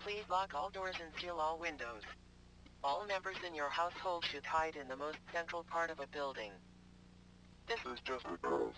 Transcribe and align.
Please 0.00 0.24
lock 0.30 0.54
all 0.54 0.70
doors 0.70 0.96
and 1.02 1.12
seal 1.20 1.36
all 1.38 1.58
windows. 1.58 2.02
All 2.82 3.04
members 3.06 3.36
in 3.46 3.54
your 3.54 3.68
household 3.68 4.24
should 4.24 4.44
hide 4.44 4.76
in 4.76 4.88
the 4.88 4.96
most 4.96 5.18
central 5.32 5.64
part 5.64 5.90
of 5.90 6.00
a 6.00 6.06
building. 6.06 6.52
This 7.66 7.80
is 7.92 8.00
just 8.04 8.24
a 8.24 8.36
girls. 8.46 8.74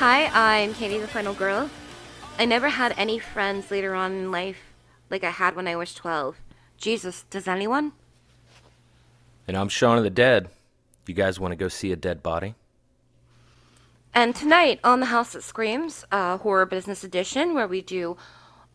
Hi, 0.00 0.30
I'm 0.32 0.72
Candy, 0.72 0.96
the 0.96 1.06
final 1.06 1.34
girl. 1.34 1.68
I 2.38 2.46
never 2.46 2.70
had 2.70 2.94
any 2.96 3.18
friends 3.18 3.70
later 3.70 3.94
on 3.94 4.12
in 4.12 4.30
life 4.30 4.72
like 5.10 5.22
I 5.22 5.28
had 5.28 5.54
when 5.54 5.68
I 5.68 5.76
was 5.76 5.92
12. 5.92 6.40
Jesus, 6.78 7.26
does 7.28 7.46
anyone? 7.46 7.92
And 9.46 9.58
I'm 9.58 9.68
Shaun 9.68 9.98
of 9.98 10.04
the 10.04 10.08
Dead. 10.08 10.48
You 11.06 11.12
guys 11.12 11.38
want 11.38 11.52
to 11.52 11.56
go 11.56 11.68
see 11.68 11.92
a 11.92 11.96
dead 11.96 12.22
body? 12.22 12.54
And 14.14 14.34
tonight 14.34 14.80
on 14.82 15.00
The 15.00 15.06
House 15.12 15.34
That 15.34 15.42
Screams, 15.42 16.06
uh, 16.10 16.38
Horror 16.38 16.64
Business 16.64 17.04
Edition, 17.04 17.52
where 17.52 17.68
we 17.68 17.82
do 17.82 18.16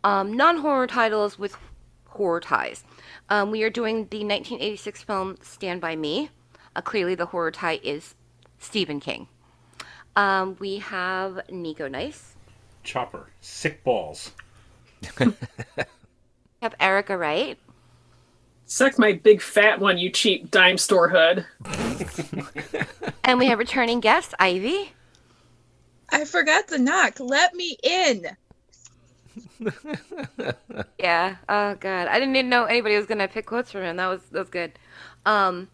um, 0.04 0.32
non 0.32 0.58
horror 0.58 0.86
titles 0.86 1.39
with 1.39 1.58
horror 2.06 2.39
ties. 2.39 2.84
Um, 3.30 3.50
we 3.50 3.64
are 3.64 3.72
doing 3.72 4.06
the 4.12 4.20
1986 4.20 5.02
film 5.02 5.38
Stand 5.42 5.82
By 5.82 5.95
Me. 5.95 6.30
Uh, 6.76 6.82
clearly, 6.82 7.16
the 7.16 7.26
horror 7.26 7.50
tie 7.50 7.80
is 7.82 8.14
Stephen 8.60 9.00
King. 9.00 9.28
Um, 10.16 10.55
we 10.59 10.77
have 10.77 11.41
Nico 11.49 11.88
Nice. 11.88 12.35
Chopper, 12.83 13.27
sick 13.41 13.83
balls. 13.83 14.31
We 16.61 16.67
have 16.67 16.75
Erica 16.80 17.17
Wright. 17.17 17.59
Suck 18.66 18.97
my 18.97 19.11
big 19.13 19.41
fat 19.41 19.80
one, 19.80 19.97
you 19.99 20.09
cheap 20.09 20.49
dime 20.49 20.77
store 20.77 21.09
hood. 21.09 21.45
And 23.23 23.39
we 23.39 23.47
have 23.47 23.58
returning 23.59 23.99
guest, 23.99 24.33
Ivy. 24.39 24.93
I 26.09 26.25
forgot 26.25 26.67
to 26.69 26.77
knock. 26.77 27.19
Let 27.19 27.53
me 27.55 27.77
in. 27.83 28.27
Yeah. 30.99 31.36
Oh 31.49 31.75
god, 31.75 32.08
I 32.08 32.19
didn't 32.19 32.36
even 32.36 32.49
know 32.49 32.66
anybody 32.66 32.95
was 32.95 33.05
gonna 33.05 33.27
pick 33.27 33.45
quotes 33.45 33.71
from 33.71 33.81
him. 33.81 33.97
That 33.97 34.08
was 34.08 34.21
that 34.31 34.39
was 34.39 34.49
good. 34.49 34.73
Um, 35.25 35.67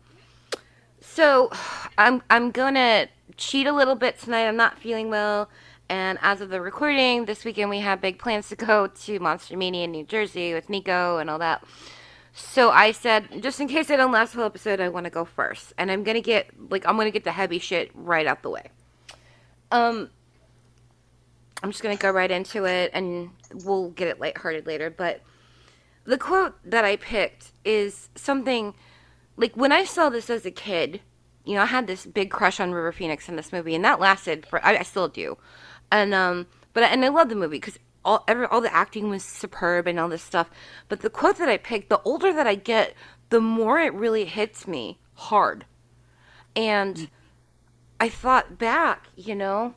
so 1.00 1.52
I'm 1.98 2.22
I'm 2.30 2.52
gonna 2.52 3.08
cheat 3.42 3.66
a 3.66 3.74
little 3.74 3.96
bit 3.96 4.20
tonight. 4.20 4.48
I'm 4.48 4.56
not 4.56 4.78
feeling 4.78 5.10
well, 5.10 5.50
and 5.90 6.20
as 6.22 6.42
of 6.42 6.50
the 6.50 6.62
recording, 6.62 7.26
this 7.26 7.44
weekend 7.44 7.70
we 7.72 7.80
have 7.80 8.00
big 8.00 8.20
plans 8.20 8.48
to 8.50 8.56
go 8.56 8.88
to 9.04 9.20
Monster 9.20 9.58
Mania 9.58 9.86
in 9.86 9.92
New 9.92 10.06
Jersey 10.06 10.54
with 10.54 10.70
Nico 10.70 11.18
and 11.18 11.30
all 11.30 11.40
that. 11.40 11.64
So 12.34 12.70
I 12.70 12.92
said, 12.92 13.42
just 13.42 13.60
in 13.60 13.68
case 13.68 13.90
I 13.90 13.98
don't 13.98 14.12
last 14.12 14.32
the 14.32 14.38
whole 14.38 14.46
episode, 14.46 14.80
I 14.80 14.88
want 14.88 15.06
to 15.06 15.10
go 15.10 15.26
first, 15.26 15.74
and 15.78 15.92
I'm 15.92 16.04
gonna 16.04 16.22
get 16.22 16.50
like 16.70 16.86
I'm 16.86 16.96
gonna 16.96 17.12
get 17.12 17.24
the 17.24 17.32
heavy 17.32 17.60
shit 17.60 17.92
right 17.96 18.28
out 18.28 18.44
the 18.44 18.50
way. 18.52 18.70
Um, 19.72 20.12
I'm 21.64 21.72
just 21.72 21.84
gonna 21.84 21.98
go 21.98 22.12
right 22.12 22.32
into 22.32 22.66
it, 22.66 22.92
and 22.94 23.32
we'll 23.66 23.90
get 23.90 24.08
it 24.08 24.20
lighthearted 24.20 24.68
later. 24.68 24.90
But 24.92 25.22
the 26.06 26.18
quote 26.18 26.54
that 26.64 26.86
I 26.86 26.96
picked 26.96 27.52
is 27.66 28.10
something 28.16 28.76
like 29.36 29.58
when 29.58 29.72
I 29.72 29.84
saw 29.84 30.10
this 30.10 30.30
as 30.30 30.46
a 30.46 30.52
kid, 30.52 31.02
you 31.46 31.56
know, 31.56 31.62
I 31.62 31.66
had 31.66 31.88
this 31.88 32.06
big 32.06 32.30
crush 32.30 32.60
on 32.60 32.72
River 32.72 32.92
Phoenix 32.92 33.28
in 33.28 33.36
this 33.36 33.52
movie, 33.52 33.76
and 33.76 33.84
that 33.86 34.00
lasted 34.00 34.46
for 34.46 34.64
I, 34.66 34.78
I 34.78 34.84
still 34.84 35.08
do, 35.08 35.38
and 35.92 36.14
um, 36.14 36.48
but 36.74 36.84
and 36.84 37.04
I 37.04 37.10
love 37.10 37.30
the 37.30 37.36
movie 37.36 37.58
because 37.58 37.80
all 38.06 38.24
every 38.28 38.46
all 38.46 38.62
the 38.62 38.74
acting 38.74 39.10
was 39.10 39.24
superb 39.24 39.88
and 39.88 40.00
all 40.00 40.10
this 40.10 40.24
stuff. 40.24 40.50
But 40.88 41.02
the 41.02 41.10
quote 41.10 41.38
that 41.38 41.50
I 41.50 41.58
picked, 41.58 41.90
the 41.90 42.02
older 42.04 42.34
that 42.34 42.48
I 42.48 42.56
get, 42.56 42.94
the 43.30 43.42
more 43.42 43.80
it 43.80 43.94
really 43.94 44.26
hits 44.26 44.68
me 44.68 45.00
hard, 45.16 45.66
and 46.56 47.10
I 48.00 48.10
thought 48.10 48.58
back, 48.58 49.10
you 49.16 49.36
know, 49.36 49.76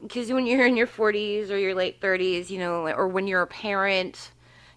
because 0.00 0.32
when 0.32 0.46
you're 0.46 0.66
in 0.66 0.76
your 0.76 0.86
40s 0.86 1.50
or 1.50 1.56
your 1.56 1.74
late 1.74 2.00
30s, 2.00 2.50
you 2.50 2.58
know, 2.58 2.88
or 2.88 3.06
when 3.06 3.26
you're 3.26 3.42
a 3.42 3.46
parent, 3.46 4.32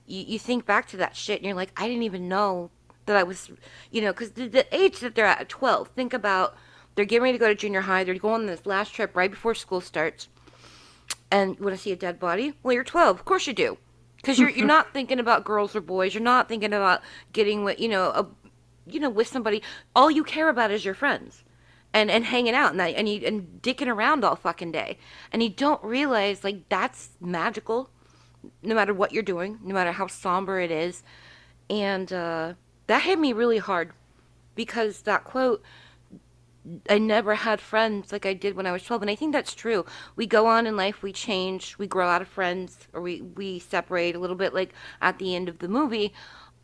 you, 0.05 0.23
you 0.27 0.39
think 0.39 0.65
back 0.65 0.87
to 0.89 0.97
that 0.97 1.15
shit 1.15 1.37
and 1.39 1.45
you're 1.45 1.55
like, 1.55 1.71
I 1.75 1.87
didn't 1.87 2.03
even 2.03 2.27
know 2.27 2.69
that 3.05 3.15
I 3.15 3.23
was, 3.23 3.51
you 3.91 4.01
know, 4.01 4.11
because 4.11 4.31
the, 4.31 4.47
the 4.47 4.75
age 4.75 4.99
that 4.99 5.15
they're 5.15 5.25
at, 5.25 5.41
at 5.41 5.49
12, 5.49 5.89
think 5.89 6.13
about 6.13 6.55
they're 6.95 7.05
getting 7.05 7.23
ready 7.23 7.37
to 7.37 7.39
go 7.39 7.47
to 7.47 7.55
junior 7.55 7.81
high, 7.81 8.03
they're 8.03 8.15
going 8.15 8.41
on 8.41 8.45
this 8.47 8.65
last 8.65 8.93
trip 8.93 9.15
right 9.15 9.31
before 9.31 9.55
school 9.55 9.81
starts, 9.81 10.27
and 11.31 11.57
you 11.57 11.63
want 11.63 11.75
to 11.75 11.81
see 11.81 11.91
a 11.91 11.95
dead 11.95 12.19
body? 12.19 12.53
Well, 12.63 12.73
you're 12.73 12.83
12. 12.83 13.19
Of 13.19 13.25
course 13.25 13.47
you 13.47 13.53
do. 13.53 13.77
Because 14.17 14.39
you're, 14.39 14.49
you're 14.49 14.65
not 14.65 14.93
thinking 14.93 15.19
about 15.19 15.43
girls 15.43 15.75
or 15.75 15.81
boys. 15.81 16.13
You're 16.13 16.23
not 16.23 16.47
thinking 16.47 16.71
about 16.71 17.01
getting 17.33 17.65
with, 17.65 17.77
you 17.79 17.89
know, 17.89 18.05
a, 18.05 18.27
you 18.87 18.99
know, 18.99 19.09
with 19.09 19.27
somebody. 19.27 19.61
All 19.95 20.09
you 20.09 20.23
care 20.23 20.47
about 20.47 20.71
is 20.71 20.85
your 20.85 20.93
friends 20.93 21.43
and 21.93 22.09
and 22.09 22.25
hanging 22.25 22.55
out 22.55 22.71
and 22.71 22.79
that, 22.79 22.95
and 22.95 23.07
you 23.07 23.21
and 23.25 23.61
dicking 23.61 23.87
around 23.87 24.23
all 24.23 24.35
fucking 24.35 24.71
day 24.71 24.97
and 25.31 25.43
you 25.43 25.49
don't 25.49 25.83
realize 25.83 26.43
like 26.43 26.67
that's 26.69 27.09
magical 27.21 27.89
no 28.61 28.75
matter 28.75 28.93
what 28.93 29.13
you're 29.13 29.23
doing 29.23 29.59
no 29.63 29.73
matter 29.73 29.91
how 29.91 30.07
somber 30.07 30.59
it 30.59 30.71
is 30.71 31.03
and 31.69 32.11
uh 32.11 32.53
that 32.87 33.03
hit 33.03 33.19
me 33.19 33.33
really 33.33 33.57
hard 33.57 33.91
because 34.55 35.01
that 35.01 35.23
quote 35.23 35.63
I 36.89 36.97
never 36.97 37.35
had 37.35 37.59
friends 37.59 38.11
like 38.11 38.25
I 38.25 38.33
did 38.33 38.55
when 38.55 38.65
I 38.65 38.71
was 38.71 38.83
12 38.83 39.01
and 39.01 39.11
I 39.11 39.15
think 39.15 39.33
that's 39.33 39.53
true. 39.53 39.85
We 40.15 40.25
go 40.25 40.47
on 40.47 40.65
in 40.65 40.77
life, 40.77 41.03
we 41.03 41.11
change, 41.11 41.77
we 41.77 41.87
grow 41.87 42.07
out 42.07 42.21
of 42.21 42.27
friends 42.27 42.87
or 42.93 43.01
we 43.01 43.21
we 43.21 43.59
separate 43.59 44.15
a 44.15 44.19
little 44.19 44.35
bit 44.35 44.53
like 44.53 44.73
at 45.01 45.19
the 45.19 45.35
end 45.35 45.49
of 45.49 45.59
the 45.59 45.67
movie. 45.67 46.13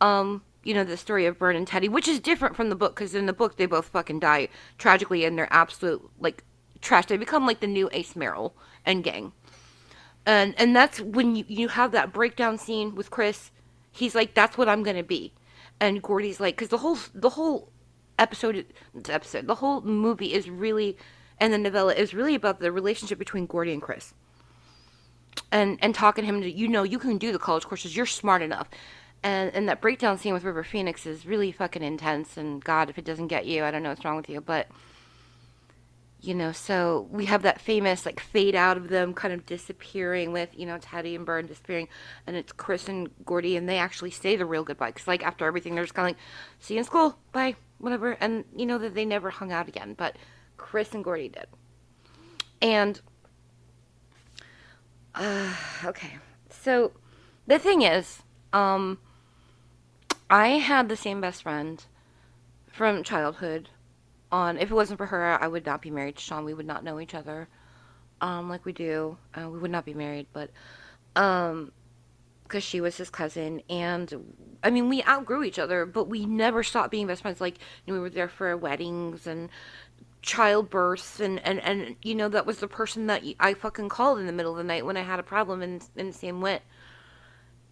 Um 0.00 0.42
you 0.62 0.74
know 0.74 0.84
the 0.84 0.96
story 0.96 1.26
of 1.26 1.38
Vern 1.38 1.56
and 1.56 1.66
Teddy, 1.66 1.88
which 1.88 2.08
is 2.08 2.20
different 2.20 2.56
from 2.56 2.70
the 2.70 2.76
book 2.76 2.94
because 2.94 3.14
in 3.14 3.26
the 3.26 3.32
book 3.32 3.56
they 3.56 3.66
both 3.66 3.86
fucking 3.88 4.20
die 4.20 4.48
tragically 4.78 5.24
and 5.24 5.36
they're 5.36 5.52
absolute 5.52 6.02
like 6.18 6.44
trash. 6.80 7.06
They 7.06 7.16
become 7.16 7.46
like 7.46 7.60
the 7.60 7.66
new 7.66 7.88
Ace 7.92 8.16
Merrill 8.16 8.54
and 8.84 9.04
gang, 9.04 9.32
and 10.26 10.54
and 10.58 10.74
that's 10.74 11.00
when 11.00 11.36
you 11.36 11.44
you 11.48 11.68
have 11.68 11.92
that 11.92 12.12
breakdown 12.12 12.58
scene 12.58 12.94
with 12.94 13.10
Chris. 13.10 13.50
He's 13.92 14.14
like, 14.14 14.34
"That's 14.34 14.56
what 14.56 14.68
I'm 14.68 14.82
gonna 14.82 15.02
be," 15.02 15.32
and 15.80 16.02
Gordy's 16.02 16.40
like, 16.40 16.56
because 16.56 16.68
the 16.68 16.78
whole 16.78 16.98
the 17.14 17.30
whole 17.30 17.70
episode 18.18 18.66
episode 19.08 19.46
the 19.46 19.54
whole 19.56 19.80
movie 19.80 20.34
is 20.34 20.50
really 20.50 20.96
and 21.38 21.54
the 21.54 21.58
novella 21.58 21.94
is 21.94 22.12
really 22.12 22.34
about 22.34 22.60
the 22.60 22.70
relationship 22.70 23.18
between 23.18 23.46
Gordy 23.46 23.72
and 23.72 23.82
Chris. 23.82 24.14
And 25.50 25.78
and 25.80 25.94
talking 25.94 26.22
to 26.22 26.26
him 26.26 26.40
to 26.42 26.50
you 26.50 26.68
know 26.68 26.82
you 26.82 26.98
can 26.98 27.18
do 27.18 27.32
the 27.32 27.38
college 27.38 27.64
courses 27.64 27.96
you're 27.96 28.06
smart 28.06 28.42
enough 28.42 28.68
and 29.22 29.54
and 29.54 29.68
that 29.68 29.80
breakdown 29.80 30.18
scene 30.18 30.32
with 30.32 30.44
River 30.44 30.64
Phoenix 30.64 31.06
is 31.06 31.26
really 31.26 31.52
fucking 31.52 31.82
intense. 31.82 32.36
And 32.36 32.62
God, 32.62 32.90
if 32.90 32.98
it 32.98 33.04
doesn't 33.04 33.28
get 33.28 33.46
you, 33.46 33.64
I 33.64 33.70
don't 33.70 33.82
know 33.82 33.90
what's 33.90 34.04
wrong 34.04 34.16
with 34.16 34.28
you. 34.28 34.40
But 34.40 34.68
you 36.20 36.34
know, 36.34 36.52
so 36.52 37.08
we 37.10 37.24
have 37.26 37.42
that 37.42 37.60
famous 37.60 38.04
like 38.04 38.20
fade 38.20 38.54
out 38.54 38.76
of 38.76 38.88
them 38.88 39.14
kind 39.14 39.32
of 39.32 39.46
disappearing 39.46 40.32
with 40.32 40.50
you 40.54 40.66
know 40.66 40.78
Teddy 40.78 41.14
and 41.14 41.24
Vern 41.24 41.46
disappearing, 41.46 41.88
and 42.26 42.36
it's 42.36 42.52
Chris 42.52 42.88
and 42.88 43.08
Gordy, 43.24 43.56
and 43.56 43.68
they 43.68 43.78
actually 43.78 44.10
say 44.10 44.36
the 44.36 44.46
real 44.46 44.62
goodbye 44.64 44.90
because 44.90 45.08
like 45.08 45.24
after 45.24 45.46
everything, 45.46 45.74
they're 45.74 45.84
just 45.84 45.94
kind 45.94 46.10
of 46.10 46.16
like, 46.16 46.22
see 46.58 46.74
you 46.74 46.78
in 46.78 46.84
school, 46.84 47.18
bye, 47.32 47.56
whatever, 47.78 48.12
and 48.20 48.44
you 48.54 48.66
know 48.66 48.78
that 48.78 48.94
they 48.94 49.04
never 49.04 49.30
hung 49.30 49.52
out 49.52 49.68
again, 49.68 49.94
but 49.96 50.16
Chris 50.56 50.92
and 50.94 51.02
Gordy 51.02 51.28
did, 51.28 51.46
and 52.60 53.00
uh, 55.14 55.54
okay, 55.84 56.18
so 56.50 56.92
the 57.46 57.58
thing 57.58 57.82
is, 57.82 58.22
um. 58.52 58.98
I 60.32 60.58
had 60.58 60.88
the 60.88 60.96
same 60.96 61.20
best 61.20 61.42
friend 61.42 61.84
from 62.70 63.02
childhood. 63.02 63.68
On 64.32 64.56
if 64.58 64.70
it 64.70 64.74
wasn't 64.74 64.98
for 64.98 65.06
her, 65.06 65.42
I 65.42 65.48
would 65.48 65.66
not 65.66 65.82
be 65.82 65.90
married 65.90 66.16
to 66.16 66.22
Sean. 66.22 66.44
We 66.44 66.54
would 66.54 66.66
not 66.66 66.84
know 66.84 67.00
each 67.00 67.14
other, 67.14 67.48
um, 68.20 68.48
like 68.48 68.64
we 68.64 68.72
do. 68.72 69.16
Uh, 69.34 69.48
we 69.48 69.58
would 69.58 69.70
not 69.70 69.84
be 69.84 69.94
married, 69.94 70.26
but 70.32 70.50
um, 71.16 71.72
because 72.44 72.62
she 72.62 72.80
was 72.80 72.96
his 72.96 73.10
cousin, 73.10 73.62
and 73.68 74.34
I 74.62 74.70
mean, 74.70 74.88
we 74.88 75.02
outgrew 75.04 75.42
each 75.42 75.58
other, 75.58 75.86
but 75.86 76.08
we 76.08 76.26
never 76.26 76.62
stopped 76.62 76.90
being 76.90 77.06
best 77.06 77.22
friends. 77.22 77.40
Like 77.40 77.58
you 77.84 77.92
know, 77.92 77.94
we 77.94 78.00
were 78.00 78.10
there 78.10 78.28
for 78.28 78.56
weddings 78.56 79.26
and 79.26 79.48
childbirths, 80.22 81.20
and 81.20 81.40
and 81.40 81.60
and 81.60 81.96
you 82.02 82.14
know, 82.14 82.28
that 82.28 82.46
was 82.46 82.58
the 82.58 82.68
person 82.68 83.06
that 83.06 83.22
I 83.40 83.54
fucking 83.54 83.88
called 83.88 84.18
in 84.18 84.26
the 84.26 84.32
middle 84.32 84.52
of 84.52 84.58
the 84.58 84.64
night 84.64 84.86
when 84.86 84.96
I 84.96 85.02
had 85.02 85.18
a 85.18 85.24
problem, 85.24 85.62
and 85.62 85.82
and 85.96 86.14
Sam 86.14 86.40
went. 86.40 86.62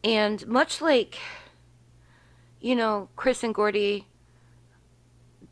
And 0.04 0.46
much 0.46 0.80
like 0.80 1.18
you 2.60 2.74
know, 2.74 3.08
Chris 3.16 3.44
and 3.44 3.54
Gordy, 3.54 4.06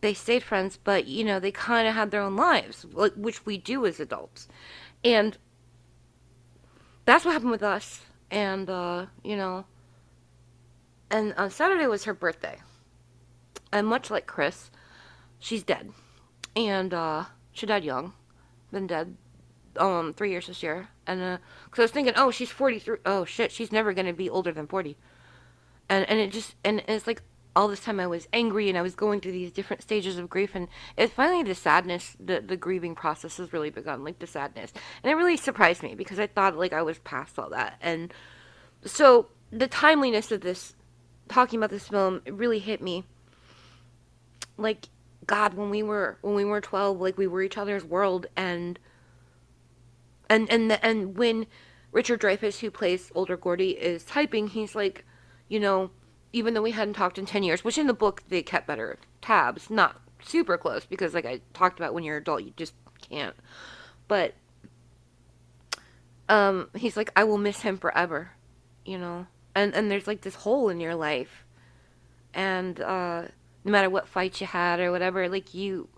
they 0.00 0.14
stayed 0.14 0.42
friends, 0.42 0.78
but 0.82 1.06
you 1.06 1.24
know, 1.24 1.40
they 1.40 1.50
kind 1.50 1.88
of 1.88 1.94
had 1.94 2.10
their 2.10 2.22
own 2.22 2.36
lives, 2.36 2.86
which 3.16 3.44
we 3.46 3.58
do 3.58 3.86
as 3.86 4.00
adults. 4.00 4.48
And 5.04 5.38
that's 7.04 7.24
what 7.24 7.32
happened 7.32 7.50
with 7.50 7.62
us. 7.62 8.02
And 8.30 8.68
uh, 8.68 9.06
you 9.24 9.36
know, 9.36 9.64
and 11.10 11.34
on 11.34 11.50
Saturday 11.50 11.86
was 11.86 12.04
her 12.04 12.14
birthday. 12.14 12.58
And 13.72 13.86
much 13.86 14.10
like 14.10 14.26
Chris, 14.26 14.70
she's 15.38 15.62
dead. 15.62 15.90
And 16.54 16.94
uh, 16.94 17.24
she 17.52 17.66
died 17.66 17.84
young. 17.84 18.12
Been 18.72 18.86
dead 18.86 19.16
um 19.78 20.14
three 20.14 20.30
years 20.30 20.46
this 20.46 20.62
year. 20.62 20.88
And 21.06 21.22
uh, 21.22 21.38
cause 21.70 21.80
I 21.80 21.82
was 21.82 21.90
thinking, 21.90 22.14
oh, 22.16 22.30
she's 22.30 22.50
forty 22.50 22.78
three. 22.78 22.98
Oh 23.06 23.24
shit, 23.24 23.52
she's 23.52 23.72
never 23.72 23.92
gonna 23.92 24.12
be 24.12 24.28
older 24.28 24.52
than 24.52 24.66
forty. 24.66 24.96
And 25.88 26.08
and 26.08 26.18
it 26.18 26.32
just 26.32 26.54
and 26.64 26.82
it's 26.88 27.06
like 27.06 27.22
all 27.56 27.68
this 27.68 27.80
time 27.80 27.98
I 27.98 28.06
was 28.06 28.28
angry 28.34 28.68
and 28.68 28.76
I 28.76 28.82
was 28.82 28.94
going 28.94 29.20
through 29.20 29.32
these 29.32 29.50
different 29.50 29.82
stages 29.82 30.18
of 30.18 30.28
grief 30.28 30.54
and 30.54 30.68
it's 30.96 31.14
finally 31.14 31.42
the 31.42 31.54
sadness 31.54 32.14
the 32.20 32.40
the 32.40 32.56
grieving 32.56 32.94
process 32.94 33.38
has 33.38 33.52
really 33.52 33.70
begun 33.70 34.04
like 34.04 34.18
the 34.18 34.26
sadness. 34.26 34.72
And 35.02 35.10
it 35.10 35.14
really 35.14 35.38
surprised 35.38 35.82
me 35.82 35.94
because 35.94 36.20
I 36.20 36.26
thought 36.26 36.56
like 36.56 36.74
I 36.74 36.82
was 36.82 36.98
past 36.98 37.38
all 37.38 37.48
that. 37.50 37.78
And 37.80 38.12
so 38.84 39.28
the 39.50 39.66
timeliness 39.66 40.30
of 40.30 40.42
this 40.42 40.74
talking 41.28 41.58
about 41.58 41.70
this 41.70 41.88
film 41.88 42.20
it 42.26 42.34
really 42.34 42.58
hit 42.58 42.82
me. 42.82 43.04
Like 44.58 44.88
god 45.26 45.54
when 45.54 45.70
we 45.70 45.82
were 45.82 46.18
when 46.20 46.34
we 46.34 46.44
were 46.44 46.60
12 46.60 47.00
like 47.00 47.18
we 47.18 47.26
were 47.26 47.42
each 47.42 47.58
other's 47.58 47.84
world 47.84 48.26
and 48.36 48.78
and 50.28 50.48
and 50.50 50.70
the, 50.70 50.84
and 50.84 51.16
when 51.16 51.46
Richard 51.90 52.20
Dreyfuss 52.20 52.60
who 52.60 52.70
plays 52.70 53.10
older 53.14 53.36
Gordy 53.36 53.70
is 53.70 54.04
typing 54.04 54.48
he's 54.48 54.74
like 54.74 55.06
you 55.48 55.58
know 55.58 55.90
even 56.36 56.52
though 56.52 56.60
we 56.60 56.72
hadn't 56.72 56.92
talked 56.92 57.16
in 57.16 57.24
10 57.24 57.44
years, 57.44 57.64
which 57.64 57.78
in 57.78 57.86
the 57.86 57.94
book 57.94 58.22
they 58.28 58.42
kept 58.42 58.66
better 58.66 58.98
tabs, 59.22 59.70
not 59.70 60.02
super 60.22 60.58
close 60.58 60.84
because 60.84 61.14
like 61.14 61.24
I 61.24 61.40
talked 61.54 61.78
about 61.78 61.94
when 61.94 62.04
you're 62.04 62.16
an 62.16 62.22
adult 62.22 62.42
you 62.42 62.52
just 62.58 62.74
can't. 63.00 63.34
But 64.06 64.34
um 66.28 66.68
he's 66.76 66.94
like 66.94 67.10
I 67.16 67.24
will 67.24 67.38
miss 67.38 67.62
him 67.62 67.78
forever, 67.78 68.32
you 68.84 68.98
know. 68.98 69.26
And 69.54 69.74
and 69.74 69.90
there's 69.90 70.06
like 70.06 70.20
this 70.20 70.34
hole 70.34 70.68
in 70.68 70.78
your 70.78 70.94
life. 70.94 71.46
And 72.34 72.78
uh 72.82 73.22
no 73.64 73.72
matter 73.72 73.88
what 73.88 74.06
fight 74.06 74.38
you 74.38 74.46
had 74.46 74.78
or 74.78 74.92
whatever, 74.92 75.30
like 75.30 75.54
you 75.54 75.88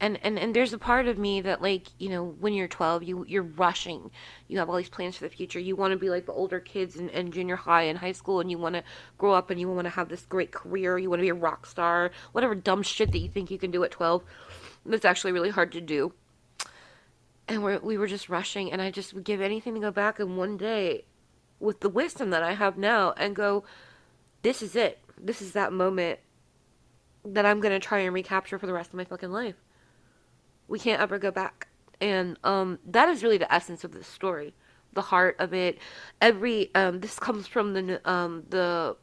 and, 0.00 0.18
and 0.22 0.38
and 0.38 0.54
there's 0.54 0.72
a 0.72 0.78
part 0.78 1.08
of 1.08 1.18
me 1.18 1.40
that 1.40 1.60
like 1.60 1.88
you 1.98 2.08
know 2.08 2.24
when 2.24 2.52
you're 2.52 2.68
12 2.68 3.02
you 3.02 3.24
you're 3.26 3.42
rushing. 3.42 4.10
You 4.46 4.58
have 4.58 4.70
all 4.70 4.76
these 4.76 4.88
plans 4.88 5.16
for 5.16 5.24
the 5.24 5.34
future. 5.34 5.58
You 5.58 5.74
want 5.74 5.92
to 5.92 5.98
be 5.98 6.08
like 6.08 6.26
the 6.26 6.32
older 6.32 6.60
kids 6.60 6.96
in, 6.96 7.08
in 7.08 7.32
junior 7.32 7.56
high 7.56 7.82
and 7.82 7.98
high 7.98 8.12
school 8.12 8.40
and 8.40 8.50
you 8.50 8.58
want 8.58 8.76
to 8.76 8.84
grow 9.16 9.32
up 9.32 9.50
and 9.50 9.58
you 9.58 9.68
want 9.68 9.86
to 9.86 9.90
have 9.90 10.08
this 10.08 10.24
great 10.26 10.52
career. 10.52 10.98
You 10.98 11.10
want 11.10 11.18
to 11.20 11.24
be 11.24 11.30
a 11.30 11.34
rock 11.34 11.66
star. 11.66 12.12
Whatever 12.32 12.54
dumb 12.54 12.82
shit 12.82 13.10
that 13.10 13.18
you 13.18 13.28
think 13.28 13.50
you 13.50 13.58
can 13.58 13.70
do 13.70 13.82
at 13.82 13.90
12 13.90 14.22
that's 14.86 15.04
actually 15.04 15.32
really 15.32 15.50
hard 15.50 15.72
to 15.72 15.80
do. 15.80 16.12
And 17.48 17.64
we 17.64 17.76
we 17.78 17.98
were 17.98 18.06
just 18.06 18.28
rushing 18.28 18.70
and 18.70 18.80
i 18.80 18.90
just 18.90 19.14
would 19.14 19.24
give 19.24 19.40
anything 19.40 19.74
to 19.74 19.80
go 19.80 19.90
back 19.90 20.20
in 20.20 20.36
one 20.36 20.56
day 20.56 21.06
with 21.58 21.80
the 21.80 21.88
wisdom 21.88 22.30
that 22.30 22.42
i 22.42 22.54
have 22.54 22.78
now 22.78 23.14
and 23.16 23.34
go 23.34 23.64
this 24.42 24.62
is 24.62 24.76
it. 24.76 25.00
This 25.20 25.42
is 25.42 25.52
that 25.52 25.72
moment 25.72 26.20
that 27.24 27.44
i'm 27.44 27.60
going 27.60 27.72
to 27.72 27.84
try 27.84 27.98
and 28.00 28.14
recapture 28.14 28.58
for 28.58 28.66
the 28.66 28.72
rest 28.72 28.90
of 28.90 28.94
my 28.94 29.04
fucking 29.04 29.32
life 29.32 29.56
we 30.68 30.78
can't 30.78 31.00
ever 31.00 31.18
go 31.18 31.30
back. 31.30 31.68
And 32.00 32.38
um, 32.44 32.78
that 32.86 33.08
is 33.08 33.22
really 33.22 33.38
the 33.38 33.52
essence 33.52 33.82
of 33.82 33.92
the 33.92 34.04
story, 34.04 34.54
the 34.92 35.02
heart 35.02 35.36
of 35.38 35.52
it. 35.52 35.78
Every 36.20 36.72
um, 36.74 37.00
this 37.00 37.18
comes 37.18 37.46
from 37.46 37.74
the 37.74 38.00
um, 38.08 38.44
the 38.48 38.96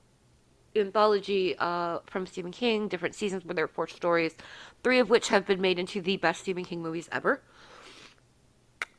anthology 0.75 1.55
uh, 1.57 1.99
from 2.05 2.25
Stephen 2.25 2.51
King, 2.51 2.87
different 2.87 3.15
seasons 3.15 3.45
where 3.45 3.55
there 3.55 3.65
are 3.65 3.69
four 3.69 3.87
stories, 3.87 4.35
three 4.83 4.99
of 4.99 5.09
which 5.09 5.29
have 5.29 5.45
been 5.45 5.61
made 5.61 5.79
into 5.79 6.01
the 6.01 6.17
best 6.17 6.41
Stephen 6.41 6.63
King 6.63 6.81
movies 6.81 7.09
ever. 7.11 7.41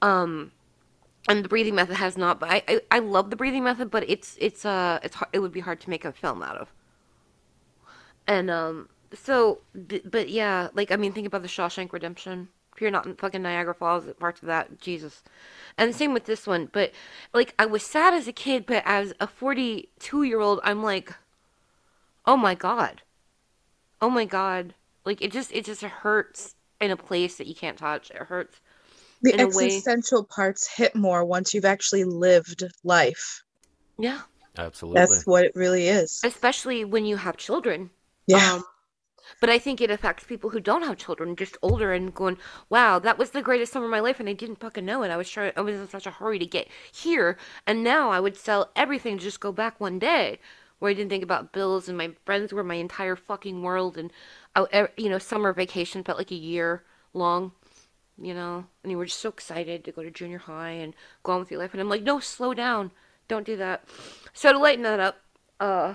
Um, 0.03 0.53
and 1.29 1.45
the 1.45 1.49
breathing 1.49 1.75
method 1.75 1.97
has 1.97 2.17
not. 2.17 2.39
But 2.39 2.51
I, 2.51 2.63
I, 2.69 2.81
I 2.91 2.99
love 2.99 3.31
the 3.31 3.37
breathing 3.37 3.65
method, 3.65 3.91
but 3.91 4.09
it's 4.09 4.37
it's 4.41 4.65
uh 4.65 4.99
it's 5.03 5.17
it 5.33 5.39
would 5.39 5.53
be 5.53 5.61
hard 5.61 5.81
to 5.81 5.91
make 5.91 6.05
a 6.05 6.13
film 6.13 6.43
out 6.43 6.57
of. 6.57 6.73
And 8.27 8.51
um, 8.51 8.89
so 9.15 9.61
but 10.05 10.29
yeah, 10.29 10.69
like 10.75 10.93
I 10.93 10.97
mean, 10.97 11.13
think 11.13 11.27
about 11.27 11.43
the 11.43 11.49
Shawshank 11.49 11.93
Redemption 11.93 12.49
if 12.77 12.83
you're 12.83 12.91
not 12.91 13.07
in 13.07 13.15
fucking 13.15 13.41
Niagara 13.43 13.75
Falls, 13.75 14.05
parts 14.21 14.43
of 14.43 14.49
that, 14.49 14.79
Jesus. 14.79 15.23
And 15.79 15.93
the 15.93 15.97
same 15.97 16.13
with 16.13 16.27
this 16.27 16.47
one. 16.47 16.69
But 16.71 16.93
like, 17.33 17.55
I 17.59 17.65
was 17.65 17.83
sad 17.83 18.13
as 18.13 18.29
a 18.29 18.33
kid, 18.33 18.67
but 18.67 18.83
as 18.85 19.15
a 19.19 19.27
42 19.27 20.23
year 20.25 20.41
old, 20.41 20.61
I'm 20.63 20.83
like, 20.83 21.15
oh 22.27 22.37
my 22.37 22.55
god, 22.55 23.01
oh 24.03 24.11
my 24.11 24.27
god. 24.27 24.75
Like 25.07 25.23
it 25.23 25.33
just 25.33 25.53
it 25.53 25.65
just 25.65 25.83
hurts 25.83 26.55
in 26.81 26.91
a 26.91 26.97
place 26.97 27.37
that 27.37 27.47
you 27.47 27.55
can't 27.55 27.79
touch. 27.79 28.11
It 28.11 28.19
hurts. 28.19 28.61
The 29.23 29.41
existential 29.41 30.25
parts 30.25 30.69
hit 30.71 30.95
more 30.95 31.25
once 31.25 31.55
you've 31.55 31.65
actually 31.65 32.05
lived 32.05 32.63
life. 32.85 33.43
Yeah. 33.99 34.21
Absolutely. 34.59 35.01
That's 35.01 35.27
what 35.27 35.45
it 35.45 35.53
really 35.55 35.89
is. 35.89 36.21
Especially 36.25 36.85
when 36.85 37.07
you 37.07 37.17
have 37.17 37.39
children. 37.39 37.91
Yeah. 38.27 38.55
Um, 38.55 38.65
but 39.41 39.51
I 39.51 39.59
think 39.59 39.81
it 39.81 39.91
affects 39.91 40.25
people 40.25 40.51
who 40.51 40.61
don't 40.61 40.85
have 40.85 40.97
children, 40.97 41.37
just 41.37 41.57
older 41.63 41.93
and 41.93 42.15
going, 42.15 42.39
"Wow, 42.69 42.99
that 42.99 43.19
was 43.19 43.31
the 43.31 43.43
greatest 43.43 43.73
summer 43.73 43.87
of 43.87 43.91
my 43.91 44.01
life," 44.01 44.21
and 44.21 44.29
I 44.29 44.33
didn't 44.33 44.61
fucking 44.61 44.85
know 44.85 45.03
it. 45.03 45.11
I 45.11 45.17
was 45.17 45.29
trying, 45.31 45.53
I 45.57 45.61
was 45.61 45.77
in 45.77 45.89
such 45.89 46.07
a 46.07 46.11
hurry 46.13 46.39
to 46.39 46.47
get 46.47 46.69
here, 46.93 47.37
and 47.67 47.83
now 47.83 48.11
I 48.11 48.21
would 48.21 48.37
sell 48.37 48.71
everything 48.77 49.19
to 49.19 49.25
just 49.25 49.41
go 49.41 49.53
back 49.53 49.81
one 49.81 49.99
day, 49.99 50.39
where 50.79 50.91
I 50.91 50.95
didn't 50.95 51.11
think 51.11 51.25
about 51.25 51.53
bills 51.53 51.89
and 51.89 51.97
my 51.97 52.11
friends 52.25 52.53
were 52.53 52.65
my 52.65 52.75
entire 52.77 53.17
fucking 53.17 53.63
world, 53.63 53.97
and 53.97 54.13
I, 54.55 54.89
you 54.97 55.09
know, 55.09 55.19
summer 55.19 55.53
vacation 55.53 56.05
felt 56.05 56.19
like 56.19 56.31
a 56.31 56.35
year 56.35 56.85
long, 57.13 57.53
you 58.21 58.35
know, 58.35 58.67
and 58.83 58.91
you 58.91 58.99
were 58.99 59.07
just 59.07 59.21
so 59.21 59.29
excited 59.29 59.85
to 59.85 59.93
go 59.93 60.03
to 60.03 60.11
junior 60.11 60.39
high 60.39 60.71
and 60.71 60.95
go 61.23 61.33
on 61.33 61.41
with 61.41 61.51
your 61.51 61.61
life, 61.61 61.73
and 61.73 61.81
I'm 61.81 61.89
like, 61.89 62.03
no, 62.03 62.21
slow 62.21 62.55
down, 62.55 62.93
don't 63.29 63.47
do 63.47 63.57
that. 63.57 63.85
So 64.33 64.53
to 64.53 64.59
lighten 64.59 64.83
that 64.83 65.01
up, 65.01 65.21
uh 65.61 65.95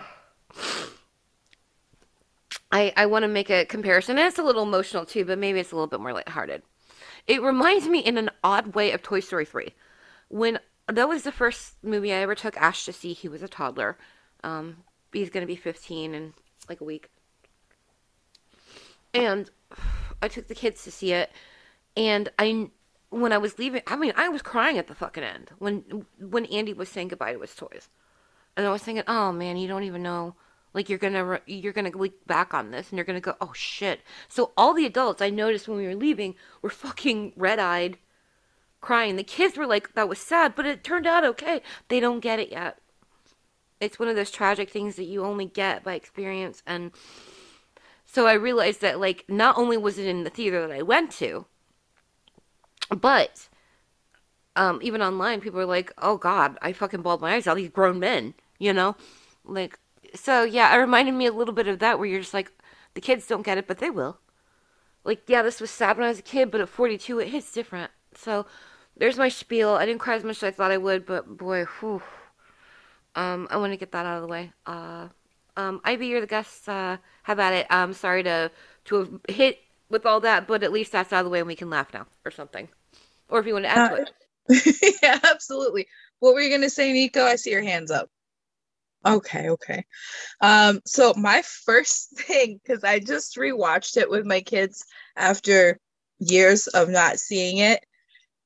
I, 2.71 2.93
I 2.95 3.05
want 3.05 3.23
to 3.23 3.27
make 3.27 3.49
a 3.49 3.65
comparison, 3.65 4.17
and 4.17 4.27
it's 4.27 4.39
a 4.39 4.43
little 4.43 4.63
emotional 4.63 5.05
too, 5.05 5.25
but 5.25 5.37
maybe 5.37 5.59
it's 5.59 5.71
a 5.71 5.75
little 5.75 5.87
bit 5.87 5.99
more 5.99 6.13
lighthearted. 6.13 6.63
It 7.27 7.41
reminds 7.41 7.87
me 7.87 7.99
in 7.99 8.17
an 8.17 8.29
odd 8.43 8.75
way 8.75 8.91
of 8.91 9.01
Toy 9.01 9.19
Story 9.19 9.45
3. 9.45 9.73
When 10.29 10.59
that 10.87 11.09
was 11.09 11.23
the 11.23 11.31
first 11.31 11.75
movie 11.83 12.13
I 12.13 12.17
ever 12.17 12.35
took 12.35 12.57
Ash 12.57 12.85
to 12.85 12.93
see, 12.93 13.13
he 13.13 13.27
was 13.27 13.43
a 13.43 13.47
toddler. 13.47 13.97
Um, 14.43 14.77
he's 15.11 15.29
going 15.29 15.45
to 15.45 15.47
be 15.47 15.55
15 15.55 16.13
in 16.13 16.33
like 16.69 16.81
a 16.81 16.85
week. 16.85 17.09
And 19.13 19.49
I 20.21 20.27
took 20.27 20.47
the 20.47 20.55
kids 20.55 20.83
to 20.85 20.91
see 20.91 21.11
it, 21.11 21.31
and 21.97 22.29
I 22.39 22.69
when 23.09 23.33
I 23.33 23.37
was 23.37 23.59
leaving, 23.59 23.81
I 23.87 23.97
mean, 23.97 24.13
I 24.15 24.29
was 24.29 24.41
crying 24.41 24.77
at 24.77 24.87
the 24.87 24.95
fucking 24.95 25.23
end 25.23 25.51
when 25.59 26.05
when 26.17 26.45
Andy 26.45 26.73
was 26.73 26.87
saying 26.87 27.09
goodbye 27.09 27.33
to 27.33 27.41
his 27.41 27.53
toys, 27.53 27.89
and 28.55 28.65
I 28.65 28.71
was 28.71 28.81
thinking, 28.81 29.03
oh 29.07 29.33
man, 29.33 29.57
you 29.57 29.67
don't 29.67 29.83
even 29.83 30.01
know 30.01 30.35
like 30.73 30.89
you're 30.89 30.99
gonna 30.99 31.41
you're 31.45 31.73
gonna 31.73 31.91
look 31.91 32.25
back 32.27 32.53
on 32.53 32.71
this 32.71 32.89
and 32.89 32.97
you're 32.97 33.05
gonna 33.05 33.19
go, 33.19 33.35
oh 33.41 33.53
shit. 33.53 34.01
So 34.27 34.51
all 34.57 34.73
the 34.73 34.85
adults 34.85 35.21
I 35.21 35.29
noticed 35.29 35.67
when 35.67 35.77
we 35.77 35.87
were 35.87 35.95
leaving 35.95 36.35
were 36.61 36.69
fucking 36.69 37.33
red 37.35 37.59
eyed, 37.59 37.97
crying. 38.79 39.15
The 39.15 39.23
kids 39.23 39.57
were 39.57 39.67
like, 39.67 39.93
that 39.93 40.09
was 40.09 40.19
sad, 40.19 40.55
but 40.55 40.65
it 40.65 40.83
turned 40.83 41.07
out 41.07 41.25
okay. 41.25 41.61
They 41.87 41.99
don't 41.99 42.19
get 42.19 42.39
it 42.39 42.51
yet. 42.51 42.77
It's 43.79 43.99
one 43.99 44.09
of 44.09 44.15
those 44.15 44.31
tragic 44.31 44.69
things 44.69 44.95
that 44.95 45.05
you 45.05 45.23
only 45.25 45.45
get 45.45 45.83
by 45.83 45.95
experience 45.95 46.63
and 46.65 46.91
so 48.05 48.27
I 48.27 48.33
realized 48.33 48.81
that 48.81 48.99
like 48.99 49.23
not 49.29 49.57
only 49.57 49.77
was 49.77 49.97
it 49.97 50.05
in 50.05 50.25
the 50.25 50.29
theater 50.29 50.67
that 50.67 50.75
I 50.75 50.81
went 50.81 51.11
to, 51.13 51.45
but 52.89 53.47
um, 54.57 54.79
even 54.81 55.01
online 55.01 55.39
people 55.39 55.61
are 55.61 55.65
like, 55.65 55.93
"Oh 55.97 56.17
God, 56.17 56.57
I 56.61 56.73
fucking 56.73 57.03
bawled 57.03 57.21
my 57.21 57.35
eyes 57.35 57.47
out." 57.47 57.55
These 57.55 57.69
grown 57.69 57.99
men, 57.99 58.33
you 58.59 58.73
know, 58.73 58.97
like 59.45 59.79
so 60.15 60.43
yeah, 60.43 60.73
it 60.73 60.77
reminded 60.77 61.13
me 61.13 61.25
a 61.25 61.31
little 61.31 61.53
bit 61.53 61.67
of 61.67 61.79
that 61.79 61.99
where 61.99 62.07
you're 62.07 62.21
just 62.21 62.33
like, 62.33 62.51
the 62.93 63.01
kids 63.01 63.27
don't 63.27 63.43
get 63.45 63.57
it, 63.57 63.67
but 63.67 63.79
they 63.79 63.89
will. 63.89 64.17
Like, 65.03 65.23
yeah, 65.27 65.41
this 65.41 65.59
was 65.61 65.71
sad 65.71 65.97
when 65.97 66.05
I 66.05 66.09
was 66.09 66.19
a 66.19 66.23
kid, 66.23 66.51
but 66.51 66.61
at 66.61 66.69
42, 66.69 67.19
it 67.19 67.29
hits 67.29 67.51
different. 67.51 67.91
So 68.15 68.45
there's 68.97 69.17
my 69.17 69.29
spiel. 69.29 69.69
I 69.71 69.85
didn't 69.85 70.01
cry 70.01 70.15
as 70.15 70.23
much 70.23 70.37
as 70.37 70.43
I 70.43 70.51
thought 70.51 70.71
I 70.71 70.77
would, 70.77 71.05
but 71.05 71.37
boy, 71.37 71.65
whew. 71.79 72.01
Um, 73.15 73.47
I 73.49 73.57
want 73.57 73.73
to 73.73 73.77
get 73.77 73.91
that 73.91 74.05
out 74.05 74.17
of 74.17 74.21
the 74.21 74.27
way. 74.27 74.51
Uh, 74.65 75.07
um, 75.57 75.81
Ivy, 75.83 76.07
you're 76.07 76.21
the 76.21 76.27
guest. 76.27 76.67
Uh, 76.69 76.97
have 77.23 77.39
at 77.39 77.53
it. 77.53 77.67
I'm 77.69 77.93
sorry 77.93 78.23
to 78.23 78.51
to 78.85 78.95
have 78.95 79.09
hit 79.27 79.59
with 79.89 80.05
all 80.05 80.21
that, 80.21 80.47
but 80.47 80.63
at 80.63 80.71
least 80.71 80.91
that's 80.91 81.11
out 81.11 81.19
of 81.19 81.25
the 81.25 81.29
way 81.29 81.39
and 81.39 81.47
we 81.47 81.55
can 81.55 81.69
laugh 81.69 81.93
now 81.93 82.07
or 82.25 82.31
something. 82.31 82.69
Or 83.29 83.39
if 83.39 83.45
you 83.45 83.53
want 83.53 83.65
to 83.65 83.71
add 83.71 83.79
uh, 83.79 83.89
to 83.89 84.01
it. 84.01 84.11
yeah, 85.03 85.19
absolutely. 85.29 85.87
What 86.19 86.33
were 86.33 86.41
you 86.41 86.49
going 86.49 86.61
to 86.61 86.69
say, 86.69 86.91
Nico? 86.93 87.23
I 87.23 87.35
see 87.35 87.51
your 87.51 87.61
hands 87.63 87.91
up. 87.91 88.09
Okay, 89.05 89.49
okay. 89.49 89.85
Um, 90.41 90.81
so 90.85 91.13
my 91.15 91.41
first 91.41 92.09
thing, 92.17 92.59
because 92.61 92.83
I 92.83 92.99
just 92.99 93.35
rewatched 93.35 93.97
it 93.97 94.09
with 94.09 94.25
my 94.25 94.41
kids 94.41 94.85
after 95.15 95.79
years 96.19 96.67
of 96.67 96.89
not 96.89 97.19
seeing 97.19 97.57
it, 97.57 97.83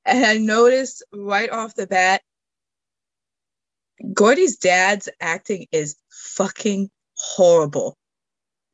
and 0.05 0.23
I 0.23 0.37
noticed 0.37 1.03
right 1.13 1.49
off 1.49 1.75
the 1.75 1.87
bat, 1.87 2.21
Gordy's 4.13 4.57
dad's 4.57 5.09
acting 5.19 5.67
is 5.71 5.95
fucking 6.11 6.89
horrible. 7.15 7.97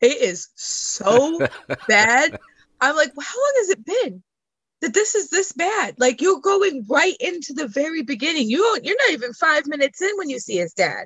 It 0.01 0.17
is 0.17 0.49
so 0.55 1.39
bad. 1.87 2.37
I'm 2.81 2.95
like, 2.95 3.11
well, 3.15 3.25
how 3.27 3.37
long 3.37 3.53
has 3.57 3.69
it 3.69 3.85
been? 3.85 4.23
that 4.81 4.93
this 4.93 5.15
is 5.15 5.29
this 5.29 5.51
bad. 5.53 5.95
Like 5.99 6.21
you're 6.21 6.41
going 6.41 6.85
right 6.89 7.15
into 7.19 7.53
the 7.53 7.67
very 7.67 8.01
beginning. 8.01 8.49
You 8.49 8.57
don't, 8.57 8.83
you're 8.83 8.97
not 8.97 9.11
even 9.11 9.33
five 9.33 9.67
minutes 9.67 10.01
in 10.01 10.11
when 10.17 10.29
you 10.29 10.39
see 10.39 10.57
his 10.57 10.73
dad. 10.73 11.05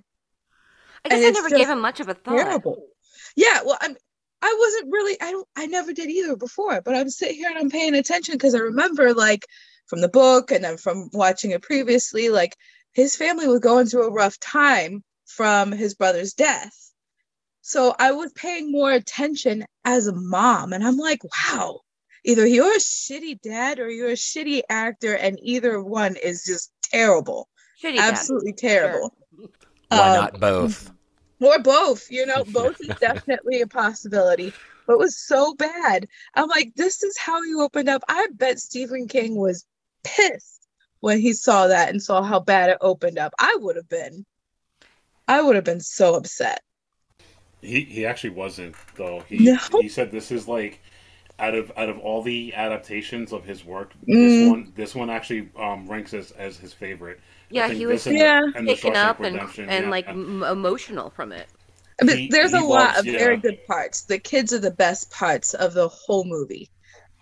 I 1.06 1.10
guess 1.10 1.18
And 1.20 1.28
I 1.28 1.30
never 1.30 1.50
gave 1.50 1.70
him 1.70 1.82
much 1.82 2.00
of 2.00 2.10
a 2.10 2.14
thought. 2.14 2.38
Terrible. 2.38 2.88
Yeah, 3.36 3.62
well, 3.66 3.78
I'm. 3.82 3.96
I 4.42 4.56
wasn't 4.60 4.92
really. 4.92 5.18
I 5.22 5.32
don't. 5.32 5.48
I 5.56 5.66
never 5.68 5.94
did 5.94 6.10
either 6.10 6.36
before. 6.36 6.82
But 6.82 6.96
I'm 6.96 7.10
sitting 7.10 7.36
here 7.36 7.50
and 7.50 7.58
I'm 7.58 7.70
paying 7.70 7.96
attention 7.96 8.36
because 8.36 8.56
I 8.56 8.60
remember, 8.60 9.14
like, 9.14 9.46
from 9.88 10.02
the 10.02 10.10
book 10.10 10.52
and 10.52 10.64
then 10.64 10.78
from 10.78 11.10
watching 11.14 11.52
it 11.52 11.62
previously, 11.62 12.30
like 12.30 12.56
his 12.94 13.16
family 13.16 13.48
was 13.48 13.60
going 13.60 13.86
through 13.88 14.08
a 14.08 14.12
rough 14.12 14.40
time 14.40 15.04
from 15.26 15.72
his 15.72 15.96
brother's 15.96 16.34
death. 16.34 16.92
So 17.62 17.96
I 17.98 18.12
was 18.12 18.32
paying 18.34 18.72
more 18.72 18.92
attention 18.92 19.66
as 19.84 20.08
a 20.08 20.14
mom, 20.14 20.72
and 20.74 20.84
I'm 20.84 20.98
like, 20.98 21.20
wow, 21.24 21.80
either 22.24 22.46
you're 22.46 22.76
a 22.76 22.80
shitty 22.80 23.42
dad 23.42 23.80
or 23.80 23.90
you're 23.90 24.10
a 24.10 24.14
shitty 24.14 24.62
actor, 24.70 25.16
and 25.16 25.40
either 25.42 25.82
one 25.84 26.16
is 26.16 26.44
just 26.46 26.72
terrible, 26.84 27.50
Shitty 27.84 27.96
dad. 27.96 28.14
absolutely 28.14 28.54
terrible. 28.54 29.16
Why 29.90 30.10
Um, 30.10 30.16
not 30.16 30.40
both? 30.40 30.92
Or 31.46 31.60
both 31.60 32.06
you 32.10 32.26
know 32.26 32.44
both 32.52 32.76
is 32.80 32.96
definitely 33.00 33.62
a 33.62 33.68
possibility 33.68 34.54
but 34.88 34.94
it 34.94 35.00
was 35.00 35.18
so 35.18 35.54
bad 35.56 36.08
i'm 36.36 36.48
like 36.50 36.72
this 36.76 37.04
is 37.04 37.18
how 37.18 37.42
you 37.44 37.62
opened 37.62 37.90
up 37.90 38.04
i 38.08 38.28
bet 38.34 38.60
stephen 38.60 39.08
king 39.08 39.36
was 39.36 39.66
pissed 40.04 40.68
when 41.00 41.20
he 41.20 41.34
saw 41.34 41.68
that 41.68 41.90
and 41.90 42.02
saw 42.02 42.22
how 42.24 42.40
bad 42.40 42.70
it 42.70 42.78
opened 42.82 43.18
up 43.20 43.34
i 43.40 43.56
would 43.60 43.76
have 43.76 43.90
been 43.90 44.26
i 45.28 45.42
would 45.42 45.56
have 45.56 45.66
been 45.66 45.82
so 45.82 46.16
upset 46.16 46.62
He 47.62 47.82
he 47.86 48.06
actually 48.06 48.32
wasn't 48.32 48.76
though. 48.96 49.22
He 49.28 49.38
No. 49.40 49.58
he 49.82 49.90
said 49.90 50.12
this 50.12 50.32
is 50.32 50.48
like 50.48 50.82
out 51.40 51.56
of 51.56 51.72
out 51.76 51.90
of 51.90 51.98
all 52.00 52.22
the 52.22 52.54
adaptations 52.54 53.34
of 53.34 53.44
his 53.46 53.66
work, 53.66 53.94
Mm. 54.08 54.14
this 54.14 54.48
one 54.50 54.74
this 54.76 54.96
one 54.96 55.10
actually 55.10 55.50
um, 55.58 55.88
ranks 55.88 56.14
as, 56.14 56.32
as 56.32 56.58
his 56.58 56.74
favorite. 56.74 57.20
I 57.54 57.62
Yeah, 57.62 57.70
he 57.70 57.86
was 57.86 58.08
and 58.08 58.18
Yeah. 58.18 58.42
and 58.54 58.68
the 58.68 58.76
taken 58.76 58.96
up 58.96 59.24
and 59.24 59.42
and 59.68 59.90
yeah. 59.90 59.90
like 59.90 60.08
m- 60.10 60.44
emotional 60.44 61.10
from 61.12 61.32
it. 61.32 61.50
I 62.02 62.06
mean, 62.06 62.18
He- 62.18 62.28
there's 62.30 62.54
a 62.54 62.60
he 62.60 62.62
lot 62.62 62.98
of 62.98 63.06
yeah. 63.06 63.18
very 63.18 63.38
good 63.38 63.58
parts 63.68 64.04
the 64.06 64.20
kids 64.20 64.54
are 64.54 64.60
the 64.60 64.72
best 64.72 65.12
parts 65.12 65.54
of 65.54 65.74
the 65.74 65.88
whole 65.90 66.26
movie 66.26 66.70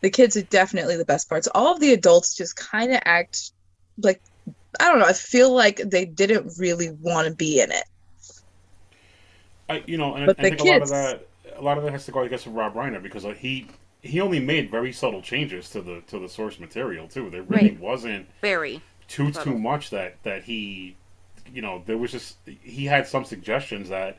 the 0.01 0.09
kids 0.09 0.35
are 0.37 0.43
definitely 0.43 0.97
the 0.97 1.05
best 1.05 1.29
parts 1.29 1.47
all 1.55 1.73
of 1.73 1.79
the 1.79 1.93
adults 1.93 2.35
just 2.35 2.55
kind 2.55 2.91
of 2.93 2.99
act 3.05 3.51
like 3.97 4.21
i 4.79 4.85
don't 4.89 4.99
know 4.99 5.05
i 5.05 5.13
feel 5.13 5.53
like 5.53 5.77
they 5.85 6.05
didn't 6.05 6.53
really 6.59 6.91
want 6.91 7.27
to 7.27 7.35
be 7.35 7.61
in 7.61 7.71
it 7.71 7.85
I, 9.69 9.83
you 9.87 9.97
know, 9.97 10.15
and 10.15 10.25
But 10.25 10.37
I 10.37 10.43
the 10.43 10.49
think 10.49 10.59
a 10.59 10.63
lot 10.63 10.81
of 10.81 10.89
that 10.89 11.27
a 11.55 11.61
lot 11.61 11.77
of 11.77 11.83
that 11.83 11.91
has 11.91 12.05
to 12.05 12.11
go, 12.11 12.23
I 12.23 12.27
guess, 12.27 12.45
with 12.45 12.55
Rob 12.55 12.73
Reiner 12.75 13.01
because 13.01 13.23
like, 13.25 13.37
he 13.37 13.67
he 14.01 14.19
only 14.19 14.39
made 14.39 14.69
very 14.69 14.91
subtle 14.91 15.21
changes 15.21 15.69
to 15.71 15.81
the 15.81 16.01
to 16.07 16.19
the 16.19 16.29
source 16.29 16.59
material 16.59 17.07
too. 17.07 17.29
There 17.29 17.43
really 17.43 17.71
Right. 17.71 17.77
wasn't 17.77 18.27
Very. 18.41 18.83
Too 19.07 19.31
too 19.31 19.57
much 19.57 19.89
that 19.89 20.21
that 20.23 20.43
he 20.43 20.95
you 21.53 21.61
know 21.61 21.83
there 21.85 21.97
was 21.97 22.11
just 22.11 22.37
he 22.45 22.85
had 22.85 23.07
some 23.07 23.25
suggestions 23.25 23.89
that 23.89 24.17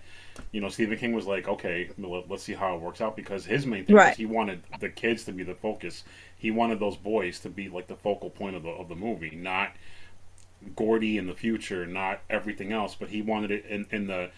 you 0.53 0.61
know 0.61 0.69
Stephen 0.69 0.99
King 0.99 1.13
was 1.13 1.27
like 1.27 1.49
okay 1.49 1.91
let, 1.99 2.31
us 2.31 2.43
see 2.43 2.55
how 2.55 2.75
it 2.75 2.81
works 2.81 3.01
out 3.01 3.17
because 3.17 3.45
his 3.45 3.67
main 3.67 3.85
thing 3.85 3.97
Right. 3.97 4.09
was 4.09 4.17
he 4.17 4.27
wanted 4.27 4.63
the 4.81 4.89
kids 4.89 5.25
to 5.25 5.33
be 5.33 5.43
the 5.43 5.55
focus. 5.55 6.05
He 6.37 6.51
wanted 6.51 6.81
those 6.81 6.97
boys 6.97 7.39
to 7.41 7.49
be 7.49 7.69
like 7.69 7.87
the 7.87 7.97
focal 7.97 8.31
point 8.31 8.57
of 8.57 8.63
the 8.63 8.71
of 8.71 8.89
the 8.89 8.97
movie 8.97 9.31
not 9.35 9.73
Gordy 10.77 11.19
in 11.19 11.27
the 11.27 11.35
future 11.35 11.87
not 11.87 12.21
everything 12.31 12.73
else 12.73 12.95
but 12.95 13.09
he 13.09 13.23
wanted 13.23 13.51
it 13.51 13.67
in 13.67 13.87
in 13.91 14.07
the 14.07 14.31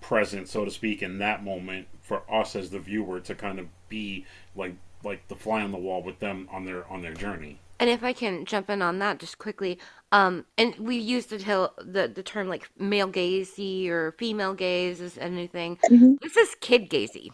present 0.00 0.48
so 0.48 0.64
to 0.64 0.70
speak 0.70 1.02
in 1.02 1.18
that 1.18 1.44
moment 1.44 1.86
for 2.00 2.22
us 2.32 2.56
as 2.56 2.70
the 2.70 2.78
viewer 2.78 3.20
to 3.20 3.34
kind 3.34 3.58
of 3.58 3.66
be 3.88 4.24
like 4.56 4.74
like 5.04 5.26
the 5.28 5.36
fly 5.36 5.62
on 5.62 5.72
the 5.72 5.78
wall 5.78 6.02
with 6.02 6.18
them 6.20 6.48
on 6.50 6.64
their 6.64 6.86
on 6.88 7.02
their 7.02 7.14
journey 7.14 7.58
And 7.80 7.88
if 7.88 8.04
I 8.04 8.12
can 8.12 8.44
jump 8.44 8.68
in 8.68 8.82
on 8.82 8.98
that 8.98 9.18
just 9.18 9.38
quickly, 9.38 9.78
um, 10.12 10.44
and 10.58 10.76
we 10.78 10.96
used 10.96 11.30
the, 11.30 11.38
tel- 11.38 11.74
the 11.78 12.06
the 12.08 12.22
term 12.22 12.46
like 12.46 12.68
male 12.78 13.08
gazy 13.08 13.88
or 13.88 14.12
female 14.12 14.52
gaze 14.52 15.00
as 15.00 15.16
anything. 15.16 15.78
Mhm. 15.90 16.20
This 16.20 16.36
is 16.36 16.54
kid 16.60 16.90
gazy. 16.90 17.30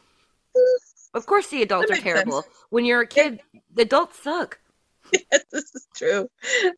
Of 1.14 1.26
course, 1.26 1.48
the 1.48 1.62
adults 1.62 1.90
are 1.90 1.96
terrible. 1.96 2.42
sense. 2.42 2.54
When 2.70 2.84
you're 2.84 3.00
a 3.00 3.06
kid, 3.06 3.40
the 3.74 3.82
adults 3.82 4.22
suck. 4.22 4.60
yes, 5.12 5.44
this 5.50 5.74
is 5.74 5.88
true. 5.96 6.28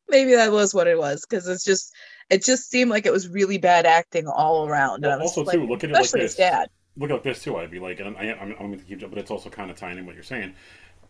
Maybe 0.08 0.34
that 0.34 0.50
was 0.50 0.72
what 0.74 0.86
it 0.86 0.98
was 0.98 1.26
because 1.28 1.46
it's 1.46 1.64
just 1.64 1.92
it 2.30 2.44
just 2.44 2.70
seemed 2.70 2.90
like 2.90 3.04
it 3.04 3.12
was 3.12 3.28
really 3.28 3.58
bad 3.58 3.84
acting 3.84 4.26
all 4.26 4.66
around. 4.66 5.02
Well, 5.02 5.18
was 5.18 5.36
also, 5.36 5.44
like, 5.44 5.56
too, 5.56 5.66
look 5.66 5.84
at 5.84 5.90
it 5.90 5.92
like 5.92 6.04
especially 6.04 6.22
his 6.22 6.36
this. 6.36 6.50
dad. 6.50 6.70
look 6.96 7.10
at 7.10 7.22
this 7.22 7.42
too. 7.42 7.56
I'd 7.56 7.70
be 7.70 7.80
like, 7.80 8.00
and 8.00 8.16
I, 8.16 8.32
I'm, 8.32 8.54
I'm 8.58 8.66
going 8.68 8.78
to 8.78 8.84
keep, 8.84 9.00
but 9.00 9.18
it's 9.18 9.30
also 9.30 9.50
kind 9.50 9.70
of 9.70 9.76
tying 9.76 9.98
in 9.98 10.06
what 10.06 10.14
you're 10.14 10.24
saying. 10.24 10.54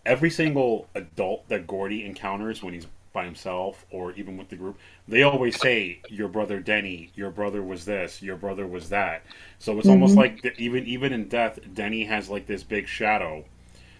Every 0.08 0.30
single 0.30 0.88
adult 0.94 1.46
that 1.48 1.66
Gordy 1.66 2.04
encounters 2.06 2.62
when 2.62 2.72
he's 2.74 2.86
by 3.12 3.24
himself 3.24 3.84
or 3.90 4.12
even 4.12 4.36
with 4.36 4.48
the 4.48 4.56
group, 4.56 4.78
they 5.06 5.22
always 5.22 5.58
say, 5.60 6.00
"Your 6.08 6.28
brother 6.28 6.60
Denny, 6.60 7.10
your 7.14 7.30
brother 7.30 7.62
was 7.62 7.84
this, 7.84 8.22
your 8.22 8.36
brother 8.36 8.66
was 8.66 8.88
that." 8.88 9.22
So 9.58 9.78
it's 9.78 9.88
almost 9.88 10.12
Mm-hmm. 10.12 10.20
like 10.20 10.42
the, 10.42 10.56
even 10.60 10.86
even 10.86 11.12
in 11.12 11.28
death, 11.28 11.58
Denny 11.74 12.04
has 12.04 12.28
like 12.30 12.46
this 12.46 12.62
big 12.62 12.86
shadow 12.88 13.44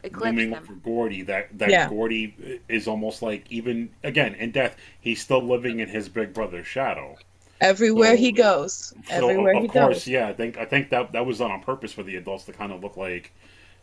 Eclipse 0.04 0.24
looming 0.26 0.50
them. 0.50 0.62
over 0.62 0.74
Gordy. 0.74 1.22
That 1.22 1.58
that 1.58 1.70
Yeah. 1.70 1.88
Gordy 1.88 2.60
is 2.68 2.86
almost 2.88 3.20
like 3.22 3.44
even 3.50 3.90
again 4.04 4.34
in 4.36 4.50
death, 4.50 4.76
he's 5.00 5.20
still 5.20 5.42
living 5.42 5.80
in 5.80 5.88
his 5.88 6.08
big 6.08 6.32
brother's 6.32 6.66
shadow. 6.66 7.16
Everywhere 7.60 8.14
he 8.14 8.28
So- 8.36 8.42
goes, 8.42 8.94
So, 9.08 9.28
everywhere 9.28 9.56
of 9.56 9.62
he 9.62 9.68
course, 9.68 9.94
goes. 10.04 10.08
yeah. 10.08 10.28
I 10.28 10.32
think 10.32 10.56
I 10.58 10.64
think 10.64 10.90
that 10.90 11.12
that 11.12 11.26
was 11.26 11.38
done 11.38 11.50
on 11.50 11.60
purpose 11.62 11.92
for 11.92 12.02
the 12.04 12.16
adults 12.16 12.44
to 12.44 12.52
kind 12.52 12.72
of 12.72 12.82
look 12.84 12.96
like, 12.96 13.32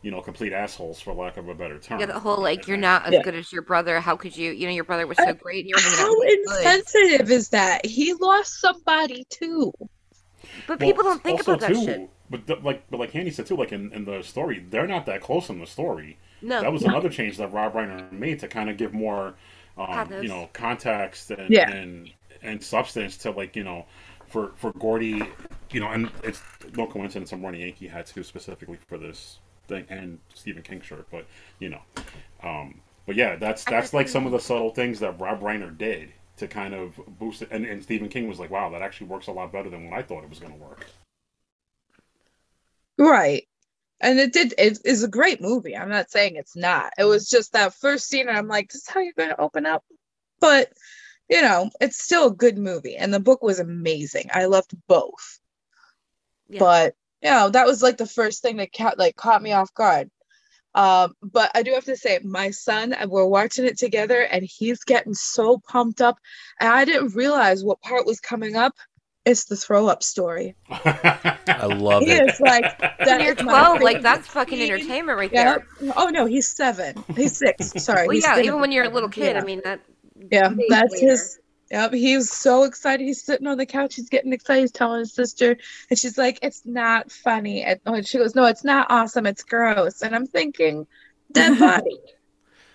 you 0.06 0.12
know, 0.12 0.22
complete 0.22 0.54
assholes 0.54 1.02
for 1.02 1.14
lack 1.16 1.36
of 1.38 1.50
a 1.50 1.56
better 1.56 1.80
term. 1.80 2.00
Yeah, 2.00 2.06
the 2.06 2.20
whole 2.20 2.38
like 2.42 2.68
you're 2.68 2.78
not 2.78 3.06
as 3.08 3.14
Yeah. 3.14 3.24
good 3.24 3.34
as 3.34 3.52
your 3.52 3.64
brother. 3.64 4.00
How 4.00 4.16
could 4.16 4.38
you? 4.38 4.52
You 4.52 4.68
know, 4.68 4.74
your 4.74 4.84
brother 4.84 5.08
was 5.08 5.18
so 5.18 5.32
Uh, 5.32 5.34
great. 5.34 5.66
And 5.66 5.70
you 5.70 5.76
were 5.76 5.82
How 5.82 6.20
with 6.20 6.30
his 6.30 6.38
good. 6.46 6.66
insensitive 6.66 7.32
is 7.32 7.50
that? 7.50 7.86
He 7.86 8.14
lost 8.14 8.62
somebody 8.62 9.26
too. 9.32 9.74
But 10.68 10.80
Well, 10.80 10.90
people 10.90 11.04
don't 11.04 11.24
think 11.24 11.42
about 11.42 11.60
that 11.62 11.74
too, 11.74 11.86
shit. 11.86 12.10
But 12.30 12.48
the, 12.48 12.56
like, 12.58 12.84
but 12.90 13.00
like 13.00 13.12
Handy 13.12 13.32
said 13.32 13.46
too, 13.46 13.56
like 13.56 13.72
in, 13.72 13.92
in 13.94 14.06
the 14.06 14.22
story, 14.24 14.66
they're 14.70 14.88
not 14.88 15.06
that 15.08 15.22
close 15.22 15.50
in 15.50 15.60
the 15.60 15.68
story. 15.68 16.18
No, 16.42 16.62
That 16.62 16.72
was 16.72 16.84
another 16.84 17.10
change 17.10 17.38
that 17.38 17.52
Rob 17.52 17.74
Reiner 17.74 18.12
made 18.12 18.40
to 18.40 18.48
kind 18.48 18.70
of 18.70 18.78
give 18.78 18.94
more, 18.94 19.36
um, 19.78 20.14
you 20.20 20.28
know, 20.28 20.50
context 20.54 21.32
and, 21.32 21.52
Yeah. 21.54 21.70
and 21.70 22.12
and 22.42 22.62
substance 22.64 23.18
to 23.18 23.32
like 23.32 23.56
you 23.56 23.64
know, 23.64 23.86
for 24.28 24.52
for 24.56 24.72
Gordy, 24.74 25.22
you 25.72 25.80
know, 25.80 25.90
and 25.90 26.10
it's 26.24 26.42
no 26.76 26.88
coincidence 26.88 27.32
I'm 27.32 27.42
wearing 27.42 27.62
a 27.62 27.66
Yankee 27.66 27.88
hat 27.88 28.08
too 28.08 28.24
specifically 28.24 28.78
for 28.88 28.98
this 28.98 29.40
thing 29.67 29.86
and 29.89 30.19
Stephen 30.34 30.63
King 30.63 30.81
shirt, 30.81 31.07
but 31.12 31.25
you 31.60 31.69
know, 31.69 31.81
um, 32.43 32.81
but 33.05 33.15
yeah, 33.15 33.36
that's 33.36 33.63
that's 33.65 33.93
like 33.93 34.07
some 34.07 34.25
of 34.25 34.31
the 34.31 34.39
subtle 34.39 34.72
things 34.72 35.00
that 35.00 35.19
Rob 35.19 35.41
Reiner 35.41 35.75
did 35.75 36.12
to 36.38 36.48
kind 36.48 36.74
of 36.74 37.00
boost 37.19 37.41
it, 37.41 37.50
and, 37.51 37.65
and 37.65 37.81
Stephen 37.81 38.10
King 38.10 38.27
was 38.27 38.39
like, 38.39 38.50
wow, 38.50 38.69
that 38.69 38.81
actually 38.81 39.07
works 39.07 39.27
a 39.27 39.31
lot 39.31 39.51
better 39.51 39.69
than 39.69 39.89
what 39.89 39.98
I 39.98 40.01
thought 40.01 40.24
it 40.24 40.29
was 40.29 40.39
going 40.39 40.53
to 40.53 40.60
work. 40.60 40.86
Right. 42.98 43.48
And 44.01 44.19
it 44.19 44.34
did 44.34 44.53
it 44.57 44.79
is 44.84 45.03
a 45.03 45.07
great 45.07 45.41
movie. 45.41 45.75
I'm 45.75 45.89
not 45.89 46.12
saying 46.12 46.36
it's 46.36 46.55
not. 46.55 46.91
It 46.98 47.05
was 47.05 47.29
just 47.29 47.53
that 47.53 47.74
first 47.74 48.07
scene 48.07 48.27
and 48.27 48.38
I'm 48.38 48.48
like, 48.48 48.69
this 48.69 48.81
is 48.81 48.89
how 48.89 49.00
you're 49.00 49.13
gonna 49.17 49.36
open 49.39 49.65
up. 49.65 49.84
But 50.39 50.72
you 51.29 51.41
know, 51.41 51.69
it's 51.79 52.03
still 52.03 52.27
a 52.27 52.36
good 52.36 52.57
movie. 52.57 52.98
And 52.98 53.13
the 53.13 53.19
book 53.19 53.41
was 53.41 53.60
amazing. 53.60 54.29
I 54.34 54.45
loved 54.45 54.75
both. 54.88 55.39
Yeah. 56.50 56.60
But 56.60 56.95
you 57.25 57.32
know, 57.32 57.50
that 57.50 57.65
was 57.65 57.82
like 57.82 57.98
the 57.98 58.05
first 58.05 58.41
thing 58.44 58.58
that 58.58 58.72
ca- 58.72 58.94
like 58.98 59.15
caught 59.15 59.41
me 59.41 59.51
off 59.51 59.74
guard. 59.74 60.10
Um, 60.75 61.13
but 61.24 61.50
I 61.55 61.63
do 61.63 61.72
have 61.74 61.86
to 61.86 61.96
say, 61.98 62.20
my 62.24 62.51
son, 62.51 62.94
we're 63.08 63.25
watching 63.25 63.65
it 63.65 63.77
together 63.79 64.22
and 64.22 64.44
he's 64.44 64.84
getting 64.84 65.13
so 65.15 65.58
pumped 65.67 66.01
up. 66.01 66.17
And 66.60 66.70
I 66.70 66.86
didn't 66.86 67.15
realize 67.15 67.63
what 67.63 67.82
part 67.82 68.05
was 68.05 68.20
coming 68.20 68.55
up. 68.55 68.74
It's 69.24 69.46
the 69.46 69.55
throw 69.55 69.88
up 69.88 70.03
story. 70.03 70.55
I 70.70 71.65
love 71.65 72.03
it. 72.03 72.10
He 72.10 72.13
it. 72.13 72.29
is 72.29 72.39
like 72.39 72.77
that 72.79 73.22
you're 73.24 73.34
is 73.34 73.41
12, 73.41 73.82
like 73.82 74.01
that's 74.03 74.27
fucking 74.27 74.62
entertainment 74.62 75.17
right 75.17 75.32
Yeah. 75.34 75.60
there. 75.82 75.94
Oh 75.96 76.10
no, 76.10 76.25
he's 76.25 76.48
seven. 76.50 77.03
He's 77.15 77.38
six. 77.38 77.72
Sorry. 77.84 78.08
Well, 78.08 78.17
yeah, 78.17 78.39
even 78.39 78.60
when 78.60 78.72
you're 78.72 78.86
a 78.86 78.89
little 78.89 79.10
kid, 79.10 79.36
Yeah. 79.36 79.41
I 79.41 79.46
mean 79.46 79.62
that. 79.63 79.79
Yeah, 80.32 80.50
that's 80.70 80.94
later. 80.94 81.08
his. 81.08 81.39
Yep, 81.72 81.93
he 81.93 82.15
was 82.15 82.29
so 82.29 82.63
excited. 82.63 83.03
He's 83.03 83.24
sitting 83.24 83.48
on 83.48 83.57
the 83.57 83.65
couch. 83.65 83.95
He's 83.95 84.10
getting 84.10 84.34
excited. 84.34 84.62
He's 84.62 84.72
telling 84.72 85.00
his 85.00 85.13
sister, 85.13 85.57
and 85.89 85.98
she's 85.98 86.17
like, 86.17 86.38
"It's 86.43 86.63
not 86.65 87.12
funny." 87.12 87.63
And 87.63 87.79
oh, 87.86 87.95
and 87.95 88.07
she 88.07 88.19
goes, 88.19 88.36
"No, 88.36 88.45
it's 88.45 88.63
not 88.63 88.88
awesome. 88.89 89.25
It's 89.25 89.43
gross." 89.43 90.01
And 90.01 90.15
I'm 90.15 90.27
thinking, 90.27 90.86
dead 91.31 91.57
body. 91.57 91.98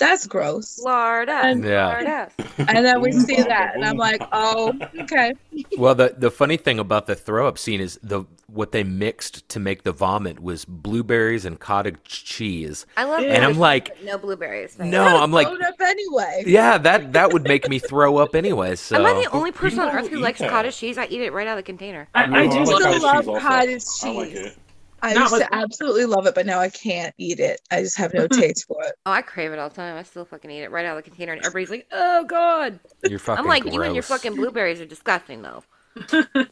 That's 0.00 0.26
gross. 0.26 0.80
Florida. 0.80 1.40
And- 1.45 1.62
Yeah. 1.64 1.90
Florida. 1.90 2.30
And 2.69 2.85
then 2.85 3.00
we 3.00 3.11
see 3.12 3.37
that, 3.37 3.75
and 3.75 3.85
I'm 3.85 3.97
like, 3.97 4.21
"Oh, 4.33 4.75
okay." 5.00 5.33
Well, 5.78 5.95
the 5.95 6.14
the 6.16 6.30
funny 6.30 6.57
thing 6.59 6.78
about 6.78 7.07
the 7.07 7.14
throw 7.14 7.49
up 7.49 7.57
scene 7.57 7.80
is 7.80 7.99
the 8.02 8.25
what 8.49 8.73
they 8.73 8.83
mixed 8.85 9.49
to 9.50 9.59
make 9.61 9.83
the 9.85 9.92
vomit 9.92 10.40
was 10.40 10.64
blueberries 10.66 11.45
and 11.47 11.59
cottage 11.59 11.97
cheese. 12.04 12.85
I 12.99 13.04
love. 13.04 13.23
And 13.23 13.45
I'm 13.45 13.59
like, 13.59 14.02
no 14.04 14.19
blueberries. 14.19 14.75
thanks. 14.75 14.92
No, 14.92 15.04
I'm 15.23 15.33
like, 15.33 15.47
Thrown 15.47 15.62
up 15.62 15.80
anyway. 15.80 16.42
yeah, 16.47 16.76
that 16.78 17.12
that 17.14 17.33
would 17.33 17.45
make 17.45 17.66
me 17.69 17.78
throw 17.78 18.19
up 18.19 18.35
anyway. 18.35 18.76
So 18.76 18.97
Am 19.00 19.07
I 19.07 19.14
the 19.23 19.30
only 19.30 19.52
person 19.52 19.78
on 19.80 19.88
earth 19.97 20.09
who 20.09 20.19
likes 20.19 20.40
that. 20.40 20.50
cottage 20.50 20.76
cheese? 20.76 20.99
I 20.99 21.07
eat 21.07 21.23
it 21.23 21.33
right 21.33 21.47
out 21.47 21.57
of 21.57 21.64
the 21.64 21.66
container. 21.73 22.09
I, 22.14 22.25
I 22.25 22.40
I 22.42 22.47
do 22.47 22.59
like 22.59 22.66
still 22.66 22.78
cottage 22.80 23.02
love 23.02 23.16
cheese 23.25 23.28
also. 23.28 23.40
cottage 23.40 23.83
I 24.02 24.11
like 24.11 24.28
cheese. 24.30 24.38
it. 24.38 24.57
I 25.02 25.14
Not 25.14 25.21
used 25.23 25.33
with- 25.33 25.42
to 25.42 25.54
absolutely 25.54 26.04
love 26.04 26.26
it, 26.26 26.35
but 26.35 26.47
now 26.47 26.59
I 26.61 26.69
can't 26.69 27.14
eat 27.19 27.40
it. 27.40 27.61
I 27.71 27.83
just 27.83 27.97
have 27.99 28.12
no 28.14 28.26
taste 28.28 28.66
for 28.66 28.83
it. 28.85 28.95
Oh, 29.07 29.12
I 29.12 29.23
crave 29.23 29.52
it 29.52 29.59
all 29.59 29.69
the 29.69 29.75
time. 29.75 29.97
I 29.97 30.02
still 30.02 30.25
fucking 30.25 30.50
eat 30.50 30.62
it 30.62 30.71
right 30.71 30.85
out 30.85 30.99
of 30.99 31.04
the 31.04 31.11
container, 31.11 31.33
and 31.33 31.45
everybody's 31.45 31.71
like, 31.71 31.87
"Oh 31.92 32.25
God!" 32.25 32.78
You're 33.09 33.19
fucking 33.19 33.42
I'm 33.45 33.49
like, 33.49 33.64
you 33.73 33.83
and 33.83 33.95
your 33.95 34.02
fucking 34.02 34.35
blueberries 34.35 34.80
are 34.80 34.87
disgusting, 34.87 35.42
though. 35.42 35.64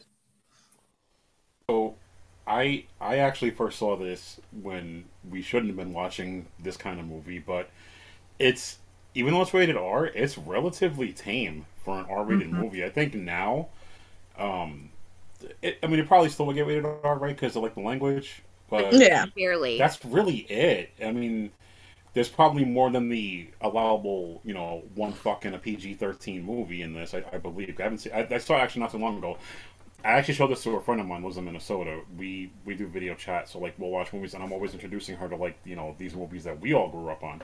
So, 1.69 1.95
I 2.47 2.85
I 2.99 3.17
actually 3.17 3.51
first 3.51 3.77
saw 3.77 3.95
this 3.95 4.39
when 4.63 5.05
we 5.29 5.41
shouldn't 5.43 5.67
have 5.67 5.77
been 5.77 5.93
watching 5.93 6.47
this 6.59 6.77
kind 6.77 6.99
of 6.99 7.05
movie, 7.05 7.37
but 7.37 7.69
it's 8.39 8.79
even 9.13 9.33
though 9.33 9.43
it's 9.43 9.53
rated 9.53 9.77
R, 9.77 10.07
it's 10.07 10.35
relatively 10.37 11.13
tame 11.13 11.67
for 11.83 11.99
an 11.99 12.05
R-rated 12.09 12.49
movie. 12.51 12.83
I 12.83 12.89
think 12.89 13.13
now, 13.13 13.67
um, 14.37 14.89
it, 15.61 15.79
I 15.83 15.87
mean, 15.87 15.99
it 15.99 16.07
probably 16.07 16.29
still 16.29 16.45
would 16.47 16.55
get 16.55 16.67
rated 16.67 16.85
R, 16.85 17.17
right? 17.17 17.35
Because 17.35 17.55
of 17.55 17.63
like 17.63 17.75
the 17.75 17.81
language, 17.81 18.43
but 18.69 18.91
Yeah. 18.91 19.25
Barely. 19.35 19.77
that's 19.77 20.03
really 20.05 20.37
it. 20.39 20.91
I 21.03 21.11
mean, 21.11 21.51
there's 22.13 22.29
probably 22.29 22.65
more 22.65 22.89
than 22.91 23.09
the 23.09 23.49
allowable, 23.61 24.41
you 24.43 24.53
know, 24.53 24.83
one 24.95 25.13
fucking 25.13 25.53
a 25.53 25.59
PG-13 25.59 26.43
movie 26.43 26.81
in 26.81 26.93
this. 26.93 27.13
I, 27.13 27.23
I 27.31 27.37
believe. 27.37 27.79
I 27.79 27.83
haven't 27.83 27.99
seen. 27.99 28.13
I, 28.13 28.27
I 28.31 28.37
saw 28.39 28.57
it 28.57 28.61
actually 28.61 28.81
not 28.81 28.91
too 28.91 28.97
long 28.97 29.17
ago. 29.17 29.37
I 30.03 30.11
actually 30.13 30.35
showed 30.35 30.47
this 30.51 30.63
to 30.63 30.75
a 30.77 30.81
friend 30.81 31.01
of 31.01 31.07
mine. 31.07 31.21
who 31.21 31.27
Lives 31.27 31.37
in 31.37 31.45
Minnesota. 31.45 32.01
We 32.17 32.51
we 32.65 32.75
do 32.75 32.87
video 32.87 33.15
chat, 33.15 33.49
so 33.49 33.59
like 33.59 33.75
we'll 33.77 33.89
watch 33.91 34.13
movies, 34.13 34.33
and 34.33 34.43
I'm 34.43 34.53
always 34.53 34.73
introducing 34.73 35.15
her 35.17 35.27
to 35.29 35.35
like 35.35 35.57
you 35.65 35.75
know 35.75 35.95
these 35.97 36.15
movies 36.15 36.43
that 36.45 36.59
we 36.61 36.73
all 36.73 36.89
grew 36.89 37.09
up 37.09 37.23
on. 37.23 37.43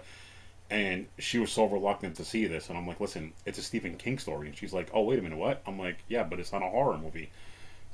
And 0.69 1.07
she 1.19 1.37
was 1.39 1.51
so 1.51 1.65
reluctant 1.65 2.15
to 2.17 2.25
see 2.25 2.47
this, 2.47 2.69
and 2.69 2.77
I'm 2.77 2.87
like, 2.87 2.99
listen, 2.99 3.33
it's 3.45 3.59
a 3.59 3.63
Stephen 3.63 3.97
King 3.97 4.17
story, 4.17 4.47
and 4.47 4.57
she's 4.57 4.73
like, 4.73 4.89
oh 4.93 5.01
wait 5.03 5.19
a 5.19 5.21
minute, 5.21 5.37
what? 5.37 5.61
I'm 5.67 5.77
like, 5.77 5.99
yeah, 6.07 6.23
but 6.23 6.39
it's 6.39 6.51
not 6.51 6.63
a 6.63 6.69
horror 6.69 6.97
movie. 6.97 7.29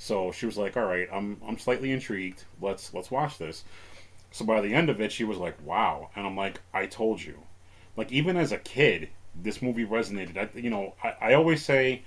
So 0.01 0.31
she 0.31 0.47
was 0.47 0.57
like, 0.57 0.75
all 0.75 0.85
right, 0.85 1.07
I'm 1.13 1.39
I'm 1.47 1.59
slightly 1.59 1.91
intrigued. 1.91 2.43
Let's 2.59 2.91
let's 2.91 3.11
watch 3.11 3.37
this. 3.37 3.63
So 4.31 4.43
by 4.43 4.59
the 4.59 4.73
end 4.73 4.89
of 4.89 4.99
it, 4.99 5.11
she 5.11 5.23
was 5.23 5.37
like, 5.37 5.55
"Wow!" 5.63 6.09
And 6.15 6.25
I'm 6.25 6.35
like, 6.35 6.59
"I 6.73 6.87
told 6.87 7.21
you." 7.21 7.43
Like 7.95 8.11
even 8.11 8.35
as 8.35 8.51
a 8.51 8.57
kid, 8.57 9.09
this 9.35 9.61
movie 9.61 9.85
resonated. 9.85 10.37
I, 10.37 10.49
you 10.57 10.71
know, 10.71 10.95
I, 11.03 11.13
I 11.21 11.33
always 11.35 11.63
say 11.63 12.01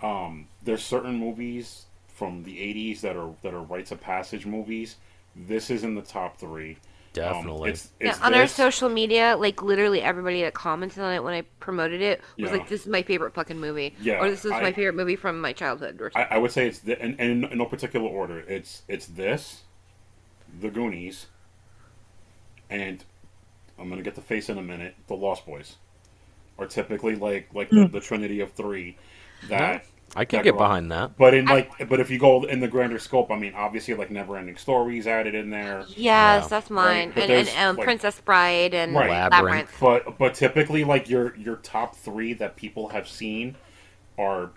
um, 0.00 0.48
there's 0.62 0.82
certain 0.82 1.16
movies 1.16 1.84
from 2.08 2.44
the 2.44 2.56
'80s 2.56 3.02
that 3.02 3.14
are 3.14 3.34
that 3.42 3.52
are 3.52 3.62
rites 3.62 3.92
of 3.92 4.00
passage 4.00 4.46
movies. 4.46 4.96
This 5.36 5.68
is 5.68 5.84
in 5.84 5.96
the 5.96 6.02
top 6.02 6.38
three. 6.38 6.78
Um, 7.16 7.22
Definitely. 7.22 7.70
it's, 7.70 7.92
yeah, 8.00 8.10
it's 8.10 8.20
on 8.22 8.34
our 8.34 8.46
social 8.48 8.88
media, 8.88 9.36
like 9.38 9.62
literally 9.62 10.02
everybody 10.02 10.42
that 10.42 10.52
commented 10.54 10.98
on 10.98 11.12
it 11.14 11.22
when 11.22 11.32
I 11.32 11.42
promoted 11.60 12.00
it 12.02 12.20
was 12.38 12.50
Yeah. 12.50 12.56
like, 12.56 12.68
"This 12.68 12.80
is 12.82 12.86
my 12.88 13.02
favorite 13.02 13.34
fucking 13.34 13.58
movie," 13.60 13.94
Yeah, 14.00 14.18
or 14.20 14.28
"This 14.28 14.44
is 14.44 14.50
I- 14.50 14.60
my 14.60 14.72
favorite 14.72 14.96
movie 14.96 15.14
from 15.14 15.40
my 15.40 15.52
childhood," 15.52 16.00
or 16.00 16.10
I. 16.16 16.24
I 16.32 16.38
would 16.38 16.50
say 16.50 16.66
it's 16.66 16.80
the, 16.80 17.00
and, 17.00 17.14
and 17.20 17.44
in 17.44 17.58
no 17.58 17.66
particular 17.66 18.08
order. 18.08 18.40
It's 18.40 18.82
it's 18.88 19.06
this, 19.06 19.62
The 20.60 20.70
Goonies, 20.70 21.26
and 22.70 23.04
I'm 23.78 23.88
gonna 23.88 24.02
get 24.02 24.14
the 24.16 24.20
face 24.22 24.48
in 24.48 24.58
a 24.58 24.62
minute. 24.62 24.94
The 25.06 25.14
Lost 25.14 25.46
Boys 25.46 25.76
are 26.58 26.66
typically 26.66 27.14
like 27.14 27.48
like 27.54 27.70
the, 27.70 27.86
the 27.86 28.00
Trinity 28.00 28.40
of 28.40 28.52
three. 28.52 28.96
That 29.48 29.84
I 30.16 30.24
can 30.24 30.38
that 30.38 30.44
get 30.44 30.56
behind 30.56 30.90
that. 30.92 31.16
But 31.16 31.34
in 31.34 31.46
like, 31.46 31.88
but 31.88 32.00
if 32.00 32.10
you 32.10 32.18
go 32.18 32.44
in 32.44 32.60
the 32.60 32.68
grander 32.68 32.98
scope, 32.98 33.30
I 33.30 33.36
mean, 33.36 33.54
obviously, 33.54 33.94
like 33.94 34.10
Never 34.10 34.36
Ending 34.36 34.56
Stories 34.56 35.06
added 35.06 35.34
in 35.34 35.50
there. 35.50 35.84
yes, 35.88 35.94
Yeah. 35.96 36.46
that's 36.48 36.70
mine, 36.70 37.12
But 37.14 37.24
and 37.24 37.32
and 37.32 37.46
there's, 37.48 37.56
um, 37.58 37.76
like- 37.76 37.84
Princess 37.84 38.20
Bride 38.20 38.74
and 38.74 38.94
Right. 38.94 39.10
Labyrinth. 39.10 39.80
Labyrinth. 39.80 40.04
But 40.06 40.18
but 40.18 40.34
typically, 40.34 40.84
like 40.84 41.08
your 41.08 41.36
your 41.36 41.56
top 41.56 41.96
three 41.96 42.32
that 42.34 42.56
people 42.56 42.88
have 42.88 43.08
seen 43.08 43.56
are 44.18 44.50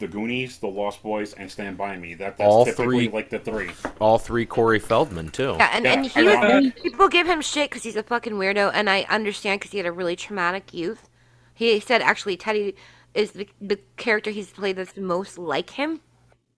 the 0.00 0.08
Goonies, 0.08 0.58
the 0.58 0.66
Lost 0.66 1.02
Boys, 1.04 1.32
and 1.34 1.50
Stand 1.50 1.78
by 1.78 1.96
Me. 1.96 2.14
That 2.14 2.36
that's 2.36 2.48
All 2.52 2.64
typically 2.64 3.06
three- 3.06 3.08
like 3.08 3.30
the 3.30 3.38
three. 3.38 3.70
All 4.00 4.18
three 4.18 4.44
Corey 4.44 4.80
Feldman 4.80 5.30
too. 5.30 5.54
Yeah, 5.58 5.70
and, 5.72 5.84
Yeah, 5.84 5.92
and 5.92 6.06
he 6.06 6.20
I 6.20 6.22
was, 6.58 6.64
know. 6.64 6.70
people 6.82 7.08
give 7.08 7.26
him 7.28 7.40
shit 7.40 7.70
because 7.70 7.84
he's 7.84 7.96
a 7.96 8.02
fucking 8.02 8.32
weirdo, 8.34 8.72
and 8.74 8.90
I 8.90 9.06
understand 9.08 9.60
because 9.60 9.70
he 9.72 9.78
had 9.78 9.86
a 9.86 9.92
really 9.92 10.16
traumatic 10.16 10.74
youth. 10.74 11.08
He 11.54 11.78
said 11.78 12.02
actually 12.02 12.36
Teddy 12.36 12.74
is 13.14 13.32
the, 13.32 13.48
the 13.60 13.78
character 13.96 14.30
he's 14.30 14.50
played 14.52 14.76
that's 14.76 14.96
most 14.96 15.38
like 15.38 15.70
him, 15.70 16.00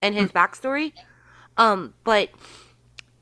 and 0.02 0.14
his 0.14 0.32
backstory. 0.32 0.92
Um, 1.56 1.94
but 2.04 2.30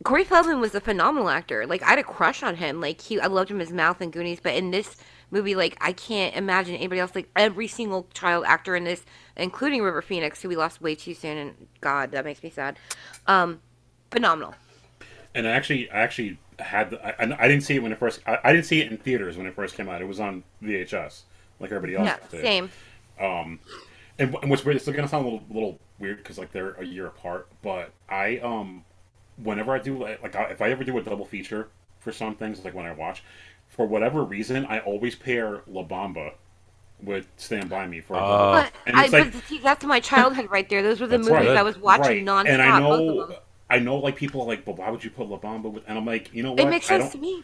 Corey 0.05 0.25
Feldman 0.25 0.61
was 0.61 0.75
a 0.75 0.81
phenomenal 0.81 1.29
actor. 1.31 1.67
Like 1.67 1.83
I 1.83 1.91
had 1.91 1.99
a 1.99 2.05
crush 2.05 2.43
on 2.43 2.57
him. 2.57 2.81
Like 2.81 3.01
he, 3.01 3.19
I 3.21 3.27
loved 3.27 3.51
him 3.51 3.59
his 3.59 3.73
mouth 3.73 4.01
and 4.01 4.13
Goonies. 4.13 4.41
But 4.41 4.55
in 4.55 4.71
this 4.71 4.97
movie, 5.31 5.55
like 5.55 5.77
I 5.81 5.93
can't 5.93 6.37
imagine 6.37 6.75
anybody 6.77 7.01
else. 7.01 7.15
Like 7.15 7.31
every 7.37 7.69
single 7.69 8.09
child 8.13 8.45
actor 8.47 8.77
in 8.77 8.85
this, 8.85 9.05
including 9.37 9.83
River 9.83 10.03
Phoenix, 10.03 10.43
who 10.43 10.49
we 10.49 10.57
lost 10.57 10.81
way 10.83 10.95
too 10.95 11.15
soon, 11.15 11.39
and 11.39 11.69
God, 11.81 12.13
that 12.13 12.25
makes 12.25 12.43
me 12.43 12.51
sad. 12.51 12.79
Um, 13.27 13.61
phenomenal. 14.11 14.57
And 15.35 15.47
I 15.47 15.51
actually, 15.51 15.91
I 15.91 16.01
actually 16.01 16.39
had. 16.59 16.91
The, 16.91 17.05
I, 17.23 17.45
I 17.45 17.49
didn't 17.49 17.65
see 17.65 17.75
it 17.75 17.83
when 17.83 17.93
it 17.93 17.99
first. 17.99 18.21
I, 18.27 18.39
I 18.45 18.53
didn't 18.53 18.67
see 18.67 18.81
it 18.81 18.91
in 18.91 18.99
theaters 18.99 19.37
when 19.37 19.47
it 19.47 19.55
first 19.55 19.77
came 19.77 19.89
out. 19.89 20.01
It 20.01 20.07
was 20.07 20.21
on 20.21 20.45
VHS, 20.61 21.23
like 21.59 21.71
everybody 21.71 21.97
else 21.97 22.05
Yeah, 22.05 22.19
did. 22.31 22.53
Same. 23.19 23.61
And, 24.19 24.35
and 24.43 24.51
what's 24.51 24.65
weird, 24.65 24.77
it's 24.77 24.87
gonna 24.87 25.09
sound 25.09 25.27
a 25.27 25.29
little, 25.29 25.45
little 25.51 25.79
weird 25.99 26.19
because 26.19 26.39
like 26.39 26.53
they're 26.53 26.73
a 26.75 26.85
year 26.85 27.07
apart. 27.07 27.49
But 27.63 27.91
I, 28.09 28.39
um, 28.39 28.85
whenever 29.43 29.73
I 29.73 29.79
do 29.79 29.99
like, 29.99 30.23
like 30.23 30.37
I, 30.37 30.45
if 30.45 30.63
I 30.63 30.71
ever 30.71 30.85
do 30.85 30.97
a 30.99 31.03
double 31.03 31.25
feature 31.25 31.69
for 32.01 32.13
some 32.13 32.37
things, 32.37 32.65
like 32.65 32.75
when 32.75 32.87
I 32.87 32.93
watch, 32.93 33.25
for 33.69 33.87
whatever 33.87 34.23
reason, 34.23 34.67
I 34.67 34.79
always 34.81 35.17
pair 35.17 35.63
La 35.67 35.83
Bamba 35.83 36.33
with 37.03 37.27
Stand 37.37 37.69
by 37.69 37.87
Me 37.87 38.01
for. 38.01 38.15
But, 38.15 38.73
And 38.87 38.97
I, 38.97 39.07
like- 39.09 39.33
see, 39.49 39.59
that's 39.59 39.85
my 39.85 39.99
childhood 40.01 40.49
right 40.51 40.69
there. 40.69 40.83
Those 40.83 41.01
were 41.01 41.09
the 41.09 41.19
movies 41.19 41.33
right. 41.33 41.49
I 41.49 41.63
was 41.63 41.77
watching 41.77 42.25
Right. 42.25 42.47
nonstop. 42.47 42.49
And 42.51 42.63
I 42.63 42.79
know. 42.79 43.37
I 43.71 43.79
know, 43.79 43.97
like 43.97 44.15
people 44.15 44.43
are 44.43 44.47
like, 44.47 44.65
but 44.65 44.77
why 44.77 44.91
would 44.91 45.03
you 45.03 45.11
put 45.11 45.29
La 45.29 45.39
Bamba 45.39 45.73
with? 45.73 45.83
And 45.89 45.99
I'm 45.99 46.05
like, 46.05 46.33
you 46.33 46.43
know 46.43 46.53
what? 46.53 46.61
It 46.61 46.69
makes 46.69 46.87
sense 46.87 47.11
to 47.13 47.19
me. 47.19 47.43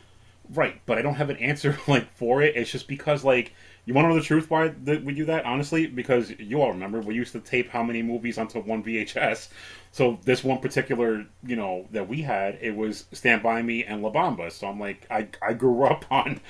Right, 0.52 0.80
but 0.86 0.98
I 0.98 1.02
don't 1.02 1.14
have 1.14 1.30
an 1.30 1.38
answer 1.38 1.76
like 1.88 2.08
for 2.14 2.42
it. 2.42 2.56
It's 2.56 2.70
just 2.70 2.86
because 2.86 3.24
like 3.24 3.52
you 3.90 3.94
want 3.94 4.04
to 4.04 4.10
know 4.10 4.14
the 4.14 4.22
truth 4.24 4.48
why 4.48 4.68
th- 4.86 5.02
we 5.02 5.12
do 5.12 5.24
that 5.24 5.44
honestly 5.44 5.88
because 5.88 6.30
you 6.38 6.62
all 6.62 6.70
remember 6.70 7.00
we 7.00 7.12
used 7.16 7.32
to 7.32 7.40
tape 7.40 7.68
how 7.70 7.82
many 7.82 8.02
movies 8.02 8.38
onto 8.38 8.60
one 8.60 8.84
VHS. 8.84 9.48
So 9.90 10.20
this 10.24 10.44
one 10.44 10.60
particular, 10.60 11.26
you 11.44 11.56
know, 11.56 11.88
that 11.90 12.06
we 12.06 12.22
had, 12.22 12.58
it 12.60 12.76
was 12.76 13.06
Stand 13.10 13.42
by 13.42 13.60
Me 13.62 13.82
and 13.82 14.00
La 14.02 14.12
Bamba. 14.12 14.52
So 14.52 14.68
I'm 14.68 14.78
like, 14.78 15.04
I 15.10 15.26
I 15.42 15.54
grew 15.54 15.82
up 15.92 16.04
on 16.12 16.40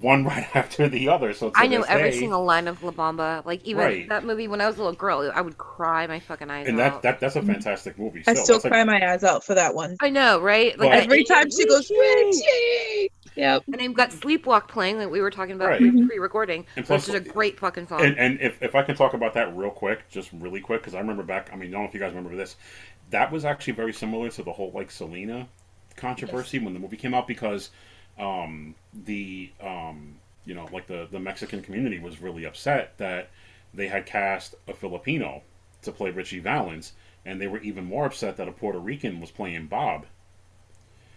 one 0.00 0.24
right 0.24 0.48
after 0.56 0.88
the 0.88 1.10
other. 1.10 1.34
So 1.34 1.52
I 1.54 1.66
know 1.66 1.80
this 1.80 1.90
every 1.90 2.10
day- 2.12 2.18
single 2.18 2.44
line 2.46 2.66
of 2.66 2.82
La 2.82 2.92
Bamba. 2.92 3.44
Like 3.44 3.62
even 3.66 3.84
Right. 3.84 4.08
that 4.08 4.24
movie 4.24 4.48
when 4.48 4.62
I 4.62 4.66
was 4.66 4.76
a 4.76 4.78
little 4.78 4.94
girl, 4.94 5.30
I 5.34 5.42
would 5.42 5.58
cry 5.58 6.06
my 6.06 6.18
fucking 6.20 6.48
eyes 6.50 6.66
and 6.66 6.80
out. 6.80 7.02
that 7.02 7.02
that 7.02 7.20
that's 7.20 7.36
a 7.36 7.42
fantastic 7.42 7.98
movie. 7.98 8.20
I 8.26 8.32
still. 8.32 8.44
still 8.44 8.54
That's 8.56 8.64
like- 8.64 8.72
cry 8.72 8.84
my 8.84 9.12
eyes 9.12 9.22
out 9.22 9.44
for 9.44 9.54
that 9.54 9.74
one. 9.74 9.94
I 10.00 10.08
know, 10.08 10.40
right? 10.40 10.78
Like 10.78 10.90
But- 10.90 11.02
Every 11.04 11.24
time 11.24 11.50
she 11.50 11.66
goes, 11.66 11.90
Richie! 11.90 13.10
Richie! 13.38 13.42
Yep. 13.48 13.62
And 13.72 13.82
I've 13.82 13.94
got 13.94 14.10
Sleepwalk 14.10 14.68
playing, 14.68 14.98
like 14.98 15.10
we 15.10 15.20
were 15.20 15.30
talking 15.30 15.54
about 15.54 15.68
Right. 15.68 15.80
pre-recording, 15.80 16.66
And 16.76 16.84
which 16.84 16.86
plus- 16.86 17.08
is 17.08 17.14
a 17.14 17.20
great 17.20 17.58
fucking 17.58 17.86
song. 17.88 18.02
And, 18.04 18.18
and 18.18 18.40
if, 18.40 18.62
if 18.62 18.74
I 18.74 18.82
can 18.82 18.96
talk 18.96 19.14
about 19.14 19.34
that 19.34 19.56
real 19.56 19.70
quick, 19.70 20.08
just 20.08 20.30
really 20.32 20.60
quick, 20.60 20.80
because 20.82 20.94
I 20.94 21.00
remember 21.00 21.22
back, 21.22 21.50
I 21.52 21.56
mean, 21.56 21.68
I 21.70 21.72
don't 21.72 21.82
know 21.82 21.88
if 21.88 21.94
you 21.94 22.00
guys 22.00 22.14
remember 22.14 22.36
this. 22.36 22.56
That 23.10 23.32
was 23.32 23.44
actually 23.44 23.72
very 23.74 23.92
similar 23.92 24.28
to 24.30 24.42
the 24.42 24.52
whole, 24.52 24.70
like, 24.72 24.90
Selena 24.90 25.48
controversy 25.96 26.58
when 26.58 26.74
the 26.74 26.80
movie 26.80 26.96
came 26.96 27.14
out, 27.14 27.26
because 27.26 27.70
um, 28.18 28.74
the, 29.04 29.50
um, 29.60 30.16
you 30.44 30.54
know, 30.54 30.68
like, 30.72 30.86
the, 30.86 31.08
the 31.10 31.20
Mexican 31.20 31.62
community 31.62 31.98
was 31.98 32.20
really 32.20 32.44
upset 32.44 32.96
that 32.98 33.30
they 33.74 33.88
had 33.88 34.06
cast 34.06 34.54
a 34.66 34.74
Filipino 34.74 35.42
to 35.82 35.92
play 35.92 36.10
Ritchie 36.10 36.40
Valens, 36.40 36.92
and 37.24 37.40
they 37.40 37.46
were 37.46 37.60
even 37.60 37.84
more 37.84 38.06
upset 38.06 38.36
that 38.38 38.48
a 38.48 38.52
Puerto 38.52 38.78
Rican 38.78 39.20
was 39.20 39.30
playing 39.30 39.66
Bob 39.66 40.06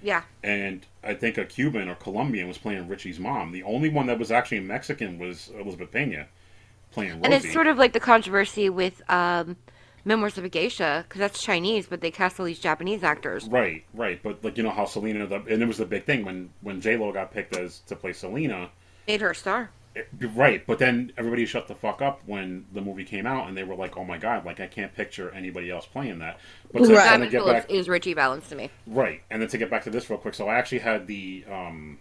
yeah, 0.01 0.23
and 0.43 0.85
I 1.03 1.13
think 1.13 1.37
a 1.37 1.45
Cuban 1.45 1.89
or 1.89 1.95
Colombian 1.95 2.47
was 2.47 2.57
playing 2.57 2.87
Richie's 2.87 3.19
mom. 3.19 3.51
The 3.51 3.63
only 3.63 3.89
one 3.89 4.07
that 4.07 4.19
was 4.19 4.31
actually 4.31 4.57
a 4.57 4.61
Mexican 4.61 5.19
was 5.19 5.51
Elizabeth 5.59 5.91
Pena 5.91 6.27
playing 6.91 7.13
Rosie. 7.13 7.25
and 7.25 7.33
it's 7.33 7.53
sort 7.53 7.67
of 7.67 7.77
like 7.77 7.93
the 7.93 7.99
controversy 7.99 8.69
with 8.69 9.01
um, 9.09 9.55
Memoirs 10.03 10.37
of 10.37 10.43
a 10.43 10.49
Geisha, 10.49 11.05
because 11.07 11.19
that's 11.19 11.41
Chinese, 11.41 11.87
but 11.87 12.01
they 12.01 12.11
cast 12.11 12.39
all 12.39 12.45
these 12.45 12.59
Japanese 12.59 13.03
actors. 13.03 13.47
right, 13.47 13.83
right. 13.93 14.21
But 14.21 14.43
like 14.43 14.57
you 14.57 14.63
know 14.63 14.71
how 14.71 14.85
Selena, 14.85 15.27
the, 15.27 15.35
and 15.35 15.61
it 15.61 15.67
was 15.67 15.77
the 15.77 15.85
big 15.85 16.05
thing 16.05 16.25
when 16.25 16.49
when 16.61 16.81
J 16.81 16.97
Lo 16.97 17.11
got 17.11 17.31
picked 17.31 17.55
as 17.55 17.79
to 17.87 17.95
play 17.95 18.13
Selena. 18.13 18.69
Made 19.07 19.21
her 19.21 19.31
a 19.31 19.35
star. 19.35 19.71
It- 19.93 20.07
right, 20.35 20.65
but 20.65 20.79
then 20.79 21.11
everybody 21.17 21.45
shut 21.45 21.67
the 21.67 21.75
fuck 21.75 22.01
up 22.01 22.21
when 22.25 22.65
the 22.73 22.79
movie 22.81 23.03
came 23.03 23.25
out, 23.25 23.47
and 23.49 23.57
they 23.57 23.63
were 23.63 23.75
like, 23.75 23.97
"Oh 23.97 24.05
my 24.05 24.17
god, 24.17 24.45
like 24.45 24.59
I 24.61 24.67
can't 24.67 24.95
picture 24.95 25.29
anybody 25.31 25.69
else 25.69 25.85
playing 25.85 26.19
that." 26.19 26.39
But 26.71 26.83
to 26.83 26.89
Right. 26.93 26.97
kind 26.99 27.09
Diamond 27.09 27.23
of 27.25 27.31
get 27.31 27.45
back, 27.45 27.69
is 27.69 27.89
Ritchie 27.89 28.13
Valens 28.13 28.47
to 28.49 28.55
me. 28.55 28.69
Right, 28.87 29.21
and 29.29 29.41
then 29.41 29.49
to 29.49 29.57
get 29.57 29.69
back 29.69 29.83
to 29.83 29.89
this 29.89 30.09
real 30.09 30.17
quick, 30.19 30.33
so 30.33 30.47
I 30.47 30.55
actually 30.55 30.79
had 30.79 31.07
the 31.07 31.43
um, 31.51 31.99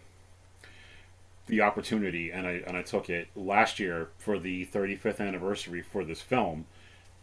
the 1.46 1.60
opportunity, 1.62 2.30
and 2.30 2.46
I 2.46 2.62
and 2.66 2.76
I 2.76 2.82
took 2.82 3.10
it 3.10 3.28
last 3.34 3.80
year 3.80 4.10
for 4.18 4.38
the 4.38 4.66
35th 4.66 5.20
anniversary 5.20 5.82
for 5.82 6.04
this 6.04 6.20
film. 6.20 6.66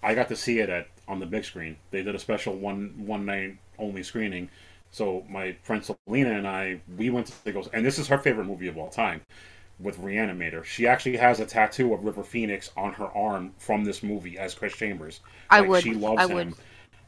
I 0.04 0.14
got 0.16 0.28
to 0.30 0.36
see 0.36 0.60
it 0.60 0.70
at 0.70 0.88
on 1.08 1.20
the 1.20 1.26
big 1.26 1.46
screen. 1.46 1.78
They 1.92 2.04
did 2.04 2.14
a 2.14 2.20
special 2.20 2.56
one 2.56 2.94
one 3.06 3.26
night 3.26 3.58
only 3.80 4.04
screening. 4.04 4.50
So 4.92 5.26
my 5.30 5.54
friend 5.64 5.84
Selena 5.84 6.32
and 6.32 6.48
I, 6.48 6.82
we 6.98 7.10
went 7.10 7.28
to 7.46 7.52
go, 7.52 7.64
and 7.74 7.86
this 7.86 8.00
is 8.00 8.08
her 8.08 8.18
favorite 8.18 8.46
movie 8.48 8.68
of 8.68 8.78
all 8.78 8.90
time, 8.90 9.22
with 9.80 9.98
Reanimator. 10.00 10.64
She 10.64 10.88
actually 10.88 11.18
has 11.18 11.40
a 11.40 11.46
tattoo 11.46 11.94
of 11.94 12.04
River 12.04 12.24
Phoenix 12.24 12.72
on 12.78 12.94
her 12.94 13.08
arm 13.16 13.54
from 13.60 13.84
this 13.84 14.04
movie 14.04 14.38
as 14.38 14.56
Chris 14.56 14.74
Chambers. 14.76 15.22
I 15.50 15.62
Like, 15.62 15.70
would. 15.70 15.84
She 15.84 15.94
loves 15.94 16.22
I 16.22 16.26
him 16.26 16.36
would. 16.36 16.56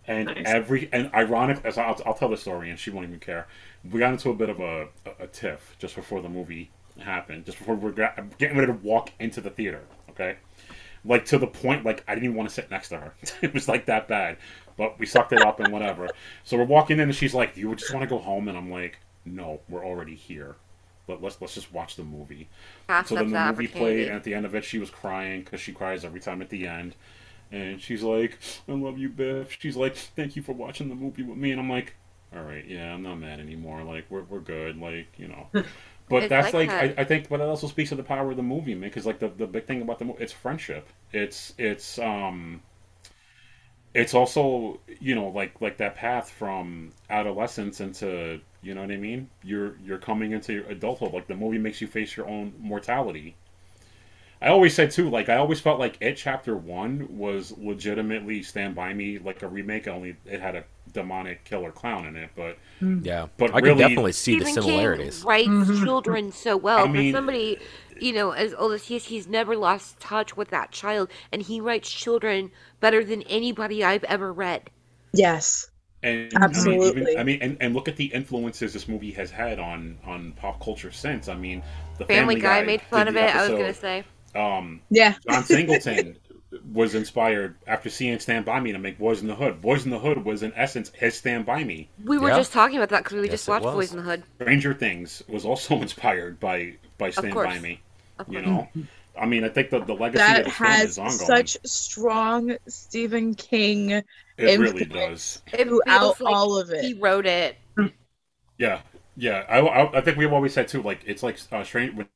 And 0.07 0.33
Nice. 0.35 0.45
every 0.45 0.89
and 0.91 1.11
ironic 1.13 1.61
as 1.65 1.77
I'll, 1.77 1.99
I'll 2.05 2.13
tell 2.15 2.29
the 2.29 2.37
story, 2.37 2.69
and 2.69 2.79
she 2.79 2.89
won't 2.89 3.07
even 3.07 3.19
care. 3.19 3.47
We 3.89 3.99
got 3.99 4.11
into 4.13 4.29
a 4.31 4.33
bit 4.35 4.49
of 4.49 4.59
a, 4.59 4.87
a, 5.05 5.23
a 5.25 5.27
tiff 5.27 5.75
just 5.79 5.95
before 5.95 6.21
the 6.21 6.29
movie 6.29 6.71
happened, 6.99 7.45
just 7.45 7.57
before 7.59 7.75
we 7.75 7.89
are 7.89 7.93
gra- 7.93 8.27
getting 8.37 8.57
ready 8.57 8.71
to 8.71 8.79
walk 8.79 9.11
into 9.19 9.41
the 9.41 9.49
theater. 9.51 9.83
Okay, 10.09 10.37
like 11.05 11.25
to 11.25 11.37
the 11.37 11.47
point 11.47 11.85
like 11.85 12.03
I 12.07 12.13
didn't 12.15 12.25
even 12.25 12.37
want 12.37 12.49
to 12.49 12.55
sit 12.55 12.71
next 12.71 12.89
to 12.89 12.97
her. 12.99 13.13
it 13.41 13.53
was 13.53 13.67
like 13.67 13.85
that 13.85 14.07
bad, 14.07 14.37
but 14.77 14.99
we 14.99 15.05
sucked 15.05 15.33
it 15.33 15.41
up 15.41 15.59
and 15.59 15.71
whatever. 15.71 16.09
So 16.43 16.57
we're 16.57 16.65
walking 16.65 16.97
in, 16.99 17.03
and 17.03 17.15
she's 17.15 17.33
like, 17.33 17.55
"Do 17.55 17.61
you 17.61 17.75
just 17.75 17.93
want 17.93 18.03
to 18.03 18.09
go 18.09 18.19
home?" 18.19 18.47
And 18.47 18.57
I'm 18.57 18.71
like, 18.71 18.99
"No, 19.25 19.61
we're 19.69 19.85
already 19.85 20.15
here. 20.15 20.55
Let, 21.09 21.21
let's 21.21 21.41
let's 21.41 21.55
just 21.55 21.73
watch 21.73 21.95
the 21.97 22.03
movie." 22.03 22.49
Passed 22.87 23.09
So 23.09 23.15
then 23.15 23.31
the 23.31 23.39
movie 23.39 23.67
played, 23.67 24.07
and 24.07 24.17
at 24.17 24.23
the 24.23 24.33
end 24.33 24.45
of 24.45 24.55
it, 24.55 24.63
she 24.65 24.79
was 24.79 24.89
crying 24.89 25.41
because 25.43 25.61
she 25.61 25.73
cries 25.73 26.05
every 26.05 26.19
time 26.21 26.41
at 26.41 26.49
the 26.49 26.67
end. 26.67 26.95
And 27.51 27.81
she's 27.81 28.03
like, 28.03 28.37
"I 28.67 28.73
love 28.73 28.97
you, 28.99 29.09
Biff." 29.09 29.57
She's 29.59 29.75
like, 29.77 29.95
"Thank 29.95 30.35
you 30.35 30.41
for 30.43 30.53
watching 30.53 30.89
the 30.89 30.95
movie 30.95 31.23
with 31.23 31.37
me." 31.37 31.51
And 31.51 31.59
I'm 31.59 31.69
like, 31.69 31.95
"All 32.35 32.43
right, 32.43 32.65
yeah, 32.65 32.93
I'm 32.93 33.03
not 33.03 33.15
mad 33.15 33.39
anymore. 33.39 33.83
Like, 33.83 34.05
we're 34.09 34.23
we're 34.23 34.39
good. 34.41 34.77
Like, 34.79 35.07
you 35.17 35.27
know." 35.27 35.49
But 36.09 36.23
It's 36.23 36.29
that's 36.29 36.53
like 36.53 36.53
like, 36.53 36.69
that. 36.69 36.93
I, 36.97 37.01
I 37.01 37.05
think, 37.05 37.29
but 37.29 37.39
it 37.39 37.43
also 37.43 37.67
speaks 37.67 37.89
to 37.91 37.95
the 37.95 38.03
power 38.03 38.31
of 38.31 38.37
the 38.37 38.43
movie, 38.43 38.73
man. 38.75 38.89
Because 38.89 39.05
like 39.05 39.19
the 39.19 39.29
the 39.29 39.47
big 39.47 39.65
thing 39.65 39.81
about 39.81 39.99
the 39.99 40.05
movie, 40.05 40.23
it's 40.23 40.33
friendship. 40.33 40.89
It's 41.13 41.53
it's 41.57 41.99
um. 41.99 42.61
It's 43.93 44.13
also 44.13 44.79
you 44.99 45.15
know 45.15 45.29
like 45.29 45.59
like 45.61 45.77
that 45.77 45.95
path 45.95 46.29
from 46.29 46.91
adolescence 47.09 47.81
into 47.81 48.39
you 48.61 48.75
know 48.75 48.81
what 48.81 48.91
I 48.91 48.97
mean. 48.97 49.29
You're 49.43 49.77
you're 49.83 49.97
coming 49.97 50.31
into 50.31 50.53
your 50.53 50.65
adulthood. 50.65 51.13
Like 51.13 51.27
the 51.27 51.35
movie 51.35 51.57
makes 51.57 51.81
you 51.81 51.87
face 51.87 52.15
your 52.15 52.27
own 52.27 52.53
mortality. 52.59 53.35
I 54.41 54.47
always 54.47 54.73
said 54.73 54.91
too, 54.91 55.09
like 55.09 55.27
I 55.27 55.35
always 55.35 55.59
felt 55.59 55.79
like 55.79 55.97
It 55.99 56.15
Chapter 56.15 56.55
One 56.55 57.17
was 57.17 57.57
legitimately 57.57 58.41
Stand 58.43 58.73
By 58.73 58.93
Me, 58.93 59.19
like 59.19 59.43
a 59.43 59.47
remake. 59.47 59.87
Only 59.87 60.15
it 60.25 60.39
had 60.39 60.55
a 60.55 60.63
demonic 60.93 61.43
killer 61.43 61.71
clown 61.71 62.05
in 62.05 62.15
it, 62.15 62.29
but 62.35 62.57
hmm. 62.79 62.99
Yeah, 63.03 63.27
But 63.37 63.53
I 63.53 63.59
really- 63.59 63.81
can 63.81 63.89
definitely 63.89 64.11
see 64.13 64.39
the 64.39 64.45
similarities. 64.45 65.19
King 65.19 65.27
writes 65.27 65.47
mm-hmm. 65.49 65.83
children 65.83 66.31
so 66.31 66.55
well. 66.55 66.79
I 66.79 66.87
mean- 66.87 67.11
For 67.11 67.17
somebody, 67.17 67.59
you 68.01 68.13
know, 68.13 68.31
as 68.31 68.53
old 68.53 68.73
as 68.73 68.85
he 68.87 68.95
is, 68.95 69.05
he's 69.05 69.27
never 69.27 69.55
lost 69.55 69.99
touch 69.99 70.35
with 70.37 70.49
that 70.49 70.71
child, 70.71 71.09
and 71.31 71.41
he 71.43 71.61
writes 71.61 71.91
children 71.91 72.51
better 72.79 73.03
than 73.03 73.21
anybody 73.23 73.83
I've 73.83 74.03
ever 74.05 74.31
read. 74.33 74.69
Yes. 75.13 75.69
and 76.03 76.39
Absolutely. 76.41 76.91
I 76.91 76.93
mean, 76.93 77.07
even, 77.07 77.07
I 77.15 77.23
mean 77.23 77.39
and, 77.41 77.57
and 77.59 77.73
look 77.73 77.87
at 77.87 77.97
the 77.97 78.05
influences 78.05 78.73
this 78.73 78.87
movie 78.87 79.11
has 79.11 79.31
had 79.31 79.59
on 79.59 79.99
on 80.05 80.33
pop 80.33 80.63
culture 80.63 80.91
since. 80.91 81.27
I 81.27 81.35
mean, 81.35 81.63
the 81.97 82.05
Family, 82.05 82.35
Guy, 82.35 82.61
Guy 82.61 82.61
made 82.61 82.81
fun 82.81 83.07
of 83.07 83.15
the 83.15 83.21
it. 83.21 83.35
I 83.35 83.43
was 83.43 83.53
gonna 83.55 83.73
say. 83.73 84.03
Um, 84.35 84.81
Yeah. 84.89 85.15
John 85.27 85.43
Singleton 85.43 86.17
was 86.73 86.95
inspired 86.95 87.57
after 87.67 87.89
seeing 87.89 88.19
Stand 88.19 88.45
By 88.45 88.59
Me 88.59 88.71
to 88.71 88.79
make 88.79 88.97
Boys 88.97 89.21
in 89.21 89.27
the 89.27 89.35
Hood. 89.35 89.61
Boys 89.61 89.85
in 89.85 89.91
the 89.91 89.99
Hood 89.99 90.23
was 90.23 90.43
in 90.43 90.53
essence 90.55 90.91
his 90.95 91.17
Stand 91.17 91.45
By 91.45 91.63
Me. 91.63 91.89
We 92.03 92.17
were 92.17 92.29
Yeah. 92.29 92.33
just 92.33 92.51
talking 92.51 92.77
about 92.77 92.89
that 92.89 93.03
because 93.03 93.21
we 93.21 93.29
Yes, 93.29 93.29
just 93.29 93.47
watched. 93.47 93.71
Boys 93.71 93.91
in 93.91 93.97
the 93.97 94.03
Hood. 94.03 94.23
Stranger 94.41 94.73
Things 94.73 95.23
was 95.29 95.45
also 95.45 95.81
inspired 95.81 96.39
by 96.39 96.77
by 96.97 97.09
Stand. 97.11 97.41
By 97.41 97.59
Me. 97.59 97.81
Of 98.19 98.27
You 98.27 98.41
know, 98.41 98.69
I 99.19 99.25
mean, 99.25 99.43
I 99.43 99.49
think 99.49 99.69
the 99.71 99.79
the 99.83 99.93
legacy 99.95 100.35
of 100.35 100.43
That 100.43 100.45
the 100.45 100.51
film 100.51 100.81
has 100.81 100.83
is 100.83 100.97
ongoing. 100.97 101.47
such 101.47 101.57
strong 101.65 102.57
Stephen 102.67 103.35
King 103.35 104.03
it 104.37 104.55
really 104.55 104.85
does. 104.85 105.41
It 105.51 105.67
throughout 105.67 106.17
like 106.21 106.21
all 106.25 106.57
of 106.57 106.71
it 106.71 106.85
He 106.85 106.93
wrote 106.93 107.25
it. 107.25 107.57
Yeah, 108.57 108.81
yeah. 109.15 109.45
I, 109.49 109.59
I, 109.59 109.97
I 109.97 110.01
think 110.01 110.17
we've 110.17 110.33
always 110.33 110.53
said 110.53 110.67
too. 110.67 110.81
Like 110.81 111.01
it's 111.05 111.23
like 111.23 111.37
uh, 111.51 111.63
strange 111.63 111.95
when 111.95 112.07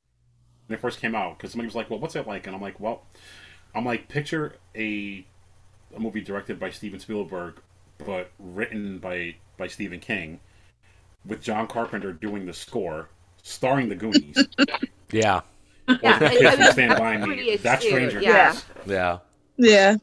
it 0.70 0.80
first 0.80 1.00
came 1.02 1.16
out 1.16 1.38
because 1.38 1.52
somebody 1.52 1.68
was 1.68 1.76
like, 1.76 1.90
"Well, 1.90 2.00
what's 2.00 2.16
it 2.16 2.28
like?" 2.28 2.48
And 2.48 2.56
I'm 2.56 2.62
like, 2.62 2.80
"Well, 2.80 3.04
I'm 3.76 3.86
like 3.86 4.10
picture 4.10 4.58
a 4.76 5.26
a 5.96 6.00
movie 6.00 6.22
directed 6.22 6.60
by 6.60 6.72
Steven 6.72 7.00
Spielberg, 7.00 7.62
but 8.00 8.32
written 8.40 9.00
by 9.00 9.38
by 9.58 9.68
Stephen 9.68 10.00
King, 10.00 10.42
with 11.26 11.42
John 11.42 11.68
Carpenter 11.68 12.14
doing 12.14 12.46
the 12.46 12.54
score, 12.54 13.10
starring 13.44 13.90
the 13.90 13.96
Goonies. 13.96 14.48
Yeah, 15.12 15.42
Yeah, 15.88 16.20
the 16.20 16.30
kids 16.30 16.56
from 16.56 16.72
Stand 16.72 16.98
By 16.98 17.18
Me. 17.18 17.58
That's 17.58 17.84
astute, 17.84 17.92
Stranger 17.92 18.22
yeah. 18.22 18.52
Things. 18.52 18.66
yeah. 18.86 19.18
Yeah. 19.58 19.96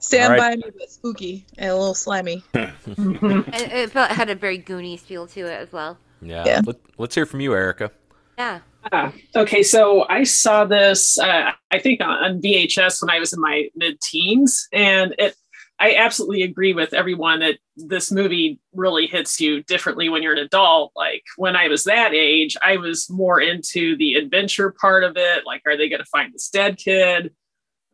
Stand 0.00 0.32
All 0.34 0.38
by 0.38 0.56
me, 0.56 0.64
but 0.78 0.90
spooky 0.90 1.44
and 1.58 1.70
a 1.70 1.76
little 1.76 1.94
slimy. 1.94 2.42
And 2.54 3.54
it 3.54 3.90
felt 3.90 4.10
it 4.10 4.14
had 4.16 4.30
a 4.30 4.34
very 4.34 4.58
Goonies 4.58 5.02
feel 5.02 5.26
to 5.28 5.40
it 5.40 5.60
as 5.60 5.72
well. 5.72 5.98
Yeah. 6.22 6.44
Yeah. 6.46 6.60
Let, 6.64 6.76
let's 6.98 7.14
hear 7.14 7.26
from 7.26 7.40
you, 7.40 7.54
Erica. 7.54 7.90
Yeah. 8.38 8.60
Ah, 8.92 9.12
okay, 9.36 9.62
so 9.62 10.06
I 10.08 10.24
saw 10.24 10.64
this, 10.64 11.18
uh, 11.18 11.52
I 11.70 11.78
think, 11.78 12.00
on, 12.00 12.08
on 12.08 12.40
VHS 12.40 13.02
when 13.02 13.10
I 13.10 13.18
was 13.18 13.34
in 13.34 13.40
my 13.40 13.68
mid-teens, 13.76 14.68
and 14.72 15.14
it. 15.18 15.36
I 15.80 15.94
absolutely 15.94 16.42
agree 16.42 16.74
with 16.74 16.92
everyone 16.92 17.40
that 17.40 17.58
this 17.74 18.12
movie 18.12 18.60
really 18.74 19.06
hits 19.06 19.40
you 19.40 19.62
differently 19.62 20.10
when 20.10 20.22
you're 20.22 20.34
an 20.34 20.38
adult. 20.38 20.92
Like 20.94 21.24
when 21.38 21.56
I 21.56 21.68
was 21.68 21.84
that 21.84 22.12
age, 22.12 22.54
I 22.62 22.76
was 22.76 23.08
more 23.08 23.40
into 23.40 23.96
the 23.96 24.16
adventure 24.16 24.72
part 24.78 25.04
of 25.04 25.16
it. 25.16 25.46
Like, 25.46 25.62
are 25.66 25.78
they 25.78 25.88
going 25.88 26.00
to 26.00 26.06
find 26.06 26.34
this 26.34 26.50
dead 26.50 26.76
kid? 26.76 27.32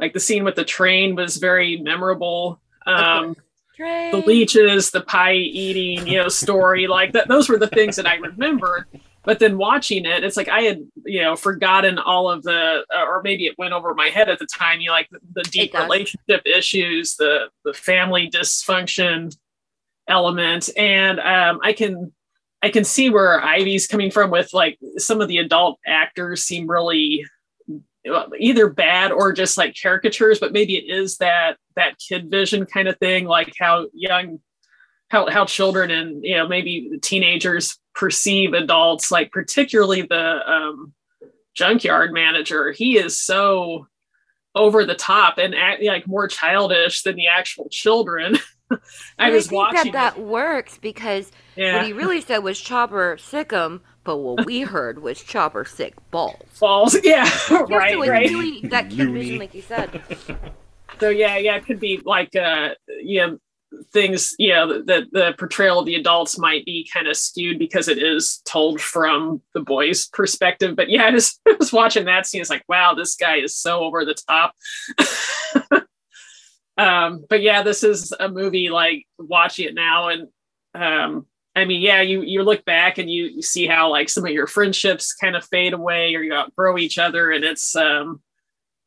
Like 0.01 0.13
the 0.13 0.21
scene 0.21 0.43
with 0.43 0.57
the 0.57 0.65
train 0.65 1.15
was 1.15 1.37
very 1.37 1.77
memorable. 1.77 2.61
Um, 2.87 3.37
the 3.79 4.23
leeches, 4.27 4.91
the 4.91 5.03
pie 5.03 5.35
eating, 5.35 6.07
you 6.09 6.19
know, 6.19 6.29
story 6.29 6.89
like 6.89 7.13
that. 7.13 7.29
Those 7.29 7.49
were 7.49 7.59
the 7.59 7.69
things 7.69 7.97
that 7.97 8.07
I 8.07 8.17
remembered. 8.17 8.87
But 9.27 9.41
then 9.41 9.59
watching 9.59 10.07
it, 10.07 10.23
it's 10.23 10.37
like 10.37 10.49
I 10.49 10.61
had, 10.63 10.87
you 11.05 11.21
know, 11.21 11.35
forgotten 11.35 11.99
all 11.99 12.31
of 12.31 12.45
the, 12.45 12.85
uh, 12.95 13.05
or 13.07 13.23
maybe 13.25 13.47
it 13.47 13.59
went 13.59 13.75
over 13.75 13.93
my 13.93 14.07
head 14.07 14.29
at 14.29 14.39
the 14.39 14.47
time. 14.47 14.81
You 14.81 14.87
know, 14.87 14.93
like 14.93 15.09
the, 15.11 15.19
the 15.35 15.43
deep 15.43 15.75
relationship 15.75 16.43
issues, 16.47 17.17
the 17.17 17.49
the 17.65 17.75
family 17.75 18.31
dysfunction 18.31 19.37
element, 20.07 20.71
and 20.77 21.19
um, 21.19 21.59
I 21.65 21.73
can, 21.73 22.13
I 22.63 22.71
can 22.71 22.85
see 22.85 23.11
where 23.11 23.43
Ivy's 23.43 23.89
coming 23.89 24.13
from 24.13 24.31
with 24.31 24.55
like 24.55 24.79
some 24.97 25.21
of 25.21 25.27
the 25.27 25.39
adult 25.39 25.81
actors 25.85 26.45
seem 26.45 26.71
really 26.71 27.27
either 28.39 28.69
bad 28.71 29.11
or 29.11 29.33
just 29.33 29.59
like 29.59 29.77
caricatures 29.83 30.39
but 30.39 30.53
maybe 30.53 30.77
it 30.77 30.89
is 30.89 31.17
that 31.17 31.57
that 31.75 31.99
kid 31.99 32.31
vision 32.31 32.65
kind 32.65 32.87
of 32.87 32.97
thing 32.99 33.27
like 33.27 33.53
how 33.59 33.85
young 33.93 34.39
how 35.09 35.29
how 35.31 35.45
children 35.45 35.91
and 35.91 36.25
you 36.25 36.37
know 36.37 36.49
maybe 36.49 36.91
teenagers 37.03 37.79
perceive 37.95 38.53
adults 38.53 39.11
like 39.11 39.31
particularly 39.33 40.03
the 40.03 40.51
um 40.51 40.93
junkyard 41.55 42.13
manager 42.13 42.73
he 42.73 42.99
is 42.99 43.19
so 43.19 43.87
over 44.55 44.85
the 44.87 44.95
top 44.95 45.39
and 45.39 45.55
act, 45.55 45.83
like 45.83 46.07
more 46.07 46.27
childish 46.29 47.03
than 47.03 47.17
the 47.17 47.27
actual 47.29 47.69
children 47.71 48.37
i 49.19 49.29
And 49.29 49.35
was 49.35 49.49
think 49.49 49.53
watching 49.53 49.93
that 49.93 50.15
that 50.15 50.19
works 50.21 50.79
because 50.79 51.31
yeah 51.57 51.75
what 51.75 51.83
he 51.83 51.93
really 51.93 52.21
said 52.21 52.39
was 52.39 52.61
Chopper 52.61 53.17
sick 53.19 53.53
'em, 53.53 53.83
but 54.05 54.19
what 54.19 54.45
we 54.47 54.61
heard 54.75 55.01
was 55.03 55.23
Chopper 55.23 55.65
sick 55.65 55.95
balls. 56.11 56.61
balls 56.61 56.97
yeah 57.05 57.29
Yeah, 57.67 57.79
right 57.79 57.91
so 57.91 58.01
right 58.07 58.31
really 58.31 58.67
that 58.71 58.91
kid 58.91 59.09
Loony. 59.09 59.13
vision, 59.13 59.39
like 59.39 59.55
you 59.55 59.63
said. 59.63 59.91
So 61.01 61.11
yeah, 61.11 61.37
yeah, 61.37 61.57
it 61.57 61.67
could 61.67 61.81
be 61.81 62.01
like 62.05 62.35
uh 62.37 62.71
you 62.89 63.21
know 63.27 63.39
things 63.93 64.35
you 64.39 64.53
know 64.53 64.83
that 64.83 65.05
the 65.13 65.35
portrayal 65.39 65.81
of 65.81 65.87
the 65.87 65.97
adults 65.97 66.39
might 66.39 66.65
be 66.65 66.89
kind 66.93 67.09
of 67.09 67.17
skewed 67.17 67.59
because 67.59 67.89
it 67.89 67.99
is 67.99 68.41
told 68.45 68.81
from 68.81 69.43
the 69.55 69.61
boys' 69.61 70.07
perspective. 70.07 70.77
But 70.77 70.91
yeah, 70.91 71.05
I 71.07 71.09
I 71.09 71.57
was 71.59 71.73
watching 71.73 72.05
that 72.07 72.27
scene. 72.27 72.41
It's 72.41 72.51
like, 72.51 72.65
wow, 72.69 72.95
this 72.95 73.17
guy 73.17 73.37
is 73.37 73.57
so 73.57 73.81
over 73.81 74.05
the 74.05 74.15
top. 74.15 74.55
um, 76.77 77.25
but 77.29 77.43
yeah, 77.43 77.63
this 77.63 77.83
is 77.83 78.13
a 78.19 78.29
movie 78.29 78.71
like 78.71 79.07
watching 79.19 79.69
it 79.69 79.75
now 79.75 80.09
and 80.09 80.29
um 80.75 81.27
I 81.57 81.65
mean, 81.65 81.81
yeah, 81.81 82.03
you 82.03 82.21
you 82.21 82.43
look 82.43 82.67
back 82.67 82.99
and 82.99 83.11
you, 83.11 83.25
you 83.25 83.43
see 83.43 83.67
how 83.67 83.91
like 83.91 84.11
some 84.11 84.27
of 84.27 84.31
your 84.31 84.47
friendships 84.47 85.15
kind 85.15 85.35
of 85.35 85.45
fade 85.47 85.73
away 85.73 86.15
or 86.15 86.23
you 86.23 86.35
outgrow 86.35 86.77
each 86.77 86.99
other 86.99 87.31
and 87.31 87.45
it's 87.45 87.75
um 87.75 88.21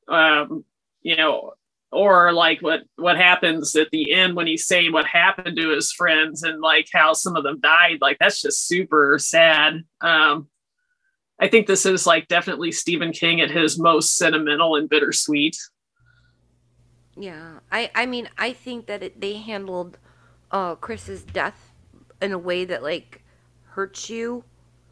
um 0.07 0.63
you 1.01 1.15
know 1.17 1.53
or 1.91 2.31
like 2.33 2.61
what 2.61 2.81
what 2.97 3.17
happens 3.17 3.75
at 3.75 3.89
the 3.91 4.13
end 4.13 4.35
when 4.35 4.47
he's 4.47 4.65
saying 4.67 4.91
what 4.93 5.05
happened 5.05 5.57
to 5.57 5.69
his 5.71 5.91
friends 5.91 6.43
and 6.43 6.61
like 6.61 6.87
how 6.93 7.13
some 7.13 7.35
of 7.35 7.43
them 7.43 7.59
died 7.61 7.97
like 8.01 8.17
that's 8.19 8.41
just 8.41 8.67
super 8.67 9.17
sad. 9.19 9.83
Um 10.01 10.47
i 11.39 11.47
think 11.47 11.67
this 11.67 11.85
is 11.85 12.07
like 12.07 12.27
definitely 12.27 12.71
stephen 12.71 13.11
king 13.13 13.41
at 13.41 13.51
his 13.51 13.79
most 13.79 14.17
sentimental 14.17 14.75
and 14.75 14.89
bittersweet. 14.89 15.57
Yeah, 17.15 17.59
I 17.71 17.91
I 17.95 18.05
mean 18.05 18.29
I 18.37 18.53
think 18.53 18.85
that 18.87 19.03
it, 19.03 19.19
they 19.21 19.33
handled 19.33 19.97
uh 20.51 20.75
Chris's 20.75 21.23
death 21.23 21.73
in 22.21 22.31
a 22.31 22.37
way 22.37 22.65
that 22.65 22.83
like 22.83 23.23
hurts 23.71 24.09
you 24.09 24.43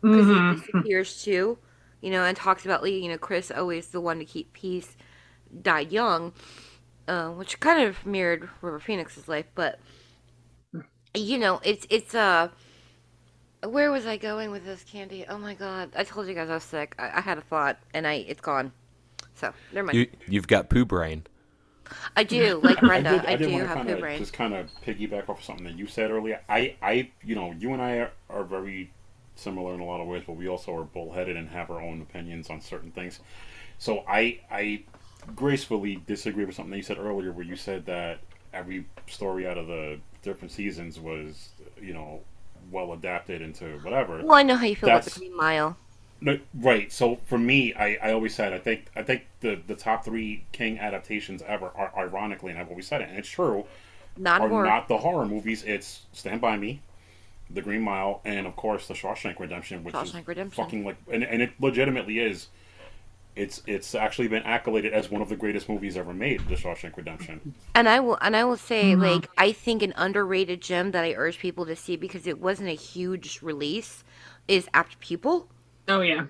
because 0.10 0.30
Mhm. 0.30 0.30
he 0.30 0.42
disappears 0.50 1.24
too, 1.24 1.58
you 2.02 2.12
know, 2.12 2.24
and 2.24 2.36
talks 2.38 2.66
about 2.66 2.84
like, 2.84 2.94
you 2.94 3.10
know 3.10 3.18
Chris 3.18 3.52
always 3.52 3.88
the 3.90 4.02
one 4.02 4.20
to 4.20 4.26
keep 4.26 4.54
peace, 4.54 4.98
died 5.62 5.92
young, 5.92 6.34
uh, 7.08 7.30
which 7.30 7.60
kind 7.60 7.84
of 7.84 8.06
mirrored 8.06 8.50
River 8.62 8.80
Phoenix's 8.80 9.28
life, 9.28 9.46
but 9.56 9.80
you 11.14 11.38
know 11.38 11.62
it's 11.64 11.86
it's 11.90 12.16
uh. 12.16 12.50
Where 13.64 13.92
was 13.92 14.06
I 14.06 14.18
going 14.18 14.52
with 14.52 14.66
this 14.66 14.84
candy? 14.84 15.26
Oh 15.28 15.40
my 15.40 15.56
god! 15.56 15.90
I 15.96 16.04
told 16.04 16.28
you 16.28 16.36
guys 16.36 16.50
I 16.50 16.54
was 16.54 16.64
sick. 16.64 16.94
I, 17.00 17.10
I 17.16 17.22
had 17.22 17.40
a 17.40 17.42
thought, 17.42 17.80
and 17.94 18.06
I 18.06 18.26
it's 18.28 18.40
gone. 18.40 18.72
So 19.34 19.52
never 19.74 19.88
mind. 19.88 19.98
You 19.98 20.08
you've 20.28 20.48
got 20.48 20.70
poo 20.70 20.86
brain. 20.86 21.26
I 22.16 22.24
do 22.24 22.60
like 22.64 22.80
Brenda. 22.82 23.12
did, 23.12 23.26
I, 23.26 23.36
did 23.36 23.48
do 23.48 23.54
wanna 23.54 23.68
have 23.68 23.78
kinda 23.78 23.94
poo 23.96 24.00
brain. 24.00 24.20
Just 24.20 24.34
kind 24.34 24.54
of 24.54 24.70
piggyback 24.86 25.30
off 25.30 25.40
of 25.40 25.44
something 25.44 25.66
that 25.66 25.78
you 25.78 25.88
said 25.88 26.12
earlier. 26.12 26.42
I, 26.50 26.76
I, 26.82 27.12
you 27.24 27.36
know, 27.36 27.54
you 27.58 27.74
and 27.74 27.82
I 27.82 27.98
are, 27.98 28.12
are 28.30 28.44
very 28.44 28.92
similar 29.36 29.74
in 29.74 29.80
a 29.80 29.86
lot 29.86 30.02
of 30.02 30.08
ways, 30.08 30.24
but 30.26 30.34
we 30.34 30.48
also 30.48 30.76
are 30.76 30.84
bullheaded 30.84 31.38
and 31.38 31.50
have 31.50 31.70
our 31.70 31.82
own 31.82 32.02
opinions 32.02 32.50
on 32.50 32.62
certain 32.62 32.92
things. 32.92 33.20
So 33.78 34.04
I, 34.08 34.40
I 34.52 34.84
gracefully 35.36 36.02
disagree 36.08 36.46
with 36.46 36.56
something 36.56 36.72
that 36.72 36.78
you 36.78 36.84
said 36.84 36.98
earlier, 36.98 37.32
where 37.32 37.46
you 37.46 37.56
said 37.56 37.86
that 37.86 38.20
every 38.54 38.86
story 39.08 39.48
out 39.48 39.58
of 39.58 39.68
the 39.68 40.00
different 40.24 40.52
seasons 40.52 41.00
was, 41.00 41.50
you 41.82 41.94
know, 41.94 42.22
well 42.72 42.94
adapted 42.94 43.42
into 43.42 43.80
whatever. 43.80 44.22
Well, 44.24 44.38
I 44.38 44.44
know 44.44 44.56
how 44.56 44.66
you 44.66 44.76
feel 44.76 44.90
about 44.90 45.04
the 45.04 45.20
Green 45.20 45.36
Mile. 45.36 45.78
No, 46.20 46.40
right. 46.56 46.92
So 46.92 47.18
for 47.28 47.38
me, 47.38 47.74
I, 47.76 47.98
I 48.02 48.12
always 48.12 48.34
said 48.34 48.52
I 48.52 48.58
think 48.58 48.88
I 48.96 49.04
think 49.04 49.26
the, 49.42 49.60
the 49.68 49.76
top 49.76 50.04
three 50.04 50.44
King 50.52 50.80
adaptations 50.80 51.44
ever 51.46 51.72
are 51.76 51.92
ironically, 51.96 52.52
and 52.52 52.60
I've 52.60 52.70
always 52.70 52.88
said 52.88 53.02
it, 53.02 53.10
and 53.10 53.20
it's 53.20 53.30
true, 53.30 53.66
Not 54.18 54.42
are 54.42 54.50
horror. 54.50 54.66
not 54.66 54.88
the 54.88 54.98
horror 54.98 55.26
movies. 55.28 55.64
It's 55.64 56.02
Stand 56.14 56.42
by 56.42 56.58
Me, 56.58 56.82
The 57.52 57.62
Green 57.62 57.82
Mile, 57.84 58.22
and 58.26 58.48
of 58.48 58.56
course 58.56 58.88
The 58.88 58.96
Shawshank 58.96 59.40
Redemption, 59.40 59.84
which 59.84 59.94
is 59.94 60.16
Redemption. 60.26 60.64
fucking 60.64 60.86
like, 60.86 60.98
and, 61.12 61.24
and 61.24 61.42
it 61.44 61.52
legitimately 61.60 62.18
is. 62.20 62.48
It's 63.38 63.62
it's 63.68 63.94
actually 63.96 64.28
been 64.28 64.44
accoladed 64.44 64.92
as 64.94 65.12
one 65.12 65.22
of 65.22 65.30
the 65.30 65.36
greatest 65.36 65.70
movies 65.70 65.96
ever 65.96 66.14
made, 66.14 66.48
The 66.50 66.56
Shawshank 66.56 66.98
Redemption. 66.98 67.54
And 67.76 67.88
I 67.88 68.00
will 68.00 68.18
and 68.22 68.36
I 68.36 68.44
will 68.44 68.58
say 68.58 68.94
Mm-hmm. 68.94 69.02
like 69.02 69.30
I 69.38 69.52
think 69.52 69.84
an 69.84 69.94
underrated 69.96 70.62
gem 70.62 70.92
that 70.92 71.04
I 71.04 71.14
urge 71.14 71.38
people 71.40 71.66
to 71.68 71.76
see 71.76 71.96
because 71.98 72.26
it 72.28 72.40
wasn't 72.40 72.70
a 72.70 72.74
huge 72.74 73.42
release 73.42 74.04
is 74.48 74.68
Apt 74.74 75.00
Pupil. 75.00 75.48
Oh 75.88 76.02
yeah. 76.02 76.26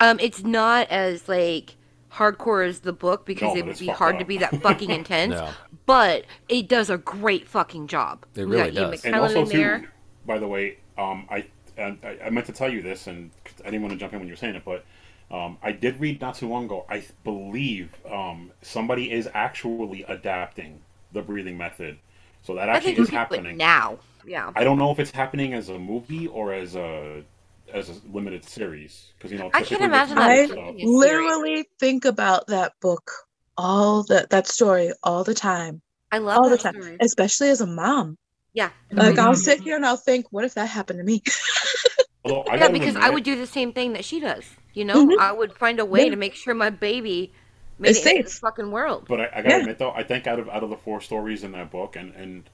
Um 0.00 0.18
it's 0.20 0.42
not 0.42 0.88
as 0.88 1.28
like 1.28 1.76
hardcore 2.12 2.66
as 2.66 2.80
the 2.80 2.92
book 2.92 3.24
because 3.26 3.54
No, 3.54 3.56
it 3.60 3.66
would 3.66 3.78
be 3.78 3.86
hard 3.88 4.14
up. 4.16 4.20
to 4.20 4.24
be 4.24 4.38
that 4.38 4.60
fucking 4.62 4.90
intense. 4.90 5.34
No. 5.40 5.50
But 5.86 6.24
it 6.48 6.68
does 6.68 6.88
a 6.88 6.98
great 6.98 7.48
fucking 7.48 7.88
job. 7.88 8.24
It 8.36 8.42
really 8.42 8.70
got 8.70 8.74
Ian 8.74 8.90
does. 8.92 9.04
And 9.04 9.14
also 9.16 9.42
in 9.42 9.50
too, 9.50 9.56
there. 9.58 9.92
by 10.24 10.38
the 10.38 10.46
way, 10.46 10.78
um, 10.96 11.26
I, 11.28 11.46
and 11.76 11.98
I 12.04 12.18
I 12.26 12.30
meant 12.30 12.46
to 12.46 12.52
tell 12.52 12.72
you 12.72 12.80
this, 12.80 13.08
and 13.08 13.30
I 13.64 13.70
didn't 13.70 13.82
want 13.82 13.92
to 13.94 13.98
jump 13.98 14.12
in 14.12 14.20
when 14.20 14.28
you 14.28 14.32
were 14.34 14.36
saying 14.38 14.54
it, 14.54 14.64
but 14.64 14.84
um, 15.30 15.58
I 15.62 15.72
did 15.72 16.00
read 16.00 16.20
not 16.20 16.34
too 16.36 16.48
long 16.48 16.64
ago. 16.66 16.86
I 16.88 17.04
believe 17.24 17.94
um, 18.10 18.52
somebody 18.62 19.12
is 19.12 19.28
actually 19.34 20.04
adapting 20.04 20.82
the 21.12 21.22
breathing 21.22 21.56
method, 21.58 21.98
so 22.42 22.54
that 22.54 22.68
I 22.72 22.80
actually 22.80 22.94
think 22.94 22.98
is 22.98 23.08
can 23.08 23.18
do 23.28 23.34
it 23.34 23.44
happening. 23.44 23.56
now. 23.56 24.00
Yeah. 24.24 24.52
I 24.54 24.64
don't 24.64 24.78
know 24.78 24.90
if 24.92 24.98
it's 24.98 25.10
happening 25.12 25.54
as 25.54 25.68
a 25.68 25.78
movie 25.78 26.26
or 26.26 26.52
as 26.52 26.76
a 26.76 27.24
as 27.72 27.88
a 27.88 27.94
limited 28.12 28.44
series 28.44 29.12
because 29.18 29.32
you 29.32 29.38
know 29.38 29.52
I 29.52 29.62
can't 29.62 29.82
imagine 29.82 30.18
that 30.18 30.32
movies, 30.32 30.50
being 30.66 30.88
series. 30.88 31.42
Literally 31.42 31.66
think 31.78 32.04
about 32.04 32.46
that 32.48 32.72
book, 32.80 33.10
all 33.56 34.02
that 34.04 34.30
that 34.30 34.46
story 34.48 34.92
all 35.02 35.24
the 35.24 35.34
time, 35.34 35.82
I 36.12 36.18
love 36.18 36.42
all 36.42 36.50
the 36.50 36.56
that 36.56 36.60
time, 36.60 36.74
story. 36.74 37.00
especially 37.00 37.50
as 37.50 37.60
a 37.60 37.66
mom. 37.66 38.16
Yeah. 38.52 38.70
Like 38.92 39.18
I'll 39.18 39.34
Mhm. 39.34 39.36
sit 39.36 39.60
here 39.62 39.76
and 39.76 39.86
I'll 39.86 39.96
think, 39.96 40.26
what 40.30 40.44
if 40.44 40.54
that 40.54 40.66
happened 40.66 40.98
to 41.00 41.04
me? 41.04 41.22
Although 42.24 42.44
I 42.48 42.56
yeah, 42.56 42.68
gotta 42.68 42.72
because 42.72 42.96
I 42.96 43.10
would 43.10 43.24
do 43.24 43.36
the 43.36 43.46
same 43.46 43.72
thing 43.72 43.92
that 43.94 44.04
she 44.04 44.20
does. 44.20 44.44
You 44.74 44.84
know, 44.84 45.06
Mhm. 45.06 45.16
I 45.16 45.32
would 45.32 45.54
find 45.54 45.80
a 45.80 45.84
way 45.84 46.08
Yeah. 46.08 46.10
to 46.10 46.16
make 46.16 46.34
sure 46.34 46.54
my 46.54 46.70
baby 46.70 47.32
made 47.78 47.90
It's 47.90 47.98
it 47.98 48.06
into 48.06 48.22
safe. 48.22 48.24
the 48.24 48.30
fucking 48.30 48.70
world. 48.70 49.08
But 49.08 49.20
I, 49.20 49.30
I 49.36 49.42
gotta 49.42 49.56
Yeah. 49.56 49.58
admit 49.58 49.78
though, 49.78 49.92
I 49.92 50.02
think 50.04 50.26
out 50.26 50.38
of 50.38 50.48
out 50.48 50.62
of 50.64 50.70
the 50.70 50.76
four 50.76 51.00
stories 51.00 51.44
in 51.44 51.52
that 51.52 51.70
book, 51.70 51.96
and 51.96 52.14
and 52.14 52.50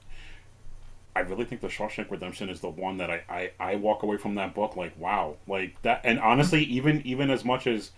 I 1.15 1.21
really 1.21 1.45
think 1.45 1.61
the 1.61 1.67
Shawshank 1.67 2.11
Redemption 2.11 2.49
is 2.49 2.59
the 2.61 2.69
one 2.69 2.97
that 2.97 3.09
I, 3.09 3.23
I 3.27 3.51
I 3.59 3.75
walk 3.75 4.03
away 4.03 4.17
from 4.17 4.35
that 4.35 4.53
book 4.53 4.75
like 4.75 4.93
wow, 4.99 5.37
like 5.47 5.81
that. 5.81 6.01
And 6.03 6.19
honestly, 6.19 6.63
even 6.65 7.01
even 7.05 7.29
as 7.31 7.43
much 7.43 7.65
as 7.65 7.91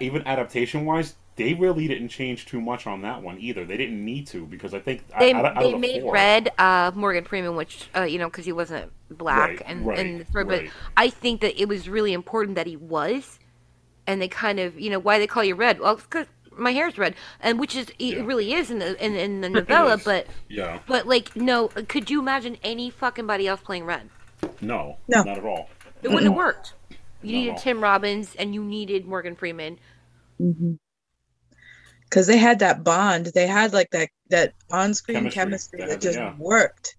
even 0.00 0.26
adaptation 0.26 0.84
wise, 0.84 1.14
they 1.36 1.54
really 1.54 1.88
didn't 1.88 2.08
change 2.08 2.46
too 2.46 2.60
much 2.60 2.86
on 2.86 3.02
that 3.02 3.22
one 3.22 3.38
either. 3.40 3.64
They 3.64 3.76
didn't 3.76 4.04
need 4.04 4.26
to 4.28 4.44
because 4.46 4.74
I 4.74 4.80
think 4.80 5.02
They, 5.18 5.32
out, 5.32 5.44
of- 5.46 5.56
out 5.56 5.62
they 5.62 5.72
of 5.72 5.80
made 5.80 6.02
four, 6.02 6.12
Red 6.12 6.50
uh, 6.58 6.92
Morgan 6.94 7.24
Freeman, 7.24 7.56
which 7.56 7.88
uh, 7.96 8.02
you 8.02 8.18
know, 8.18 8.26
because 8.28 8.44
he 8.44 8.52
wasn't 8.52 8.92
black 9.10 9.50
Right, 9.50 9.62
and 9.66 9.86
right, 9.86 9.98
and 9.98 10.20
the 10.20 10.24
story, 10.26 10.44
but. 10.44 10.62
I 10.96 11.08
think 11.10 11.40
that 11.40 11.60
it 11.60 11.68
was 11.68 11.88
really 11.88 12.12
important 12.12 12.56
that 12.56 12.66
he 12.66 12.76
was, 12.76 13.38
and 14.06 14.20
they 14.20 14.28
kind 14.28 14.60
of, 14.60 14.78
you 14.78 14.90
know, 14.90 14.98
why 14.98 15.18
they 15.18 15.26
call 15.26 15.42
you 15.44 15.54
Red? 15.54 15.80
Well, 15.80 15.96
because 15.96 16.26
my 16.54 16.72
hair's 16.72 16.98
red, 16.98 17.14
and 17.40 17.58
which 17.58 17.74
is 17.74 17.88
it 17.98 18.18
Yeah. 18.18 18.24
really 18.24 18.52
is 18.52 18.70
in 18.70 18.78
the 18.78 19.02
in, 19.02 19.14
in 19.16 19.40
the 19.40 19.48
novella, 19.58 19.98
but 20.04 20.26
yeah, 20.50 20.80
but 20.86 21.06
like 21.06 21.34
no, 21.34 21.68
could 21.68 22.10
you 22.10 22.20
imagine 22.20 22.58
any 22.62 22.90
fucking 22.90 23.26
body 23.26 23.48
else 23.48 23.62
playing 23.62 23.84
Red? 23.86 24.10
no, 24.60 24.98
No. 25.08 25.22
not 25.22 25.38
at 25.38 25.44
all. 25.44 25.70
It 26.02 26.08
wouldn't 26.08 26.24
have 26.24 26.34
worked. 26.36 26.74
You 27.22 27.32
No. 27.32 27.38
needed 27.38 27.56
Tim 27.56 27.80
Robbins 27.82 28.34
and 28.34 28.52
you 28.54 28.62
needed 28.62 29.06
Morgan 29.06 29.34
Freeman. 29.34 29.78
Because 32.12 32.26
they 32.26 32.36
had 32.36 32.58
that 32.58 32.84
bond, 32.84 33.26
they 33.34 33.46
had 33.46 33.72
like 33.72 33.90
that 33.92 34.10
that 34.28 34.52
on-screen 34.70 35.30
Chemistry. 35.30 35.30
chemistry, 35.30 35.78
They 35.80 35.86
that 35.86 36.00
just 36.02 36.18
yeah. 36.18 36.34
worked. 36.36 36.96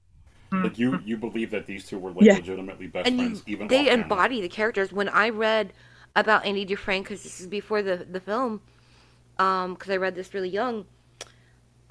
Like 0.51 0.79
you 0.79 0.99
you 1.05 1.17
believe 1.17 1.51
that 1.51 1.67
these 1.67 1.85
two 1.85 1.99
were 1.99 2.11
like 2.11 2.25
Yeah. 2.25 2.33
legitimately 2.33 2.87
best 2.87 3.07
and 3.07 3.19
you, 3.19 3.25
friends, 3.27 3.43
even 3.45 3.67
they 3.67 3.89
embody 3.89 4.41
the 4.41 4.49
characters. 4.49 4.91
When 4.91 5.09
I 5.09 5.29
read 5.29 5.71
about 6.15 6.45
Andy 6.45 6.65
Dufresne, 6.65 7.03
because 7.03 7.21
this 7.21 7.39
is 7.39 7.45
before 7.45 7.83
the 7.83 8.07
the 8.09 8.19
film, 8.19 8.61
um, 9.37 9.75
because 9.75 9.91
I 9.91 9.97
read 9.97 10.15
this 10.15 10.33
really 10.33 10.49
young, 10.49 10.85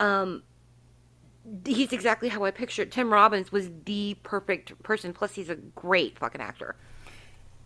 um, 0.01 0.43
he's 1.65 1.93
exactly 1.93 2.29
how 2.29 2.45
I 2.45 2.51
pictured. 2.51 2.91
Tim 2.91 3.13
Robbins 3.13 3.53
was 3.53 3.71
the 3.85 4.17
perfect 4.25 4.83
person. 4.83 5.13
Plus, 5.13 5.35
he's 5.35 5.49
a 5.49 5.57
great 5.57 6.19
fucking 6.19 6.41
actor. 6.41 6.75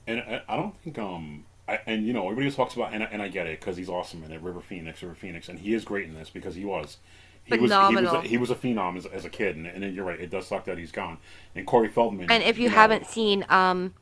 And 0.06 0.20
I, 0.20 0.42
I 0.48 0.56
don't 0.56 0.78
think 0.82 0.98
um 0.98 1.44
I, 1.68 1.80
and 1.86 2.06
you 2.06 2.12
know 2.12 2.30
everybody 2.30 2.54
talks 2.54 2.74
about 2.74 2.92
and 2.92 3.02
I, 3.02 3.06
and 3.06 3.20
I 3.22 3.28
get 3.28 3.46
it 3.46 3.60
because 3.60 3.76
he's 3.76 3.88
awesome 3.88 4.22
in 4.24 4.32
it 4.32 4.40
River 4.40 4.60
Phoenix 4.60 5.02
River 5.02 5.14
Phoenix 5.14 5.48
and 5.48 5.58
he 5.58 5.74
is 5.74 5.84
great 5.84 6.04
in 6.04 6.14
this 6.14 6.30
because 6.30 6.54
he 6.54 6.64
was 6.64 6.98
he 7.44 7.56
was 7.58 7.72
he 7.88 7.96
was 7.96 8.10
Phenomenal. 8.10 8.16
a, 8.16 8.22
he 8.22 8.38
was 8.38 8.50
a 8.50 8.54
phenom 8.54 8.96
as, 8.96 9.06
as 9.06 9.24
a 9.24 9.30
kid 9.30 9.56
and, 9.56 9.66
and 9.66 9.94
you're 9.94 10.04
right 10.04 10.20
it 10.20 10.30
does 10.30 10.46
suck 10.46 10.64
that 10.66 10.78
he's 10.78 10.92
gone 10.92 11.18
and 11.54 11.66
Corey 11.66 11.88
Feldman 11.88 12.30
And 12.30 12.42
if 12.42 12.58
you 12.58 12.68
know, 12.68 12.74
haven't 12.74 13.06
seen 13.06 13.44
um 13.48 13.94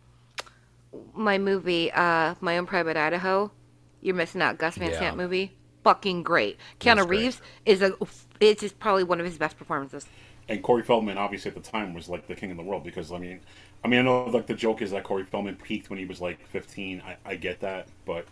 my 1.15 1.39
movie, 1.39 1.91
uh, 1.93 2.35
My 2.41 2.57
Own 2.59 2.67
Private 2.67 2.97
Idaho, 2.97 3.51
you're 4.01 4.15
missing 4.15 4.41
out. 4.43 4.59
Gus 4.59 4.77
Van 4.77 4.91
Yeah. 4.91 4.99
Sant 4.99 5.17
movie, 5.17 5.53
fucking 5.83 6.23
great. 6.23 6.59
Keanu 6.81 6.97
That's 6.97 7.07
great. 7.07 7.19
Reeves 7.21 7.43
is 7.67 7.83
a 7.83 7.97
it's 8.41 8.61
just 8.61 8.79
probably 8.79 9.05
one 9.05 9.21
of 9.21 9.27
his 9.27 9.39
best 9.39 9.57
performances. 9.59 10.07
and 10.49 10.63
Corey 10.63 10.83
Feldman 10.83 11.17
obviously 11.19 11.51
at 11.51 11.55
the 11.55 11.61
time 11.71 11.95
was 11.95 12.09
like 12.09 12.27
the 12.29 12.35
king 12.35 12.51
of 12.51 12.57
the 12.57 12.63
world 12.63 12.85
because 12.85 13.11
I 13.11 13.19
mean 13.19 13.41
I 13.85 13.89
mean 13.89 14.01
I 14.01 14.03
know 14.03 14.25
like 14.25 14.47
the 14.47 14.55
joke 14.55 14.83
is 14.83 14.93
that 14.93 15.05
Corey 15.05 15.25
Feldman 15.25 15.57
peaked 15.57 15.91
when 15.91 15.99
he 15.99 16.07
was 16.07 16.21
like 16.21 16.45
15 16.47 17.03
I, 17.07 17.17
I 17.25 17.37
get 17.37 17.61
that. 17.61 17.89
But 18.07 18.27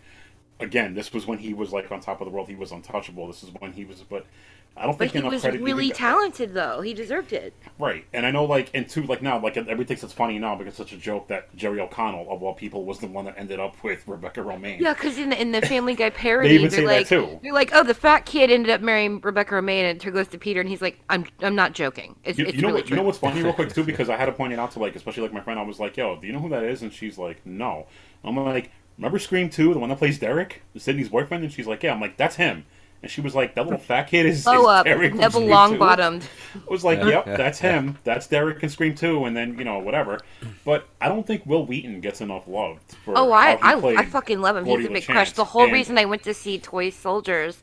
again 0.59 0.93
this 0.95 1.13
was 1.13 1.27
when 1.27 1.37
he 1.39 1.53
was 1.53 1.71
like 1.71 1.91
on 1.91 1.99
top 1.99 2.21
of 2.21 2.25
the 2.25 2.31
world. 2.31 2.49
He 2.49 2.55
was 2.55 2.71
untouchable. 2.71 3.27
This 3.27 3.43
is 3.43 3.51
when 3.59 3.73
he 3.73 3.85
was 3.85 4.01
but 4.01 4.25
I 4.75 4.87
don't 4.87 4.97
But 4.97 5.11
think 5.11 5.23
he 5.23 5.29
was 5.29 5.45
really 5.45 5.89
got- 5.89 5.97
talented, 5.97 6.53
though. 6.55 6.81
He 6.81 6.95
deserved 6.95 7.31
it. 7.31 7.53
Right, 7.77 8.05
and 8.11 8.25
I 8.25 8.31
know, 8.31 8.45
like, 8.45 8.71
and 8.73 8.89
two, 8.89 9.03
like 9.03 9.21
now, 9.21 9.39
like 9.39 9.55
everybody 9.55 9.83
thinks 9.85 10.03
it's 10.03 10.13
funny 10.13 10.39
now 10.39 10.55
because 10.55 10.71
it's 10.71 10.77
such 10.77 10.93
a 10.93 10.97
joke 10.97 11.27
that 11.27 11.55
Jerry 11.55 11.79
O'Connell, 11.79 12.25
of 12.31 12.41
all 12.41 12.55
people, 12.55 12.83
was 12.83 12.97
the 12.99 13.05
one 13.07 13.25
that 13.25 13.35
ended 13.37 13.59
up 13.59 13.81
with 13.83 14.07
Rebecca 14.07 14.41
Romijn. 14.41 14.79
Yeah, 14.79 14.93
because 14.93 15.19
in 15.19 15.29
the, 15.29 15.39
in 15.39 15.51
the 15.51 15.61
Family 15.61 15.93
Guy 15.93 16.09
parody, 16.11 16.55
even 16.55 16.69
they're 16.69 16.79
say 16.79 16.85
that 16.85 16.87
like, 16.87 17.07
too. 17.07 17.39
they're 17.43 17.53
like, 17.53 17.69
oh, 17.73 17.83
the 17.83 17.93
fat 17.93 18.25
kid 18.25 18.49
ended 18.49 18.71
up 18.71 18.81
marrying 18.81 19.19
Rebecca 19.21 19.53
Romijn, 19.53 19.83
and 19.91 20.03
it 20.03 20.11
goes 20.11 20.27
to 20.29 20.37
Peter, 20.39 20.59
and 20.59 20.67
he's 20.69 20.81
like, 20.81 20.99
I'm 21.09 21.25
I'm 21.41 21.55
not 21.55 21.73
joking. 21.73 22.15
It's, 22.23 22.39
You, 22.39 22.45
it's 22.45 22.55
you 22.55 22.61
know 22.61 22.69
really 22.69 22.81
what? 22.81 22.89
You 22.89 22.95
know 22.95 23.03
what's 23.03 23.19
funny, 23.19 23.43
real 23.43 23.53
quick 23.53 23.73
too, 23.73 23.83
because 23.85 24.09
I 24.09 24.17
had 24.17 24.25
to 24.25 24.31
point 24.31 24.53
it 24.53 24.59
out 24.59 24.71
to 24.71 24.79
like, 24.79 24.95
especially 24.95 25.21
like 25.23 25.33
my 25.33 25.41
friend. 25.41 25.59
I 25.59 25.63
was 25.63 25.79
like, 25.79 25.97
"Yo, 25.97 26.19
do 26.19 26.25
you 26.25 26.33
know 26.33 26.39
who 26.39 26.49
that 26.49 26.63
is?" 26.63 26.81
And 26.81 26.91
she's 26.91 27.17
like, 27.19 27.45
"No." 27.45 27.85
I'm 28.23 28.35
like, 28.37 28.71
"Remember 28.97 29.19
Scream 29.19 29.49
2, 29.51 29.73
the 29.73 29.79
one 29.79 29.89
that 29.89 29.99
plays 29.99 30.17
Derek, 30.17 30.63
Sydney's 30.77 31.09
boyfriend?" 31.09 31.43
And 31.43 31.53
she's 31.53 31.67
like, 31.67 31.83
"Yeah." 31.83 31.93
I'm 31.93 32.01
like, 32.01 32.17
"That's 32.17 32.37
him." 32.37 32.65
And 33.03 33.11
she 33.11 33.19
was 33.21 33.35
like, 33.35 33.53
"That 33.55 33.65
little 33.65 33.79
fat 33.79 34.03
kid 34.07 34.25
is, 34.25 34.45
Blow 34.45 34.61
is 34.61 34.67
up, 34.67 34.85
Derek 34.85 35.11
from 35.11 35.19
Neville 35.19 35.41
Scream 35.41 35.49
2." 35.49 35.53
Longbottomed. 35.77 36.23
I 36.55 36.59
was 36.71 36.83
like, 36.85 37.03
"Yep, 37.03 37.25
that's 37.25 37.59
him. 37.59 37.97
That's 38.05 38.27
Derek 38.27 38.63
in 38.63 38.69
Scream 38.69 38.95
2," 38.95 39.25
and 39.25 39.35
then 39.35 39.57
you 39.57 39.65
know 39.65 39.79
whatever. 39.79 40.19
But 40.63 40.87
I 41.01 41.09
don't 41.09 41.27
think 41.27 41.45
Wil 41.45 41.65
Wheaton 41.65 41.99
gets 41.99 42.21
enough 42.21 42.47
love 42.47 42.79
for. 43.03 43.13
Oh, 43.17 43.31
I 43.33 43.57
I, 43.61 43.73
I 43.97 44.05
fucking 44.05 44.39
love 44.39 44.55
him. 44.55 44.63
He's 44.65 44.85
a 44.85 44.89
big 44.89 45.05
crush. 45.05 45.33
The 45.33 45.43
whole 45.43 45.63
And- 45.65 45.73
reason 45.73 45.97
I 45.97 46.05
went 46.05 46.23
to 46.23 46.33
see 46.33 46.57
Toy 46.59 46.89
Soldiers 46.91 47.61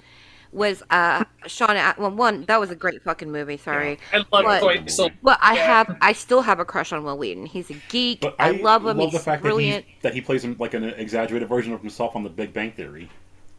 was 0.53 0.83
uh 0.91 1.25
Sean. 1.47 1.75
A- 1.77 1.95
Well, 1.97 2.11
one 2.11 2.45
that 2.47 2.61
was 2.61 2.71
a 2.71 2.77
great 2.77 3.03
fucking 3.03 3.33
movie. 3.33 3.57
Sorry, 3.57 3.99
I 4.13 4.19
love 4.19 4.27
But- 4.31 4.61
Toy 4.61 4.85
Soldier. 4.89 5.15
but 5.23 5.39
I 5.41 5.55
Yeah. 5.55 5.67
have 5.67 5.97
I 6.03 6.13
still 6.13 6.43
have 6.43 6.61
a 6.61 6.67
crush 6.67 6.93
on 6.93 7.03
Wil 7.03 7.17
Wheaton. 7.17 7.47
He's 7.47 7.71
a 7.71 7.77
geek. 7.89 8.21
But 8.21 8.35
I, 8.39 8.51
love 8.51 8.85
him. 8.85 8.99
He's 8.99 9.13
the 9.13 9.21
fact 9.21 9.41
brilliant. 9.41 9.87
that 9.87 9.91
he 9.91 9.99
that 10.03 10.15
he 10.15 10.21
plays 10.21 10.45
him 10.45 10.57
like 10.59 10.75
an 10.75 10.85
exaggerated 10.85 11.49
version 11.49 11.73
of 11.73 11.81
himself 11.81 12.15
on 12.15 12.25
The 12.25 12.29
Big 12.31 12.53
Bang 12.53 12.73
Theory. 12.73 13.09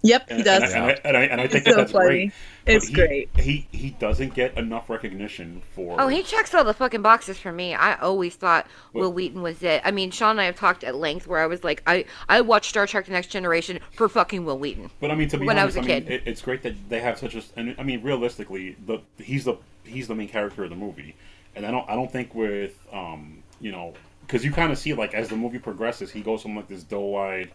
Yep, 0.03 0.25
And, 0.29 0.37
he 0.39 0.43
does. 0.43 0.73
And, 0.73 0.83
I, 0.83 0.89
and, 0.89 0.89
I, 0.89 1.01
and, 1.05 1.17
I, 1.17 1.21
and 1.23 1.41
I 1.41 1.47
think 1.47 1.65
It's 1.67 1.75
so 1.75 1.75
that's 1.81 1.91
funny. 1.91 2.07
great. 2.07 2.33
It's 2.65 2.87
he, 2.87 2.93
great. 2.93 3.29
He 3.37 3.67
he 3.71 3.91
doesn't 3.91 4.33
get 4.33 4.57
enough 4.57 4.89
recognition 4.89 5.61
for. 5.75 5.99
Oh, 5.99 6.07
he 6.07 6.23
checks 6.23 6.53
all 6.55 6.63
the 6.63 6.73
fucking 6.73 7.01
boxes 7.01 7.37
for 7.39 7.51
me. 7.51 7.73
I 7.75 7.95
always 7.95 8.35
thought 8.35 8.67
What- 8.91 9.01
Wil 9.01 9.13
Wheaton 9.13 9.41
was 9.41 9.61
it. 9.63 9.81
I 9.85 9.91
mean, 9.91 10.09
Sean 10.11 10.31
and 10.31 10.41
I 10.41 10.45
have 10.45 10.55
talked 10.55 10.83
at 10.83 10.95
length 10.95 11.27
where 11.27 11.39
I 11.39 11.47
was 11.47 11.63
like, 11.63 11.83
I 11.85 12.05
I 12.29 12.41
watched 12.41 12.69
Star 12.69 12.87
Trek: 12.87 13.05
The 13.05 13.11
Next 13.11 13.27
Generation 13.27 13.79
for 13.91 14.09
fucking 14.09 14.43
Wil 14.45 14.57
Wheaton. 14.59 14.89
But 14.99 15.11
I 15.11 15.15
mean, 15.15 15.29
to 15.29 15.37
be 15.37 15.45
when 15.45 15.57
I 15.59 15.65
was 15.65 15.77
I, 15.77 15.81
a 15.81 15.83
mean, 15.83 16.03
kid. 16.03 16.11
it, 16.11 16.23
it's 16.25 16.41
great 16.41 16.61
that 16.63 16.75
they 16.89 16.99
have 16.99 17.17
such 17.19 17.35
a. 17.35 17.43
And 17.55 17.75
I 17.79 17.83
mean, 17.83 18.01
realistically, 18.03 18.75
the 18.85 18.99
he's 19.17 19.45
the 19.45 19.55
he's 19.83 20.07
the 20.07 20.15
main 20.15 20.29
character 20.29 20.63
of 20.63 20.69
the 20.71 20.75
movie, 20.75 21.15
and 21.55 21.65
I 21.65 21.71
don't 21.71 21.87
I 21.89 21.95
don't 21.95 22.11
think 22.11 22.33
with 22.35 22.75
um 22.91 23.43
you 23.59 23.71
know 23.71 23.93
because 24.27 24.45
you 24.45 24.51
kind 24.51 24.71
of 24.71 24.77
see 24.77 24.93
like 24.93 25.13
as 25.13 25.29
the 25.29 25.35
movie 25.35 25.59
progresses, 25.59 26.11
he 26.11 26.21
goes 26.21 26.41
from 26.43 26.55
like 26.55 26.67
this 26.67 26.83
doe-eyed 26.83 27.51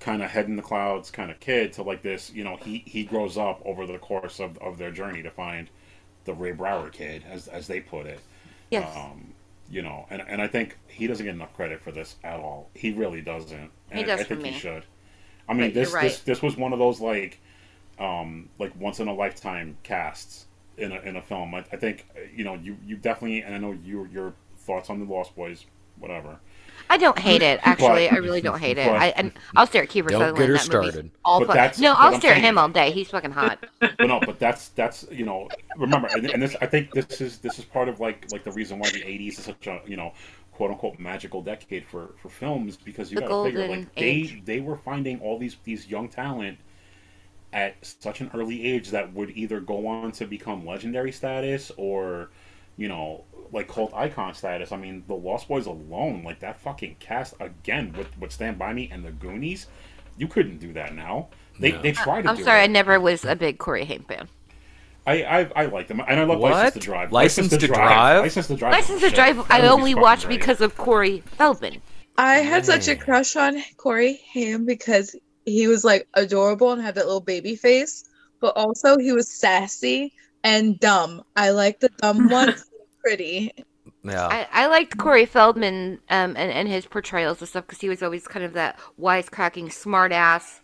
kind 0.00 0.22
of 0.22 0.30
head 0.30 0.46
in 0.46 0.56
the 0.56 0.62
clouds 0.62 1.10
kind 1.10 1.30
of 1.30 1.38
kid 1.40 1.72
to 1.74 1.82
like 1.82 2.02
this. 2.02 2.32
You 2.32 2.44
know, 2.44 2.56
he 2.56 2.82
he 2.86 3.04
grows 3.04 3.36
up 3.36 3.60
over 3.64 3.86
the 3.86 3.98
course 3.98 4.40
of, 4.40 4.58
of 4.58 4.78
their 4.78 4.90
journey 4.90 5.22
to 5.22 5.30
find 5.30 5.68
the 6.24 6.34
Ray 6.34 6.52
Brower 6.52 6.88
kid, 6.90 7.24
as 7.30 7.48
as 7.48 7.66
they 7.66 7.80
put 7.80 8.06
it. 8.06 8.20
Yes. 8.70 8.94
Um, 8.96 9.34
you 9.70 9.82
know, 9.82 10.06
and 10.10 10.22
and 10.26 10.42
I 10.42 10.48
think 10.48 10.76
he 10.88 11.06
doesn't 11.06 11.24
get 11.24 11.34
enough 11.34 11.54
credit 11.54 11.80
for 11.80 11.92
this 11.92 12.16
at 12.24 12.40
all. 12.40 12.68
He 12.74 12.92
really 12.92 13.20
doesn't. 13.20 13.70
And 13.90 13.98
He 13.98 14.04
does 14.04 14.20
I 14.20 14.24
for 14.24 14.28
think 14.30 14.42
me. 14.42 14.50
he 14.52 14.58
should. 14.58 14.84
I 15.48 15.52
mean, 15.54 15.68
But 15.68 15.74
this 15.74 15.92
right. 15.92 16.02
this 16.02 16.20
this 16.20 16.42
was 16.42 16.56
one 16.56 16.72
of 16.72 16.78
those 16.78 17.00
like, 17.00 17.38
um, 17.98 18.48
like 18.58 18.72
once 18.78 19.00
in 19.00 19.08
a 19.08 19.14
lifetime 19.14 19.76
casts 19.82 20.46
in 20.76 20.92
a 20.92 21.00
in 21.00 21.16
a 21.16 21.22
film. 21.22 21.54
I, 21.54 21.58
I 21.72 21.76
think 21.76 22.06
you 22.34 22.44
know 22.44 22.54
you 22.54 22.76
you 22.84 22.96
definitely 22.96 23.42
and 23.42 23.54
I 23.54 23.58
know 23.58 23.72
your 23.84 24.06
your 24.08 24.34
thoughts 24.58 24.90
on 24.90 24.98
the 24.98 25.12
Lost 25.12 25.36
Boys, 25.36 25.64
whatever. 25.98 26.38
I 26.88 26.96
don't 26.96 27.18
hate 27.18 27.42
it. 27.42 27.60
Actually, 27.62 28.08
But- 28.08 28.14
I 28.14 28.18
really 28.18 28.40
don't 28.40 28.58
hate 28.58 28.78
it. 28.78 28.86
but- 28.86 28.96
I 28.96 29.08
and 29.08 29.32
I'll 29.56 29.66
stare 29.66 29.82
at 29.82 29.88
Kiefer 29.90 30.08
Don't 30.08 30.20
Sutherland. 30.20 30.38
get 30.38 30.46
her 30.48 30.52
that 30.54 30.60
started. 30.62 31.10
All 31.24 31.44
But 31.44 31.54
that's 31.54 31.78
no, 31.78 31.92
I'll 31.92 32.14
I'm 32.14 32.20
stare 32.20 32.34
at 32.34 32.40
him 32.40 32.56
all 32.58 32.68
day. 32.68 32.90
He's 32.90 33.08
fucking 33.10 33.30
hot. 33.32 33.64
but 33.80 34.00
no, 34.00 34.20
but 34.20 34.38
that's 34.38 34.68
that's 34.70 35.04
you 35.10 35.24
know 35.24 35.48
remember 35.76 36.08
and, 36.12 36.30
and 36.30 36.42
this 36.42 36.56
I 36.60 36.66
think 36.66 36.92
this 36.92 37.20
is 37.20 37.38
this 37.38 37.58
is 37.58 37.64
part 37.64 37.88
of 37.88 38.00
like 38.00 38.26
like 38.32 38.44
the 38.44 38.52
reason 38.52 38.78
why 38.78 38.90
the 38.90 39.02
'80s 39.02 39.28
is 39.38 39.44
such 39.44 39.66
a 39.66 39.80
you 39.86 39.96
know 39.96 40.12
quote 40.52 40.70
unquote 40.70 40.98
magical 40.98 41.42
decade 41.42 41.86
for 41.86 42.14
for 42.22 42.28
films 42.28 42.76
because 42.76 43.10
you 43.10 43.16
The 43.16 43.22
got 43.22 43.28
to 43.28 43.44
figure 43.44 43.66
golden 43.66 43.80
like 43.84 43.94
they 43.94 44.04
age. 44.10 44.42
they 44.44 44.60
were 44.60 44.76
finding 44.76 45.20
all 45.20 45.38
these 45.38 45.56
these 45.64 45.86
young 45.88 46.08
talent 46.08 46.58
at 47.52 47.74
such 47.84 48.20
an 48.20 48.30
early 48.34 48.64
age 48.64 48.90
that 48.90 49.12
would 49.12 49.30
either 49.30 49.58
go 49.60 49.86
on 49.86 50.12
to 50.12 50.24
become 50.26 50.64
legendary 50.64 51.10
status 51.12 51.72
or 51.76 52.30
you 52.80 52.88
know 52.88 53.24
like 53.52 53.68
cult 53.68 53.92
icon 53.94 54.34
status. 54.34 54.72
I 54.72 54.76
mean, 54.76 55.04
the 55.08 55.14
Lost 55.14 55.48
Boys 55.48 55.66
alone, 55.66 56.22
like 56.24 56.40
that 56.40 56.60
fucking 56.60 56.96
cast 57.00 57.34
again 57.40 57.92
with 57.96 58.08
with 58.18 58.32
Stand 58.32 58.58
By 58.58 58.72
Me 58.72 58.88
and 58.92 59.04
the 59.04 59.12
Goonies, 59.12 59.66
you 60.16 60.26
couldn't 60.28 60.58
do 60.58 60.72
that 60.74 60.94
now. 60.94 61.28
They 61.60 61.72
No. 61.72 61.82
they 61.82 61.92
tried 61.92 62.22
to 62.22 62.30
I'm 62.30 62.36
do 62.36 62.44
sorry, 62.44 62.60
it. 62.60 62.64
I 62.64 62.66
never 62.68 62.98
was 62.98 63.24
a 63.24 63.36
big 63.36 63.58
Corey 63.58 63.84
Haim 63.84 64.04
fan. 64.08 64.28
I, 65.06 65.22
I 65.24 65.50
I 65.62 65.66
like 65.66 65.88
them, 65.88 66.00
and 66.06 66.20
I 66.20 66.24
love 66.24 66.38
What? 66.40 66.52
License 66.52 66.74
to 66.74 66.80
Drive. 66.80 67.12
License 67.12 67.50
to 67.50 67.58
Drive? 67.58 68.22
License 68.22 68.46
to 68.48 68.56
Drive. 68.56 68.72
License 68.72 69.00
to 69.00 69.06
Shit, 69.06 69.14
Drive, 69.16 69.50
I 69.50 69.66
only 69.68 69.92
fucking 69.92 70.02
watched 70.02 70.26
great. 70.26 70.38
because 70.40 70.60
of 70.60 70.76
Corey 70.76 71.22
Feldman. 71.38 71.80
I 72.18 72.36
had 72.36 72.66
such 72.66 72.86
a 72.88 72.96
crush 72.96 73.34
on 73.36 73.62
Corey 73.78 74.20
Haim 74.32 74.66
because 74.66 75.16
he 75.46 75.66
was 75.66 75.84
like 75.84 76.06
adorable 76.14 76.72
and 76.72 76.82
had 76.82 76.94
that 76.96 77.06
little 77.06 77.20
baby 77.22 77.56
face, 77.56 78.04
but 78.40 78.56
also 78.56 78.98
he 78.98 79.12
was 79.12 79.28
sassy 79.28 80.12
and 80.44 80.78
dumb. 80.78 81.22
I 81.34 81.50
like 81.50 81.80
the 81.80 81.88
dumb 82.02 82.28
ones. 82.38 82.64
Pretty. 83.02 83.52
Yeah. 84.02 84.26
I, 84.26 84.46
I 84.64 84.66
liked 84.68 84.96
Corey 84.98 85.26
Feldman 85.26 86.00
um, 86.08 86.34
and, 86.36 86.50
and 86.52 86.68
his 86.68 86.86
portrayals 86.86 87.40
and 87.40 87.48
stuff 87.48 87.66
because 87.66 87.80
he 87.80 87.88
was 87.88 88.02
always 88.02 88.26
kind 88.26 88.44
of 88.44 88.52
that 88.54 88.78
wisecracking, 88.98 89.72
smart 89.72 90.12
ass. 90.12 90.60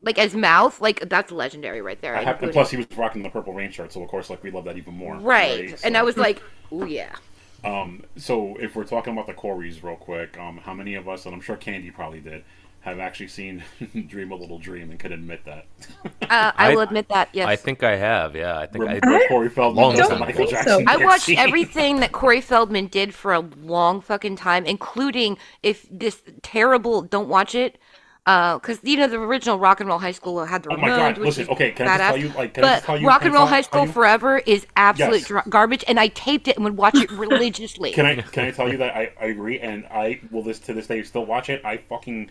Like 0.00 0.16
as 0.18 0.32
mouth, 0.34 0.80
like 0.80 1.08
that's 1.08 1.32
legendary 1.32 1.82
right 1.82 2.00
there. 2.00 2.14
I 2.14 2.22
have, 2.22 2.40
and 2.40 2.52
plus, 2.52 2.70
he 2.70 2.76
was 2.76 2.86
rocking 2.96 3.24
the 3.24 3.30
purple 3.30 3.52
rain 3.52 3.72
shirt, 3.72 3.92
so 3.92 4.00
of 4.02 4.08
course, 4.08 4.30
like 4.30 4.44
we 4.44 4.50
love 4.52 4.64
that 4.66 4.76
even 4.76 4.94
more. 4.94 5.16
right. 5.16 5.70
And 5.82 5.94
So- 5.94 5.98
I 5.98 6.02
was 6.02 6.16
like, 6.26 6.40
oh 6.70 6.84
yeah. 6.84 7.16
um, 7.64 8.04
so 8.16 8.56
if 8.60 8.76
we're 8.76 8.84
talking 8.84 9.12
about 9.12 9.26
the 9.26 9.34
Corys 9.34 9.82
real 9.82 9.96
quick, 9.96 10.38
um, 10.38 10.58
how 10.58 10.72
many 10.72 10.94
of 10.94 11.08
us, 11.08 11.26
and 11.26 11.34
I'm 11.34 11.40
sure 11.40 11.56
Candy 11.56 11.90
probably 11.90 12.20
did, 12.20 12.44
have 12.88 12.98
actually 13.00 13.28
seen 13.28 13.62
Dream 14.08 14.30
a 14.32 14.34
Little 14.36 14.58
Dream 14.58 14.90
and 14.90 14.98
could 14.98 15.12
admit 15.12 15.44
that? 15.44 15.66
Uh, 16.04 16.08
I, 16.28 16.52
I- 16.56 16.74
will 16.74 16.80
admit 16.82 17.08
that, 17.08 17.28
yes. 17.32 17.46
I 17.48 17.56
think 17.56 17.82
I 17.82 17.96
have. 17.96 18.34
Yeah. 18.36 18.58
I 18.58 18.66
think 18.66 18.84
I. 18.86 19.00
Corey 19.28 19.48
Feldman 19.48 19.82
Long 19.84 19.96
was 19.96 20.08
the 20.08 20.16
Michael 20.16 20.42
ago. 20.42 20.50
Jackson. 20.50 20.88
I 20.88 20.96
watched 20.96 21.24
scene? 21.24 21.38
everything 21.38 22.00
that 22.00 22.12
Corey 22.12 22.40
Feldman 22.40 22.86
did 22.88 23.14
for 23.14 23.32
a 23.32 23.40
long 23.40 24.00
fucking 24.00 24.36
time, 24.36 24.64
including 24.66 25.38
if 25.62 25.86
this 25.90 26.22
terrible 26.42 27.02
don't 27.02 27.28
watch 27.28 27.54
it, 27.54 27.78
because 28.24 28.78
you 28.82 28.98
know 28.98 29.06
the 29.08 29.18
original 29.18 29.58
Rock 29.58 29.80
and 29.80 29.88
Roll 29.88 29.98
High 29.98 30.12
School 30.12 30.44
had 30.44 30.62
the 30.62 30.70
Oh 30.74 30.76
my 30.76 30.88
God, 30.88 31.16
listen, 31.16 31.48
okay, 31.48 31.70
can 31.70 31.88
I 31.88 31.96
just 31.96 32.08
tell 32.10 32.16
you, 32.18 32.28
like, 32.36 32.52
can 32.52 32.62
I 32.64 32.66
but 32.66 32.74
just 32.74 32.84
tell 32.84 32.98
you- 33.00 33.08
Rock 33.08 33.24
and 33.24 33.32
Roll 33.32 33.46
High 33.46 33.62
School 33.62 33.86
you- 33.86 33.92
Forever 33.92 34.38
is 34.38 34.66
absolute 34.76 35.20
Yes. 35.20 35.28
dr- 35.28 35.48
garbage, 35.48 35.82
and 35.88 35.98
I 35.98 36.08
taped 36.08 36.46
it 36.46 36.56
and 36.56 36.64
would 36.64 36.76
watch 36.76 36.94
it 36.96 37.10
religiously. 37.10 37.92
Can 37.92 38.04
I 38.04 38.16
can 38.16 38.44
I 38.44 38.50
tell 38.50 38.70
you 38.70 38.76
that 38.78 38.94
I, 38.94 39.12
I 39.18 39.26
agree 39.26 39.58
and 39.60 39.86
I 39.86 40.20
will 40.30 40.42
this 40.42 40.58
to 40.60 40.74
this 40.74 40.86
day 40.86 41.02
still 41.04 41.24
watch 41.24 41.48
it. 41.48 41.64
I 41.64 41.78
fucking 41.78 42.30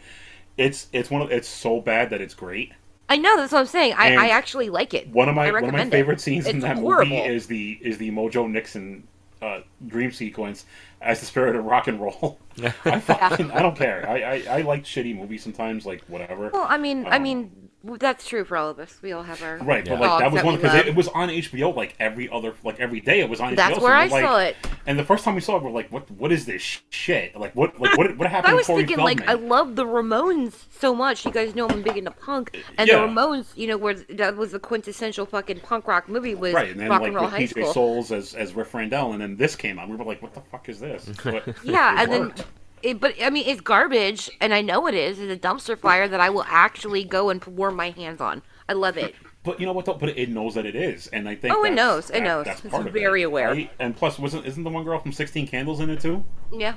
it's 0.57 0.87
it's 0.93 1.09
one 1.09 1.21
of 1.21 1.31
it's 1.31 1.47
so 1.47 1.81
bad 1.81 2.09
that 2.09 2.21
it's 2.21 2.33
great. 2.33 2.73
I 3.09 3.15
know 3.17 3.37
that's 3.37 3.53
what 3.53 3.59
I'm 3.59 3.65
saying. 3.67 3.93
I, 3.97 4.15
I 4.15 4.27
actually 4.29 4.69
like 4.69 4.93
it. 4.93 5.07
One 5.09 5.29
of 5.29 5.35
my 5.35 5.45
one 5.45 5.47
of 5.47 5.53
my 5.53 5.67
recommend 5.67 5.89
it. 5.93 5.97
favorite 5.97 6.19
scenes 6.21 6.45
in 6.45 6.59
that 6.61 6.77
horrible. 6.77 7.15
movie 7.17 7.21
is 7.27 7.47
the 7.47 7.77
is 7.81 7.97
the 7.97 8.11
Mojo 8.11 8.49
Nixon 8.49 9.07
uh, 9.41 9.61
dream 9.87 10.11
sequence 10.11 10.65
as 11.01 11.19
the 11.19 11.25
spirit 11.25 11.55
of 11.55 11.63
rock 11.63 11.87
and 11.87 12.01
roll. 12.01 12.39
I 12.85 12.99
fucking 12.99 13.51
I 13.51 13.61
don't 13.61 13.77
care. 13.77 14.07
I, 14.09 14.21
I 14.21 14.43
I 14.57 14.61
like 14.61 14.83
shitty 14.83 15.15
movies 15.15 15.43
sometimes, 15.43 15.85
like 15.85 16.03
whatever. 16.07 16.49
Well, 16.53 16.65
I 16.67 16.77
mean, 16.77 17.07
I 17.07 17.17
Um, 17.17 17.23
mean, 17.23 17.43
w- 17.43 17.66
that's 17.95 18.27
true 18.27 18.43
for 18.43 18.57
all 18.57 18.69
of 18.69 18.79
us. 18.79 18.99
We 19.01 19.11
all 19.13 19.23
have 19.23 19.41
our 19.41 19.57
Right, 19.59 19.85
Yeah. 19.85 19.93
but 19.93 20.01
like 20.01 20.19
that 20.19 20.31
was 20.31 20.41
that 20.41 20.45
one 20.45 20.55
because 20.57 20.75
it, 20.75 20.87
it 20.87 20.95
was 20.95 21.07
on 21.09 21.29
HBO 21.29 21.73
like 21.75 21.95
every 21.99 22.29
other 22.29 22.53
like 22.63 22.79
every 22.79 22.99
day 22.99 23.21
it 23.21 23.29
was 23.29 23.39
on. 23.39 23.53
HBO. 23.53 23.55
That's 23.55 23.77
HBO, 23.77 23.81
where 23.81 23.91
so 24.09 24.15
I 24.15 24.19
we're 24.21 24.27
like, 24.27 24.29
saw 24.29 24.39
it. 24.39 24.55
And 24.85 24.97
the 24.99 25.03
first 25.03 25.23
time 25.25 25.35
we 25.35 25.41
saw 25.41 25.57
it, 25.57 25.63
we're 25.63 25.71
like, 25.71 25.91
"What? 25.91 26.09
What 26.11 26.31
is 26.31 26.45
this 26.45 26.61
shit? 26.89 27.35
Like, 27.37 27.55
what? 27.55 27.79
Like, 27.79 27.97
what? 27.97 28.17
What 28.17 28.29
happened?" 28.29 28.51
I 28.53 28.55
was 28.55 28.67
Corey 28.67 28.85
thinking, 28.85 29.03
like, 29.03 29.27
I 29.27 29.33
love 29.33 29.75
the 29.75 29.85
Ramones 29.85 30.53
so 30.79 30.93
much. 30.95 31.25
You 31.25 31.31
guys 31.31 31.55
know 31.55 31.67
I'm 31.69 31.81
big 31.81 31.97
into 31.97 32.11
punk, 32.11 32.57
and 32.77 32.87
Yeah. 32.87 33.01
the 33.01 33.07
Ramones, 33.07 33.47
you 33.57 33.67
know, 33.67 33.77
where 33.77 33.93
that 33.95 34.35
was 34.37 34.51
the 34.53 34.59
quintessential 34.59 35.25
fucking 35.25 35.59
punk 35.61 35.87
rock 35.87 36.07
movie 36.09 36.35
was 36.35 36.53
right, 36.53 36.71
and 36.71 36.79
then 36.79 36.89
Rock 36.89 37.01
like 37.01 37.07
and 37.07 37.15
Roll 37.15 37.25
with 37.25 37.33
High 37.33 37.43
PJ 37.43 37.49
School. 37.49 37.73
Soles 37.73 38.11
as 38.11 38.33
as 38.33 38.53
Riff 38.53 38.73
Randell, 38.73 39.11
and 39.11 39.21
then 39.21 39.35
this 39.37 39.55
came 39.55 39.77
out. 39.77 39.89
We 39.89 39.95
were 39.97 40.05
like, 40.05 40.21
"What 40.21 40.33
the 40.33 40.41
fuck 40.41 40.69
is 40.69 40.79
this?" 40.79 41.09
But 41.23 41.45
Yeah, 41.63 41.93
it 41.95 42.03
and 42.03 42.11
then, 42.11 42.21
worked. 42.27 42.45
It, 42.91 42.99
but 42.99 43.15
I 43.21 43.29
mean, 43.29 43.47
it's 43.47 43.61
garbage, 43.61 44.29
and 44.41 44.53
I 44.53 44.61
know 44.61 44.87
it 44.87 44.93
is. 44.95 45.19
It's 45.19 45.31
a 45.31 45.37
dumpster 45.47 45.77
fire 45.77 46.07
that 46.07 46.19
I 46.19 46.29
will 46.29 46.45
actually 46.47 47.03
go 47.03 47.29
and 47.29 47.43
warm 47.45 47.75
my 47.75 47.91
hands 47.91 48.21
on. 48.21 48.41
I 48.69 48.73
love 48.73 48.97
it. 48.97 49.15
But 49.43 49.59
you 49.59 49.65
know 49.65 49.73
what? 49.73 49.85
Though? 49.85 49.93
But 49.93 50.17
it 50.17 50.29
knows 50.29 50.55
that 50.55 50.65
it 50.65 50.75
is, 50.75 51.07
and 51.07 51.27
I 51.29 51.35
think. 51.35 51.53
Oh, 51.55 51.63
it 51.63 51.71
knows, 51.73 52.09
it 52.09 52.21
knows. 52.21 52.45
That's 52.45 52.65
It's 52.65 52.73
of 52.73 52.85
very 52.91 53.21
it, 53.21 53.25
aware. 53.25 53.49
right? 53.49 53.71
And 53.79 53.95
plus, 53.95 54.19
wasn't 54.19 54.45
isn't 54.45 54.63
the 54.63 54.69
one 54.69 54.83
girl 54.83 54.99
from 54.99 55.11
Sixteen 55.13 55.47
Candles 55.47 55.79
in 55.79 55.89
it 55.89 56.01
too? 56.01 56.23
Yeah. 56.51 56.73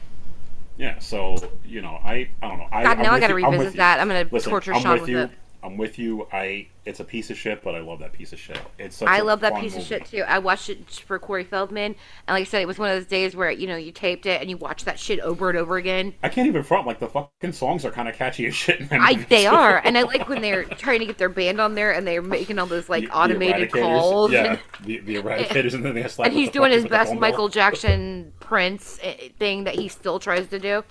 Yeah. 0.77 0.99
So 1.01 1.37
you 1.67 1.83
know, 1.83 1.99
I 2.05 2.29
I 2.43 2.49
don't 2.49 2.59
know. 2.59 2.69
I, 2.71 2.83
God, 2.85 2.97
I'm 2.99 3.03
now 3.03 3.13
I 3.13 3.21
gotta 3.21 3.39
you- 3.39 3.45
I'm 3.47 3.53
revisit 3.53 3.77
that. 3.77 4.01
I'm 4.01 4.07
gonna 4.09 4.29
Listen, 4.31 4.51
torture 4.51 4.73
I'm 4.75 4.83
Sean 4.83 4.93
with 4.93 5.01
with 5.03 5.11
you. 5.11 5.19
it. 5.19 5.31
I'm 5.63 5.77
with 5.77 5.99
you. 5.99 6.27
I 6.33 6.69
it's 6.87 6.99
a 7.01 7.05
piece 7.05 7.31
of 7.31 7.37
shit, 7.37 7.63
but 7.63 7.75
I 7.75 7.81
love 7.81 7.99
that 8.01 8.13
piece 8.13 8.33
of 8.33 8.39
shit. 8.39 8.59
It's 8.79 8.97
such 8.97 9.09
I 9.09 9.21
love 9.21 9.41
that 9.41 9.55
piece 9.61 9.77
of 9.77 9.83
shit 9.83 10.07
too. 10.07 10.23
I 10.27 10.39
watched 10.39 10.71
it 10.71 10.91
for 10.91 11.19
Corey 11.19 11.45
Feldman, 11.45 11.95
and 12.27 12.35
like 12.35 12.41
I 12.43 12.45
said, 12.45 12.63
it 12.63 12.67
was 12.67 12.79
one 12.79 12.89
of 12.91 12.97
those 12.97 13.07
days 13.07 13.37
where 13.37 13.51
you 13.51 13.67
know 13.67 13.77
you 13.77 13.93
taped 13.93 14.27
it 14.27 14.41
and 14.41 14.49
you 14.49 14.57
watch 14.57 14.85
that 14.85 14.99
shit 14.99 15.21
over 15.21 15.51
and 15.51 15.59
over 15.59 15.77
again. 15.77 16.15
I 16.23 16.29
can't 16.31 16.47
even 16.47 16.63
front 16.63 16.87
like 16.87 16.99
the 16.99 17.09
fucking 17.09 17.53
songs 17.53 17.85
are 17.85 17.91
kind 17.91 18.09
of 18.09 18.15
catchy 18.15 18.47
as 18.47 18.55
shit. 18.55 18.81
In 18.81 18.89
I 18.93 19.15
they 19.29 19.45
too. 19.45 19.51
are, 19.51 19.79
and 19.85 19.97
I 19.99 20.03
like 20.03 20.29
when 20.29 20.41
they're 20.41 20.65
trying 20.79 21.01
to 21.01 21.07
get 21.07 21.19
their 21.19 21.29
band 21.29 21.61
on 21.61 21.75
there 21.75 21.93
and 21.93 22.07
they're 22.07 22.23
making 22.23 22.59
all 22.59 22.67
those 22.67 22.89
like 22.89 23.03
The- 23.05 23.09
the 23.09 23.17
automated 23.17 23.71
Eradicators. 23.71 23.83
calls. 23.83 24.33
Yeah, 24.33 24.45
And, 24.53 24.59
the, 24.87 24.99
the 25.01 25.17
eradicators, 25.17 25.75
and 25.75 25.85
then 25.85 25.95
they 25.95 26.09
slap 26.09 26.29
and 26.29 26.37
he's 26.37 26.49
the 26.49 26.53
doing 26.55 26.73
his 26.73 26.85
the 26.85 26.89
best. 26.89 27.15
Michael 27.15 27.49
Jackson 27.61 28.33
Prince 28.41 28.99
eh, 29.03 29.29
thing 29.39 29.65
that 29.65 29.75
he 29.75 29.89
still 29.89 30.19
tries 30.19 30.49
to 30.49 30.59
do. 30.59 30.83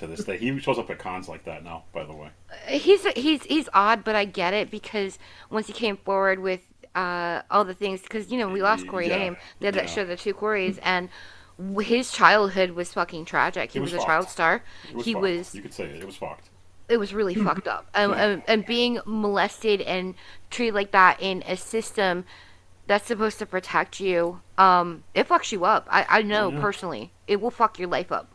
To 0.00 0.06
this 0.06 0.24
day, 0.24 0.36
he 0.38 0.58
shows 0.60 0.78
up 0.78 0.90
at 0.90 0.98
cons 0.98 1.28
like 1.28 1.44
that 1.44 1.62
now. 1.64 1.84
By 1.92 2.04
the 2.04 2.12
way, 2.12 2.30
He's 2.68 3.06
he's 3.12 3.42
he's 3.44 3.68
odd, 3.72 4.02
but 4.04 4.16
I 4.16 4.24
get 4.24 4.52
it 4.54 4.70
because 4.70 5.18
once 5.50 5.66
he 5.66 5.72
came 5.72 5.96
forward 5.96 6.38
with 6.40 6.60
uh, 6.94 7.42
all 7.50 7.64
the 7.64 7.74
things, 7.74 8.02
because 8.02 8.30
you 8.32 8.38
know 8.38 8.48
we 8.48 8.62
lost 8.62 8.86
Corey 8.88 9.08
Yeah, 9.08 9.18
Haim. 9.18 9.36
They 9.58 9.66
had 9.66 9.74
that 9.74 9.84
yeah. 9.84 9.90
show, 9.90 10.04
the 10.04 10.16
two 10.16 10.34
Corys, 10.34 10.78
and 10.82 11.08
his 11.82 12.10
childhood 12.12 12.70
was 12.72 12.92
fucking 12.92 13.26
tragic. 13.26 13.72
He 13.72 13.78
was, 13.80 13.92
was 13.92 14.02
a 14.02 14.06
child 14.06 14.28
star. 14.28 14.62
was 14.94 15.04
he 15.04 15.12
fucked. 15.12 15.22
was 15.22 15.54
You 15.54 15.62
could 15.62 15.74
say 15.74 15.84
it. 15.84 15.96
It 15.96 16.06
was 16.06 16.16
fucked. 16.16 16.48
it 16.88 16.96
was 16.96 17.12
really 17.12 17.34
fucked 17.46 17.68
up. 17.68 17.86
Um, 17.94 18.12
Yeah. 18.12 18.24
um, 18.24 18.42
and 18.48 18.64
being 18.66 19.00
molested 19.04 19.82
and 19.82 20.14
treated 20.50 20.74
like 20.74 20.92
that 20.92 21.20
in 21.20 21.42
a 21.46 21.56
system 21.58 22.24
that's 22.86 23.06
supposed 23.06 23.38
to 23.40 23.46
protect 23.46 24.00
you, 24.00 24.40
um, 24.56 25.04
it 25.14 25.28
fucks 25.28 25.52
you 25.52 25.64
up. 25.66 25.86
I, 25.90 26.06
I 26.08 26.22
know 26.22 26.50
Yeah. 26.50 26.60
personally, 26.60 27.12
it 27.28 27.40
will 27.40 27.50
fuck 27.50 27.78
your 27.78 27.88
life 27.88 28.10
up. 28.10 28.32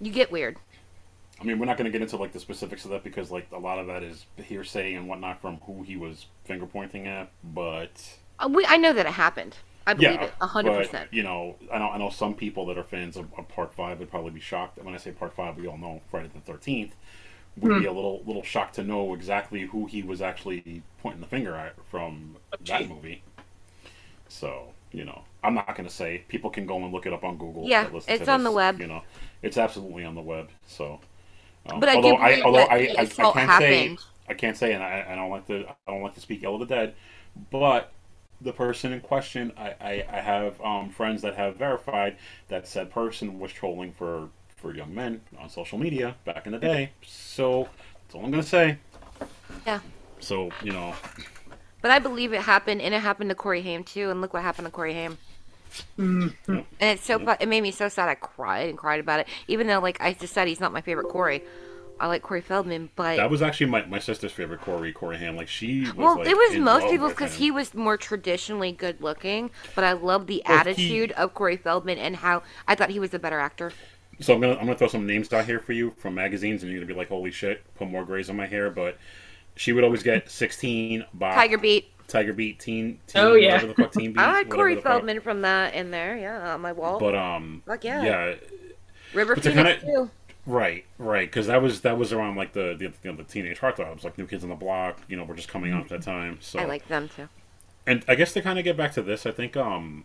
You 0.00 0.10
get 0.12 0.30
weird. 0.30 0.56
I 1.40 1.44
mean, 1.44 1.58
we're 1.58 1.66
not 1.66 1.76
going 1.76 1.84
to 1.86 1.90
get 1.90 2.02
into 2.02 2.16
like 2.16 2.32
the 2.32 2.40
specifics 2.40 2.84
of 2.84 2.90
that 2.92 3.04
because 3.04 3.30
like 3.30 3.48
a 3.52 3.58
lot 3.58 3.78
of 3.78 3.86
that 3.88 4.02
is 4.02 4.26
hearsay 4.36 4.94
and 4.94 5.08
whatnot 5.08 5.40
from 5.40 5.58
who 5.66 5.82
he 5.82 5.96
was 5.96 6.26
finger 6.44 6.66
pointing 6.66 7.06
at. 7.06 7.30
But 7.44 8.18
Uh, 8.38 8.48
we, 8.50 8.64
I 8.66 8.76
know 8.76 8.92
that 8.92 9.06
it 9.06 9.12
happened. 9.12 9.58
I 9.86 9.94
believe 9.94 10.20
yeah, 10.20 10.26
it 10.26 10.34
hundred 10.40 10.74
percent. 10.74 11.12
You 11.12 11.22
know, 11.22 11.56
I 11.72 11.78
know 11.78 11.88
I 11.90 11.98
know 11.98 12.10
some 12.10 12.34
people 12.34 12.66
that 12.66 12.78
are 12.78 12.82
fans 12.82 13.16
of, 13.16 13.32
of 13.38 13.48
Part 13.48 13.72
Five 13.72 14.00
would 14.00 14.10
probably 14.10 14.32
be 14.32 14.40
shocked. 14.40 14.78
When 14.82 14.94
I 14.94 14.98
say 14.98 15.12
Part 15.12 15.34
Five, 15.34 15.56
we 15.56 15.66
all 15.68 15.78
know 15.78 16.02
Friday 16.10 16.28
the 16.34 16.40
Thirteenth 16.40 16.96
would 17.56 17.74
be 17.74 17.86
a 17.86 17.92
little 17.92 18.22
little 18.26 18.42
shocked 18.42 18.74
to 18.76 18.84
know 18.84 19.14
exactly 19.14 19.62
who 19.62 19.86
he 19.86 20.02
was 20.02 20.20
actually 20.20 20.82
pointing 20.98 21.20
the 21.20 21.26
finger 21.26 21.54
at 21.56 21.76
from 21.86 22.36
that 22.66 22.88
movie. 22.88 23.22
So 24.28 24.74
you 24.92 25.04
know, 25.04 25.24
I'm 25.42 25.54
not 25.54 25.74
going 25.76 25.88
to 25.88 25.94
say. 25.94 26.24
People 26.28 26.50
can 26.50 26.66
go 26.66 26.82
and 26.82 26.92
look 26.92 27.06
it 27.06 27.12
up 27.12 27.24
on 27.24 27.36
Google. 27.38 27.68
Yeah, 27.68 27.84
that 27.84 27.92
listen 27.92 28.14
to 28.14 28.22
it's 28.22 28.28
on 28.28 28.44
the 28.44 28.52
web. 28.52 28.80
You 28.80 28.86
know, 28.86 29.02
it's 29.42 29.56
absolutely 29.58 30.04
on 30.04 30.14
the 30.14 30.22
web. 30.22 30.50
So, 30.66 31.00
um, 31.70 31.80
But 31.80 31.88
I 31.88 31.96
although 31.96 32.16
I, 32.16 32.40
believe 32.40 32.44
although 32.44 32.64
I, 32.66 32.94
I, 32.98 33.08
I 33.18 33.26
can't 33.26 33.50
happened. 33.50 33.98
say 33.98 33.98
I 34.28 34.34
can't 34.34 34.56
say, 34.56 34.72
and 34.72 34.82
I, 34.82 35.06
I 35.10 35.14
don't 35.14 35.30
like 35.30 35.46
to 35.48 35.68
I 35.68 35.92
don't 35.92 36.02
like 36.02 36.14
to 36.14 36.20
speak 36.20 36.42
ill 36.42 36.54
of 36.54 36.60
the 36.60 36.66
dead, 36.66 36.94
but 37.50 37.92
the 38.40 38.52
person 38.52 38.92
in 38.92 39.00
question, 39.00 39.52
I, 39.56 39.70
I, 39.80 40.04
I 40.10 40.20
have 40.20 40.60
um, 40.60 40.90
friends 40.90 41.22
that 41.22 41.36
have 41.36 41.56
verified 41.56 42.18
that 42.48 42.68
said 42.68 42.90
person 42.90 43.38
was 43.38 43.52
trolling 43.52 43.92
for 43.92 44.30
for 44.56 44.74
young 44.74 44.94
men 44.94 45.20
on 45.38 45.48
social 45.50 45.78
media 45.78 46.16
back 46.24 46.46
in 46.46 46.52
the 46.52 46.58
day. 46.58 46.92
So 47.02 47.68
That's 48.04 48.14
all 48.14 48.24
I'm 48.24 48.30
gonna 48.30 48.42
say. 48.42 48.78
Yeah. 49.66 49.80
So 50.18 50.50
you 50.62 50.72
know, 50.72 50.94
But 51.80 51.90
I 51.90 51.98
believe 51.98 52.34
it 52.34 52.42
happened, 52.42 52.82
and 52.82 52.92
it 52.94 53.00
happened 53.00 53.30
to 53.30 53.34
Corey 53.34 53.62
Haim 53.62 53.82
too. 53.84 54.10
And 54.10 54.20
look 54.20 54.34
what 54.34 54.42
happened 54.42 54.66
to 54.66 54.70
Corey 54.72 54.92
Haim. 54.94 55.18
Mm-hmm. 55.98 56.50
And 56.50 56.64
it's 56.80 57.04
so 57.04 57.18
it 57.40 57.48
made 57.48 57.62
me 57.62 57.70
so 57.70 57.88
sad. 57.88 58.08
I 58.08 58.14
cried 58.14 58.68
and 58.68 58.78
cried 58.78 59.00
about 59.00 59.20
it, 59.20 59.28
even 59.48 59.66
though 59.66 59.80
like 59.80 60.00
I 60.00 60.12
just 60.12 60.32
said 60.32 60.48
he's 60.48 60.60
not 60.60 60.72
my 60.72 60.80
favorite 60.80 61.08
Corey. 61.08 61.42
I 61.98 62.08
like 62.08 62.20
Corey 62.22 62.42
Feldman, 62.42 62.90
but 62.94 63.16
that 63.16 63.30
was 63.30 63.40
actually 63.40 63.66
my, 63.66 63.86
my 63.86 63.98
sister's 63.98 64.32
favorite 64.32 64.60
Corey 64.60 64.92
Corey 64.92 65.16
Haim. 65.16 65.34
Like 65.36 65.48
she 65.48 65.80
was 65.80 65.94
well, 65.94 66.18
like, 66.18 66.28
it 66.28 66.36
was 66.36 66.58
most 66.58 66.82
love 66.82 66.90
people's 66.90 67.12
because 67.12 67.34
he 67.34 67.50
was 67.50 67.72
more 67.74 67.96
traditionally 67.96 68.72
good 68.72 69.00
looking. 69.00 69.50
But 69.74 69.84
I 69.84 69.92
love 69.92 70.26
the 70.26 70.42
Well, 70.46 70.62
he- 70.64 70.70
attitude 70.70 71.12
of 71.12 71.32
Corey 71.32 71.56
Feldman 71.56 71.98
and 71.98 72.16
how 72.16 72.42
I 72.68 72.74
thought 72.74 72.90
he 72.90 73.00
was 73.00 73.14
a 73.14 73.18
better 73.18 73.38
actor. 73.38 73.72
So 74.20 74.34
I'm 74.34 74.40
gonna 74.40 74.54
I'm 74.54 74.66
gonna 74.66 74.76
throw 74.76 74.88
some 74.88 75.06
names 75.06 75.32
out 75.32 75.44
here 75.46 75.58
for 75.60 75.72
you 75.72 75.90
from 75.98 76.14
magazines, 76.14 76.62
and 76.62 76.70
you're 76.70 76.80
gonna 76.80 76.92
be 76.92 76.98
like, 76.98 77.08
"Holy 77.08 77.30
shit!" 77.30 77.62
Put 77.74 77.88
more 77.88 78.04
grays 78.04 78.30
on 78.30 78.36
my 78.36 78.46
hair, 78.46 78.70
but 78.70 78.98
she 79.56 79.72
would 79.72 79.84
always 79.84 80.02
get 80.02 80.30
16 80.30 81.04
Bop, 81.14 81.34
Tiger 81.34 81.58
Beat. 81.58 81.90
Tiger 82.08 82.32
Beat, 82.32 82.58
Teen, 82.60 82.98
teen 83.06 83.22
Oh, 83.22 83.34
yeah. 83.34 83.54
whatever 83.54 83.66
the 83.68 83.74
fuck, 83.82 83.92
Teen 83.92 84.12
Beat. 84.14 84.20
I 84.20 84.38
had 84.38 84.48
Corey 84.50 84.74
the 84.76 84.80
fuck. 84.82 84.92
Feldman 84.92 85.20
from 85.20 85.42
that 85.42 85.74
in 85.74 85.90
there. 85.90 86.16
Yeah, 86.16 86.54
on 86.54 86.60
my 86.60 86.72
wall. 86.72 86.98
But 86.98 87.14
um, 87.14 87.62
Fuck 87.66 87.84
yeah. 87.84 88.02
yeah, 88.04 88.34
River 89.14 89.34
but 89.34 89.42
to 89.44 89.50
Phoenix 89.52 89.82
kinda- 89.82 89.94
too. 90.04 90.10
right, 90.46 90.84
right, 90.98 91.28
because 91.28 91.46
that 91.48 91.60
was 91.62 91.80
that 91.82 91.98
was 91.98 92.12
around 92.12 92.36
like 92.36 92.52
the 92.52 92.74
the, 92.78 92.84
you 93.02 93.10
know, 93.10 93.16
the 93.16 93.24
teenage 93.24 93.58
heartthrobs, 93.58 94.04
like 94.04 94.16
New 94.18 94.26
Kids 94.26 94.44
on 94.44 94.50
the 94.50 94.56
Block. 94.56 94.98
You 95.08 95.16
know, 95.16 95.24
were 95.24 95.34
just 95.34 95.48
coming 95.48 95.72
out 95.72 95.82
at 95.82 95.88
that 95.88 96.02
time. 96.02 96.38
So 96.40 96.58
I 96.58 96.64
like 96.64 96.86
them 96.88 97.08
too. 97.08 97.28
and 97.86 98.04
I 98.08 98.14
guess 98.14 98.32
to 98.34 98.42
kind 98.42 98.58
of 98.58 98.64
get 98.64 98.76
back 98.76 98.92
to 98.92 99.02
this, 99.02 99.26
I 99.26 99.30
think 99.32 99.56
um, 99.56 100.04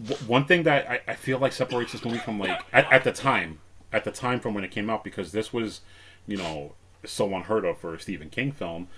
w- 0.00 0.16
one 0.26 0.44
thing 0.46 0.62
that 0.64 0.88
I, 0.90 1.00
I 1.08 1.14
feel 1.14 1.38
like 1.38 1.52
separates 1.52 1.92
this 1.92 2.04
movie 2.04 2.18
from 2.18 2.38
like 2.38 2.60
at, 2.72 2.90
at 2.92 3.04
the 3.04 3.12
time, 3.12 3.60
at 3.92 4.04
the 4.04 4.10
time 4.10 4.40
from 4.40 4.54
when 4.54 4.64
it 4.64 4.70
came 4.70 4.88
out, 4.90 5.04
because 5.04 5.32
this 5.32 5.52
was, 5.52 5.80
you 6.26 6.36
know, 6.36 6.74
so 7.04 7.34
unheard 7.34 7.64
of 7.64 7.78
for 7.78 7.94
a 7.94 8.00
Stephen 8.00 8.30
King 8.30 8.50
film, 8.52 8.88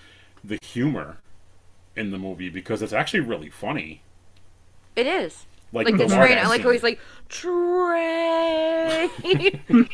the 0.43 0.57
humor 0.63 1.17
in 1.97 2.11
the 2.11 2.17
movie 2.17 2.49
because 2.49 2.81
it's 2.81 2.93
actually 2.93 3.21
really 3.21 3.49
funny. 3.49 4.01
It 4.95 5.07
is. 5.07 5.45
Like, 5.71 5.85
Like 5.85 5.97
the 5.97 5.97
the 5.97 6.07
train. 6.07 6.37
I 6.37 6.47
like 6.47 6.61
how 6.61 6.71
he's 6.71 6.83
like 6.83 6.99
train. 7.29 9.09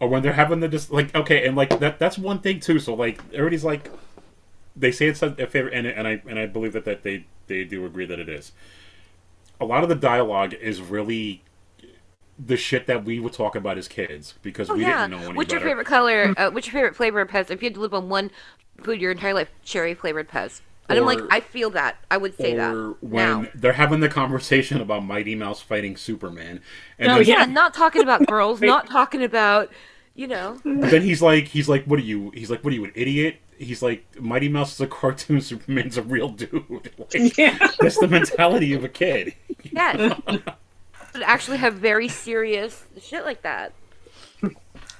or 0.00 0.08
when 0.08 0.22
they're 0.22 0.32
having 0.32 0.60
the 0.60 0.68
just 0.68 0.90
like 0.90 1.14
okay, 1.14 1.46
and 1.46 1.56
like 1.56 1.78
that 1.80 1.98
that's 1.98 2.18
one 2.18 2.40
thing 2.40 2.60
too. 2.60 2.78
So 2.78 2.94
like 2.94 3.20
everybody's 3.32 3.64
like, 3.64 3.90
they 4.76 4.92
say 4.92 5.08
it's 5.08 5.22
a 5.22 5.30
favorite, 5.46 5.74
and 5.74 5.86
and 5.86 6.06
I 6.08 6.22
and 6.28 6.38
I 6.38 6.46
believe 6.46 6.72
that 6.74 6.84
that 6.84 7.02
they 7.02 7.24
they 7.46 7.64
do 7.64 7.84
agree 7.86 8.06
that 8.06 8.18
it 8.20 8.28
is. 8.28 8.52
A 9.60 9.64
lot 9.64 9.82
of 9.82 9.88
the 9.88 9.94
dialogue 9.94 10.54
is 10.54 10.80
really 10.80 11.42
the 12.38 12.56
shit 12.56 12.86
that 12.86 13.04
we 13.04 13.20
would 13.20 13.32
talk 13.32 13.54
about 13.54 13.78
as 13.78 13.86
kids 13.88 14.34
because 14.42 14.68
Oh 14.68 14.74
we 14.74 14.82
yeah. 14.82 14.86
didn't 14.86 15.10
know 15.10 15.30
any 15.30 15.36
What's 15.36 15.52
your 15.52 15.60
favorite 15.60 15.86
color? 15.86 16.34
Uh, 16.36 16.50
what's 16.50 16.66
your 16.66 16.72
favorite 16.72 16.96
flavor 16.96 17.20
of 17.20 17.28
Pez? 17.28 17.50
If 17.50 17.62
you 17.62 17.66
had 17.66 17.74
to 17.74 17.80
live 17.80 17.94
on 17.94 18.08
one 18.08 18.30
food 18.82 19.00
your 19.00 19.12
entire 19.12 19.34
life, 19.34 19.48
cherry 19.62 19.94
flavored 19.94 20.28
Pez. 20.28 20.60
And 20.88 20.98
I'm 20.98 21.06
like, 21.06 21.20
I 21.30 21.40
feel 21.40 21.70
that. 21.70 21.96
I 22.10 22.18
would 22.18 22.36
say 22.36 22.52
or 22.52 22.56
that 22.58 22.96
when 23.00 23.42
now. 23.42 23.48
they're 23.54 23.72
having 23.72 24.00
the 24.00 24.08
conversation 24.10 24.82
about 24.82 25.02
Mighty 25.02 25.34
Mouse 25.34 25.62
fighting 25.62 25.96
Superman, 25.96 26.60
and 26.98 27.10
Oh, 27.10 27.20
yeah. 27.20 27.40
Yeah, 27.40 27.44
not 27.46 27.72
talking 27.72 28.02
about 28.02 28.26
girls, 28.26 28.60
not 28.60 28.86
talking 28.90 29.22
about, 29.24 29.70
you 30.14 30.26
know. 30.26 30.60
But 30.62 30.90
then 30.90 31.00
he's 31.02 31.22
like, 31.22 31.48
he's 31.48 31.70
like, 31.70 31.84
what 31.86 31.98
are 31.98 32.02
you? 32.02 32.30
He's 32.34 32.50
like, 32.50 32.62
what 32.62 32.72
are 32.72 32.76
you, 32.76 32.84
an 32.84 32.92
idiot? 32.94 33.36
He's 33.56 33.82
like, 33.82 34.04
Mighty 34.20 34.48
Mouse 34.50 34.74
is 34.74 34.80
a 34.82 34.86
cartoon, 34.86 35.40
Superman's 35.40 35.96
a 35.96 36.02
real 36.02 36.28
dude. 36.28 36.90
Like, 36.98 37.38
Yeah. 37.38 37.56
That's 37.80 37.98
the 37.98 38.08
mentality 38.08 38.74
of 38.74 38.84
a 38.84 38.88
kid. 38.90 39.34
Yes. 39.72 40.20
but 40.26 41.22
actually 41.22 41.56
have 41.56 41.74
very 41.74 42.08
serious 42.08 42.84
shit 43.00 43.24
like 43.24 43.40
that. 43.42 43.72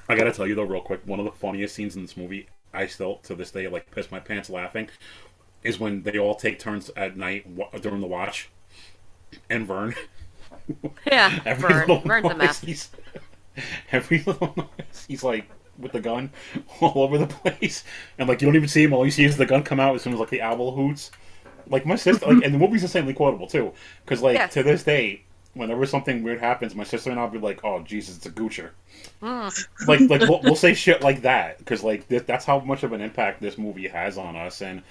I 0.08 0.16
gotta 0.16 0.32
tell 0.32 0.46
you 0.46 0.54
though, 0.54 0.62
real 0.62 0.80
quick, 0.80 1.00
one 1.04 1.18
of 1.18 1.26
the 1.26 1.32
funniest 1.32 1.74
scenes 1.74 1.96
in 1.96 2.02
this 2.02 2.16
movie, 2.16 2.48
I 2.74 2.86
still 2.86 3.16
to 3.24 3.34
this 3.34 3.50
day 3.50 3.68
like 3.68 3.90
piss 3.90 4.10
my 4.10 4.20
pants 4.20 4.50
laughing, 4.50 4.88
is 5.62 5.78
when 5.80 6.02
they 6.02 6.18
all 6.18 6.34
take 6.34 6.58
turns 6.58 6.90
at 6.96 7.16
night 7.16 7.46
during 7.82 8.00
the 8.00 8.06
watch, 8.06 8.50
and 9.50 9.66
Vern, 9.66 9.94
Yeah, 11.06 11.40
every 11.44 11.68
Vern. 11.68 11.88
little 11.88 12.04
Vern's 12.04 12.28
a 12.30 12.34
mess. 12.34 12.60
he's, 12.60 12.90
every 13.92 14.18
little 14.26 14.52
noise, 14.56 15.04
he's 15.08 15.22
like 15.24 15.46
with 15.78 15.92
the 15.92 16.00
gun 16.00 16.30
all 16.80 17.02
over 17.02 17.18
the 17.18 17.26
place, 17.26 17.84
and 18.18 18.28
like 18.28 18.40
you 18.42 18.46
don't 18.46 18.56
even 18.56 18.68
see 18.68 18.84
him. 18.84 18.92
All 18.92 19.04
you 19.04 19.10
see 19.10 19.24
is 19.24 19.36
the 19.36 19.46
gun 19.46 19.62
come 19.62 19.80
out 19.80 19.94
as 19.94 20.02
soon 20.02 20.12
as 20.12 20.20
like 20.20 20.30
the 20.30 20.42
owl 20.42 20.72
hoots. 20.74 21.10
Like 21.66 21.86
my 21.86 21.96
sister, 21.96 22.26
like, 22.26 22.44
and 22.44 22.54
the 22.54 22.58
movie's 22.58 22.82
insanely 22.82 23.14
quotable 23.14 23.46
too, 23.46 23.72
because 24.04 24.22
like 24.22 24.34
Yes. 24.34 24.52
to 24.54 24.62
this 24.62 24.84
day, 24.84 25.24
whenever 25.54 25.86
something 25.86 26.22
weird 26.22 26.40
happens, 26.40 26.74
my 26.74 26.84
sister 26.84 27.10
and 27.10 27.18
I'll 27.18 27.30
be 27.30 27.38
like, 27.38 27.64
"Oh 27.64 27.82
Jesus, 27.82 28.16
it's 28.16 28.26
a 28.26 28.30
goocher." 28.30 28.70
Mm. 29.22 29.66
like 29.88 30.00
like 30.08 30.20
we'll, 30.22 30.40
we'll 30.42 30.54
say 30.56 30.74
shit 30.84 31.02
like 31.02 31.22
that 31.22 31.58
because 31.58 31.82
like 31.82 32.08
th- 32.08 32.24
that's 32.26 32.44
how 32.44 32.60
much 32.60 32.82
of 32.84 32.92
an 32.92 33.00
impact 33.00 33.40
this 33.40 33.58
movie 33.58 33.88
has 33.88 34.16
on 34.16 34.34
us 34.36 34.62
and 34.62 34.82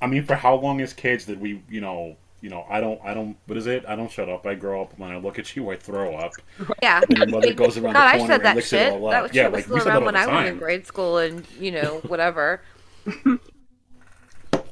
i 0.00 0.06
mean 0.06 0.24
for 0.24 0.34
how 0.34 0.54
long 0.56 0.80
as 0.80 0.92
kids 0.92 1.24
did 1.24 1.40
we 1.40 1.62
you 1.68 1.80
know 1.80 2.16
you 2.40 2.48
know 2.50 2.64
i 2.68 2.80
don't 2.80 3.00
i 3.04 3.12
don't 3.14 3.36
what 3.46 3.56
is 3.58 3.66
it 3.66 3.84
i 3.86 3.94
don't 3.94 4.10
shut 4.10 4.28
up 4.28 4.46
i 4.46 4.54
grow 4.54 4.82
up 4.82 4.98
when 4.98 5.10
i 5.10 5.16
look 5.18 5.38
at 5.38 5.54
you 5.54 5.70
i 5.70 5.76
throw 5.76 6.16
up 6.16 6.32
Yeah. 6.82 7.00
and 7.08 7.18
your 7.18 7.26
mother 7.28 7.52
goes 7.52 7.76
around 7.78 7.92
God, 7.94 8.00
the 8.02 8.06
I 8.14 8.18
corner 8.18 8.26
said 8.32 8.36
and 8.40 8.44
that 8.46 8.56
licks 8.56 8.68
shit. 8.68 8.80
it 8.88 8.92
all 8.92 9.06
up 9.06 9.12
That 9.12 9.22
was 9.24 9.34
yeah 9.34 9.42
shit 9.44 9.52
was 9.52 9.56
like 9.58 9.64
still 9.64 9.74
we 9.74 9.80
said 9.80 9.86
that 9.86 9.90
around 9.90 10.02
all 10.02 10.06
when 10.06 10.14
the 10.14 10.20
I 10.20 10.42
was 10.42 10.50
in 10.50 10.58
grade 10.58 10.86
school 10.86 11.18
and, 11.18 11.46
you 11.60 11.70
know, 11.70 12.00
whatever. 12.06 12.62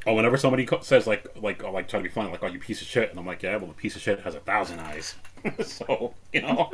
oh 0.09 0.15
whenever 0.15 0.37
somebody 0.37 0.65
co- 0.65 0.81
says 0.81 1.07
like 1.07 1.27
like 1.41 1.63
oh, 1.63 1.71
like 1.71 1.89
try 1.89 2.01
to 2.01 2.03
be 2.03 2.09
funny 2.09 2.31
like 2.31 2.43
oh 2.43 2.47
you 2.47 2.59
piece 2.59 2.81
of 2.81 2.89
shit 2.89 3.11
and 3.11 3.19
i'm 3.19 3.27
like 3.27 3.43
yeah 3.43 3.57
well 3.57 3.67
the 3.67 3.75
piece 3.75 3.95
of 3.95 4.03
shit 4.03 4.21
has 4.21 4.35
a 4.35 4.41
thousand 4.41 4.81
eyes 4.81 5.15
so 5.65 6.15
you 6.33 6.43
know 6.43 6.71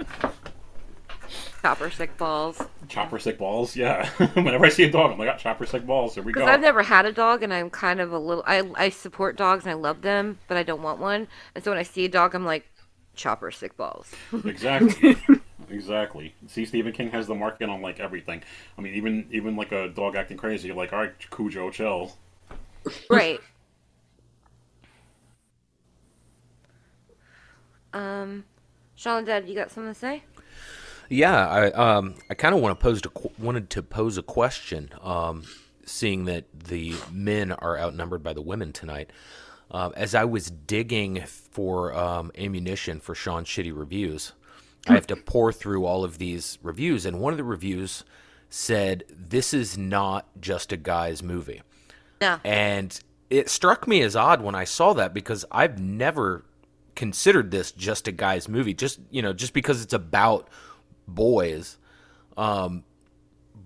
Chopper 1.63 1.91
sic 1.91 2.17
balls. 2.19 2.61
chopper 2.89 3.19
sic 3.19 3.39
balls 3.39 3.75
yeah 3.75 4.07
whenever 4.35 4.67
i 4.67 4.69
see 4.69 4.85
a 4.85 4.91
dog 4.91 5.11
i'm 5.11 5.19
like 5.19 5.29
oh, 5.29 5.37
chopper 5.37 5.67
sic 5.67 5.85
balls 5.87 6.15
here 6.15 6.23
we 6.23 6.33
go 6.33 6.41
Because 6.41 6.55
I've 6.55 6.61
never 6.61 6.83
had 6.83 7.07
a 7.07 7.13
dog, 7.13 7.43
and 7.43 7.53
I'm 7.53 7.71
kind 7.71 8.01
of 8.01 8.13
a 8.13 8.19
little. 8.19 8.45
I 8.47 8.71
I 8.77 8.91
support 8.91 9.37
dogs 9.37 9.65
and 9.65 9.71
I 9.71 9.75
love 9.75 10.03
them, 10.03 10.39
but 10.47 10.57
I 10.59 10.63
don't 10.63 10.83
want 10.83 11.01
one. 11.01 11.27
And 11.55 11.65
so 11.65 11.71
when 11.71 11.79
I 11.79 11.83
see 11.83 12.05
a 12.05 12.09
dog, 12.09 12.35
I'm 12.35 12.45
like, 12.45 12.67
chopper 13.15 13.51
sic 13.51 13.77
balls. 13.77 14.13
Exactly. 14.45 15.17
exactly. 15.71 16.35
See, 16.49 16.67
Stephen 16.67 16.93
King 16.93 17.11
has 17.13 17.27
the 17.27 17.35
market 17.35 17.71
on 17.71 17.81
like 17.81 17.99
everything. 17.99 18.43
I 18.77 18.83
mean, 18.83 18.95
even 18.95 19.27
even 19.31 19.57
like 19.57 19.73
a 19.73 19.89
dog 19.89 20.17
acting 20.17 20.37
crazy, 20.37 20.69
you're 20.69 20.77
like, 20.77 20.93
all 20.93 21.01
right, 21.01 21.15
Cujo, 21.31 21.71
chill. 21.71 22.13
Right. 23.11 23.41
Um, 27.93 28.45
Sean, 28.97 29.25
Dad, 29.25 29.49
you 29.49 29.55
got 29.55 29.71
something 29.71 29.93
to 29.95 29.99
say? 29.99 30.25
Yeah, 31.09 31.49
I 31.49 31.71
um 31.71 32.17
I 32.29 32.35
kind 32.35 32.55
of 32.55 32.61
want 32.61 32.79
to 32.79 32.83
pose 32.83 33.01
to 33.03 33.09
qu- 33.09 33.31
wanted 33.39 33.71
to 33.71 33.83
pose 33.83 34.19
a 34.19 34.23
question. 34.23 34.91
Um, 35.01 35.45
seeing 35.87 36.25
that 36.25 36.47
the 36.53 36.95
men 37.13 37.53
are 37.53 37.79
outnumbered 37.79 38.23
by 38.23 38.33
the 38.33 38.41
women 38.43 38.73
tonight, 38.73 39.11
uh, 39.71 39.91
as 39.95 40.15
I 40.15 40.25
was 40.25 40.51
digging 40.51 41.23
for 41.27 41.95
um, 41.95 42.33
ammunition 42.39 43.01
for 43.01 43.15
Sean's 43.15 43.49
shitty 43.49 43.77
reviews, 43.77 44.33
I 44.89 44.95
have 44.95 45.07
to 45.09 45.17
pour 45.17 45.53
through 45.53 45.85
all 45.85 46.03
of 46.03 46.19
these 46.19 46.59
reviews, 46.63 47.05
and 47.05 47.21
one 47.21 47.33
of 47.33 47.37
the 47.37 47.45
reviews 47.45 48.03
said 48.49 49.05
this 49.09 49.53
is 49.53 49.77
not 49.77 50.27
just 50.41 50.73
a 50.73 50.77
guy's 50.77 51.23
movie. 51.23 51.63
No. 52.25 52.41
And 52.45 52.99
it 53.31 53.49
struck 53.51 53.87
me 53.87 54.01
as 54.03 54.17
odd 54.17 54.43
when 54.43 54.55
I 54.55 54.65
saw 54.65 54.93
that 54.95 55.13
because 55.13 55.45
I've 55.51 55.79
never 55.79 56.45
considered 56.95 57.51
this 57.51 57.73
just 57.73 58.09
a 58.09 58.13
guy's 58.13 58.49
movie. 58.49 58.75
Just 58.75 59.01
you 59.11 59.23
know, 59.23 59.33
just 59.33 59.53
because 59.53 59.83
it's 59.83 59.93
about 59.93 60.49
boys. 61.07 61.77
Um, 62.37 62.85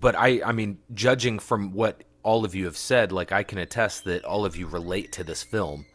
but 0.00 0.14
I, 0.16 0.40
I 0.44 0.52
mean, 0.52 0.78
judging 0.94 1.38
from 1.38 1.72
what 1.72 2.04
all 2.22 2.44
of 2.44 2.54
you 2.54 2.64
have 2.66 2.76
said, 2.76 3.12
like 3.12 3.32
I 3.32 3.42
can 3.42 3.58
attest 3.58 4.04
that 4.04 4.24
all 4.24 4.44
of 4.44 4.56
you 4.56 4.66
relate 4.66 5.12
to 5.12 5.24
this 5.24 5.42
film. 5.42 5.86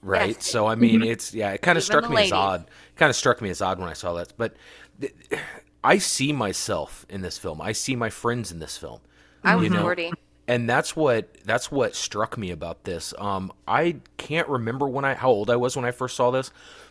Right. 0.00 0.36
Yes. 0.36 0.46
So 0.46 0.66
I 0.66 0.74
mean, 0.74 1.02
it's 1.02 1.34
yeah. 1.34 1.50
It 1.52 1.62
kind 1.62 1.76
of 1.78 1.84
struck 1.84 2.08
me 2.08 2.22
as 2.22 2.32
odd. 2.32 2.70
Kind 2.96 3.10
of 3.10 3.16
struck 3.16 3.40
me 3.42 3.50
as 3.50 3.60
odd 3.60 3.78
when 3.78 3.88
I 3.88 3.94
saw 3.94 4.14
that. 4.14 4.32
But 4.36 4.54
th- 5.00 5.14
I 5.84 5.98
see 5.98 6.32
myself 6.32 7.04
in 7.10 7.20
this 7.20 7.36
film. 7.36 7.60
I 7.60 7.72
see 7.72 7.94
my 7.94 8.08
friends 8.08 8.50
in 8.50 8.58
this 8.58 8.78
film 8.78 9.00
I 9.44 9.56
was 9.56 9.64
You 9.64 9.70
know, 9.70 9.82
40. 9.82 10.12
And 10.46 10.68
that's 10.68 10.94
what 10.94 11.28
that's 11.44 11.70
what 11.70 11.94
struck 11.94 12.36
me 12.36 12.50
about 12.50 12.84
this. 12.84 13.14
Um, 13.18 13.52
I 13.66 13.96
can't 14.16 14.48
remember 14.48 14.88
when 14.88 15.04
I 15.04 15.14
how 15.14 15.30
old 15.30 15.50
I 15.50 15.56
was 15.56 15.76
when 15.76 15.84
I 15.84 15.90
first 15.90 16.16
saw 16.16 16.30
this, 16.30 16.50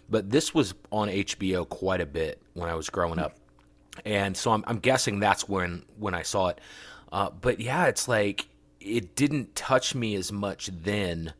but 0.10 0.30
this 0.30 0.54
was 0.54 0.74
on 0.92 1.10
HBO 1.10 1.68
quite 1.68 2.02
a 2.02 2.06
bit 2.06 2.42
when 2.54 2.70
I 2.70 2.76
was 2.76 2.90
growing 2.90 3.20
up, 3.20 3.36
and 4.06 4.36
so 4.36 4.52
I'm, 4.52 4.64
I'm 4.68 4.80
guessing 4.80 5.20
that's 5.20 5.48
when 5.48 5.84
when 5.98 6.14
I 6.14 6.24
saw 6.24 6.50
it. 6.50 6.62
Uh, 7.12 7.30
but 7.30 7.60
yeah, 7.60 7.86
it's 7.86 8.08
like 8.08 8.48
it 8.80 9.16
didn't 9.16 9.56
touch 9.56 9.96
me 9.96 10.16
as 10.16 10.32
much 10.32 10.70
then 10.74 11.34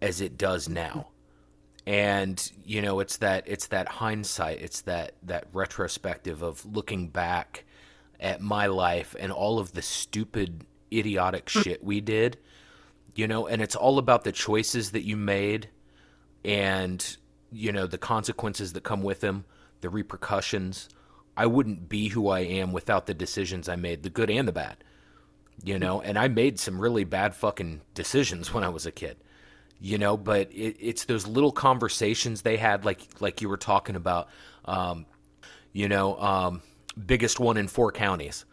as 0.00 0.20
it 0.20 0.36
does 0.36 0.68
now 0.68 1.08
and 1.86 2.52
you 2.64 2.80
know 2.80 3.00
it's 3.00 3.16
that 3.16 3.42
it's 3.46 3.66
that 3.68 3.88
hindsight 3.88 4.60
it's 4.60 4.82
that 4.82 5.14
that 5.22 5.46
retrospective 5.52 6.42
of 6.42 6.64
looking 6.64 7.08
back 7.08 7.64
at 8.20 8.40
my 8.40 8.66
life 8.66 9.16
and 9.18 9.32
all 9.32 9.58
of 9.58 9.72
the 9.72 9.82
stupid 9.82 10.64
idiotic 10.98 11.48
shit 11.48 11.82
we 11.82 12.00
did 12.00 12.38
you 13.14 13.26
know 13.26 13.46
and 13.46 13.62
it's 13.62 13.76
all 13.76 13.98
about 13.98 14.24
the 14.24 14.32
choices 14.32 14.90
that 14.92 15.04
you 15.04 15.16
made 15.16 15.68
and 16.44 17.16
you 17.50 17.72
know 17.72 17.86
the 17.86 17.98
consequences 17.98 18.72
that 18.72 18.82
come 18.82 19.02
with 19.02 19.20
them 19.20 19.44
the 19.80 19.88
repercussions 19.90 20.88
I 21.36 21.46
wouldn't 21.46 21.88
be 21.88 22.08
who 22.08 22.28
I 22.28 22.40
am 22.40 22.72
without 22.72 23.06
the 23.06 23.14
decisions 23.14 23.68
I 23.68 23.76
made, 23.76 24.02
the 24.02 24.10
good 24.10 24.30
and 24.30 24.46
the 24.46 24.52
bad. 24.52 24.76
You 25.64 25.78
know, 25.78 26.00
and 26.00 26.18
I 26.18 26.28
made 26.28 26.58
some 26.58 26.80
really 26.80 27.04
bad 27.04 27.34
fucking 27.34 27.82
decisions 27.94 28.52
when 28.52 28.64
I 28.64 28.68
was 28.68 28.86
a 28.86 28.92
kid. 28.92 29.16
You 29.80 29.98
know, 29.98 30.16
but 30.16 30.50
it, 30.52 30.76
it's 30.80 31.04
those 31.04 31.26
little 31.26 31.52
conversations 31.52 32.42
they 32.42 32.56
had, 32.56 32.84
like 32.84 33.06
like 33.20 33.40
you 33.40 33.48
were 33.48 33.56
talking 33.56 33.96
about. 33.96 34.28
Um, 34.64 35.06
you 35.72 35.88
know, 35.88 36.18
um, 36.18 36.62
biggest 37.06 37.40
one 37.40 37.56
in 37.56 37.68
four 37.68 37.92
counties. 37.92 38.44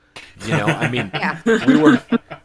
You 0.45 0.57
know, 0.57 0.65
I 0.65 0.89
mean, 0.89 1.11
Yeah. 1.13 1.39
we 1.45 1.77
were 1.77 2.01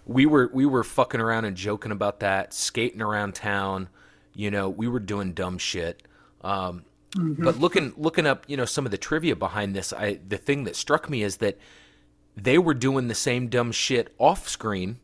we 0.06 0.26
were 0.26 0.50
we 0.52 0.66
were 0.66 0.84
fucking 0.84 1.20
around 1.20 1.44
and 1.44 1.56
joking 1.56 1.92
about 1.92 2.20
that, 2.20 2.52
skating 2.52 3.00
around 3.02 3.34
town. 3.34 3.88
You 4.34 4.50
know, 4.50 4.68
we 4.68 4.88
were 4.88 5.00
doing 5.00 5.32
dumb 5.32 5.58
shit. 5.58 6.02
Um, 6.42 6.84
But 7.16 7.58
looking 7.58 7.92
looking 7.96 8.26
up, 8.26 8.44
you 8.48 8.56
know, 8.56 8.64
some 8.64 8.84
of 8.84 8.90
the 8.90 8.98
trivia 8.98 9.36
behind 9.36 9.74
this, 9.74 9.92
I 9.92 10.18
the 10.26 10.36
thing 10.38 10.64
that 10.64 10.76
struck 10.76 11.08
me 11.08 11.22
is 11.22 11.36
that 11.38 11.58
they 12.36 12.58
were 12.58 12.74
doing 12.74 13.06
the 13.08 13.14
same 13.14 13.48
dumb 13.48 13.70
shit 13.70 14.12
off 14.18 14.48
screen 14.48 14.98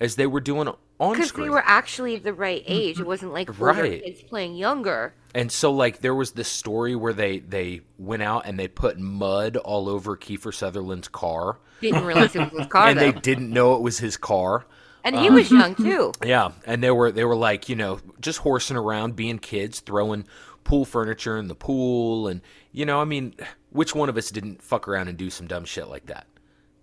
as 0.00 0.14
they 0.14 0.26
were 0.26 0.40
doing 0.40 0.68
on 0.98 1.12
Because 1.12 1.32
they 1.32 1.48
were 1.50 1.62
actually 1.64 2.16
the 2.16 2.32
right 2.32 2.62
mm, 2.62 2.70
age. 2.70 3.00
It 3.00 3.02
mm, 3.02 3.06
wasn't 3.06 3.32
like 3.32 3.50
oh, 3.50 3.66
older 3.66 3.82
Right. 3.82 4.02
kids 4.02 4.22
playing 4.22 4.54
younger. 4.56 5.14
And 5.34 5.52
so 5.52 5.70
like 5.72 6.00
there 6.00 6.14
was 6.14 6.32
this 6.32 6.48
story 6.48 6.96
where 6.96 7.12
they 7.12 7.40
they 7.40 7.82
went 7.98 8.22
out 8.22 8.46
and 8.46 8.58
they 8.58 8.68
put 8.68 8.98
mud 8.98 9.56
all 9.58 9.88
over 9.88 10.16
Kiefer 10.16 10.52
Sutherland's 10.54 11.08
car. 11.08 11.58
Didn't 11.80 12.04
realize 12.04 12.34
it 12.34 12.40
was 12.50 12.52
his 12.58 12.66
car 12.68 12.86
and 12.88 12.98
though. 12.98 13.12
they 13.12 13.20
didn't 13.20 13.50
know 13.50 13.74
it 13.74 13.82
was 13.82 13.98
his 13.98 14.16
car. 14.16 14.66
and 15.04 15.14
he 15.16 15.28
um, 15.28 15.34
was 15.34 15.50
young 15.50 15.74
too. 15.86 16.12
Yeah, 16.24 16.52
and 16.66 16.82
they 16.82 16.90
were 16.90 17.12
they 17.12 17.24
were 17.24 17.36
like, 17.36 17.68
you 17.68 17.76
know, 17.76 17.98
just 18.20 18.38
horsing 18.38 18.76
around, 18.78 19.14
being 19.16 19.38
kids, 19.38 19.80
throwing 19.80 20.24
pool 20.64 20.84
furniture 20.84 21.36
in 21.38 21.48
the 21.48 21.54
pool 21.54 22.26
and 22.28 22.40
you 22.72 22.84
know, 22.86 23.00
I 23.00 23.04
mean, 23.04 23.34
which 23.70 23.94
one 23.94 24.08
of 24.08 24.16
us 24.16 24.30
didn't 24.30 24.62
fuck 24.62 24.88
around 24.88 25.08
and 25.08 25.16
do 25.18 25.30
some 25.30 25.46
dumb 25.46 25.64
shit 25.64 25.88
like 25.88 26.06
that? 26.06 26.26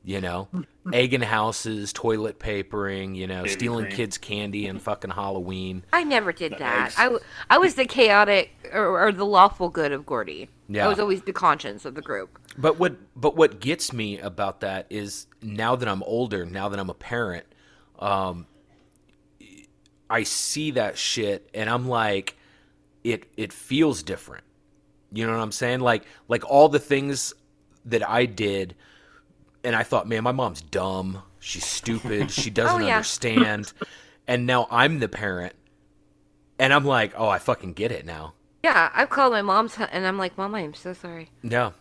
You 0.06 0.20
know, 0.20 0.50
egging 0.92 1.22
houses, 1.22 1.94
toilet 1.94 2.38
papering, 2.38 3.16
you 3.16 3.26
know, 3.26 3.44
Baby 3.44 3.50
stealing 3.54 3.86
cream. 3.86 3.96
kids' 3.96 4.18
candy 4.18 4.68
and 4.68 4.82
fucking 4.82 5.12
Halloween. 5.12 5.86
I 5.94 6.04
never 6.04 6.34
did 6.34 6.58
that. 6.60 6.94
I, 6.98 7.04
I, 7.04 7.06
w- 7.06 7.24
I 7.50 7.58
was 7.58 7.76
the 7.76 7.86
chaotic 7.86 8.52
or, 8.74 9.00
or 9.08 9.12
the 9.14 9.26
lawful 9.26 9.70
good 9.70 9.94
of 9.94 10.06
Gordie. 10.06 10.50
Yeah. 10.68 10.84
I 10.86 10.90
was 10.90 11.00
always 11.00 11.22
the 11.22 11.32
conscience 11.32 11.86
of 11.86 11.96
the 11.96 12.02
group. 12.02 12.38
But 12.58 12.80
what 12.80 12.98
but 13.16 13.38
what 13.38 13.62
gets 13.62 13.94
me 13.94 14.20
about 14.20 14.60
that 14.60 14.88
is 14.90 15.28
now 15.42 15.78
that 15.78 15.88
I'm 15.88 16.04
older, 16.04 16.46
now 16.46 16.68
that 16.68 16.80
I'm 16.82 16.90
a 16.90 16.94
parent, 16.94 17.46
um, 17.98 18.46
I 20.10 20.24
see 20.24 20.72
that 20.72 20.98
shit 20.98 21.50
and 21.54 21.70
I'm 21.70 21.88
like, 21.88 22.36
it 23.06 23.24
it 23.38 23.54
feels 23.54 24.04
different. 24.04 24.44
You 25.14 25.26
know 25.26 25.32
what 25.32 25.42
I'm 25.42 25.54
saying? 25.54 25.80
Like 25.80 26.04
like 26.28 26.44
all 26.46 26.68
the 26.68 26.80
things 26.80 27.34
that 27.86 28.08
I 28.08 28.26
did, 28.26 28.76
and 29.64 29.76
I 29.76 29.84
thought, 29.84 30.08
man, 30.08 30.24
my 30.24 30.32
mom's 30.32 30.62
dumb. 30.62 31.22
She's 31.40 31.66
stupid. 31.66 32.32
She 32.32 32.50
doesn't 32.60 32.82
Oh, 32.82 32.86
yeah. 32.86 32.96
understand. 32.98 33.72
And 34.26 34.46
now 34.48 34.68
I'm 34.72 35.00
the 35.00 35.10
parent, 35.10 35.52
and 36.58 36.72
I'm 36.74 36.86
like, 36.86 37.12
oh, 37.18 37.28
I 37.28 37.40
fucking 37.40 37.74
get 37.74 37.92
it 37.92 38.06
now. 38.06 38.36
Yeah, 38.64 38.90
I've 38.94 39.10
called 39.10 39.34
my 39.34 39.42
mom's 39.42 39.78
and 39.78 40.08
I'm 40.08 40.18
like, 40.18 40.38
Mom, 40.38 40.56
I 40.56 40.62
am 40.62 40.74
so 40.74 40.94
sorry. 40.94 41.30
Yeah, 41.44 41.72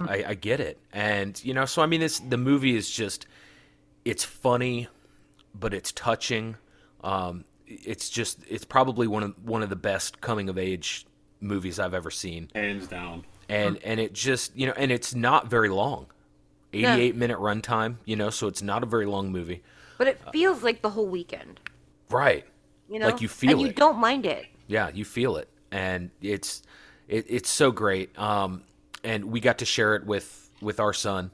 I, 0.00 0.24
I 0.28 0.34
get 0.34 0.60
it, 0.60 0.78
and 0.94 1.38
you 1.44 1.52
know, 1.52 1.66
so 1.66 1.82
I 1.82 1.86
mean, 1.86 2.00
this 2.00 2.18
the 2.20 2.38
movie 2.38 2.74
is 2.74 2.88
just 2.90 3.26
it's 4.06 4.24
funny, 4.24 4.88
but 5.54 5.74
it's 5.74 5.92
touching. 5.92 6.56
Um, 7.04 7.44
it's 7.66 8.08
just 8.08 8.38
it's 8.48 8.64
probably 8.64 9.06
one 9.06 9.22
of 9.22 9.34
one 9.44 9.62
of 9.62 9.68
the 9.68 9.76
best 9.76 10.22
coming 10.22 10.48
of 10.48 10.56
age 10.56 11.04
movies 11.42 11.78
I've 11.78 11.92
ever 11.92 12.10
seen, 12.10 12.48
Hands 12.54 12.86
down. 12.86 13.26
and 13.50 13.76
and 13.84 14.00
it 14.00 14.14
just 14.14 14.56
you 14.56 14.66
know, 14.66 14.72
and 14.74 14.90
it's 14.90 15.14
not 15.14 15.48
very 15.50 15.68
long, 15.68 16.06
eighty 16.72 16.86
eight 17.02 17.16
minute 17.16 17.38
runtime, 17.38 17.96
you 18.04 18.16
know, 18.16 18.30
so 18.30 18.46
it's 18.48 18.62
not 18.62 18.82
a 18.82 18.86
very 18.86 19.06
long 19.06 19.30
movie, 19.32 19.62
But 19.98 20.06
it 20.08 20.20
feels 20.32 20.62
like 20.62 20.82
the 20.82 20.90
whole 20.90 21.06
weekend. 21.08 21.60
right? 22.08 22.44
You 22.88 22.98
know, 22.98 23.06
Like 23.06 23.20
you 23.20 23.28
feel 23.28 23.50
it. 23.50 23.52
and 23.54 23.62
you 23.62 23.72
don't 23.72 23.98
mind 23.98 24.26
it. 24.26 24.46
Yeah, 24.66 24.90
you 24.92 25.04
feel 25.04 25.36
it, 25.36 25.48
and 25.70 26.10
it's 26.20 26.62
it, 27.08 27.26
it's 27.28 27.50
so 27.50 27.70
great. 27.72 28.16
Um, 28.18 28.62
and 29.04 29.26
we 29.26 29.40
got 29.40 29.58
to 29.58 29.64
share 29.64 29.94
it 29.96 30.04
with 30.04 30.50
with 30.60 30.78
our 30.80 30.92
son, 30.92 31.30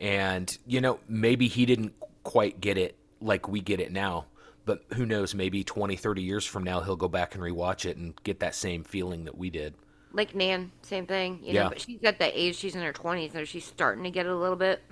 and 0.00 0.56
you 0.66 0.80
know 0.80 0.98
maybe 1.08 1.48
he 1.48 1.66
didn't 1.66 1.92
quite 2.22 2.60
get 2.60 2.76
it 2.78 2.96
like 3.20 3.48
we 3.48 3.60
get 3.60 3.80
it 3.80 3.92
now, 3.92 4.26
but 4.64 4.82
who 4.94 5.06
knows? 5.06 5.34
Maybe 5.34 5.64
20, 5.64 5.96
30 5.96 6.22
years 6.22 6.44
from 6.44 6.64
now, 6.64 6.80
he'll 6.80 6.96
go 6.96 7.08
back 7.08 7.34
and 7.34 7.42
rewatch 7.42 7.84
it 7.86 7.96
and 7.96 8.14
get 8.24 8.40
that 8.40 8.54
same 8.54 8.84
feeling 8.84 9.24
that 9.24 9.36
we 9.38 9.48
did. 9.50 9.74
Like 10.12 10.34
Nan, 10.34 10.72
same 10.82 11.06
thing. 11.06 11.40
You 11.44 11.52
Yeah. 11.52 11.62
know, 11.62 11.66
but 11.66 11.80
she's 11.80 12.02
at 12.02 12.18
that 12.18 12.32
age. 12.34 12.56
She's 12.56 12.74
in 12.74 12.82
her 12.82 12.92
twenties, 12.92 13.34
and 13.34 13.46
she's 13.46 13.64
starting 13.64 14.04
to 14.04 14.10
get 14.10 14.26
it 14.26 14.32
a 14.32 14.36
little 14.36 14.56
bit. 14.56 14.82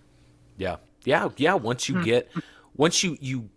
Yeah, 0.56 0.76
yeah, 1.04 1.28
yeah. 1.36 1.54
Once 1.54 1.88
you 1.88 1.96
get, 1.96 2.30
once 2.76 3.02
you 3.02 3.16
you 3.20 3.48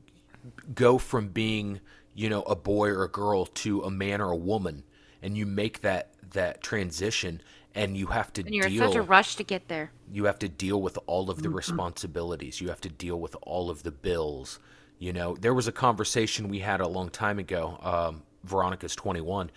go 0.75 0.97
from 0.97 1.29
being 1.29 1.81
you 2.15 2.29
know 2.29 2.43
a 2.43 2.55
boy 2.55 2.89
or 2.89 3.03
a 3.03 3.09
girl 3.11 3.45
to 3.45 3.83
a 3.83 3.91
man 3.91 4.21
or 4.21 4.31
a 4.31 4.37
woman, 4.37 4.83
and 5.21 5.37
you 5.37 5.45
make 5.45 5.81
that 5.81 6.11
that 6.31 6.61
transition, 6.61 7.41
and 7.75 7.97
you 7.97 8.07
have 8.07 8.33
to 8.33 8.43
And 8.45 8.55
you're 8.55 8.65
in 8.65 8.71
deal. 8.71 8.73
such 8.73 8.95
a 8.95 9.01
rush 9.03 9.35
to 9.35 9.43
get 9.43 9.67
there. 9.67 9.91
you 10.09 10.25
have 10.25 10.39
to 10.39 10.49
deal 10.49 10.81
with 10.81 10.97
all 11.05 11.29
of 11.29 11.41
the 11.41 11.49
responsibilities 11.49 12.61
you 12.61 12.69
have 12.69 12.81
to 12.81 12.89
deal 12.89 13.19
with 13.19 13.35
all 13.41 13.69
of 13.69 13.83
the 13.83 13.91
bills 13.91 14.59
you 14.99 15.11
know 15.11 15.35
there 15.35 15.53
was 15.53 15.67
a 15.67 15.71
conversation 15.71 16.47
we 16.47 16.59
had 16.59 16.79
a 16.79 16.87
long 16.87 17.09
time 17.09 17.39
ago 17.39 17.77
um, 17.81 18.23
veronica's 18.43 18.95
21 18.95 19.49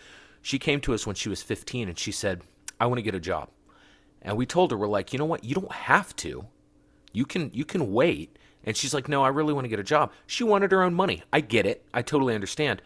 she 0.43 0.59
came 0.59 0.81
to 0.81 0.95
us 0.95 1.07
when 1.07 1.17
she 1.17 1.29
was 1.29 1.43
15 1.43 1.89
and 1.89 1.99
she 1.99 2.13
said 2.13 2.43
i 2.81 2.87
want 2.87 2.99
to 2.99 3.03
get 3.03 3.15
a 3.15 3.21
job 3.21 3.49
and 4.23 4.37
we 4.37 4.47
told 4.47 4.71
her 4.71 4.77
we're 4.77 4.87
like 4.89 5.13
you 5.13 5.19
know 5.19 5.25
what 5.25 5.45
you 5.45 5.55
don't 5.55 5.73
have 5.73 6.15
to 6.17 6.47
you 7.13 7.25
can 7.25 7.51
you 7.53 7.65
can 7.65 7.93
wait 7.93 8.37
and 8.65 8.77
she's 8.77 8.95
like 8.95 9.09
no 9.09 9.23
i 9.23 9.29
really 9.29 9.53
want 9.53 9.65
to 9.65 9.69
get 9.69 9.79
a 9.79 9.85
job 9.85 10.13
she 10.27 10.45
wanted 10.45 10.71
her 10.73 10.83
own 10.83 10.95
money 10.95 11.23
i 11.33 11.41
get 11.41 11.67
it 11.67 11.85
i 11.95 12.03
totally 12.03 12.35
understand 12.35 12.81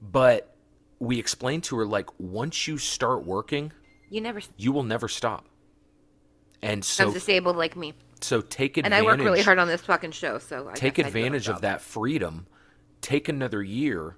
but 0.00 0.54
we 0.98 1.18
explained 1.18 1.64
to 1.64 1.76
her 1.76 1.86
like 1.86 2.08
once 2.18 2.66
you 2.68 2.78
start 2.78 3.24
working 3.24 3.72
You 4.10 4.20
never. 4.20 4.40
you 4.56 4.72
will 4.72 4.82
never 4.84 5.08
stop 5.08 5.46
and 6.62 6.82
so 6.82 7.08
I'm 7.08 7.12
disabled 7.12 7.56
like 7.56 7.76
me, 7.76 7.92
so 8.22 8.40
take 8.40 8.78
advantage. 8.78 8.86
and. 8.86 8.94
I 8.94 9.02
work 9.02 9.18
really 9.20 9.42
hard 9.42 9.58
on 9.58 9.68
this 9.68 9.82
fucking 9.82 10.12
show. 10.12 10.38
So 10.38 10.70
I 10.70 10.72
take 10.72 10.94
guess 10.94 11.04
I 11.06 11.10
do 11.10 11.14
have 11.14 11.14
a 11.14 11.18
advantage 11.18 11.48
of 11.48 11.60
that 11.60 11.82
freedom. 11.82 12.46
Take 13.02 13.28
another 13.28 13.62
year. 13.62 14.16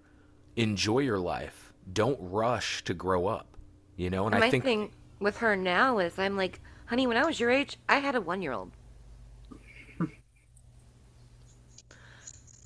Enjoy 0.54 1.00
your 1.00 1.18
life. 1.18 1.65
Don't 1.92 2.18
rush 2.20 2.82
to 2.84 2.94
grow 2.94 3.26
up. 3.26 3.56
You 3.96 4.10
know, 4.10 4.26
and, 4.26 4.34
And 4.34 4.44
I 4.44 4.46
my 4.46 4.50
think 4.50 4.64
thing 4.64 4.92
with 5.20 5.38
her 5.38 5.56
now 5.56 5.98
is, 5.98 6.18
I'm 6.18 6.36
like, 6.36 6.60
honey, 6.86 7.06
when 7.06 7.16
I 7.16 7.24
was 7.24 7.40
your 7.40 7.50
age, 7.50 7.78
I 7.88 7.98
had 7.98 8.14
a 8.14 8.20
one 8.20 8.42
year 8.42 8.52
old. 8.52 8.72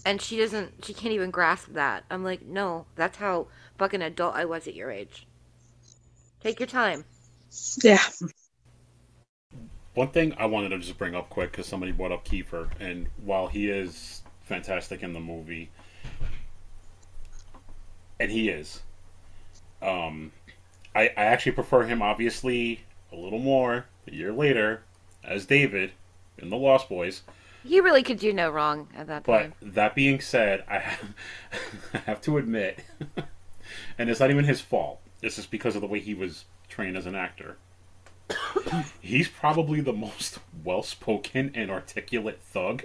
And 0.04 0.20
she 0.20 0.38
doesn't, 0.38 0.84
she 0.84 0.94
can't 0.94 1.12
even 1.12 1.30
grasp 1.30 1.68
that. 1.72 2.04
I'm 2.10 2.24
like, 2.24 2.42
no, 2.42 2.86
that's 2.96 3.18
how 3.18 3.48
fucking 3.76 4.00
adult 4.00 4.34
I 4.34 4.46
was 4.46 4.66
at 4.66 4.74
your 4.74 4.90
age. 4.90 5.26
Take 6.42 6.58
your 6.58 6.66
time. 6.66 7.04
Yeah. 7.82 8.02
One 9.94 10.08
thing 10.08 10.34
I 10.38 10.46
wanted 10.46 10.70
to 10.70 10.78
just 10.78 10.96
bring 10.96 11.14
up 11.14 11.28
quick 11.28 11.50
because 11.50 11.66
somebody 11.66 11.92
brought 11.92 12.12
up 12.12 12.24
Kiefer, 12.24 12.70
and 12.80 13.08
while 13.22 13.48
he 13.48 13.68
is 13.68 14.22
fantastic 14.44 15.02
in 15.02 15.12
the 15.12 15.20
movie, 15.20 15.70
and 18.18 18.30
he 18.30 18.48
is, 18.48 18.80
um, 19.82 20.32
I, 20.94 21.08
I 21.16 21.24
actually 21.24 21.52
prefer 21.52 21.84
him 21.84 22.02
obviously 22.02 22.84
a 23.12 23.16
little 23.16 23.38
more 23.38 23.86
a 24.06 24.14
year 24.14 24.32
later 24.32 24.82
as 25.24 25.46
David 25.46 25.92
in 26.38 26.50
the 26.50 26.56
Lost 26.56 26.88
Boys. 26.88 27.22
He 27.62 27.80
really 27.80 28.02
could 28.02 28.18
do 28.18 28.32
no 28.32 28.50
wrong 28.50 28.88
at 28.96 29.06
that 29.08 29.24
point. 29.24 29.54
But 29.58 29.64
time. 29.64 29.74
that 29.74 29.94
being 29.94 30.20
said, 30.20 30.64
I 30.68 30.78
have, 30.78 31.14
I 31.94 31.98
have 31.98 32.20
to 32.22 32.38
admit, 32.38 32.80
and 33.98 34.08
it's 34.08 34.20
not 34.20 34.30
even 34.30 34.44
his 34.44 34.60
fault. 34.60 35.00
This 35.20 35.38
is 35.38 35.46
because 35.46 35.74
of 35.74 35.82
the 35.82 35.86
way 35.86 36.00
he 36.00 36.14
was 36.14 36.46
trained 36.68 36.96
as 36.96 37.06
an 37.06 37.14
actor. 37.14 37.58
He's 39.00 39.28
probably 39.28 39.80
the 39.80 39.92
most 39.92 40.38
well-spoken 40.64 41.52
and 41.54 41.70
articulate 41.70 42.40
thug. 42.40 42.82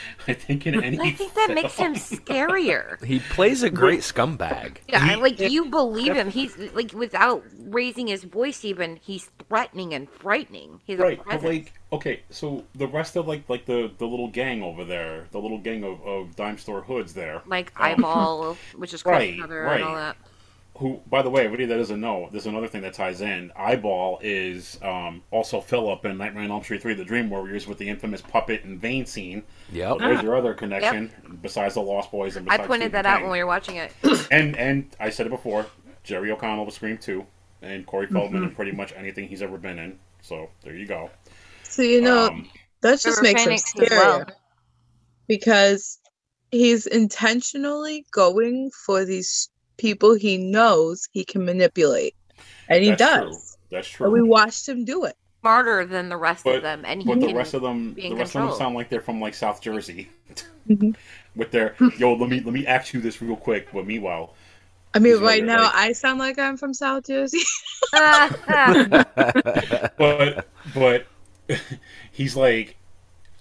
I 0.28 0.34
think 0.34 0.66
in 0.66 0.82
any. 0.82 0.98
I 1.00 1.10
think 1.12 1.34
that 1.34 1.52
makes 1.54 1.76
him 1.76 1.94
scarier. 1.94 3.02
he 3.04 3.18
plays 3.18 3.62
a 3.62 3.70
great 3.70 4.00
scumbag. 4.00 4.78
Yeah, 4.88 5.00
I- 5.02 5.14
like 5.16 5.38
you 5.40 5.66
believe 5.66 6.14
him. 6.14 6.30
He's 6.30 6.56
like 6.74 6.92
without 6.92 7.44
raising 7.58 8.06
his 8.06 8.24
voice 8.24 8.64
even, 8.64 8.96
he's 8.96 9.30
threatening 9.48 9.94
and 9.94 10.08
frightening. 10.08 10.80
He's 10.84 10.98
a 10.98 11.02
Right, 11.02 11.20
but 11.24 11.42
like, 11.42 11.72
okay, 11.92 12.22
so 12.30 12.64
the 12.74 12.86
rest 12.86 13.16
of 13.16 13.26
like 13.26 13.48
like 13.48 13.66
the 13.66 13.90
the 13.98 14.06
little 14.06 14.28
gang 14.28 14.62
over 14.62 14.84
there, 14.84 15.26
the 15.30 15.38
little 15.38 15.58
gang 15.58 15.84
of, 15.84 16.00
of 16.06 16.36
dime 16.36 16.58
store 16.58 16.82
hoods 16.82 17.14
there, 17.14 17.42
like 17.46 17.72
um, 17.76 17.86
eyeball, 17.86 18.56
which 18.76 18.94
is 18.94 19.04
right, 19.04 19.34
Chris 19.34 19.38
Brother 19.38 19.62
right. 19.62 19.80
and 19.80 19.84
all 19.84 19.96
that. 19.96 20.16
Who 20.82 21.00
by 21.08 21.22
the 21.22 21.30
way 21.30 21.44
everybody 21.44 21.64
that 21.64 21.76
doesn't 21.78 22.00
know 22.00 22.28
there's 22.32 22.46
another 22.46 22.68
thing 22.68 22.82
that 22.82 22.92
ties 22.92 23.22
in 23.22 23.50
eyeball 23.56 24.18
is 24.22 24.78
um, 24.82 25.22
also 25.30 25.60
philip 25.60 26.04
in 26.04 26.18
nightmare 26.18 26.44
on 26.44 26.50
elm 26.50 26.62
street 26.62 26.82
3 26.82 26.92
the 26.94 27.04
dream 27.04 27.30
warriors 27.30 27.66
with 27.66 27.78
the 27.78 27.88
infamous 27.88 28.20
puppet 28.20 28.64
and 28.64 28.78
vein 28.80 29.06
scene 29.06 29.42
Yep. 29.72 29.98
there's 29.98 30.22
your 30.22 30.36
other 30.36 30.52
connection 30.52 31.10
besides 31.40 31.74
the 31.74 31.80
lost 31.80 32.10
boys 32.10 32.36
and 32.36 32.50
I 32.50 32.58
pointed 32.58 32.86
Stephen 32.90 32.92
that 32.92 33.06
out 33.06 33.16
King. 33.18 33.22
when 33.28 33.32
we 33.32 33.38
were 33.38 33.46
watching 33.46 33.76
it. 33.76 33.92
and 34.30 34.54
and 34.56 34.94
i 35.00 35.08
said 35.08 35.26
it 35.26 35.30
before 35.30 35.64
jerry 36.04 36.30
o'connell 36.30 36.66
was 36.66 36.74
scream 36.74 36.98
2 36.98 37.24
and 37.62 37.86
corey 37.86 38.06
feldman 38.08 38.40
Mm-hmm. 38.42 38.50
in 38.50 38.54
pretty 38.56 38.72
much 38.72 38.92
anything 38.96 39.28
he's 39.28 39.40
ever 39.42 39.56
been 39.56 39.78
in 39.78 39.98
so 40.20 40.50
there 40.64 40.74
you 40.76 40.86
go 40.86 41.10
So 41.62 41.82
you 41.82 42.00
know 42.02 42.26
Um, 42.26 42.48
that 42.82 43.00
just 43.00 43.22
makes 43.22 43.40
him 43.42 43.46
Phoenix 43.56 43.72
scarier 43.72 43.90
well. 43.90 44.26
because 45.28 45.98
he's 46.50 46.86
intentionally 46.86 48.04
going 48.10 48.70
for 48.84 49.04
these 49.04 49.48
people 49.76 50.14
he 50.14 50.36
knows 50.38 51.08
he 51.12 51.24
can 51.24 51.44
manipulate, 51.44 52.14
and 52.68 52.82
he 52.82 52.90
That's 52.90 52.98
does. 53.00 53.56
true. 53.70 53.78
That's 53.78 54.00
And 54.00 54.12
we 54.12 54.22
watched 54.22 54.68
him 54.68 54.84
do 54.84 55.04
it. 55.04 55.16
Smarter 55.40 55.84
than 55.86 56.08
the 56.08 56.16
rest 56.16 56.44
But- 56.44 56.56
of 56.56 56.62
them, 56.62 56.84
and 56.86 57.02
he 57.02 57.08
But 57.08 57.20
the 57.20 57.34
rest 57.34 57.54
of 57.54 57.62
them, 57.62 57.94
the 57.94 58.06
in 58.06 58.16
rest 58.16 58.36
of 58.36 58.42
them 58.48 58.56
sound 58.56 58.74
like 58.76 58.88
they're 58.88 59.00
from 59.00 59.20
like 59.20 59.34
South 59.34 59.60
Jersey, 59.60 60.08
Mhm. 60.68 60.94
with 61.36 61.50
their 61.50 61.74
yo. 61.98 62.14
Let 62.14 62.30
me 62.30 62.40
let 62.40 62.54
me 62.54 62.64
ask 62.66 62.92
you 62.94 63.00
this 63.00 63.20
real 63.20 63.34
quick. 63.36 63.68
But 63.72 63.84
meanwhile, 63.86 64.34
I 64.94 64.98
mean, 65.00 65.14
right 65.14 65.22
right, 65.22 65.44
now 65.44 65.64
like- 65.64 65.74
I 65.74 65.92
sound 65.92 66.18
like 66.20 66.38
I'm 66.38 66.56
from 66.56 66.72
South 66.74 67.06
Jersey. 67.06 67.40
But 69.98 70.46
but 70.74 71.06
he's 72.12 72.36
like, 72.36 72.76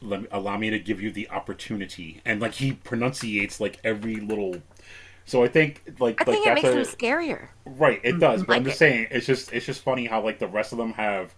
let 0.02 0.22
me, 0.24 0.28
allow 0.32 0.58
me 0.58 0.70
to 0.72 0.80
give 0.80 1.02
you 1.02 1.12
the 1.12 1.30
opportunity, 1.30 2.22
and 2.26 2.42
like 2.42 2.54
he 2.54 2.74
pronunciates 2.74 3.60
like 3.60 3.80
every 3.84 4.16
little. 4.16 4.56
So 5.26 5.44
I 5.44 5.48
think 5.48 5.84
like 6.00 6.20
I 6.20 6.24
think 6.24 6.46
like 6.46 6.46
it 6.46 6.54
makes 6.54 6.74
a, 6.74 6.74
him 6.74 6.84
scarier. 6.84 7.50
Right, 7.66 8.02
it 8.04 8.20
does. 8.20 8.44
But 8.44 8.58
I'm 8.58 8.64
just 8.64 8.78
it. 8.78 8.78
saying, 8.78 9.08
it's 9.12 9.26
just 9.26 9.54
it's 9.54 9.66
just 9.66 9.82
funny 9.82 10.06
how 10.08 10.22
like 10.24 10.40
the 10.40 10.48
rest 10.48 10.72
of 10.72 10.78
them 10.80 10.94
have 10.94 11.34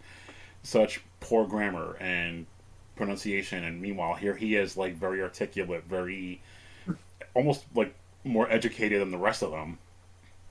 such 0.63 1.01
poor 1.21 1.47
grammar 1.47 1.97
and 1.99 2.47
pronunciation, 2.95 3.63
and 3.63 3.81
meanwhile 3.81 4.15
here 4.15 4.35
he 4.35 4.55
is 4.55 4.77
like 4.77 4.95
very 4.95 5.21
articulate, 5.21 5.85
very 5.85 6.41
almost 7.35 7.65
like 7.75 7.95
more 8.23 8.49
educated 8.51 9.01
than 9.01 9.11
the 9.11 9.17
rest 9.19 9.43
of 9.43 9.51
them. 9.51 9.79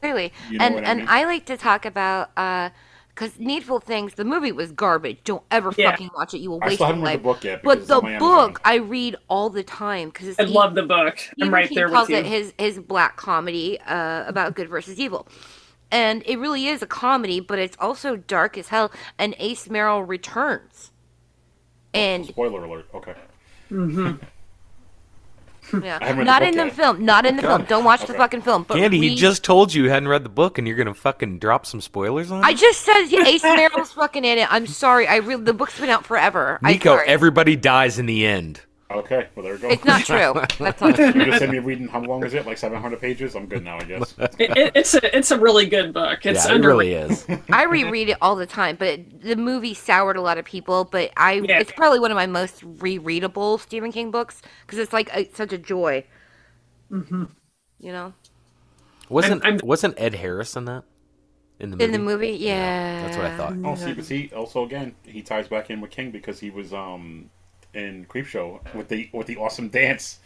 Really, 0.02 0.32
You 0.46 0.60
know 0.60 0.68
and 0.68 0.74
what 0.74 0.84
I 0.84 0.88
and 0.88 0.92
mean? 0.92 1.08
I 1.08 1.24
like 1.24 1.44
to 1.46 1.56
talk 1.56 1.84
about 1.84 2.30
uh 2.36 2.70
because 3.14 3.38
Needful 3.38 3.80
Things, 3.80 4.14
the 4.14 4.24
movie 4.24 4.52
was 4.52 4.72
garbage. 4.72 5.18
Don't 5.24 5.42
ever 5.50 5.72
Yeah. 5.76 5.90
fucking 5.90 6.10
watch 6.14 6.34
it. 6.34 6.38
You 6.38 6.50
will 6.50 6.60
I 6.62 6.66
waste 6.66 6.76
still 6.76 6.88
your 6.88 6.96
haven't 6.96 7.02
read 7.04 7.10
life. 7.10 7.18
the 7.18 7.22
book 7.22 7.44
yet. 7.44 7.62
But 7.62 7.86
the 7.86 7.96
on 7.96 8.06
Amazon. 8.06 8.18
book 8.52 8.60
I 8.64 8.76
read 8.76 9.16
all 9.28 9.50
the 9.50 9.62
time 9.62 10.08
because 10.10 10.38
I 10.38 10.44
love 10.44 10.74
the 10.74 10.82
book. 10.82 11.18
I'm 11.40 11.52
right 11.52 11.68
he 11.68 11.74
there 11.74 11.88
calls 11.88 12.08
with 12.08 12.16
you. 12.18 12.22
He 12.24 12.30
calls 12.30 12.50
it 12.50 12.54
his 12.58 12.76
his 12.76 12.78
black 12.84 13.16
comedy 13.16 13.78
uh, 13.82 14.24
about 14.26 14.54
good 14.54 14.68
versus 14.68 14.98
evil, 14.98 15.26
and 15.90 16.22
it 16.26 16.38
really 16.38 16.66
is 16.66 16.82
a 16.82 16.86
comedy, 16.86 17.40
but 17.40 17.58
it's 17.58 17.76
also 17.78 18.16
dark 18.16 18.56
as 18.56 18.68
hell. 18.68 18.90
And 19.18 19.34
Ace 19.38 19.68
Merrill 19.68 20.04
returns, 20.04 20.90
and 21.92 22.26
Spoiler 22.26 22.64
alert. 22.64 22.86
Okay. 22.94 23.14
yeah, 25.82 25.98
haven't 26.02 26.26
the 26.26 26.48
in 26.48 26.56
the 26.56 26.64
yet. 26.64 26.74
film, 26.74 27.04
not 27.04 27.26
in 27.26 27.36
the 27.36 27.42
film. 27.42 27.64
Don't 27.64 27.84
watch 27.84 28.04
the 28.06 28.14
fucking 28.14 28.42
film. 28.42 28.64
But 28.64 28.76
Candy, 28.76 28.98
he 28.98 29.14
just 29.14 29.44
told 29.44 29.72
you 29.72 29.84
you 29.84 29.90
hadn't 29.90 30.08
read 30.08 30.24
the 30.24 30.28
book, 30.28 30.58
and 30.58 30.66
you're 30.66 30.76
gonna 30.76 30.94
fucking 30.94 31.38
drop 31.38 31.66
some 31.66 31.80
spoilers 31.80 32.30
on. 32.30 32.44
I 32.44 32.54
just 32.54 32.82
said 32.82 33.06
yeah, 33.06 33.26
Ace 33.26 33.42
Merrill's 33.56 33.92
fucking 33.92 34.24
in 34.24 34.38
it. 34.38 34.52
I'm 34.52 34.66
sorry. 34.66 35.06
I 35.06 35.16
really 35.16 35.44
the 35.44 35.54
book's 35.54 35.78
been 35.78 35.90
out 35.90 36.04
forever. 36.04 36.58
I'm 36.62 36.72
Nico, 36.72 36.96
sorry. 36.96 37.08
everybody 37.08 37.56
dies 37.56 37.98
in 37.98 38.06
the 38.06 38.26
end. 38.26 38.60
Okay. 38.96 39.28
Well, 39.34 39.44
there 39.44 39.54
we 39.54 39.58
go. 39.60 39.68
It's 39.70 39.84
not 39.84 40.04
true. 40.04 40.32
That's 40.58 40.80
not 40.80 40.94
true. 40.94 41.06
You 41.06 41.24
just 41.26 41.38
send 41.38 41.52
me 41.52 41.58
reading. 41.58 41.88
How 41.88 42.00
long 42.00 42.24
is 42.24 42.34
it? 42.34 42.46
Like 42.46 42.58
700 42.58 43.00
pages. 43.00 43.34
I'm 43.34 43.46
good 43.46 43.64
now, 43.64 43.76
I 43.78 43.84
guess. 43.84 44.14
It, 44.38 44.56
it, 44.56 44.72
it's 44.74 44.94
a 44.94 45.16
it's 45.16 45.30
a 45.30 45.38
really 45.38 45.66
good 45.66 45.92
book. 45.92 46.24
It's 46.26 46.46
yeah, 46.48 46.54
it 46.54 46.60
really 46.64 46.92
is. 46.92 47.26
I 47.50 47.64
reread 47.64 48.08
it 48.08 48.18
all 48.20 48.36
the 48.36 48.46
time, 48.46 48.76
but 48.76 49.00
the 49.22 49.36
movie 49.36 49.74
soured 49.74 50.16
a 50.16 50.20
lot 50.20 50.38
of 50.38 50.44
people. 50.44 50.84
But 50.84 51.12
I, 51.16 51.34
Yeah. 51.34 51.58
it's 51.60 51.72
probably 51.72 52.00
one 52.00 52.10
of 52.10 52.16
my 52.16 52.26
most 52.26 52.62
rereadable 52.78 53.58
Stephen 53.60 53.92
King 53.92 54.10
books 54.10 54.42
because 54.66 54.78
it's 54.78 54.92
like 54.92 55.14
a, 55.14 55.30
such 55.34 55.52
a 55.52 55.58
joy. 55.58 56.04
Mm-hmm. 56.90 57.24
You 57.80 57.92
know, 57.92 58.12
Wasn't 59.08 59.44
I'm- 59.44 59.58
wasn't 59.62 59.94
Ed 59.98 60.14
Harris 60.16 60.56
in 60.56 60.64
that? 60.66 60.84
In 61.60 61.70
the 61.70 61.76
movie. 61.76 61.84
in 61.84 61.92
the 61.92 61.98
movie, 61.98 62.30
yeah, 62.30 63.02
that's 63.02 63.16
what 63.16 63.26
I 63.26 63.36
thought. 63.36 63.54
Oh, 63.64 63.76
see, 63.76 63.92
but 63.92 64.04
see, 64.04 64.30
also 64.34 64.64
again, 64.64 64.96
he 65.04 65.22
ties 65.22 65.46
back 65.46 65.70
in 65.70 65.80
with 65.80 65.92
King 65.92 66.10
because 66.10 66.40
he 66.40 66.50
was 66.50 66.72
um 66.72 67.30
in 67.74 68.04
Creepshow 68.06 68.74
with 68.74 68.88
the 68.88 69.08
with 69.12 69.26
the 69.26 69.36
awesome 69.36 69.68
dance. 69.68 70.18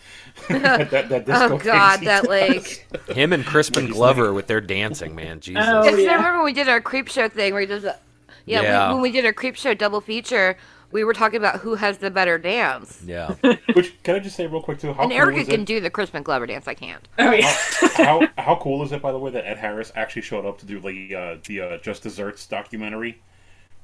that, 0.48 0.90
that, 0.90 1.08
that 1.08 1.26
disco 1.26 1.54
Oh 1.54 1.58
God, 1.58 2.00
that 2.00 2.24
does. 2.24 2.28
like. 2.28 2.86
Him 3.08 3.32
and 3.32 3.44
Crispin 3.44 3.88
Glover 3.88 4.32
with 4.32 4.46
their 4.46 4.60
dancing, 4.60 5.14
man. 5.14 5.40
Jesus. 5.40 5.64
Oh, 5.66 5.84
yeah. 5.84 6.12
I 6.12 6.14
remember 6.16 6.38
when 6.38 6.44
we 6.44 6.52
did 6.52 6.68
our 6.68 6.80
creep 6.80 7.08
show 7.08 7.28
thing 7.28 7.52
where 7.52 7.62
we 7.62 7.66
did 7.66 7.82
the, 7.82 7.96
yeah, 8.44 8.62
Yeah. 8.62 8.88
We, 8.88 8.94
when 8.94 9.02
we 9.02 9.10
did 9.12 9.24
our 9.24 9.32
creep 9.32 9.56
show 9.56 9.74
double 9.74 10.00
feature, 10.00 10.56
we 10.92 11.04
were 11.04 11.12
talking 11.12 11.38
about 11.38 11.60
who 11.60 11.74
has 11.74 11.98
the 11.98 12.10
better 12.10 12.38
dance. 12.38 13.02
Yeah. 13.04 13.34
Which 13.74 14.00
can 14.02 14.16
I 14.16 14.18
just 14.20 14.36
say 14.36 14.46
real 14.46 14.62
quick 14.62 14.78
too? 14.78 14.92
How 14.92 15.02
and 15.02 15.10
cool 15.10 15.20
Erica 15.20 15.44
can 15.44 15.60
it? 15.62 15.66
do 15.66 15.80
the 15.80 15.90
Crispin 15.90 16.22
Glover 16.22 16.46
dance. 16.46 16.66
I 16.68 16.74
can't. 16.74 17.06
Oh 17.18 17.32
yeah. 17.32 17.56
how 17.94 18.26
how 18.38 18.56
cool 18.56 18.82
is 18.82 18.92
it, 18.92 19.02
by 19.02 19.12
the 19.12 19.18
way, 19.18 19.30
that 19.32 19.46
Ed 19.46 19.58
Harris 19.58 19.92
actually 19.96 20.22
showed 20.22 20.46
up 20.46 20.58
to 20.58 20.66
do 20.66 20.80
the 20.80 21.14
uh, 21.14 21.36
the 21.46 21.60
uh, 21.60 21.78
Just 21.78 22.02
Desserts 22.02 22.46
documentary? 22.46 23.20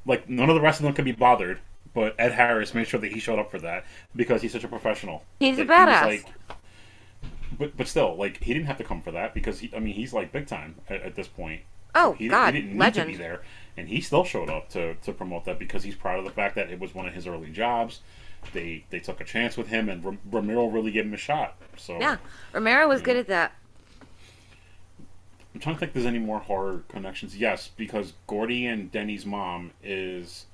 Like 0.07 0.29
none 0.29 0.49
of 0.49 0.55
the 0.55 0.61
rest 0.61 0.81
of 0.81 0.85
them 0.85 0.95
could 0.95 1.05
be 1.05 1.13
bothered, 1.13 1.59
but 1.95 2.15
Ed 2.19 2.33
Harris 2.33 2.75
made 2.75 2.87
sure 2.89 3.01
that 3.01 3.13
he 3.13 3.21
showed 3.21 3.39
up 3.39 3.51
for 3.51 3.59
that 3.61 3.85
because 4.17 4.43
he's 4.43 4.53
such 4.53 4.65
a 4.65 4.69
professional. 4.69 5.25
He's 5.41 5.59
a 5.59 5.65
Like, 5.65 6.25
badass. 6.25 6.25
but 7.59 7.77
but 7.77 7.87
still, 7.87 8.17
like 8.17 8.43
he 8.43 8.53
didn't 8.55 8.67
have 8.67 8.79
to 8.79 8.85
come 8.85 9.03
for 9.03 9.13
that 9.13 9.35
because 9.35 9.59
he, 9.61 9.71
I 9.75 9.79
mean 9.79 9.95
he's 9.95 10.13
like 10.13 10.33
big 10.33 10.47
time 10.47 10.77
at, 10.89 11.03
at 11.03 11.15
this 11.15 11.29
point. 11.29 11.63
Oh 11.95 12.15
he, 12.15 12.29
God, 12.29 12.55
he 12.55 12.61
didn't 12.61 12.73
need 12.73 12.79
legend. 12.79 13.07
to 13.07 13.13
be 13.13 13.19
there, 13.19 13.43
and 13.77 13.89
he 13.89 14.01
still 14.01 14.25
showed 14.25 14.49
up 14.49 14.71
to, 14.71 14.95
to 14.95 15.13
promote 15.13 15.45
that 15.45 15.59
because 15.59 15.83
he's 15.83 15.95
proud 15.95 16.19
of 16.19 16.25
the 16.25 16.31
fact 16.31 16.55
that 16.55 16.71
it 16.71 16.81
was 16.81 16.95
one 16.95 17.07
of 17.07 17.13
his 17.15 17.27
early 17.27 17.51
jobs. 17.51 18.01
They 18.53 18.85
they 18.91 18.99
took 18.99 19.21
a 19.21 19.25
chance 19.25 19.57
with 19.57 19.69
him, 19.69 19.89
and 19.89 20.19
Romero 20.31 20.67
really 20.67 20.91
gave 20.91 21.05
him 21.05 21.15
a 21.15 21.19
shot. 21.19 21.57
So 21.77 22.01
Yeah, 22.01 22.17
Romero 22.53 22.89
was 22.89 23.03
good 23.03 23.17
at 23.17 23.27
that. 23.29 23.53
I'm 25.55 25.61
trying 25.61 25.77
to 25.77 25.81
think 25.81 25.91
if 25.91 25.95
there's 25.95 26.07
any 26.07 26.19
more 26.19 26.39
horror 26.39 26.83
connections. 26.89 27.37
Yes, 27.37 27.69
because 27.77 28.15
Gordie 28.27 28.67
and 28.67 28.91
Denny's 28.91 29.27
mom 29.27 29.73
is 29.83 30.47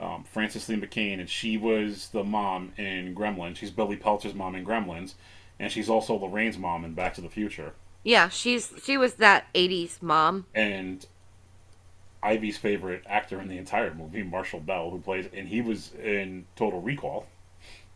um, 0.00 0.24
Frances 0.24 0.68
Lee 0.68 0.76
McCain, 0.76 1.20
and 1.20 1.28
she 1.28 1.56
was 1.56 2.08
the 2.08 2.24
mom 2.24 2.72
in 2.76 3.14
Gremlins. 3.14 3.56
She's 3.56 3.70
Billy 3.70 3.96
Peltzer's 3.96 4.34
mom 4.34 4.54
in 4.54 4.64
Gremlins, 4.64 5.14
and 5.58 5.70
she's 5.70 5.88
also 5.88 6.14
Lorraine's 6.14 6.58
mom 6.58 6.84
in 6.84 6.94
Back 6.94 7.14
to 7.14 7.20
the 7.20 7.28
Future. 7.28 7.74
Yeah, 8.02 8.28
she's 8.28 8.72
she 8.82 8.96
was 8.96 9.14
that 9.14 9.46
'80s 9.54 10.02
mom. 10.02 10.46
And 10.54 11.06
Ivy's 12.22 12.58
favorite 12.58 13.02
actor 13.06 13.40
in 13.40 13.48
the 13.48 13.58
entire 13.58 13.94
movie, 13.94 14.22
Marshall 14.22 14.60
Bell, 14.60 14.90
who 14.90 14.98
plays, 14.98 15.28
and 15.32 15.48
he 15.48 15.60
was 15.60 15.92
in 15.94 16.46
Total 16.56 16.80
Recall 16.80 17.26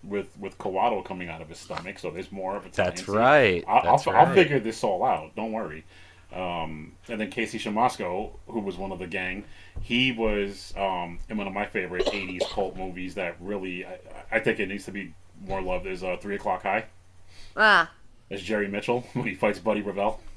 with 0.05 0.29
with 0.39 0.57
Kuato 0.59 1.05
coming 1.05 1.29
out 1.29 1.43
of 1.43 1.49
his 1.49 1.59
stomach. 1.59 1.99
So 1.99 2.11
there's 2.11 2.31
more 2.31 2.57
of 2.57 2.67
a. 2.67 2.71
That's 2.71 3.09
right. 3.09 3.65
I'll, 3.67 3.83
That's 3.83 4.07
I'll, 4.07 4.17
I'll 4.17 4.35
figure 4.35 4.61
this 4.61 4.85
all 4.85 5.05
out. 5.05 5.35
Don't 5.35 5.53
worry. 5.53 5.85
Um, 6.33 6.93
and 7.09 7.21
then 7.21 7.31
Casey 7.31 7.59
Siemaszko, 7.59 8.31
who 8.49 8.61
was 8.61 8.77
one 8.77 8.93
of 8.93 8.99
the 8.99 9.07
gang, 9.07 9.45
he 9.81 10.13
was 10.13 10.75
um, 10.77 11.19
in 11.31 11.37
one 11.39 11.47
of 11.47 11.53
my 11.55 11.65
favorite 11.67 12.07
'80s 12.07 12.49
cult 12.51 12.77
movies 12.77 13.15
that 13.15 13.37
really, 13.41 13.87
I, 13.87 13.99
I 14.33 14.39
think 14.41 14.61
it 14.61 14.69
needs 14.69 14.85
to 14.87 14.91
be 14.93 15.15
more 15.47 15.63
loved. 15.63 15.87
Is 15.87 16.05
uh, 16.05 16.17
Three 16.21 16.35
O'clock 16.37 16.63
High. 16.65 16.85
Ah, 17.57 17.91
As 18.31 18.43
Jerry 18.43 18.69
Mitchell 18.69 19.01
when 19.15 19.27
he 19.27 19.35
fights 19.35 19.59
Buddy 19.59 19.83
Revell. 19.83 20.21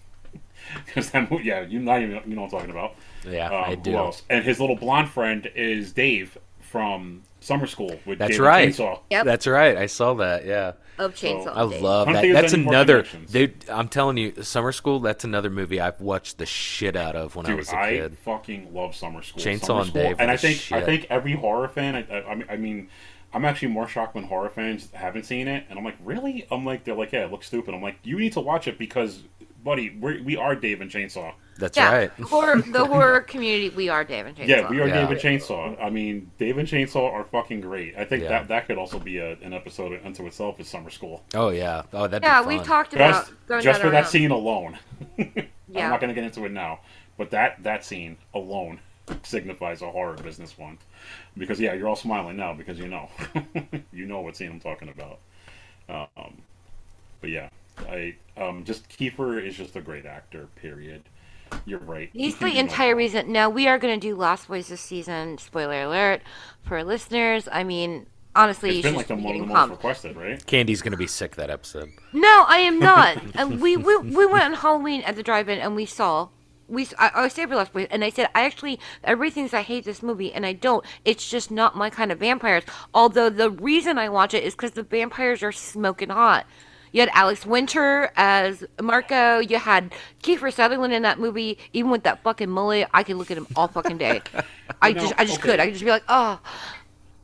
Because 0.86 1.10
that 1.10 1.30
movie, 1.32 1.46
yeah, 1.46 1.62
you 1.62 1.80
know, 1.80 1.96
you 1.96 2.08
know 2.08 2.42
what 2.44 2.46
I'm 2.46 2.50
talking 2.52 2.70
about. 2.70 2.96
Yeah, 3.28 3.48
Um, 3.48 3.64
I 3.66 3.76
who 3.76 3.82
do. 3.82 3.96
else? 3.96 4.22
And 4.30 4.46
his 4.46 4.60
little 4.60 4.76
blonde 4.76 5.10
friend 5.10 5.50
is 5.56 5.92
Dave 5.92 6.38
from 6.60 7.24
Summer 7.42 7.68
School 7.68 8.00
with 8.06 8.20
That's 8.20 8.32
David 8.32 8.44
right. 8.46 8.70
Chainsaw. 8.70 9.00
yep. 9.10 9.26
That's 9.26 9.48
right. 9.48 9.76
I 9.76 9.88
saw 9.88 10.14
that. 10.16 10.46
Yeah. 10.46 10.74
of 11.00 11.16
Chainsaw. 11.16 11.48
I 11.56 11.64
love 11.64 12.08
I 12.08 12.14
that. 12.14 12.34
That's 12.34 12.54
another. 12.54 13.06
Dude, 13.32 13.66
I'm 13.68 13.90
telling 13.90 14.18
you, 14.18 14.44
Summer 14.44 14.72
School. 14.72 15.00
That's 15.00 15.24
another 15.24 15.50
movie 15.50 15.80
I've 15.82 16.00
watched 16.00 16.38
the 16.38 16.46
shit 16.46 16.96
out 16.96 17.16
of 17.16 17.36
when 17.36 17.48
I 17.48 17.56
was 17.56 17.70
a 17.70 17.72
kid. 17.72 18.12
I 18.12 18.16
fucking 18.24 18.74
love 18.74 18.96
Summer 18.96 19.24
School. 19.24 19.42
Chainsaw 19.42 19.66
Summer 19.66 19.80
and 19.82 19.90
School, 19.90 20.02
Dave 20.04 20.16
and 20.20 20.32
I 20.32 20.36
the 20.36 20.54
think 20.54 20.72
I 20.72 20.86
think 20.86 21.08
every 21.10 21.34
horror 21.34 21.68
fan. 21.68 21.96
I, 21.96 22.06
I, 22.10 22.32
I 22.32 22.36
mean, 22.36 22.46
I 22.50 22.56
mean, 22.58 22.90
I'm 23.34 23.44
actually 23.46 23.70
more 23.70 23.88
shocked 23.88 24.14
when 24.14 24.26
horror 24.26 24.50
fans 24.50 24.90
haven't 24.94 25.24
seen 25.24 25.48
it, 25.48 25.66
and 25.70 25.80
I'm 25.80 25.86
like, 25.86 25.98
really? 26.04 26.46
I'm 26.52 26.64
like, 26.66 26.84
they're 26.84 26.96
like, 26.96 27.12
yeah, 27.12 27.26
it 27.26 27.32
looks 27.32 27.48
stupid. 27.48 27.74
I'm 27.74 27.82
like, 27.82 27.98
you 28.04 28.20
need 28.20 28.34
to 28.34 28.42
watch 28.42 28.68
it 28.68 28.78
because, 28.78 29.24
buddy, 29.64 29.98
we're, 30.00 30.22
we 30.24 30.38
are 30.38 30.56
Dave 30.56 30.82
and 30.82 30.90
Chainsaw. 30.92 31.34
That's 31.58 31.78
yeah, 31.78 31.94
right. 31.94 32.12
horror, 32.22 32.62
the 32.62 32.86
horror 32.88 33.22
community. 33.22 33.70
We 33.70 33.90
are 33.90 34.04
Dave 34.04 34.26
and 34.26 34.36
Chainsaw. 34.36 34.48
Yeah, 34.48 34.70
we 34.70 34.80
are 34.80 34.88
Yeah. 34.88 35.06
Dave 35.06 35.12
and 35.12 35.20
Chainsaw. 35.20 35.82
I 35.84 35.90
mean, 35.90 36.32
Dave 36.40 36.58
and 36.58 36.68
Chainsaw 36.68 37.12
are 37.12 37.24
fucking 37.24 37.62
great. 37.62 37.96
I 37.98 38.06
think 38.06 38.24
Yeah. 38.24 38.30
that 38.30 38.48
that 38.48 38.68
could 38.68 38.78
also 38.78 38.98
be 39.00 39.18
a, 39.18 39.34
an 39.42 39.54
episode 39.54 40.00
unto 40.04 40.26
itself. 40.26 40.60
Is 40.60 40.68
Summer 40.68 40.90
School 40.90 41.24
Oh 41.36 41.50
yeah. 41.50 41.84
Oh, 41.94 42.08
that'd 42.08 42.24
Yeah, 42.24 42.42
be 42.42 42.48
we've 42.48 42.64
talked 42.64 42.94
about 42.94 43.28
just 43.28 43.48
going 43.48 43.62
just 43.64 43.80
that 43.80 43.86
for 43.86 43.92
that 43.92 44.04
around. 44.04 44.10
scene 44.10 44.32
alone. 44.32 44.80
yeah. 45.18 45.36
I'm 45.86 45.90
not 45.92 46.00
going 46.00 46.10
to 46.10 46.16
get 46.16 46.24
into 46.24 46.46
it 46.46 46.52
now, 46.52 46.80
but 47.18 47.30
that 47.32 47.62
that 47.64 47.86
scene 47.86 48.18
alone 48.34 48.80
signifies 49.24 49.82
a 49.82 49.92
horror 49.92 50.16
business 50.16 50.58
one. 50.58 50.78
Because 51.38 51.60
yeah, 51.60 51.74
you're 51.74 51.88
all 51.90 51.96
smiling 51.96 52.38
now 52.38 52.54
because 52.54 52.80
you 52.80 52.88
know, 52.88 53.10
you 53.94 54.06
know 54.06 54.22
what 54.22 54.36
scene 54.36 54.50
I'm 54.52 54.60
talking 54.60 54.90
about. 54.90 55.20
Um, 55.90 56.42
but 57.20 57.30
yeah, 57.30 57.50
I 57.90 58.16
um, 58.38 58.64
just 58.64 58.90
Kiefer 58.90 59.46
is 59.46 59.56
just 59.56 59.76
a 59.76 59.82
great 59.82 60.06
actor. 60.06 60.48
Period. 60.56 61.04
You're 61.66 61.80
right. 61.80 62.10
He's 62.14 62.38
the 62.38 62.58
entire 62.58 62.96
reason. 62.96 63.32
Now 63.32 63.50
we 63.50 63.68
are 63.68 63.78
going 63.78 64.00
to 64.00 64.08
do 64.08 64.16
Lost 64.16 64.48
Boys 64.48 64.70
this 64.70 64.82
season. 64.82 65.38
Spoiler 65.38 65.84
alert 65.84 66.22
for 66.64 66.82
listeners. 66.84 67.48
I 67.52 67.64
mean, 67.64 68.08
honestly, 68.36 68.72
you 68.72 68.80
It's 68.80 68.88
been 68.88 68.96
like 68.96 69.08
the 69.08 69.16
be 69.16 69.24
one 69.24 69.36
of 69.36 69.42
the 69.42 69.46
getting 69.48 69.54
most 69.54 69.70
requested, 69.72 70.16
right? 70.16 70.46
Candy's 70.46 70.82
gonna 70.82 70.98
be 70.98 71.08
sick 71.08 71.36
that 71.36 71.50
episode. 71.50 71.90
No, 72.14 72.46
I 72.48 72.58
am 72.60 72.80
not. 72.92 73.22
and 73.36 73.62
we, 73.62 73.78
we 73.78 73.98
we 73.98 74.26
went 74.26 74.44
on 74.44 74.54
Halloween 74.54 75.02
at 75.02 75.16
the 75.16 75.24
drive-in 75.24 75.60
and 75.60 75.76
we 75.76 75.86
saw 75.86 76.30
we 76.68 76.88
I, 76.98 77.12
I 77.14 77.28
saved 77.28 77.50
for 77.50 77.56
last 77.56 77.74
week, 77.74 77.90
and 77.92 78.04
I 78.04 78.10
said 78.10 78.30
I 78.34 78.46
actually 78.46 78.80
everybody 79.04 79.32
thinks 79.32 79.54
I 79.54 79.62
hate 79.62 79.84
this 79.86 80.02
movie, 80.02 80.34
and 80.34 80.46
I 80.46 80.54
don't. 80.54 80.86
It's 81.06 81.30
just 81.30 81.52
not 81.52 81.76
my 81.76 81.90
kind 81.90 82.12
of 82.12 82.20
vampires. 82.20 82.64
Although 82.94 83.30
the 83.30 83.52
reason 83.52 83.98
I 83.98 84.10
watch 84.10 84.34
it 84.34 84.44
is 84.44 84.56
because 84.56 84.72
the 84.72 84.84
vampires 84.84 85.44
are 85.44 85.52
smoking 85.52 86.10
hot. 86.10 86.46
You 86.92 87.02
had 87.02 87.10
Alex 87.14 87.46
Winter 87.46 88.12
as 88.16 88.64
Marko. 88.82 89.40
You 89.40 89.58
had 89.58 89.94
Kiefer 90.24 90.54
Sutherland 90.54 90.94
in 90.94 91.04
that 91.04 91.20
movie. 91.20 91.58
Even 91.74 91.92
with 91.92 92.04
that 92.04 92.22
fucking 92.24 92.50
mullet, 92.50 92.88
I 92.94 93.04
could 93.04 93.16
look 93.16 93.32
at 93.32 93.38
him 93.38 93.48
all 93.56 93.68
fucking 93.68 93.98
day. 93.98 94.22
I 94.82 94.92
know, 94.92 95.02
just, 95.02 95.14
I 95.18 95.26
just 95.26 95.40
okay. 95.40 95.52
could. 95.52 95.60
I 95.60 95.66
could 95.66 95.74
just 95.74 95.86
be 95.86 95.92
like, 95.92 96.04
oh, 96.10 96.40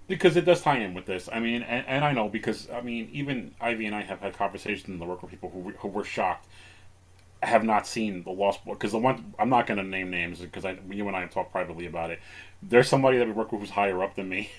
because 0.07 0.37
it 0.37 0.45
does 0.45 0.61
tie 0.61 0.79
in 0.79 0.93
with 0.93 1.05
this. 1.05 1.29
I 1.31 1.39
mean, 1.39 1.63
and, 1.63 1.85
and 1.85 2.05
I 2.05 2.13
know 2.13 2.29
because 2.29 2.69
I 2.69 2.81
mean, 2.81 3.09
even 3.11 3.53
Ivy 3.59 3.85
and 3.85 3.95
I 3.95 4.01
have 4.01 4.19
had 4.19 4.33
conversations 4.37 4.87
in 4.87 4.99
the 4.99 5.05
work 5.05 5.21
with 5.21 5.31
people 5.31 5.49
who, 5.49 5.69
who 5.77 5.87
were 5.89 6.03
shocked, 6.03 6.47
have 7.43 7.63
not 7.63 7.85
seen 7.85 8.23
the 8.23 8.31
Lost 8.31 8.63
Boy 8.65 8.73
because 8.73 8.91
the 8.91 8.99
one 8.99 9.33
I'm 9.37 9.49
not 9.49 9.67
going 9.67 9.77
to 9.77 9.83
name 9.83 10.09
names 10.09 10.39
because 10.39 10.65
I 10.65 10.77
you 10.89 11.07
and 11.07 11.15
I 11.15 11.21
have 11.21 11.31
talked 11.31 11.51
privately 11.51 11.85
about 11.85 12.09
it. 12.11 12.19
There's 12.63 12.87
somebody 12.87 13.17
that 13.17 13.27
we 13.27 13.33
work 13.33 13.51
with 13.51 13.61
who's 13.61 13.69
higher 13.69 14.01
up 14.01 14.15
than 14.15 14.29
me, 14.29 14.49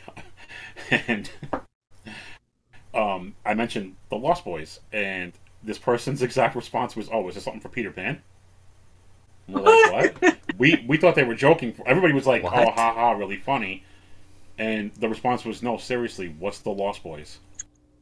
and 0.90 1.30
um, 2.94 3.34
I 3.44 3.54
mentioned 3.54 3.96
the 4.10 4.16
Lost 4.16 4.44
Boys, 4.44 4.80
and 4.92 5.32
this 5.62 5.78
person's 5.78 6.22
exact 6.28 6.56
response 6.56 6.96
was, 6.96 7.08
"Oh, 7.12 7.28
is 7.28 7.34
this 7.34 7.44
something 7.44 7.60
for 7.60 7.68
Peter 7.68 7.90
Pan?" 7.90 8.20
And 9.46 9.56
We're 9.56 9.62
like, 9.62 10.20
what? 10.20 10.38
we 10.58 10.84
we 10.86 10.96
thought 10.96 11.14
they 11.14 11.24
were 11.24 11.34
joking. 11.34 11.74
Everybody 11.86 12.12
was 12.12 12.26
like, 12.26 12.44
"Oh, 12.44 12.48
ha 12.48 12.92
ha, 12.94 13.12
really 13.12 13.38
funny." 13.38 13.84
And 14.58 14.92
the 14.94 15.08
response 15.08 15.44
was, 15.44 15.62
"No, 15.62 15.76
seriously, 15.76 16.34
what's 16.38 16.60
the 16.60 16.70
Lost 16.70 17.02
Boys?" 17.02 17.38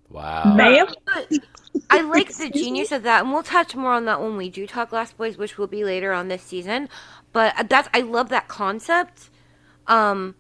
Wow. 0.09 0.55
Ma'am? 0.55 0.87
I 1.91 2.01
like 2.03 2.33
the 2.35 2.49
genius 2.49 2.93
of 2.93 3.03
that, 3.03 3.23
and 3.23 3.33
we'll 3.33 3.43
touch 3.43 3.75
more 3.75 3.93
on 3.93 4.05
that 4.07 4.21
when 4.21 4.37
we 4.37 4.49
do 4.49 4.67
talk 4.67 4.93
Lost 4.93 5.17
Boys, 5.17 5.37
which 5.37 5.59
will 5.59 5.67
be 5.67 5.85
later 5.85 6.13
on 6.13 6.29
this 6.29 6.43
season. 6.43 6.89
But 7.33 7.69
that's 7.69 7.89
I 7.93 8.01
love 8.01 8.31
that 8.31 8.49
concept. 8.49 9.31
Um, 9.87 10.35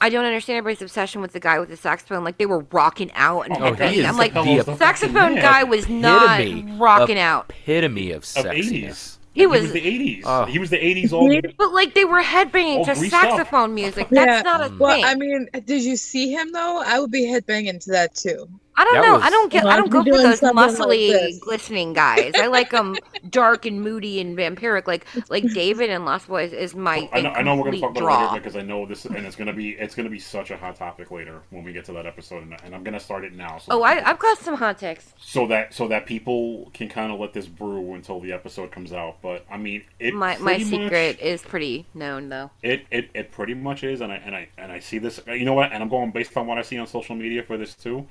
I 0.00 0.08
don't 0.08 0.24
understand 0.24 0.56
everybody's 0.58 0.82
obsession 0.82 1.20
with 1.20 1.32
the 1.32 1.40
guy 1.40 1.58
with 1.60 1.68
the 1.68 1.76
saxophone. 1.76 2.24
Like 2.24 2.38
they 2.38 2.46
were 2.46 2.64
rocking 2.72 3.10
out 3.14 3.42
and 3.42 3.56
Oh, 3.56 3.72
headbanging. 3.72 3.90
he 3.90 4.00
is 4.00 4.06
I'm 4.06 4.16
like, 4.16 4.32
the 4.34 4.62
the 4.64 4.76
saxophone 4.76 5.34
man. 5.34 5.42
guy 5.42 5.64
was 5.64 5.88
not 5.88 6.40
rocking 6.78 7.18
out. 7.18 7.50
Epitome 7.50 8.12
of 8.12 8.18
of 8.22 8.24
sexiness. 8.24 8.72
'80s. 8.90 9.16
He 9.32 9.42
And 9.44 9.52
was- 9.52 9.72
the 9.72 9.80
'80s. 9.80 10.22
Oh. 10.24 10.44
He 10.46 10.58
was 10.58 10.70
the 10.70 10.78
'80s 10.78 11.12
old. 11.12 11.32
But 11.58 11.72
like 11.72 11.94
they 11.94 12.04
were 12.04 12.22
headbanging 12.22 12.80
Oh, 12.80 12.84
to 12.86 12.94
greased 12.94 13.14
up. 13.14 13.22
saxophone 13.22 13.74
music. 13.74 14.08
That's 14.10 14.26
Yeah. 14.38 14.42
not 14.42 14.60
a 14.62 14.70
mm. 14.70 14.78
Well, 14.78 14.94
thing. 14.96 15.04
I 15.04 15.14
mean, 15.14 15.48
did 15.66 15.82
you 15.82 15.96
see 15.96 16.32
him 16.32 16.50
though? 16.52 16.82
I 16.84 16.98
would 16.98 17.10
be 17.10 17.26
headbanging 17.26 17.82
to 17.84 17.90
that 17.90 18.14
too. 18.14 18.48
I 18.76 18.84
don't 18.84 18.94
That 18.94 19.02
know. 19.06 19.14
was- 19.14 19.22
I 19.24 19.30
don't 19.30 19.52
get. 19.52 19.66
I 19.66 19.76
don't 19.76 19.90
go 19.90 20.02
for 20.02 20.10
those 20.10 20.38
something 20.38 20.56
like 20.56 20.70
muscly, 20.70 21.40
glistening 21.40 21.92
guys. 21.92 22.32
I 22.36 22.46
like 22.46 22.70
them 22.70 22.96
dark 23.28 23.66
and 23.66 23.82
moody 23.82 24.20
and 24.20 24.36
vampiric. 24.38 24.86
Like 24.86 25.06
like 25.28 25.44
David 25.54 25.90
and 25.90 26.06
Lost 26.06 26.28
Boys 26.28 26.52
is 26.54 26.74
my. 26.74 27.08
I 27.12 27.20
know, 27.20 27.30
I 27.30 27.42
know 27.42 27.56
we're 27.56 27.64
going 27.64 27.72
to 27.74 27.80
complete 27.80 27.80
talk 27.80 27.90
about 27.90 28.00
draw. 28.00 28.20
it 28.20 28.28
later 28.32 28.40
because 28.40 28.56
I 28.56 28.62
know 28.62 28.86
this, 28.86 29.04
and 29.04 29.26
it's 29.26 29.36
going 29.36 29.48
to 29.48 29.52
be 29.52 29.70
it's 29.70 29.94
going 29.94 30.04
to 30.04 30.10
be 30.10 30.18
such 30.18 30.50
a 30.50 30.56
hot 30.56 30.76
topic 30.76 31.10
later 31.10 31.40
when 31.50 31.62
we 31.62 31.72
get 31.74 31.84
to 31.86 31.92
that 31.92 32.06
episode, 32.06 32.42
and, 32.42 32.56
and 32.64 32.74
I'm 32.74 32.82
going 32.82 32.94
to 32.94 33.00
start 33.00 33.24
it 33.24 33.34
now. 33.34 33.58
So 33.58 33.72
Oh, 33.72 33.82
I, 33.82 34.08
I've 34.08 34.18
got 34.18 34.38
some 34.38 34.54
hot 34.54 34.78
takes. 34.78 35.12
so 35.18 35.46
that 35.48 35.74
so 35.74 35.88
that 35.88 36.06
people 36.06 36.70
can 36.72 36.88
kind 36.88 37.12
of 37.12 37.20
let 37.20 37.34
this 37.34 37.46
brew 37.46 37.92
until 37.94 38.20
the 38.20 38.32
episode 38.32 38.70
comes 38.70 38.92
out. 38.94 39.16
But 39.20 39.44
I 39.50 39.58
mean, 39.58 39.82
it 39.98 40.14
My 40.14 40.38
my 40.38 40.54
pretty 40.54 40.64
much- 40.64 40.70
secret 40.84 41.20
is 41.20 41.42
pretty 41.42 41.84
known 41.92 42.30
though. 42.30 42.50
It, 42.62 42.86
it 42.90 43.10
it 43.14 43.30
pretty 43.32 43.54
much 43.54 43.84
is, 43.84 44.00
and 44.00 44.10
I 44.10 44.16
and 44.16 44.34
I 44.34 44.48
and 44.56 44.72
I 44.72 44.78
see 44.78 44.98
this. 44.98 45.20
You 45.26 45.44
know 45.44 45.54
what? 45.54 45.72
And 45.72 45.82
I'm 45.82 45.88
going 45.90 46.12
based 46.12 46.34
on 46.36 46.46
what 46.46 46.56
I 46.56 46.62
see 46.62 46.78
on 46.78 46.86
social 46.86 47.14
media 47.16 47.42
for 47.42 47.58
this 47.58 47.74
too. 47.74 48.06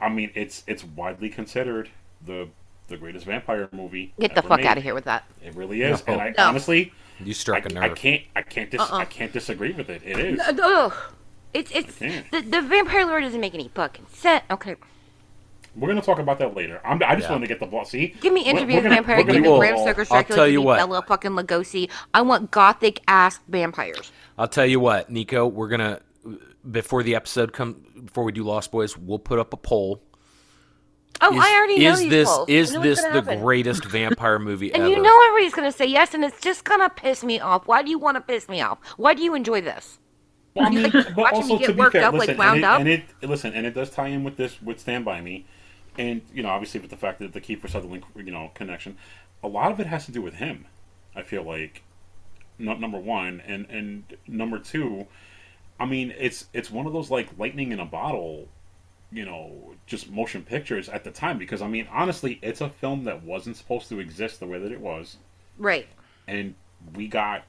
I 0.00 0.08
mean, 0.08 0.30
it's 0.34 0.62
it's 0.66 0.84
widely 0.84 1.28
considered 1.28 1.88
the 2.24 2.48
the 2.88 2.96
greatest 2.96 3.24
vampire 3.26 3.68
movie. 3.72 4.12
Get 4.20 4.34
the 4.34 4.42
fuck 4.42 4.60
made. 4.60 4.66
out 4.66 4.76
of 4.76 4.82
here 4.82 4.94
with 4.94 5.04
that. 5.04 5.24
It 5.44 5.54
really 5.54 5.82
is, 5.82 6.06
No. 6.06 6.12
and 6.14 6.22
I 6.22 6.34
No. 6.36 6.48
honestly, 6.48 6.92
You 7.20 7.32
struck 7.32 7.64
a 7.66 7.70
I 7.70 7.74
nerve. 7.80 7.92
I 7.92 7.94
can't 7.94 8.22
I 8.36 8.42
can't 8.42 8.70
dis- 8.70 8.80
Uh-uh. 8.80 8.96
I 8.98 9.04
can't 9.04 9.32
disagree 9.32 9.72
with 9.72 9.88
it. 9.88 10.02
It 10.04 10.18
is. 10.18 10.40
Ugh. 10.40 10.92
It's 11.54 11.70
it's 11.70 11.96
the, 11.98 12.22
the 12.42 12.60
vampire 12.62 13.06
lore 13.06 13.20
doesn't 13.20 13.40
make 13.40 13.54
any 13.54 13.68
fucking 13.74 14.06
sense. 14.12 14.42
Okay, 14.50 14.74
We're 15.76 15.88
gonna 15.88 16.02
talk 16.02 16.18
about 16.18 16.38
that 16.40 16.54
later. 16.56 16.80
I'm, 16.84 17.00
I 17.04 17.14
just 17.14 17.26
Yeah. 17.26 17.32
wanted 17.32 17.46
to 17.46 17.48
get 17.48 17.60
the 17.60 17.66
ball. 17.66 17.84
See, 17.84 18.08
give 18.20 18.32
me 18.32 18.40
We're- 18.42 18.50
interview 18.50 18.76
we're 18.76 18.82
with 18.82 18.84
gonna- 18.84 18.94
vampire. 18.96 19.16
Give 19.24 19.42
me 19.42 19.58
Bram 19.58 19.76
all- 19.76 19.84
Stoker 19.86 20.00
I'll 20.02 20.06
Dracula. 20.06 20.36
tell 20.36 20.48
you 20.48 20.60
what. 20.62 20.76
Bela 20.78 21.02
fucking 21.02 21.30
Lugosi. 21.32 21.88
I 22.12 22.22
want 22.22 22.50
gothic 22.50 23.00
ass 23.08 23.40
vampires. 23.48 24.12
I'll 24.36 24.48
tell 24.48 24.66
you 24.66 24.78
what, 24.80 25.10
Nico. 25.10 25.46
We're 25.46 25.68
gonna 25.68 26.00
before 26.70 27.02
the 27.02 27.14
episode 27.14 27.52
come 27.52 27.84
before 28.04 28.24
we 28.24 28.32
do 28.32 28.42
Lost 28.44 28.70
Boys, 28.72 28.96
we'll 28.96 29.18
put 29.18 29.38
up 29.38 29.52
a 29.52 29.56
poll. 29.56 30.02
Oh, 31.20 31.32
Is, 31.32 31.40
I 31.44 31.56
already 31.56 31.78
know 31.78 31.92
is 31.92 32.00
these 32.00 32.10
this 32.10 32.28
polls. 32.28 32.48
is 32.48 32.70
I 32.70 32.74
know 32.74 32.78
what's 32.80 32.90
this 32.90 33.02
the 33.02 33.10
happen. 33.12 33.40
greatest 33.40 33.84
vampire 33.84 34.38
movie 34.38 34.72
And 34.74 34.82
ever? 34.82 34.90
you 34.92 35.00
know 35.00 35.26
everybody's 35.28 35.54
gonna 35.54 35.72
say 35.72 35.86
yes, 35.86 36.12
and 36.14 36.24
it's 36.24 36.40
just 36.40 36.64
gonna 36.64 36.90
piss 36.90 37.22
me 37.22 37.38
off. 37.40 37.66
Why 37.66 37.82
do 37.82 37.90
you 37.90 37.98
want 37.98 38.16
to 38.16 38.20
piss 38.20 38.48
me 38.48 38.60
off? 38.60 38.78
Why 38.96 39.14
do 39.14 39.22
you 39.22 39.34
enjoy 39.34 39.60
this? 39.60 39.98
Well, 40.54 40.66
I 40.66 40.70
mean, 40.74 40.90
but 40.90 41.16
watching 41.16 41.36
also 41.42 41.54
me 41.54 41.58
get 41.60 41.66
to 41.66 41.72
be 41.74 41.78
worked 41.78 41.92
fair, 41.92 42.04
up, 42.04 42.14
like, 42.14 42.28
listen, 42.28 42.36
wound 42.36 42.56
and, 42.56 42.64
it, 42.64 42.66
up. 42.66 42.80
and 42.80 42.88
it 42.88 43.04
listen, 43.30 43.52
and 43.54 43.66
it 43.66 43.74
does 43.74 43.90
tie 43.90 44.08
in 44.08 44.24
with 44.24 44.36
this 44.36 44.60
with 44.60 44.80
Stand 44.80 45.04
by 45.04 45.20
Me, 45.20 45.46
and 45.96 46.20
you 46.32 46.42
know, 46.42 46.48
obviously 46.48 46.80
with 46.80 46.90
the 46.90 46.96
fact 46.96 47.20
that 47.20 47.32
the 47.32 47.40
Kiefer 47.40 47.70
Sutherland, 47.70 48.04
you 48.16 48.32
know, 48.32 48.50
connection, 48.54 48.96
a 49.42 49.48
lot 49.48 49.70
of 49.70 49.78
it 49.80 49.86
has 49.86 50.06
to 50.06 50.12
do 50.12 50.20
with 50.20 50.34
him. 50.34 50.66
I 51.14 51.22
feel 51.22 51.44
like, 51.44 51.84
no, 52.58 52.74
number 52.74 52.98
one, 52.98 53.40
and 53.46 53.66
and 53.70 54.16
number 54.26 54.58
two, 54.58 55.06
I 55.78 55.86
mean, 55.86 56.14
it's 56.18 56.46
it's 56.52 56.70
one 56.70 56.86
of 56.86 56.92
those 56.92 57.10
like 57.10 57.38
lightning 57.38 57.72
in 57.72 57.80
a 57.80 57.84
bottle, 57.86 58.48
you 59.12 59.24
know, 59.24 59.76
just 59.86 60.10
motion 60.10 60.44
pictures 60.44 60.88
at 60.88 61.04
the 61.04 61.10
time 61.12 61.38
because 61.38 61.62
I 61.62 61.68
mean, 61.68 61.88
honestly, 61.92 62.38
it's 62.42 62.60
a 62.62 62.70
film 62.70 63.04
that 63.04 63.22
wasn't 63.24 63.56
supposed 63.56 63.88
to 63.90 64.00
exist 64.00 64.40
the 64.40 64.46
way 64.46 64.58
that 64.60 64.72
it 64.72 64.80
was 64.80 65.18
Right. 65.58 65.88
and 66.26 66.54
we 66.94 67.08
got 67.08 67.44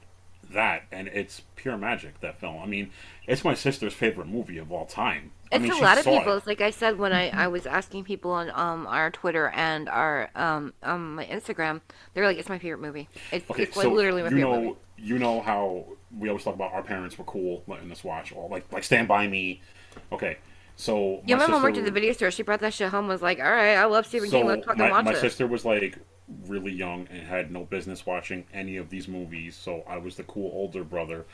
that 0.52 0.84
and 0.92 1.08
it's 1.08 1.42
pure 1.56 1.76
magic 1.76 2.20
that 2.20 2.38
film 2.38 2.56
i 2.62 2.66
mean 2.66 2.88
it's 3.26 3.42
my 3.42 3.54
sister's 3.54 3.92
favorite 3.92 4.28
movie 4.28 4.58
of 4.58 4.70
all 4.70 4.86
time 4.86 5.32
I 5.52 5.56
It's 5.56 5.62
mean, 5.62 5.72
a 5.72 5.76
lot 5.76 5.98
of 5.98 6.04
saw 6.04 6.20
it. 6.20 6.42
Like 6.46 6.60
I 6.60 6.70
said 6.70 6.98
when 6.98 7.12
I, 7.12 7.30
I 7.30 7.48
was 7.48 7.66
asking 7.66 8.04
people 8.04 8.30
on 8.32 8.50
um 8.50 8.86
our 8.86 9.10
Twitter 9.10 9.48
and 9.50 9.88
our 9.88 10.30
um 10.34 10.72
um 10.82 11.14
my 11.16 11.26
Instagram, 11.26 11.80
they're 12.14 12.24
like, 12.26 12.38
"It's 12.38 12.48
my 12.48 12.58
favorite 12.58 12.80
movie. 12.80 13.08
It's, 13.30 13.46
okay 13.50 13.62
it's 13.62 13.76
like 13.76 13.90
so 13.90 13.90
literally 13.90 14.22
my 14.22 14.30
favorite 14.30 14.50
know 14.50 14.52
movie." 14.52 14.76
You 14.98 15.18
know 15.18 15.40
how 15.40 15.84
we 16.18 16.28
always 16.28 16.44
talk 16.44 16.54
about 16.54 16.72
our 16.72 16.82
parents 16.82 17.18
were 17.18 17.24
cool 17.24 17.62
letting 17.66 17.90
us 17.92 18.02
watch 18.02 18.32
all 18.32 18.48
like 18.48 18.70
like 18.72 18.82
stand 18.84 19.06
by 19.08 19.26
me 19.26 19.60
okay 20.12 20.38
so 20.78 21.22
Yeah, 21.24 21.36
my 21.36 21.46
mom 21.46 21.62
worked 21.62 21.78
at 21.78 21.86
the 21.86 21.90
video 21.90 22.12
store. 22.12 22.30
She 22.30 22.42
brought 22.42 22.60
that 22.60 22.74
shit 22.74 22.90
home. 22.90 23.08
Was 23.08 23.22
like, 23.22 23.38
"All 23.38 23.50
right, 23.50 23.76
I 23.76 23.86
love 23.86 24.04
Stephen 24.04 24.28
so 24.28 24.40
King. 24.40 24.46
Let's 24.48 24.66
fucking 24.66 24.78
my, 24.82 24.90
watch 24.90 25.04
my 25.06 25.12
this." 25.12 25.22
sister 25.22 25.46
was 25.46 25.64
like 25.64 25.96
really 26.46 26.70
young 26.72 27.08
and 27.10 27.26
had 27.26 27.50
no 27.50 27.64
business 27.64 28.04
watching 28.04 28.44
any 28.52 28.76
of 28.76 28.90
these 28.90 29.06
movies 29.06 29.54
so 29.54 29.84
i 29.88 29.96
was 29.96 30.16
the 30.16 30.24
cool 30.24 30.50
older 30.52 30.82
brother 30.82 31.24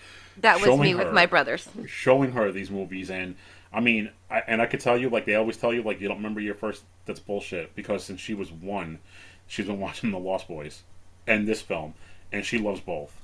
That 0.42 0.60
was 0.60 0.78
me 0.78 0.94
with 0.94 1.06
her- 1.06 1.12
my 1.14 1.24
brothers. 1.24 1.66
showing 1.86 2.32
her 2.32 2.52
these 2.52 2.70
movies 2.70 3.10
and 3.10 3.34
i 3.72 3.80
mean 3.80 4.10
I, 4.30 4.40
and 4.46 4.60
i 4.60 4.66
could 4.66 4.80
tell 4.80 4.98
you 4.98 5.08
like 5.08 5.24
they 5.24 5.34
always 5.34 5.56
tell 5.56 5.72
you 5.72 5.82
like 5.82 5.98
you 6.02 6.08
don't 6.08 6.18
remember 6.18 6.40
your 6.42 6.54
first 6.54 6.84
that's 7.06 7.20
bullshit 7.20 7.74
because 7.74 8.04
since 8.04 8.20
she 8.20 8.34
was 8.34 8.52
one 8.52 8.98
she's 9.46 9.64
been 9.66 9.80
watching 9.86 10.10
the 10.10 10.18
lost 10.18 10.46
boys 10.46 10.82
and 11.26 11.48
this 11.48 11.62
film 11.62 11.94
and 12.30 12.44
she 12.44 12.58
loves 12.58 12.80
both 12.80 13.21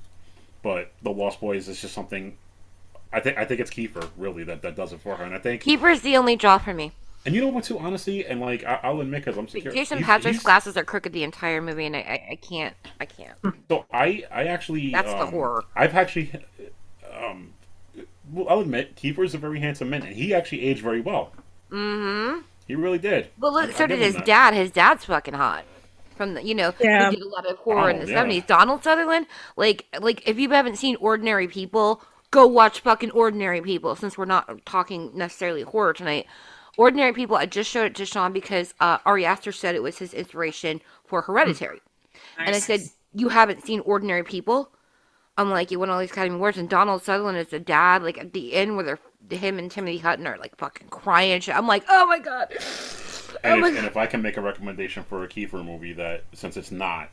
but 0.62 0.92
the 1.02 1.10
lost 1.10 1.40
boys 1.40 1.68
is 1.68 1.80
just 1.80 1.94
something 1.94 2.36
i 3.12 3.20
think 3.20 3.38
i 3.38 3.44
think 3.44 3.60
it's 3.60 3.70
kiefer 3.70 4.08
really 4.16 4.44
that 4.44 4.62
that 4.62 4.74
does 4.76 4.92
it 4.92 5.00
for 5.00 5.16
her 5.16 5.24
and 5.24 5.34
i 5.34 5.38
think 5.38 5.62
Kiefer's 5.62 6.00
the 6.02 6.16
only 6.16 6.36
draw 6.36 6.58
for 6.58 6.74
me. 6.74 6.92
and 7.26 7.34
you 7.34 7.40
know 7.40 7.48
what 7.48 7.64
too 7.64 7.78
honestly 7.78 8.26
and 8.26 8.40
like 8.40 8.64
I, 8.64 8.80
i'll 8.82 9.00
admit 9.00 9.24
because 9.24 9.38
i'm 9.38 9.48
secure 9.48 9.72
Jason 9.72 9.98
he's- 9.98 10.06
Patric's 10.06 10.36
he's- 10.36 10.42
glasses 10.44 10.76
are 10.76 10.84
crooked 10.84 11.12
the 11.12 11.22
entire 11.24 11.60
movie, 11.62 11.86
and 11.86 11.96
I, 11.96 12.00
I, 12.00 12.28
I 12.32 12.34
can't, 12.36 12.74
I 13.00 13.04
can't. 13.06 13.36
So 13.68 13.84
I, 13.92 14.24
I 14.30 14.44
actually, 14.44 14.90
That's 14.92 15.10
the 15.12 15.22
um, 15.22 15.30
horror. 15.30 15.64
I've 15.76 15.94
actually, 15.94 16.30
um, 17.12 17.52
well, 18.32 18.46
I'll 18.48 18.60
admit, 18.60 18.94
Kiefer 18.96 19.24
is 19.24 19.34
a 19.34 19.38
very 19.38 19.58
handsome 19.60 19.90
man, 19.90 20.02
and 20.02 20.14
he 20.14 20.32
actually 20.34 20.62
aged 20.62 20.82
very 20.82 21.00
well. 21.00 21.32
Mm-hmm. 21.70 22.40
He 22.66 22.74
really 22.74 22.98
did. 22.98 23.28
Well, 23.38 23.52
look, 23.52 23.70
I- 23.70 23.72
so 23.72 23.84
I 23.84 23.86
did 23.88 23.98
his 23.98 24.14
that. 24.14 24.24
dad. 24.26 24.54
His 24.54 24.70
dad's 24.70 25.04
fucking 25.04 25.34
hot. 25.34 25.64
From 26.18 26.34
the, 26.34 26.42
you 26.44 26.54
know, 26.54 26.74
Yeah. 26.80 27.08
he 27.08 27.16
did 27.16 27.24
a 27.24 27.28
lot 27.28 27.46
of 27.46 27.56
horror 27.58 27.88
in 27.88 27.96
Oh, 27.96 28.00
the 28.00 28.08
yeah. 28.10 28.16
seventies. 28.18 28.44
Donald 28.46 28.84
Sutherland, 28.84 29.26
like, 29.56 29.86
like 29.98 30.28
if 30.28 30.38
you 30.38 30.50
haven't 30.50 30.76
seen 30.76 30.96
Ordinary 30.96 31.48
People, 31.48 32.02
go 32.30 32.46
watch 32.46 32.80
fucking 32.80 33.12
Ordinary 33.12 33.62
People. 33.62 33.96
Since 33.96 34.18
we're 34.18 34.26
not 34.26 34.66
talking 34.66 35.12
necessarily 35.16 35.62
horror 35.62 35.94
tonight, 35.94 36.26
Ordinary 36.76 37.12
People. 37.14 37.36
I 37.36 37.46
just 37.46 37.70
showed 37.70 37.86
it 37.86 37.94
to 37.94 38.04
Sean 38.04 38.32
because 38.32 38.74
uh, 38.80 38.98
Ari 39.06 39.24
Aster 39.24 39.52
said 39.52 39.74
it 39.74 39.82
was 39.82 39.98
his 39.98 40.12
inspiration 40.12 40.80
for 41.06 41.22
Hereditary, 41.22 41.80
and 42.38 42.54
I 42.54 42.58
said 42.58 42.80
you 43.14 43.30
haven't 43.30 43.64
seen 43.64 43.80
Ordinary 43.80 44.22
People. 44.24 44.70
I'm 45.36 45.50
like, 45.50 45.70
you 45.70 45.78
won 45.78 45.88
all 45.88 46.00
these 46.00 46.10
Academy 46.10 46.34
Awards, 46.34 46.58
and 46.58 46.68
Donald 46.68 47.02
Sutherland 47.04 47.38
is 47.38 47.46
the 47.48 47.60
dad. 47.60 48.02
Like 48.02 48.18
at 48.18 48.32
the 48.32 48.54
end, 48.54 48.76
where 48.76 48.84
they're 48.84 48.98
him 49.38 49.58
and 49.58 49.70
Timothy 49.70 49.98
Hutton 49.98 50.26
are 50.26 50.38
like 50.38 50.56
fucking 50.56 50.88
crying. 50.88 51.32
and 51.32 51.44
shit. 51.44 51.54
I'm 51.56 51.66
like, 51.66 51.84
oh 51.88 52.06
my 52.06 52.18
god. 52.18 52.52
And, 53.44 53.54
Oh 53.54 53.58
if, 53.60 53.76
and 53.76 53.86
if 53.86 53.96
I 53.96 54.06
can 54.06 54.22
make 54.22 54.36
a 54.36 54.40
recommendation 54.40 55.04
for 55.04 55.24
a 55.24 55.28
Kiefer 55.28 55.64
movie 55.64 55.92
that, 55.94 56.24
since 56.34 56.56
it's 56.56 56.70
not, 56.70 57.10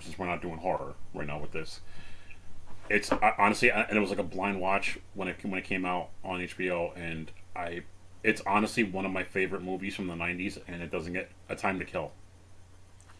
since 0.00 0.18
we're 0.18 0.26
not 0.26 0.42
doing 0.42 0.58
horror 0.58 0.94
right 1.14 1.26
now 1.26 1.38
with 1.40 1.52
this, 1.52 1.80
it's 2.88 3.10
I, 3.12 3.34
honestly, 3.38 3.70
I, 3.70 3.82
and 3.82 3.96
it 3.96 4.00
was 4.00 4.10
like 4.10 4.18
a 4.18 4.22
blind 4.24 4.60
watch 4.60 4.98
when 5.14 5.28
it 5.28 5.36
when 5.44 5.58
it 5.58 5.64
came 5.64 5.84
out 5.84 6.10
on 6.22 6.40
HBO, 6.40 6.92
and 6.96 7.30
I, 7.56 7.82
it's 8.22 8.42
honestly 8.46 8.84
one 8.84 9.04
of 9.06 9.12
my 9.12 9.24
favorite 9.24 9.62
movies 9.62 9.94
from 9.94 10.06
the 10.06 10.14
'90s, 10.14 10.58
and 10.68 10.82
it 10.82 10.90
doesn't 10.90 11.12
get 11.12 11.30
a 11.48 11.56
time 11.56 11.78
to 11.78 11.84
kill. 11.84 12.12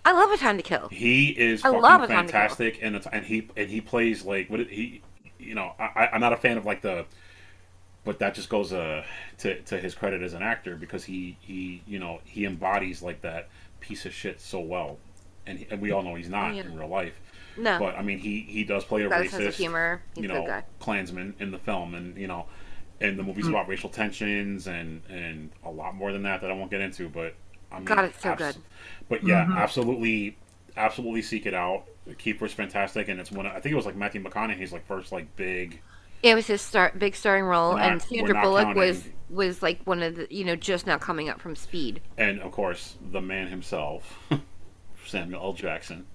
I 0.05 0.13
love 0.13 0.31
A 0.31 0.37
Time 0.39 0.57
to 0.57 0.63
Kill. 0.63 0.93
He 0.93 1.31
is 1.31 1.65
I 1.65 1.69
fucking 1.69 1.81
love 1.81 2.03
A 2.03 2.09
Time 2.09 2.29
to 2.29 2.35
Kill. 2.35 2.59
fantastic, 2.59 2.79
and 2.83 2.95
it's, 2.97 3.07
and 3.07 3.25
he 3.25 3.49
and 3.57 3.69
he 3.71 3.81
plays 3.81 4.25
like 4.25 4.49
what 4.51 4.61
it- 4.61 4.71
he, 4.71 5.03
you 5.39 5.55
know, 5.55 5.73
I, 5.79 6.09
I'm 6.13 6.21
not 6.21 6.33
a 6.33 6.37
fan 6.37 6.57
of 6.57 6.65
like 6.65 6.83
the, 6.83 7.07
but 8.05 8.19
that 8.19 8.35
just 8.35 8.49
goes 8.49 8.73
uh 8.73 9.05
to 9.39 9.61
to 9.63 9.79
his 9.79 9.95
credit 9.95 10.23
as 10.23 10.35
an 10.35 10.43
actor 10.43 10.77
because 10.77 11.05
he 11.05 11.37
he 11.41 11.83
you 11.87 11.99
know 11.99 12.21
he 12.25 12.45
embodies 12.45 13.03
like 13.03 13.21
that 13.23 13.49
piece 13.81 14.07
of 14.07 14.13
shit 14.15 14.41
so 14.41 14.61
well, 14.61 14.99
and, 15.47 15.59
he, 15.59 15.67
and 15.71 15.81
we 15.81 15.91
all 15.91 16.03
know 16.03 16.15
he's 16.15 16.29
not 16.29 16.55
Yeah. 16.55 16.63
in 16.63 16.79
real 16.79 16.89
life. 16.89 17.21
No. 17.57 17.79
But 17.79 17.97
I 17.97 18.03
mean, 18.03 18.19
he 18.19 18.41
he 18.49 18.65
does 18.65 18.85
play 18.85 19.03
a 19.03 19.09
Got 19.09 19.27
a 19.27 19.29
sense 19.29 19.45
of 19.45 19.55
racist, 19.55 19.57
humor. 19.57 20.03
He's 20.15 20.25
you 20.25 20.31
a 20.31 20.33
good 20.33 20.41
know, 20.41 20.47
guy. 20.47 20.65
Klansman 20.81 21.35
in 21.39 21.51
the 21.51 21.59
film, 21.59 21.95
and 21.95 22.17
you 22.17 22.27
know, 22.27 22.47
and 23.01 23.19
the 23.19 23.23
movie's 23.23 23.47
about 23.47 23.69
racial 23.69 23.91
tensions 23.91 24.67
and 24.67 25.03
and 25.09 25.51
a 25.65 25.71
lot 25.71 25.95
more 25.95 26.13
than 26.13 26.23
that 26.25 26.41
that 26.41 26.51
I 26.51 26.55
won't 26.55 26.71
get 26.71 26.81
into. 26.81 27.09
But 27.09 27.35
I 27.71 27.77
mean, 27.77 27.85
God, 27.85 28.07
it's 28.07 28.21
so 28.21 28.35
good. 28.35 28.57
But 29.09 29.25
yeah, 29.25 29.47
absolutely, 29.57 30.37
absolutely 30.77 31.23
seek 31.23 31.47
it 31.47 31.55
out. 31.55 31.85
The 32.07 32.15
Kiefer's 32.15 32.53
fantastic, 32.53 33.09
and 33.09 33.21
it's 33.21 33.31
one. 33.31 33.47
Of, 33.47 33.53
I 33.53 33.61
think 33.61 33.73
it 33.73 33.77
was 33.77 33.87
like 33.87 33.97
Matthew 33.97 34.23
McConaughey's 34.23 34.73
like 34.73 34.87
first 34.87 35.13
like 35.13 35.35
big. 35.37 35.81
It 36.25 36.35
was 36.35 36.47
his 36.47 36.61
start, 36.63 36.99
big 36.99 37.15
starring 37.15 37.45
role, 37.45 37.73
not- 37.77 37.83
and 37.83 38.01
we're 38.11 38.19
Sandra 38.19 38.41
Bullock 38.43 38.65
counting- 38.65 38.79
was 38.81 39.05
was 39.31 39.63
like 39.63 39.81
one 39.85 40.03
of 40.03 40.17
the 40.17 40.27
you 40.31 40.45
know 40.45 40.55
just 40.57 40.87
now 40.87 40.97
coming 40.99 41.29
up 41.29 41.41
from 41.41 41.55
Speed. 41.57 42.01
And 42.19 42.41
of 42.41 42.53
course, 42.53 42.97
the 43.13 43.21
man 43.21 43.49
himself, 43.49 44.19
Samuel 45.07 45.43
L. 45.43 45.53
Jackson. 45.53 46.07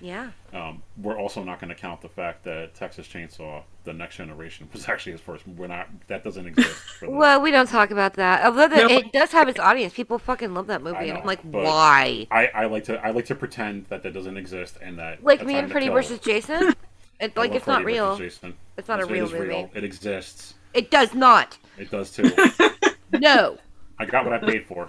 Yeah. 0.00 0.30
Um, 0.52 0.82
we're 0.96 1.16
also 1.16 1.44
not 1.44 1.60
going 1.60 1.68
to 1.68 1.76
count 1.76 2.00
the 2.00 2.08
fact 2.08 2.42
that 2.42 2.74
Texas 2.74 3.06
Chainsaw: 3.06 3.62
The 3.84 3.92
Next 3.92 4.16
Generation 4.16 4.68
was 4.72 4.88
actually 4.88 5.12
his 5.12 5.20
first. 5.20 5.46
We're 5.46 5.68
not. 5.68 5.86
That 6.08 6.24
doesn't 6.24 6.44
exist. 6.44 6.74
For 6.98 7.08
Well, 7.08 7.40
we 7.40 7.52
don't 7.52 7.68
talk 7.68 7.92
about 7.92 8.14
that. 8.14 8.44
Although 8.44 8.66
the, 8.66 8.76
No. 8.78 8.88
it 8.88 9.12
does 9.12 9.30
have 9.30 9.48
its 9.48 9.60
audience. 9.60 9.94
People 9.94 10.18
fucking 10.18 10.54
love 10.54 10.66
that 10.66 10.82
movie, 10.82 10.96
I 10.96 11.02
and 11.02 11.14
know, 11.14 11.20
I'm 11.20 11.26
like, 11.26 11.40
why? 11.42 12.26
I, 12.32 12.48
I 12.48 12.66
like 12.66 12.82
to 12.84 12.98
I 12.98 13.10
like 13.12 13.26
to 13.26 13.36
pretend 13.36 13.86
that 13.90 14.02
that 14.02 14.12
doesn't 14.12 14.36
exist 14.36 14.76
and 14.82 14.98
that 14.98 15.22
Like 15.22 15.46
me 15.46 15.54
and 15.54 15.70
Freddy 15.70 15.88
versus 15.88 16.18
Jason. 16.18 16.74
It 17.22 17.36
like 17.36 17.52
it's 17.54 17.66
not 17.66 17.84
real. 17.84 18.16
Jason. 18.16 18.54
It's 18.76 18.88
not 18.88 18.98
a 18.98 19.02
Yes, 19.02 19.10
it 19.10 19.12
real 19.38 19.40
movie. 19.46 19.68
It 19.74 19.84
exists. 19.84 20.54
It 20.74 20.90
does 20.90 21.14
not. 21.14 21.56
It 21.78 21.90
does 21.90 22.10
too. 22.10 22.30
No. 23.20 23.58
I 23.98 24.06
got 24.06 24.24
what 24.24 24.32
I 24.32 24.38
paid 24.38 24.64
for. 24.64 24.88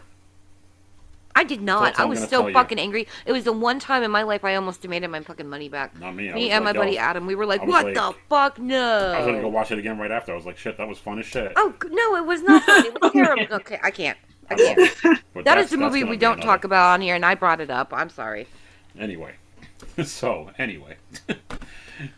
I 1.36 1.44
did 1.44 1.62
not. 1.62 2.00
I 2.00 2.06
was 2.06 2.20
so 2.22 2.28
tell 2.28 2.48
you. 2.48 2.54
fucking 2.54 2.80
angry. 2.80 3.08
It 3.26 3.32
was 3.34 3.44
the 3.44 3.52
one 3.52 3.80
time 3.80 4.02
in 4.02 4.12
my 4.12 4.24
life 4.24 4.46
I 4.46 4.56
almost 4.56 4.82
demanded 4.82 5.10
my 5.10 5.20
fucking 5.22 5.50
money 5.50 5.68
back. 5.68 6.00
Not 6.00 6.16
me. 6.16 6.32
I 6.32 6.34
Me 6.34 6.52
and 6.52 6.64
my 6.64 6.74
buddy 6.74 6.98
Adam, 6.98 7.26
we 7.26 7.36
were 7.36 7.46
like, 7.46 7.66
"What 7.66 7.86
like- 7.86 7.96
the 7.96 8.14
fuck? 8.30 8.60
No!" 8.60 9.12
I 9.12 9.18
was 9.18 9.26
gonna 9.28 9.42
go 9.42 9.50
watch 9.50 9.72
it 9.72 9.80
again 9.80 9.98
right 9.98 10.12
after. 10.12 10.32
I 10.32 10.36
was 10.36 10.46
like, 10.46 10.58
shit, 10.58 10.78
that 10.78 10.88
was 10.88 11.00
fun 11.00 11.20
as 11.20 11.26
shit. 11.26 11.52
Oh 11.56 11.74
no, 11.90 12.16
it 12.16 12.26
was 12.26 12.44
not. 12.44 12.64
Funny. 12.64 12.88
It 12.88 13.02
was 13.02 13.12
terrible. 13.14 13.56
Okay, 13.56 13.80
I 13.84 13.92
can't. 13.92 14.18
I 14.50 14.56
can't. 14.56 14.92
But 15.34 15.44
that's- 15.44 15.66
is 15.66 15.72
the 15.72 15.78
movie 15.78 16.04
we 16.04 16.18
don't 16.18 16.42
talk 16.42 16.64
about 16.64 16.94
on 16.94 17.02
here, 17.02 17.16
and 17.16 17.26
I 17.26 17.36
brought 17.36 17.60
it 17.62 17.70
up. 17.70 17.92
I'm 17.94 18.10
sorry. 18.10 18.48
Anyway, 18.98 19.34
so 20.04 20.50
anyway, 20.58 20.98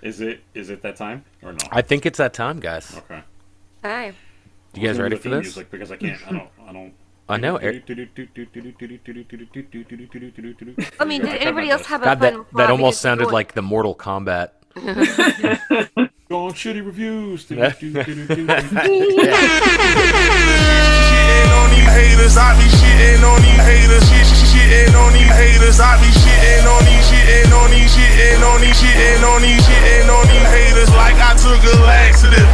is 0.02 0.22
it 0.22 0.42
is 0.54 0.70
it 0.70 0.82
that 0.82 0.96
time 0.96 1.26
or 1.42 1.54
no? 1.54 1.60
I 1.72 1.82
think 1.82 2.06
it's 2.06 2.18
that 2.18 2.34
time, 2.34 2.60
guys. 2.60 2.96
Okay. 2.98 3.22
Hey. 3.82 4.14
You 4.74 4.88
guys 4.88 5.00
ready 5.00 5.16
for 5.16 5.30
this? 5.30 5.44
Music 5.44 5.72
because 5.72 5.92
I 5.92 5.98
can't. 5.98 6.20
I 6.28 6.32
don't. 6.32 6.50
I 6.68 6.74
don't. 6.74 6.94
I 7.28 7.38
know. 7.38 7.58
Eric- 7.58 7.90
I 7.90 7.94
I 11.00 11.06
mean, 11.06 11.22
did 11.22 11.42
anybody 11.42 11.70
else 11.70 11.86
have 11.88 12.02
a 12.02 12.06
God, 12.06 12.20
fun? 12.20 12.34
that, 12.34 12.46
that 12.54 12.70
almost 12.70 13.02
sounded 13.02 13.32
like 13.32 13.54
the 13.54 13.64
Mortal 13.64 13.96
Kombat. 13.96 14.50
Go 14.76 16.46
on 16.46 16.54
shitty 16.54 16.86
reviews. 16.86 17.46
Shitting 17.46 17.66
on 21.56 21.70
these 21.70 21.88
haters, 21.88 22.38
I 22.38 22.58
be 22.58 22.66
shitting 22.78 23.24
on 23.24 23.42
these 23.42 23.64
haters. 23.64 24.45
Shit, 24.76 24.88
shit, 24.88 24.92
shitting 24.92 25.00
on 25.00 25.14
these 25.14 25.32
haters, 25.32 25.80
I 25.80 25.96
be 26.02 26.08
shitting 26.12 26.68
on 26.68 26.84
these, 26.84 27.08
shitting 27.08 27.54
on 27.56 27.72
these, 27.72 27.96
shitting 27.96 28.44
on 28.44 28.62
these, 28.62 28.76
shitting 28.76 29.24
on 29.24 29.42
these, 29.42 29.62
shitting 29.64 30.10
on 30.10 30.28
these 30.28 30.50
haters 30.52 30.90
like 30.96 31.16
I 31.16 31.34
took 31.40 31.64
a 31.64 31.76
laxative. 31.84 32.50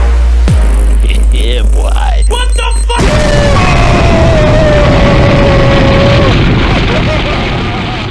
Yeah, 1.33 1.63
boy. 1.63 2.23
What 2.27 2.49
the 2.53 2.67
fuck? 2.85 3.01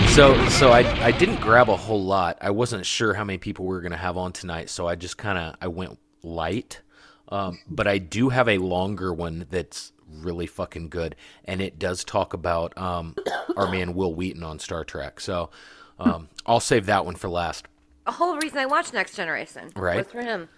So, 0.08 0.48
so 0.48 0.70
I, 0.72 0.80
I 1.04 1.12
didn't 1.12 1.40
grab 1.40 1.68
a 1.68 1.76
whole 1.76 2.02
lot. 2.02 2.38
I 2.40 2.50
wasn't 2.50 2.84
sure 2.84 3.14
how 3.14 3.22
many 3.24 3.38
people 3.38 3.64
we 3.66 3.74
were 3.74 3.80
gonna 3.80 3.96
have 3.96 4.16
on 4.16 4.32
tonight, 4.32 4.68
so 4.70 4.88
I 4.88 4.96
just 4.96 5.16
kind 5.16 5.38
of 5.38 5.54
I 5.60 5.68
went 5.68 5.98
light. 6.22 6.80
Um, 7.28 7.60
but 7.68 7.86
I 7.86 7.98
do 7.98 8.30
have 8.30 8.48
a 8.48 8.58
longer 8.58 9.14
one 9.14 9.46
that's 9.50 9.92
really 10.22 10.46
fucking 10.46 10.88
good, 10.88 11.16
and 11.44 11.60
it 11.60 11.78
does 11.78 12.04
talk 12.04 12.32
about 12.34 12.76
um, 12.78 13.14
our 13.56 13.70
man 13.70 13.94
Wil 13.94 14.14
Wheaton 14.14 14.42
on 14.42 14.58
Star 14.58 14.84
Trek. 14.84 15.20
So 15.20 15.50
um, 15.98 16.28
I'll 16.46 16.60
save 16.60 16.86
that 16.86 17.04
one 17.04 17.14
for 17.16 17.28
last. 17.28 17.66
the 18.06 18.12
whole 18.12 18.36
reason 18.38 18.58
I 18.58 18.66
watched 18.66 18.92
Next 18.94 19.14
Generation 19.16 19.70
Right. 19.76 19.98
was 19.98 20.06
for 20.12 20.22
him. 20.22 20.48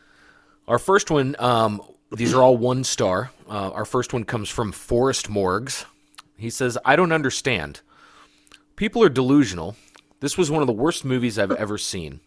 Our 0.68 0.78
first 0.78 1.10
one, 1.10 1.34
um, 1.38 1.82
these 2.12 2.32
are 2.34 2.42
all 2.42 2.56
one 2.56 2.84
star. 2.84 3.30
Uh, 3.48 3.70
our 3.70 3.84
first 3.84 4.12
one 4.12 4.24
comes 4.24 4.48
from 4.48 4.70
Forrest 4.72 5.28
Morgs. 5.30 5.84
He 6.36 6.50
says, 6.50 6.78
I 6.84 6.94
don't 6.96 7.12
understand. 7.12 7.80
People 8.76 9.02
are 9.02 9.08
delusional. 9.08 9.76
This 10.20 10.38
was 10.38 10.50
one 10.50 10.60
of 10.62 10.66
the 10.66 10.72
worst 10.72 11.04
movies 11.04 11.38
I've 11.38 11.50
ever 11.52 11.78
seen. 11.78 12.20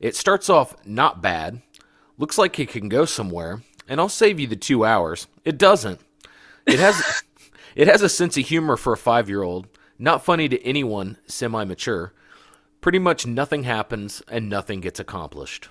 It 0.00 0.14
starts 0.16 0.48
off 0.48 0.74
not 0.86 1.20
bad, 1.22 1.62
looks 2.18 2.38
like 2.38 2.58
it 2.58 2.68
can 2.68 2.88
go 2.88 3.04
somewhere, 3.04 3.62
and 3.88 4.00
I'll 4.00 4.08
save 4.08 4.38
you 4.38 4.46
the 4.46 4.56
two 4.56 4.84
hours. 4.84 5.26
It 5.44 5.58
doesn't. 5.58 6.00
It 6.66 6.78
has, 6.78 7.22
it 7.76 7.88
has 7.88 8.02
a 8.02 8.08
sense 8.08 8.36
of 8.36 8.46
humor 8.46 8.76
for 8.76 8.92
a 8.92 8.96
five 8.96 9.28
year 9.28 9.42
old, 9.42 9.68
not 9.98 10.24
funny 10.24 10.48
to 10.48 10.62
anyone 10.64 11.18
semi 11.26 11.64
mature. 11.64 12.12
Pretty 12.80 12.98
much 12.98 13.26
nothing 13.26 13.64
happens 13.64 14.22
and 14.28 14.48
nothing 14.48 14.80
gets 14.80 15.00
accomplished. 15.00 15.68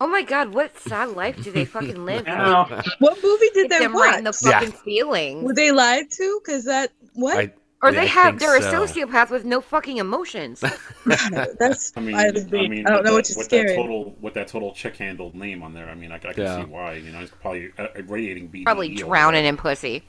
Oh 0.00 0.06
my 0.06 0.22
god, 0.22 0.54
what 0.54 0.78
sad 0.78 1.10
life 1.10 1.42
do 1.42 1.50
they 1.50 1.64
fucking 1.64 2.04
live? 2.04 2.26
Wow. 2.26 2.82
What 3.00 3.18
movie 3.22 3.48
did 3.52 3.62
Hit 3.64 3.70
they 3.70 3.78
them 3.80 3.96
right 3.96 4.18
in 4.18 4.24
the 4.24 4.30
watch? 4.30 4.42
Yeah. 4.44 4.60
fucking 4.60 4.72
feelings. 4.72 5.42
Were 5.44 5.54
they 5.54 5.72
lied 5.72 6.10
to? 6.12 6.40
Because 6.44 6.64
that 6.66 6.92
what? 7.14 7.36
I, 7.38 7.52
or 7.82 7.90
Yeah, 7.90 8.00
they 8.00 8.06
I 8.06 8.10
have 8.10 8.38
they're 8.38 8.56
a 8.56 8.60
sociopath 8.60 9.30
with 9.30 9.44
no 9.44 9.60
fucking 9.60 9.98
emotions. 9.98 10.60
That's 11.06 11.92
I 11.96 12.00
mean, 12.00 12.14
I, 12.14 12.28
I, 12.28 12.32
mean, 12.32 12.86
I 12.86 12.90
don't 12.90 13.04
know 13.04 13.10
that, 13.10 13.12
what 13.12 13.32
with 13.36 13.44
scare 13.44 13.68
that 13.68 13.76
total 13.76 14.16
with 14.20 14.34
that 14.34 14.48
total 14.48 14.72
chick 14.72 14.96
handled 14.96 15.34
name 15.34 15.62
on 15.62 15.74
there. 15.74 15.88
I 15.88 15.94
mean, 15.94 16.10
I, 16.12 16.16
I 16.16 16.18
can 16.18 16.34
Yeah. 16.38 16.64
see 16.64 16.70
why. 16.70 16.94
You 16.94 17.12
know, 17.12 17.20
he's 17.20 17.30
probably 17.30 17.70
uh, 17.78 17.88
radiating 18.06 18.48
BDE. 18.48 18.64
Probably 18.64 18.94
drowning 18.94 19.44
in 19.44 19.56
pussy. 19.56 20.02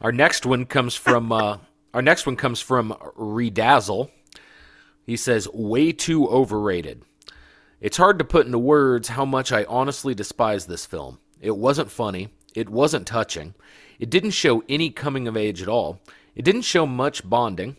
Our 0.00 0.12
next 0.12 0.46
one 0.46 0.64
comes 0.66 0.94
from 0.94 1.30
uh, 1.32 1.58
our 1.92 2.02
next 2.02 2.26
one 2.26 2.36
comes 2.36 2.60
from 2.60 2.92
Redazzle. 3.18 4.10
He 5.04 5.16
says, 5.16 5.48
"Way 5.52 5.92
too 5.92 6.26
overrated. 6.28 7.02
It's 7.80 7.98
hard 7.98 8.18
to 8.18 8.24
put 8.24 8.46
into 8.46 8.58
words 8.58 9.08
how 9.08 9.26
much 9.26 9.52
I 9.52 9.64
honestly 9.64 10.14
despise 10.14 10.64
this 10.66 10.86
film. 10.86 11.18
It 11.40 11.56
wasn't 11.56 11.90
funny. 11.90 12.30
It 12.54 12.70
wasn't 12.70 13.06
touching. 13.06 13.54
It 13.98 14.08
didn't 14.08 14.30
show 14.30 14.62
any 14.68 14.88
coming 14.90 15.28
of 15.28 15.36
age 15.36 15.60
at 15.60 15.68
all. 15.68 16.00
It 16.34 16.44
didn't 16.44 16.62
show 16.62 16.86
much 16.86 17.28
bonding. 17.28 17.76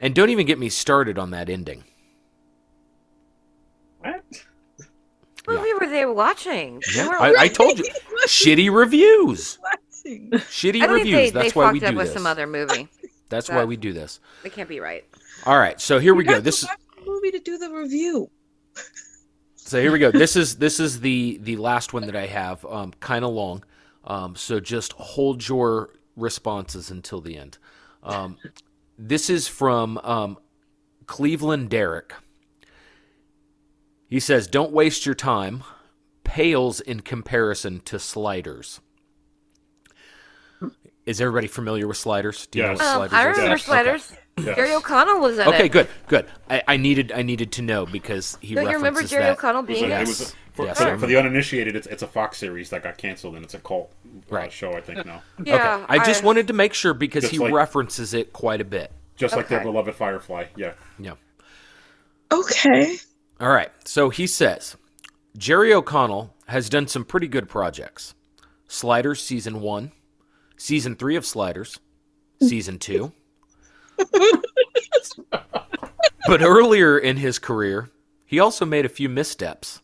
And 0.00 0.14
don't 0.14 0.30
even 0.30 0.46
get 0.46 0.58
me 0.58 0.68
started 0.68 1.18
on 1.18 1.30
that 1.30 1.48
ending. 1.48 1.84
What? 4.00 4.22
What 5.46 5.56
movie 5.60 5.72
were 5.80 5.88
they 5.88 6.04
watching? 6.06 6.82
Yeah, 6.94 7.08
I, 7.12 7.34
I 7.38 7.48
told 7.48 7.78
you, 7.78 7.84
shitty 8.26 8.70
reviews. 8.74 9.58
watching. 9.62 10.30
Shitty 10.32 10.82
I 10.82 10.86
think 10.86 10.90
reviews. 10.90 11.14
they, 11.16 11.30
That's 11.30 11.52
they 11.52 11.58
why 11.60 11.64
fucked 11.66 11.72
we 11.74 11.80
do 11.80 11.86
up 11.86 11.94
with 11.94 12.06
this. 12.06 12.14
some 12.14 12.26
other 12.26 12.46
movie. 12.46 12.88
That's 13.28 13.48
why 13.48 13.64
we 13.64 13.76
do 13.76 13.92
this. 13.92 14.20
They 14.42 14.50
can't 14.50 14.68
be 14.68 14.80
right. 14.80 15.04
All 15.46 15.58
right, 15.58 15.80
so 15.80 15.98
here 15.98 16.14
we 16.14 16.24
go. 16.24 16.40
This 16.40 16.62
is 16.62 16.68
the 16.68 17.10
movie 17.10 17.30
to 17.32 17.38
do 17.40 17.58
the 17.58 17.70
review. 17.70 18.30
So 19.58 19.80
here 19.80 19.90
we 19.90 19.98
go. 19.98 20.12
This 20.12 20.36
is 20.36 20.58
this 20.58 20.78
is 20.78 21.00
the 21.00 21.38
the 21.42 21.56
last 21.56 21.92
one 21.92 22.06
that 22.06 22.14
I 22.14 22.26
have. 22.26 22.64
Um, 22.64 22.92
kind 23.00 23.24
of 23.24 23.32
long. 23.32 23.64
Um, 24.04 24.36
so 24.36 24.60
just 24.60 24.92
hold 24.92 25.48
your 25.48 25.90
responses 26.16 26.90
until 26.90 27.20
the 27.20 27.36
end. 27.36 27.58
Um, 28.02 28.38
this 28.98 29.28
is 29.30 29.46
from 29.48 29.98
um, 29.98 30.38
Cleveland 31.06 31.68
Derrick. 31.70 32.12
He 34.08 34.20
says, 34.20 34.46
"Don't 34.46 34.72
waste 34.72 35.04
your 35.06 35.14
time. 35.14 35.62
Pales 36.24 36.80
in 36.80 37.00
comparison 37.00 37.80
to 37.80 37.98
Sliders." 37.98 38.80
Is 41.04 41.20
everybody 41.20 41.46
familiar 41.46 41.86
with 41.86 41.96
Sliders? 41.98 42.46
Do 42.48 42.58
you 42.58 42.64
Yes. 42.64 42.78
know 42.80 42.84
Um, 42.94 42.98
what 43.00 43.12
I 43.12 43.22
Sliders 43.22 43.36
remember 43.36 43.54
is? 43.56 43.62
Sliders. 43.62 44.12
Yes. 44.38 44.54
Jerry 44.54 44.74
O'Connell 44.74 45.20
was 45.20 45.38
in 45.38 45.48
Okay, 45.48 45.64
it. 45.64 45.72
good, 45.72 45.88
good. 46.08 46.26
I, 46.50 46.62
I 46.68 46.76
needed 46.76 47.10
I 47.10 47.22
needed 47.22 47.52
to 47.52 47.62
know 47.62 47.86
because 47.86 48.36
he 48.42 48.54
Don't 48.54 48.64
you 48.64 48.68
remember 48.72 48.88
references 49.00 49.10
Jerry 49.10 49.22
that. 49.24 49.32
O'Connell 49.38 49.62
was, 49.62 49.66
being 49.78 49.84
a, 49.84 49.86
in 49.86 49.92
it 49.92 50.02
it? 50.02 50.08
was 50.08 50.20
a, 50.20 50.34
for, 50.52 50.66
Yes, 50.66 50.78
for- 50.78 50.98
for 50.98 51.06
the 51.06 51.16
uninitiated. 51.16 51.74
It's, 51.74 51.86
it's 51.86 52.02
a 52.02 52.06
Fox 52.06 52.36
series 52.36 52.68
that 52.70 52.82
got 52.82 52.98
canceled, 52.98 53.36
and 53.36 53.44
it's 53.44 53.54
a 53.54 53.58
cult 53.60 53.90
uh, 54.04 54.34
Right. 54.34 54.52
show. 54.52 54.72
I 54.74 54.82
think 54.82 55.06
now, 55.06 55.22
Yeah, 55.42 55.76
okay. 55.76 55.84
I 55.88 56.04
just 56.04 56.22
wanted 56.22 56.48
to 56.48 56.52
make 56.52 56.74
sure 56.74 56.92
because 56.92 57.30
he 57.30 57.38
like- 57.38 57.52
references 57.52 58.12
it 58.12 58.34
quite 58.34 58.60
a 58.60 58.64
bit. 58.64 58.92
just 59.16 59.34
like 59.34 59.48
their 59.48 59.62
beloved 59.62 59.94
Firefly. 59.94 60.44
Yeah, 60.54 60.72
Yeah. 60.98 61.14
Okay. 62.30 62.96
All 63.40 63.48
right. 63.50 63.70
So 63.86 64.10
he 64.10 64.26
says 64.26 64.76
Jerry 65.38 65.72
O'Connell 65.72 66.34
has 66.48 66.68
done 66.68 66.88
some 66.88 67.04
pretty 67.04 67.28
good 67.28 67.48
projects. 67.48 68.14
Sliders 68.68 69.22
season 69.22 69.60
1, 69.60 69.92
season 70.56 70.94
3 70.96 71.16
of 71.16 71.24
Sliders, 71.24 71.78
season 72.42 72.78
2, 72.78 73.12
But 76.26 76.42
earlier 76.42 76.98
in 76.98 77.18
his 77.18 77.38
career, 77.38 77.90
he 78.24 78.40
also 78.40 78.64
made 78.64 78.84
a 78.84 78.90
few 78.90 79.08
missteps. 79.08 79.80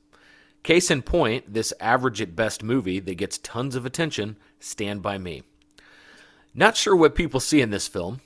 Case 0.65 0.91
in 0.91 1.03
point, 1.03 1.53
this 1.55 1.73
average 1.81 2.21
at 2.21 2.35
best 2.35 2.63
movie 2.63 2.99
that 3.01 3.15
gets 3.15 3.39
tons 3.39 3.77
of 3.77 3.87
attention, 3.87 4.37
Stand 4.59 5.03
By 5.03 5.19
Me. 5.19 5.43
Not 6.55 6.77
sure 6.77 6.97
what 6.97 7.15
people 7.15 7.41
see 7.41 7.61
in 7.61 7.71
this 7.71 7.89
film. 7.89 8.21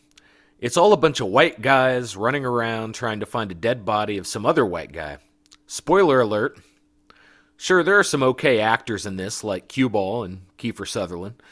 It's 0.58 0.78
all 0.78 0.94
a 0.94 0.96
bunch 0.96 1.20
of 1.20 1.28
white 1.28 1.60
guys 1.60 2.16
running 2.16 2.44
around 2.44 2.94
trying 2.94 3.20
to 3.20 3.26
find 3.26 3.52
a 3.52 3.54
dead 3.54 3.84
body 3.84 4.16
of 4.16 4.26
some 4.26 4.46
other 4.46 4.64
white 4.64 4.92
guy. 4.92 5.18
Spoiler 5.66 6.20
alert. 6.20 6.58
Sure, 7.58 7.82
there 7.82 7.98
are 7.98 8.04
some 8.04 8.22
okay 8.22 8.60
actors 8.60 9.04
in 9.04 9.16
this, 9.16 9.44
like 9.44 9.68
Cue 9.68 9.90
Ball 9.90 10.24
and 10.24 10.40
Kiefer 10.58 10.88
Sutherland. 10.88 11.42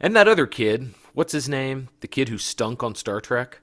And 0.00 0.16
that 0.16 0.28
other 0.28 0.46
kid, 0.46 0.94
what's 1.12 1.32
his 1.32 1.48
name? 1.48 1.88
The 2.00 2.08
kid 2.08 2.30
who 2.30 2.38
stunk 2.38 2.82
on 2.82 2.94
Star 2.94 3.20
Trek? 3.20 3.60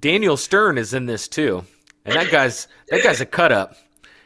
Daniel 0.00 0.36
Stern 0.36 0.78
is 0.78 0.92
in 0.94 1.06
this 1.06 1.28
too, 1.28 1.64
and 2.04 2.14
that 2.14 2.30
guy's 2.30 2.68
that 2.88 3.02
guy's 3.02 3.20
a 3.20 3.26
cut 3.26 3.52
up. 3.52 3.76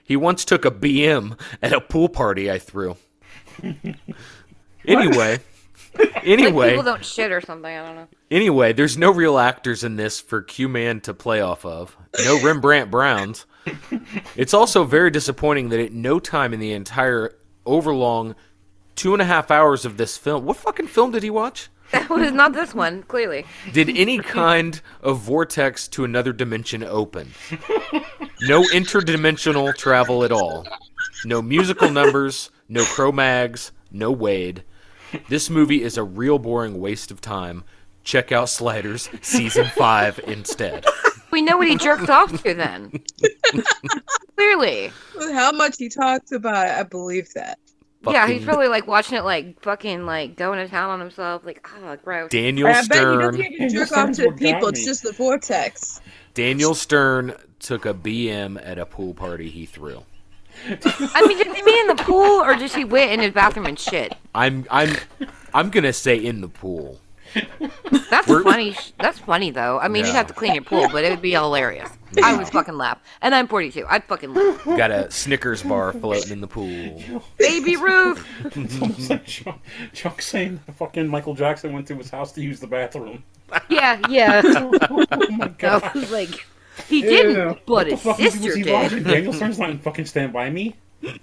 He 0.03 0.17
once 0.17 0.45
took 0.45 0.65
a 0.65 0.71
BM 0.71 1.39
at 1.63 1.73
a 1.73 1.81
pool 1.81 2.09
party 2.09 2.51
I 2.51 2.59
threw. 2.59 2.97
anyway, 4.87 5.39
Like 5.99 6.25
anyway, 6.27 6.71
people 6.71 6.85
don't 6.85 7.05
shit 7.05 7.31
or 7.31 7.41
something. 7.41 7.71
I 7.77 7.85
don't 7.87 7.95
know. 7.97 8.09
anyway, 8.31 8.73
there's 8.73 8.97
no 8.99 9.11
real 9.13 9.39
actors 9.39 9.85
in 9.85 9.97
this 9.97 10.21
for 10.21 10.43
Q 10.43 10.69
Man 10.69 11.01
to 11.03 11.15
play 11.15 11.41
off 11.41 11.65
of. 11.65 11.97
No 12.25 12.41
Rembrandt 12.43 12.91
Browns. 12.91 13.47
It's 14.35 14.55
also 14.55 14.85
very 14.85 15.11
disappointing 15.11 15.69
that 15.69 15.81
at 15.81 15.93
no 15.93 16.19
time 16.19 16.55
in 16.55 16.61
the 16.61 16.73
entire 16.73 17.35
overlong 17.67 18.35
two 18.97 19.13
and 19.13 19.21
a 19.23 19.27
half 19.27 19.51
hours 19.51 19.85
of 19.85 19.97
this 19.99 20.17
film, 20.17 20.45
what 20.45 20.57
fucking 20.57 20.87
film 20.89 21.13
did 21.13 21.23
he 21.23 21.31
watch? 21.31 21.69
That 21.93 22.11
was 22.11 22.33
not 22.33 22.53
this 22.53 22.75
one, 22.75 23.03
clearly. 23.05 23.47
Did 23.73 23.89
any 23.89 24.19
kind 24.19 24.81
of 25.01 25.21
vortex 25.21 25.89
to 25.89 26.05
another 26.05 26.35
dimension 26.35 26.83
open? 26.83 27.33
No 28.43 28.63
interdimensional 28.65 29.75
travel 29.75 30.23
at 30.23 30.31
all. 30.31 30.67
No 31.25 31.41
musical 31.41 31.91
numbers, 31.91 32.51
no 32.69 32.85
Cro-Mags, 32.85 33.73
no 33.91 34.13
Wade. 34.13 34.65
This 35.31 35.49
movie 35.49 35.83
is 35.83 35.97
a 35.97 36.03
real 36.05 36.39
boring 36.39 36.79
waste 36.79 37.11
of 37.11 37.23
time. 37.23 37.65
Check 38.05 38.33
out 38.33 38.49
Sliders 38.49 39.09
season 39.23 39.67
5 39.67 40.21
instead. 40.27 40.85
We 41.31 41.43
know 41.43 41.57
what 41.59 41.69
he 41.69 41.77
jerked 41.77 42.11
off 42.11 42.43
to 42.43 42.55
then. 42.55 43.03
clearly. 44.37 44.93
How 45.33 45.53
much 45.53 45.77
he 45.79 45.89
talked 45.89 46.33
about 46.33 46.69
it, 46.69 46.73
I 46.73 46.83
believe 46.85 47.33
that. 47.35 47.59
Yeah, 48.07 48.29
he's 48.29 48.45
probably 48.45 48.69
like 48.69 48.87
watching 48.87 49.19
it 49.19 49.25
like 49.25 49.61
fucking 49.63 50.07
like 50.07 50.37
going 50.37 50.59
to 50.59 50.69
town 50.69 50.91
on 50.91 51.01
himself. 51.01 51.45
Like, 51.45 51.69
oh, 51.77 51.97
gross. 51.97 52.31
Daniel 52.31 52.69
I 52.69 52.73
bet 52.73 52.79
he 52.79 52.85
Stern. 52.85 53.19
doesn't 53.19 53.41
even 53.41 53.69
jerk 53.69 53.93
off 53.93 54.13
to 54.13 54.23
the 54.23 54.33
people. 54.33 54.69
It's 54.69 54.85
just 54.85 55.03
the 55.03 55.13
vortex. 55.13 56.01
Daniel 56.35 56.75
Stern 56.75 57.35
took 57.59 57.85
a 57.87 57.95
BM 57.95 58.61
at 58.65 58.79
a 58.79 58.87
pool 58.87 59.15
party 59.15 59.51
he 59.51 59.67
threw. 59.67 60.05
I 60.67 61.27
mean, 61.27 61.39
did 61.39 61.55
he 61.55 61.63
mean 61.63 61.91
in 61.91 61.97
the 61.97 62.03
pool 62.03 62.43
or 62.43 62.55
just 62.55 62.75
he 62.75 62.85
went 62.85 63.11
in 63.13 63.21
his 63.21 63.33
bathroom 63.33 63.67
and 63.67 63.79
shit? 63.79 64.15
I'm 64.35 64.65
I'm 64.71 64.97
I'm 65.55 65.71
going 65.71 65.85
to 65.85 65.93
say 65.93 66.17
in 66.17 66.41
the 66.41 66.49
pool. 66.49 67.01
That's 68.11 68.27
We're- 68.29 68.43
funny. 68.43 68.77
That's 69.01 69.19
funny 69.19 69.51
though. 69.51 69.79
I 69.79 69.89
mean, 69.89 70.05
you'd 70.07 70.15
have 70.15 70.27
to 70.29 70.35
clean 70.35 70.55
your 70.55 70.65
pool, 70.65 70.89
but 70.91 71.05
it 71.05 71.11
would 71.11 71.23
be 71.23 71.33
hilarious. 71.33 71.91
I 72.23 72.35
would 72.37 72.49
fucking 72.49 72.77
laugh, 72.79 72.99
and 73.21 73.35
I'm 73.35 73.47
42. 73.49 73.85
I'd 73.89 74.03
fucking 74.05 74.33
laugh. 74.33 74.65
Got 74.65 74.91
a 74.91 75.11
Snickers 75.11 75.63
bar 75.63 75.93
floating 75.93 76.33
in 76.33 76.41
the 76.41 76.47
pool. 76.47 77.03
Baby 77.39 77.77
Ruth. 77.77 78.27
It's 78.47 78.81
almost 78.81 79.11
like 79.11 79.27
Chuck, 79.27 79.59
Chuck 79.93 80.23
saying 80.23 80.61
that 80.67 80.77
fucking 80.77 81.07
Michael 81.07 81.35
Jackson 81.35 81.73
went 81.75 81.87
to 81.89 81.97
his 81.97 82.09
house 82.11 82.33
to 82.33 82.41
use 82.43 82.61
the 82.61 82.67
bathroom. 82.67 83.23
Yeah, 83.69 84.01
yeah. 84.09 84.41
Oh 84.91 85.05
my 85.31 85.45
I 85.45 85.49
god. 85.59 85.95
was 85.95 86.11
like, 86.11 86.47
he 86.89 87.03
didn't, 87.03 87.37
Ew. 87.37 87.59
but 87.67 87.91
What 88.05 88.19
his 88.19 88.33
sister 88.35 88.55
did. 88.55 88.73
watching? 88.73 89.03
Daniel 89.03 89.33
Stern's 89.35 89.59
not 89.59 89.69
in 89.71 89.79
fucking 89.79 90.07
Stand 90.07 90.33
By 90.33 90.49
Me. 90.51 90.77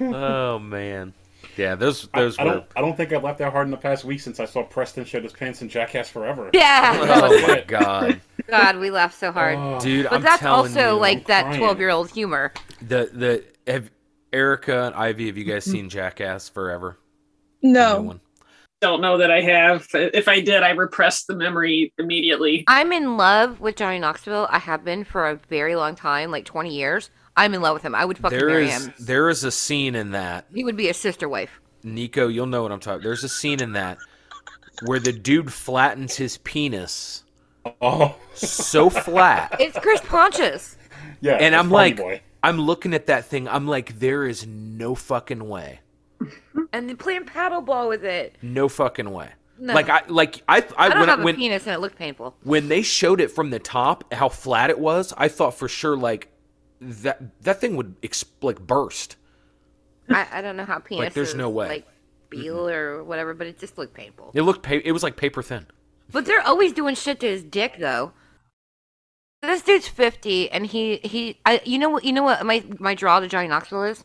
Oh 0.00 0.58
man. 0.58 1.12
Yeah, 1.56 1.74
those 1.74 2.08
I, 2.14 2.20
those 2.20 2.38
I 2.38 2.44
were 2.44 2.50
don't. 2.52 2.66
I 2.76 2.80
don't 2.80 2.96
think 2.96 3.12
I 3.12 3.18
laughed 3.18 3.38
that 3.40 3.52
hard 3.52 3.66
in 3.66 3.70
the 3.70 3.76
past 3.76 4.04
week 4.04 4.20
since 4.20 4.40
I 4.40 4.44
saw 4.46 4.62
Preston 4.62 5.04
shit 5.04 5.22
his 5.22 5.32
pants 5.32 5.60
in 5.62 5.68
Jackass 5.68 6.08
Forever. 6.08 6.50
Yeah. 6.52 6.98
Oh 7.22 7.46
my 7.48 7.64
god. 7.66 8.20
God, 8.48 8.76
we 8.78 8.90
laughed 8.90 9.18
so 9.18 9.30
hard. 9.32 9.56
Oh, 9.58 9.78
Dude, 9.80 10.04
but 10.04 10.14
I'm 10.14 10.22
that's 10.22 10.40
telling 10.40 10.66
also 10.70 10.94
you, 10.94 11.00
like 11.00 11.18
I'm 11.18 11.24
that 11.24 11.56
12 11.58 11.78
year 11.78 11.90
old 11.90 12.10
humor. 12.10 12.52
the 12.80 13.10
the 13.12 13.44
have 13.70 13.90
Erica 14.32 14.84
and 14.86 14.94
Ivy, 14.94 15.26
have 15.26 15.36
you 15.36 15.44
guys 15.44 15.64
seen 15.64 15.88
Jackass 15.90 16.48
Forever? 16.48 16.98
The 17.62 17.68
No. 17.68 18.00
one? 18.02 18.20
Don't 18.80 19.00
know 19.00 19.18
that 19.18 19.30
I 19.30 19.40
have. 19.42 19.86
If 19.94 20.26
I 20.26 20.40
did, 20.40 20.62
I 20.64 20.70
repressed 20.70 21.28
the 21.28 21.36
memory 21.36 21.92
immediately. 21.98 22.64
I'm 22.66 22.92
in 22.92 23.16
love 23.16 23.60
with 23.60 23.76
Johnny 23.76 24.00
Knoxville. 24.00 24.48
I 24.50 24.58
have 24.58 24.84
been 24.84 25.04
for 25.04 25.28
a 25.28 25.36
very 25.48 25.76
long 25.76 25.94
time, 25.94 26.32
like 26.32 26.44
20 26.46 26.74
years. 26.74 27.10
I'm 27.36 27.54
in 27.54 27.62
love 27.62 27.74
with 27.74 27.82
him. 27.82 27.94
I 27.94 28.04
would 28.04 28.18
fucking 28.18 28.38
There 28.38 28.48
marry 28.48 28.68
is 28.68 28.86
him. 28.86 28.94
there 28.98 29.28
is 29.28 29.42
a 29.44 29.50
scene 29.50 29.94
in 29.94 30.10
that 30.12 30.46
He 30.52 30.64
would 30.64 30.76
be 30.76 30.88
a 30.88 30.94
sister 30.94 31.28
wife. 31.28 31.60
Nico, 31.82 32.28
you'll 32.28 32.46
know 32.46 32.62
what 32.62 32.72
I'm 32.72 32.80
talking. 32.80 33.02
There's 33.02 33.24
a 33.24 33.28
scene 33.28 33.60
in 33.62 33.72
that 33.72 33.98
where 34.84 34.98
the 35.00 35.12
dude 35.12 35.52
flattens 35.52 36.16
his 36.16 36.38
penis 36.38 37.24
Oh, 37.80 38.16
so 38.34 38.90
flat, 38.90 39.54
It's 39.60 39.78
Chris 39.78 40.00
Pontius. 40.00 40.76
yeah. 41.20 41.34
and 41.34 41.54
I'm 41.54 41.70
like, 41.70 41.96
Boy. 41.96 42.20
I'm 42.42 42.60
looking 42.60 42.92
at 42.92 43.06
that 43.06 43.24
thing. 43.26 43.46
I'm 43.48 43.68
like, 43.68 44.00
there 44.00 44.26
is 44.26 44.44
no 44.46 44.96
fucking 44.96 45.48
way, 45.48 45.78
And 46.72 46.88
then 46.88 46.96
playing 46.96 47.24
paddleball 47.24 47.88
with 47.88 48.04
it. 48.04 48.34
no 48.42 48.68
fucking 48.68 49.10
way. 49.10 49.28
No. 49.60 49.74
Like 49.74 49.88
I 49.88 50.02
like 50.08 50.42
I 50.48 50.56
I, 50.76 50.86
I 50.86 50.88
don't 50.88 50.98
when, 51.00 51.08
have 51.08 51.20
a 51.20 51.22
when 51.22 51.36
penis 51.36 51.66
and 51.66 51.74
it 51.76 51.78
looked 51.78 51.96
painful. 51.96 52.34
when 52.42 52.66
they 52.66 52.82
showed 52.82 53.20
it 53.20 53.30
from 53.30 53.50
the 53.50 53.60
top, 53.60 54.12
how 54.12 54.28
flat 54.28 54.70
it 54.70 54.78
was, 54.80 55.14
I 55.16 55.28
thought 55.28 55.54
for 55.54 55.68
sure 55.68 55.96
like 55.96 56.31
that 56.82 57.40
that 57.42 57.60
thing 57.60 57.76
would 57.76 57.94
ex- 58.02 58.24
like 58.40 58.60
burst. 58.60 59.16
I, 60.08 60.26
I 60.32 60.42
don't 60.42 60.56
know 60.56 60.64
how 60.64 60.78
penis 60.80 61.14
there's 61.14 61.34
no 61.34 61.48
way. 61.50 61.68
like 61.68 61.88
Beal 62.30 62.68
or 62.68 63.04
whatever, 63.04 63.34
but 63.34 63.46
it 63.46 63.58
just 63.58 63.76
looked 63.78 63.94
painful. 63.94 64.30
It 64.34 64.42
looked 64.42 64.62
pa- 64.62 64.80
it 64.84 64.92
was 64.92 65.02
like 65.02 65.16
paper 65.16 65.42
thin. 65.42 65.66
But 66.10 66.24
they're 66.26 66.40
always 66.46 66.72
doing 66.72 66.94
shit 66.94 67.20
to 67.20 67.26
his 67.28 67.42
dick 67.42 67.76
though. 67.78 68.12
This 69.42 69.62
dude's 69.62 69.88
fifty, 69.88 70.50
and 70.50 70.66
he 70.66 70.98
he. 70.98 71.38
I 71.44 71.60
you 71.64 71.78
know 71.78 71.90
what 71.90 72.04
you 72.04 72.12
know 72.12 72.22
what 72.22 72.44
my 72.46 72.64
my 72.78 72.94
draw 72.94 73.20
to 73.20 73.26
Johnny 73.28 73.48
Knoxville 73.48 73.84
is. 73.84 74.04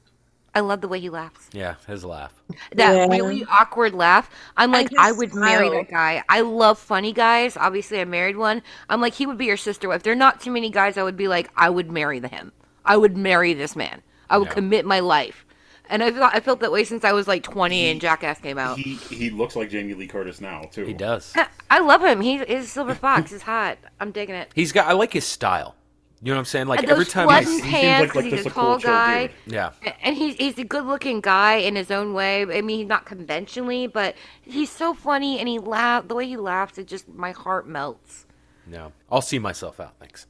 I 0.56 0.62
love 0.62 0.82
the 0.82 0.88
way 0.88 1.00
he 1.00 1.10
laughs. 1.12 1.50
Yeah, 1.54 1.76
his 1.86 2.04
laugh. 2.04 2.34
That 2.74 2.96
Yeah. 2.96 3.06
really 3.16 3.46
awkward 3.46 3.94
laugh. 3.94 4.28
I'm 4.56 4.72
like, 4.72 4.90
I, 4.98 5.10
just 5.10 5.20
would 5.20 5.36
marry 5.36 5.70
that 5.70 5.88
guy. 5.92 6.24
I 6.30 6.42
love 6.42 6.80
funny 6.80 7.14
guys. 7.14 7.56
Obviously, 7.56 8.00
I 8.02 8.06
married 8.06 8.38
one. 8.38 8.64
I'm 8.90 9.00
like, 9.00 9.14
he 9.14 9.28
would 9.28 9.38
be 9.38 9.46
your 9.46 9.58
sister. 9.58 9.94
If 9.94 10.02
there 10.02 10.14
are 10.14 10.16
not 10.16 10.42
too 10.42 10.50
many 10.50 10.72
guys, 10.72 10.98
I 10.98 11.04
would 11.04 11.18
be 11.18 11.28
like, 11.28 11.52
I 11.56 11.70
would 11.70 11.92
marry 11.92 12.18
the 12.18 12.28
him. 12.30 12.54
I 12.88 12.98
would 12.98 13.16
marry 13.18 13.54
this 13.54 13.76
man. 13.76 14.02
I 14.30 14.38
would 14.38 14.48
Yeah. 14.48 14.54
commit 14.56 14.86
my 14.86 15.00
life. 15.00 15.46
And 15.90 16.04
I 16.04 16.12
felt 16.12 16.36
I 16.36 16.40
felt 16.42 16.60
that 16.60 16.72
way 16.72 16.84
since 16.84 17.06
I 17.06 17.14
was 17.14 17.28
like 17.30 17.44
20 17.44 17.90
and 17.90 18.02
Jackass 18.02 18.40
came 18.42 18.58
out. 18.58 18.78
He 18.78 18.96
he 18.96 19.30
looks 19.30 19.56
like 19.56 19.70
Jamie 19.70 19.94
Lee 19.94 20.08
Curtis 20.08 20.42
now 20.42 20.64
too. 20.72 20.84
He 20.86 20.94
does. 20.94 21.34
I 21.72 21.80
love 21.80 22.04
him. 22.04 22.20
He 22.22 22.36
is 22.38 22.70
silver 22.72 22.94
fox. 22.96 23.32
He's 23.32 23.42
hot. 23.44 23.78
I'm 24.02 24.12
digging 24.12 24.36
it. 24.36 24.52
He's 24.54 24.72
got. 24.74 24.88
I 24.88 24.94
like 24.94 25.14
his 25.14 25.26
style. 25.26 25.76
You 26.22 26.32
know 26.32 26.36
what 26.38 26.40
I'm 26.40 26.46
saying? 26.46 26.68
Like 26.68 26.80
And 26.82 26.90
every 26.90 27.06
time 27.06 27.28
flood 27.28 27.44
he's 27.44 27.48
and 27.62 27.66
he 27.66 27.72
seems 27.72 27.72
pants 27.84 28.02
like- 28.02 28.08
'cause 28.10 28.24
like 28.32 28.34
he's 28.34 28.46
a 28.46 28.50
a 28.50 28.52
cool, 28.52 28.64
tall 28.64 28.80
guy. 28.80 29.28
dude. 29.28 29.54
yeah. 29.54 29.70
And 30.02 30.16
he's 30.18 30.36
he's 30.36 30.58
a 30.58 30.64
good 30.66 30.84
looking 30.86 31.22
guy 31.22 31.56
in 31.56 31.76
his 31.78 31.90
own 31.92 32.14
way. 32.14 32.42
I 32.42 32.62
mean, 32.62 32.80
he's 32.80 32.88
not 32.88 33.06
conventionally, 33.06 33.88
but 33.88 34.16
he's 34.42 34.70
so 34.72 34.94
funny 34.94 35.40
and 35.40 35.48
he 35.48 35.58
laugh 35.60 36.08
the 36.10 36.16
way 36.16 36.28
he 36.28 36.36
laughs. 36.36 36.78
It 36.78 36.88
just 36.88 37.08
my 37.08 37.32
heart 37.32 37.66
melts. 37.68 38.26
No, 38.66 38.92
I'll 39.12 39.22
see 39.22 39.40
myself 39.40 39.80
out. 39.80 39.94
Thanks. 40.00 40.26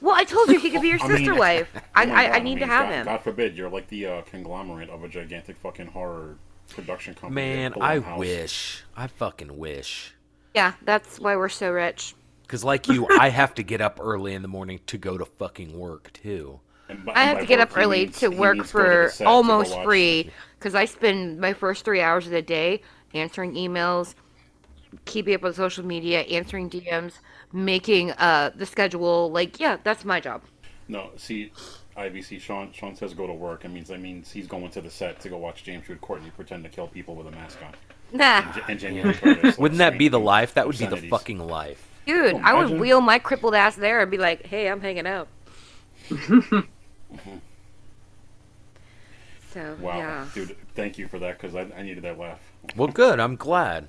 Well, 0.00 0.14
I 0.14 0.24
told 0.24 0.48
you 0.48 0.58
he 0.58 0.70
could 0.70 0.82
be 0.82 0.88
your 0.88 0.98
I 1.02 1.08
mean, 1.08 1.16
sister 1.18 1.34
wife. 1.34 1.68
I, 1.94 2.04
oh 2.04 2.06
my 2.08 2.14
I, 2.14 2.24
I 2.24 2.32
God, 2.38 2.42
need 2.44 2.54
to 2.56 2.60
mean, 2.60 2.68
have 2.68 2.86
God, 2.86 2.92
him. 2.94 3.04
God 3.06 3.20
forbid 3.22 3.56
you're 3.56 3.70
like 3.70 3.88
the 3.88 4.06
uh, 4.06 4.22
conglomerate 4.22 4.90
of 4.90 5.04
a 5.04 5.08
gigantic 5.08 5.56
fucking 5.56 5.88
horror 5.88 6.36
production 6.68 7.14
company. 7.14 7.34
Man, 7.34 7.74
I 7.80 7.98
Blumhouse- 8.00 8.18
wish. 8.18 8.84
I 8.96 9.06
fucking 9.06 9.56
wish. 9.58 10.14
Yeah, 10.54 10.74
that's 10.82 11.18
why 11.18 11.36
we're 11.36 11.48
so 11.48 11.70
rich. 11.70 12.14
Because 12.42 12.62
like 12.64 12.88
you, 12.88 13.08
I 13.18 13.30
have 13.30 13.54
to 13.54 13.62
get 13.62 13.80
up 13.80 13.98
early 14.00 14.34
in 14.34 14.42
the 14.42 14.48
morning 14.48 14.80
to 14.86 14.98
go 14.98 15.16
to 15.18 15.24
fucking 15.24 15.78
work 15.78 16.12
too. 16.12 16.60
By- 17.04 17.12
I 17.14 17.24
have 17.24 17.38
to 17.40 17.46
get 17.46 17.58
work, 17.58 17.70
up 17.72 17.78
early 17.78 18.04
means- 18.04 18.18
to 18.20 18.28
work 18.28 18.56
means 18.56 18.70
go 18.72 18.78
to 18.82 18.84
the 19.04 19.08
for 19.10 19.16
to 19.18 19.24
almost 19.24 19.74
watch- 19.74 19.84
free 19.84 20.30
because 20.58 20.74
I 20.74 20.84
spend 20.84 21.40
my 21.40 21.52
first 21.54 21.84
three 21.84 22.00
hours 22.00 22.26
of 22.26 22.32
the 22.32 22.42
day 22.42 22.82
answering 23.14 23.54
emails, 23.54 24.14
keeping 25.04 25.34
up 25.34 25.42
with 25.42 25.56
social 25.56 25.84
media, 25.84 26.20
answering 26.22 26.68
DMs, 26.70 27.14
making 27.54 28.10
uh 28.12 28.50
the 28.54 28.66
schedule. 28.66 29.30
Like, 29.30 29.58
yeah, 29.58 29.78
that's 29.82 30.04
my 30.04 30.20
job. 30.20 30.42
No, 30.88 31.10
see, 31.16 31.50
IVC 31.96 32.40
Sean 32.40 32.70
Sean 32.72 32.94
says 32.94 33.14
go 33.14 33.26
to 33.26 33.32
work. 33.32 33.64
It 33.64 33.70
means 33.70 33.88
that 33.88 34.00
means 34.00 34.30
he's 34.30 34.46
going 34.46 34.68
to 34.72 34.82
the 34.82 34.90
set 34.90 35.20
to 35.20 35.28
go 35.30 35.38
watch 35.38 35.64
James 35.64 35.86
Jude 35.86 36.00
Courtney 36.02 36.30
pretend 36.30 36.64
to 36.64 36.68
kill 36.68 36.88
people 36.88 37.14
with 37.14 37.26
a 37.28 37.30
mask 37.30 37.58
on. 37.64 37.72
Nah, 38.12 38.42
And, 38.54 38.62
and 38.68 38.78
Jamie 38.78 39.02
Lee 39.02 39.14
Curtis. 39.14 39.42
like, 39.44 39.58
Wouldn't 39.58 39.78
that 39.78 39.98
be 39.98 40.06
the 40.08 40.20
life? 40.20 40.54
That 40.54 40.66
would 40.68 40.78
be 40.78 40.86
the 40.86 41.08
fucking 41.08 41.38
life. 41.40 41.84
dude, 42.06 42.34
Oh, 42.34 42.40
I 42.44 42.52
would 42.54 42.78
wheel 42.78 43.00
my 43.00 43.18
crippled 43.18 43.54
ass 43.56 43.74
there 43.74 44.00
and 44.02 44.10
be 44.10 44.18
like, 44.18 44.46
"Hey, 44.46 44.68
I'm 44.68 44.80
hanging 44.80 45.06
out." 45.06 45.26
so 49.52 49.76
Wow, 49.80 49.98
yeah, 49.98 50.26
dude, 50.34 50.56
thank 50.74 50.98
you 50.98 51.08
for 51.08 51.18
that 51.20 51.40
because 51.40 51.54
I, 51.56 51.62
I 51.76 51.82
needed 51.82 52.04
that 52.04 52.18
laugh. 52.18 52.40
Well, 52.76 52.88
good. 52.88 53.20
I'm 53.20 53.36
glad. 53.36 53.88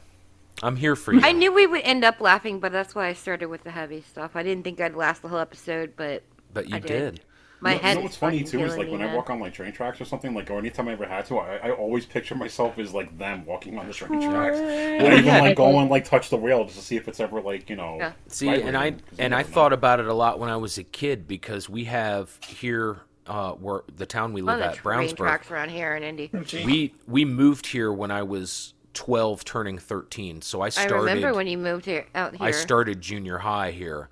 I'm 0.63 0.75
here 0.77 0.95
for 0.95 1.13
you. 1.13 1.21
I 1.23 1.31
knew 1.31 1.53
we 1.53 1.67
would 1.67 1.81
end 1.83 2.03
up 2.03 2.21
laughing, 2.21 2.59
but 2.59 2.71
that's 2.71 2.95
why 2.95 3.07
I 3.07 3.13
started 3.13 3.47
with 3.47 3.63
the 3.63 3.71
heavy 3.71 4.01
stuff. 4.01 4.35
I 4.35 4.43
didn't 4.43 4.63
think 4.63 4.79
I'd 4.79 4.95
last 4.95 5.21
the 5.21 5.27
whole 5.27 5.39
episode, 5.39 5.93
but 5.95 6.23
but 6.53 6.69
you 6.69 6.75
I 6.77 6.79
did. 6.79 6.87
did. 7.15 7.21
my 7.59 7.71
you 7.71 7.75
know, 7.75 7.81
head. 7.81 7.89
you 7.89 7.95
know 7.95 8.03
what's 8.03 8.15
funny 8.17 8.43
too 8.43 8.59
is 8.63 8.77
like 8.77 8.87
me, 8.87 8.93
when 8.93 9.01
I 9.01 9.13
walk 9.13 9.29
on 9.29 9.39
like 9.39 9.53
train 9.53 9.73
tracks 9.73 9.99
or 9.99 10.05
something, 10.05 10.33
like 10.33 10.49
or 10.49 10.57
anytime 10.57 10.87
I 10.87 10.93
ever 10.93 11.05
had 11.05 11.25
to, 11.27 11.39
I, 11.39 11.57
I 11.57 11.71
always 11.71 12.05
picture 12.05 12.35
myself 12.35 12.77
as 12.79 12.93
like 12.93 13.17
them 13.17 13.45
walking 13.45 13.77
on 13.77 13.87
the 13.87 13.93
train 13.93 14.21
tracks. 14.21 14.57
And 14.57 15.07
I 15.07 15.17
even 15.17 15.25
like 15.39 15.57
go 15.57 15.79
and 15.79 15.89
like 15.89 16.05
touch 16.05 16.29
the 16.29 16.37
rail 16.37 16.63
just 16.63 16.77
to 16.77 16.83
see 16.83 16.95
if 16.95 17.07
it's 17.09 17.19
ever 17.19 17.41
like 17.41 17.69
you 17.69 17.75
know. 17.75 17.97
Yeah. 17.97 18.13
See, 18.27 18.47
and 18.61 18.77
I 18.77 18.91
vibrating, 18.91 18.99
'cause 19.09 19.19
you 19.19 19.25
and 19.25 19.33
I 19.35 19.37
never 19.39 19.49
know. 19.49 19.53
thought 19.53 19.73
about 19.73 19.99
it 19.99 20.07
a 20.07 20.13
lot 20.13 20.39
when 20.39 20.49
I 20.49 20.55
was 20.57 20.77
a 20.77 20.83
kid 20.83 21.27
because 21.27 21.67
we 21.69 21.85
have 21.85 22.39
here, 22.47 23.01
uh, 23.27 23.51
where 23.53 23.81
the 23.93 24.05
town 24.05 24.31
we 24.31 24.41
Oh, 24.41 24.45
live 24.45 24.59
the 24.59 24.65
at, 24.67 24.75
train 24.75 25.15
Brownsburg. 25.15 25.17
tracks 25.17 25.51
around 25.51 25.69
here 25.69 25.95
in 25.95 26.03
Indy. 26.03 26.29
We 26.63 26.93
we 27.07 27.25
moved 27.25 27.67
here 27.67 27.91
when 27.91 28.11
I 28.11 28.23
was 28.23 28.73
12, 28.95 29.45
turning 29.45 29.77
13. 29.77 30.41
So 30.41 30.61
I 30.61 30.69
started 30.69 30.95
I 30.95 30.97
remember 30.99 31.33
when 31.33 31.47
you 31.47 31.57
moved 31.57 31.85
here 31.85 32.05
out 32.15 32.35
here. 32.35 32.45
I 32.47 32.51
started 32.51 33.01
junior 33.01 33.37
high 33.37 33.71
here, 33.71 34.09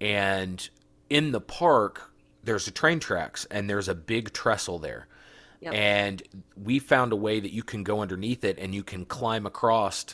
and 0.00 0.68
in 1.10 1.32
the 1.32 1.40
park 1.40 2.12
there's 2.44 2.68
a 2.68 2.70
train 2.70 3.00
tracks 3.00 3.44
and 3.50 3.68
there's 3.68 3.88
a 3.88 3.94
big 3.94 4.32
trestle 4.32 4.78
there, 4.78 5.08
Yep. 5.60 5.74
and 5.74 6.22
we 6.56 6.78
found 6.78 7.12
a 7.12 7.16
way 7.16 7.40
that 7.40 7.52
you 7.52 7.62
can 7.64 7.82
go 7.82 8.00
underneath 8.00 8.44
it 8.44 8.58
and 8.58 8.74
you 8.74 8.84
can 8.84 9.04
climb 9.04 9.46
across 9.46 10.04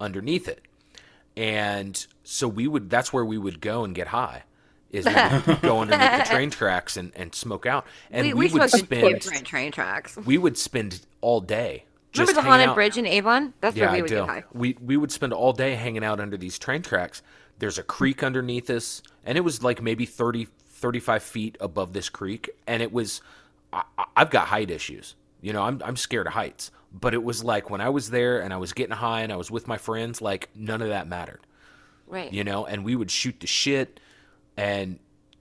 underneath 0.00 0.48
it, 0.48 0.62
and 1.36 2.06
so 2.24 2.48
we 2.48 2.66
would 2.66 2.90
that's 2.90 3.12
where 3.12 3.24
we 3.24 3.38
would 3.38 3.60
go 3.60 3.84
and 3.84 3.94
get 3.94 4.08
high. 4.08 4.42
Is 4.90 5.04
we 5.04 5.12
would 5.12 5.62
go 5.62 5.80
underneath 5.80 6.24
the 6.24 6.30
train 6.30 6.50
tracks 6.50 6.96
and, 6.96 7.12
and 7.16 7.34
smoke 7.34 7.66
out, 7.66 7.86
and 8.10 8.26
we, 8.26 8.34
we, 8.34 8.46
we 8.48 8.60
would 8.60 8.70
spend 8.70 9.22
train 9.44 9.72
tracks. 9.72 10.16
we 10.16 10.38
would 10.38 10.56
spend 10.58 11.00
all 11.20 11.40
day. 11.40 11.84
Remember 12.18 12.40
the 12.40 12.46
haunted 12.46 12.68
out- 12.70 12.74
bridge 12.74 12.96
in 12.98 13.06
Avon? 13.06 13.54
That's 13.60 13.76
yeah, 13.76 13.86
where 13.86 13.94
we 13.96 14.02
would 14.02 14.10
get 14.10 14.26
high. 14.26 14.44
We 14.52 14.76
we 14.80 14.96
would 14.96 15.12
spend 15.12 15.32
all 15.32 15.52
day 15.52 15.74
hanging 15.74 16.04
out 16.04 16.20
under 16.20 16.36
these 16.36 16.58
train 16.58 16.82
tracks. 16.82 17.22
There's 17.58 17.78
a 17.78 17.82
creek 17.82 18.22
underneath 18.22 18.68
us, 18.70 19.02
and 19.24 19.38
it 19.38 19.40
was 19.42 19.62
like 19.62 19.80
maybe 19.82 20.04
30, 20.04 20.48
35 20.68 21.22
feet 21.22 21.56
above 21.60 21.92
this 21.92 22.08
creek, 22.08 22.50
and 22.66 22.82
it 22.82 22.92
was. 22.92 23.20
I- 23.72 23.82
I've 24.16 24.30
got 24.30 24.48
height 24.48 24.70
issues. 24.70 25.14
You 25.40 25.52
know, 25.52 25.62
I'm 25.62 25.80
I'm 25.84 25.96
scared 25.96 26.26
of 26.26 26.32
heights. 26.34 26.70
But 26.92 27.12
it 27.12 27.22
was 27.22 27.44
like 27.44 27.68
when 27.68 27.80
I 27.82 27.90
was 27.90 28.08
there 28.10 28.40
and 28.40 28.54
I 28.54 28.56
was 28.56 28.72
getting 28.72 28.96
high 28.96 29.20
and 29.20 29.30
I 29.32 29.36
was 29.36 29.50
with 29.50 29.68
my 29.68 29.76
friends, 29.76 30.22
like 30.22 30.48
none 30.54 30.80
of 30.80 30.88
that 30.88 31.06
mattered. 31.08 31.40
Right. 32.06 32.32
You 32.32 32.42
know, 32.44 32.64
and 32.64 32.84
we 32.84 32.96
would 32.96 33.10
shoot 33.10 33.40
the 33.40 33.46
shit 33.46 34.00
and 34.56 34.98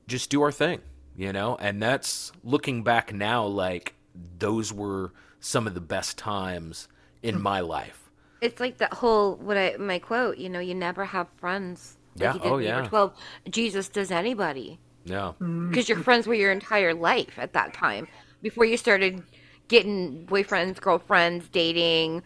just 0.08 0.30
do 0.30 0.42
our 0.42 0.52
thing. 0.52 0.82
You 1.16 1.32
know, 1.32 1.56
and 1.56 1.82
that's 1.82 2.34
looking 2.44 2.84
back 2.84 3.14
now, 3.14 3.46
like 3.46 3.94
those 4.38 4.74
were 4.74 5.14
some 5.46 5.68
of 5.68 5.76
the 5.76 5.82
best 5.82 6.18
times 6.18 6.88
in 7.22 7.36
hmm. 7.36 7.42
my 7.42 7.60
life. 7.60 8.10
It's 8.42 8.60
like 8.60 8.80
that 8.80 8.94
whole 8.94 9.36
what 9.36 9.58
I 9.58 9.78
my 9.78 10.00
quote. 10.00 10.38
You 10.40 10.50
know, 10.50 10.60
you 10.60 10.74
never 10.74 11.06
have 11.06 11.28
friends. 11.38 11.98
Like 12.16 12.24
Yeah, 12.24 12.34
You 12.34 12.40
did 12.40 12.48
oh, 12.48 12.56
when 12.56 12.64
you 12.64 12.70
were 12.70 12.82
yeah. 12.82 12.88
Twelve. 12.88 13.14
Jesus 13.50 13.88
does 13.88 14.10
anybody 14.10 14.80
Yeah. 15.06 15.34
Mm. 15.40 15.70
because 15.70 15.88
your 15.88 16.00
friends 16.00 16.26
were 16.26 16.34
your 16.34 16.52
entire 16.52 16.94
life 16.96 17.38
at 17.38 17.54
that 17.54 17.74
time 17.74 18.08
before 18.42 18.66
you 18.66 18.76
started 18.76 19.22
getting 19.68 20.26
boyfriends, 20.26 20.82
girlfriends, 20.82 21.48
dating. 21.50 22.24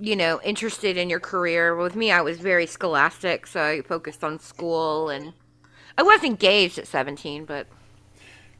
You 0.00 0.16
know, 0.16 0.40
interested 0.42 0.96
in 0.96 1.10
your 1.10 1.20
career. 1.20 1.76
With 1.76 1.96
me, 1.96 2.10
I 2.12 2.22
was 2.22 2.38
very 2.38 2.66
scholastic, 2.66 3.46
so 3.46 3.60
I 3.62 3.82
focused 3.82 4.22
on 4.22 4.38
school 4.38 5.10
and. 5.10 5.32
I 5.98 6.02
was 6.02 6.22
engaged 6.22 6.78
at 6.78 6.86
17, 6.86 7.44
but 7.44 7.66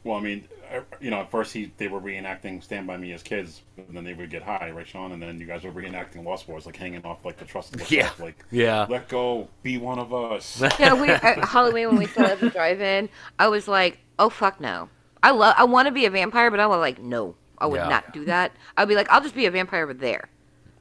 Well, 0.03 0.17
I 0.17 0.21
mean, 0.21 0.47
I- 0.50 0.50
you 0.99 1.09
know, 1.09 1.19
at 1.21 1.31
first 1.31 1.53
he 1.53 1.71
they 1.77 1.87
were 1.87 1.99
reenacting 1.99 2.63
Stand 2.63 2.87
by 2.87 2.97
Me 2.97 3.11
as 3.13 3.23
kids, 3.23 3.61
and 3.77 3.95
then 3.95 4.03
they 4.03 4.13
would 4.13 4.29
get 4.29 4.41
high, 4.43 4.71
right, 4.71 4.87
Sean? 4.87 5.11
And 5.11 5.21
then 5.21 5.39
you 5.39 5.45
guys 5.45 5.63
were 5.63 5.71
reenacting 5.71 6.23
Lost 6.23 6.47
Boys, 6.47 6.65
like 6.65 6.75
hanging 6.75 7.03
off 7.05 7.23
like 7.25 7.37
the 7.37 7.45
trust. 7.45 7.75
Yeah. 7.91 8.09
Like, 8.19 8.43
Yeah. 8.51 8.85
let 8.89 9.07
go, 9.09 9.47
be 9.63 9.77
one 9.77 9.99
of 9.99 10.13
us. 10.13 10.61
Yeah, 10.79 10.93
we 10.99 11.09
at 11.09 11.43
Halloween 11.45 11.87
when 11.89 11.97
we 11.97 12.05
saw 12.07 12.21
it 12.23 12.29
at 12.31 12.39
the 12.39 12.49
drive-in, 12.49 13.09
I 13.39 13.47
was 13.47 13.67
like, 13.67 13.99
"Oh 14.19 14.29
fuck 14.29 14.59
no!" 14.61 14.89
I 15.23 15.31
love, 15.31 15.55
I 15.57 15.63
want 15.65 15.87
to 15.87 15.91
be 15.91 16.05
a 16.05 16.09
vampire, 16.09 16.49
but 16.51 16.59
I 16.59 16.67
was 16.67 16.77
like, 16.79 16.99
"No, 16.99 17.35
I 17.57 17.65
would 17.67 17.79
Yeah. 17.81 17.89
not 17.89 18.13
do 18.13 18.25
that." 18.25 18.51
I'd 18.77 18.87
be 18.87 18.95
like, 18.95 19.09
"I'll 19.11 19.21
just 19.21 19.35
be 19.35 19.45
a 19.45 19.51
vampire 19.51 19.83
over 19.83 19.93
there, 19.93 20.29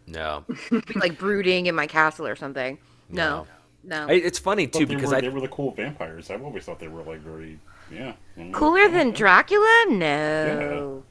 No. 0.07 0.45
be 0.71 0.83
like 0.97 1.19
brooding 1.19 1.67
in 1.67 1.75
my 1.75 1.87
castle 1.87 2.27
or 2.27 2.37
something." 2.37 2.79
No, 3.09 3.47
no. 3.83 4.07
I- 4.09 4.13
It's 4.13 4.39
funny 4.39 4.67
too 4.67 4.87
they 4.87 4.95
because 4.95 5.11
were, 5.11 5.17
I 5.17 5.21
they 5.21 5.29
were 5.29 5.41
the 5.41 5.49
cool 5.49 5.73
vampires. 5.73 6.31
I've 6.31 6.43
always 6.43 6.65
thought 6.65 6.79
they 6.79 6.89
were 6.89 7.03
like 7.03 7.21
very, 7.21 7.59
yeah. 7.93 8.13
Cooler 8.53 8.89
than. 8.89 9.11
Dracula? 9.13 9.85
No. 9.89 11.03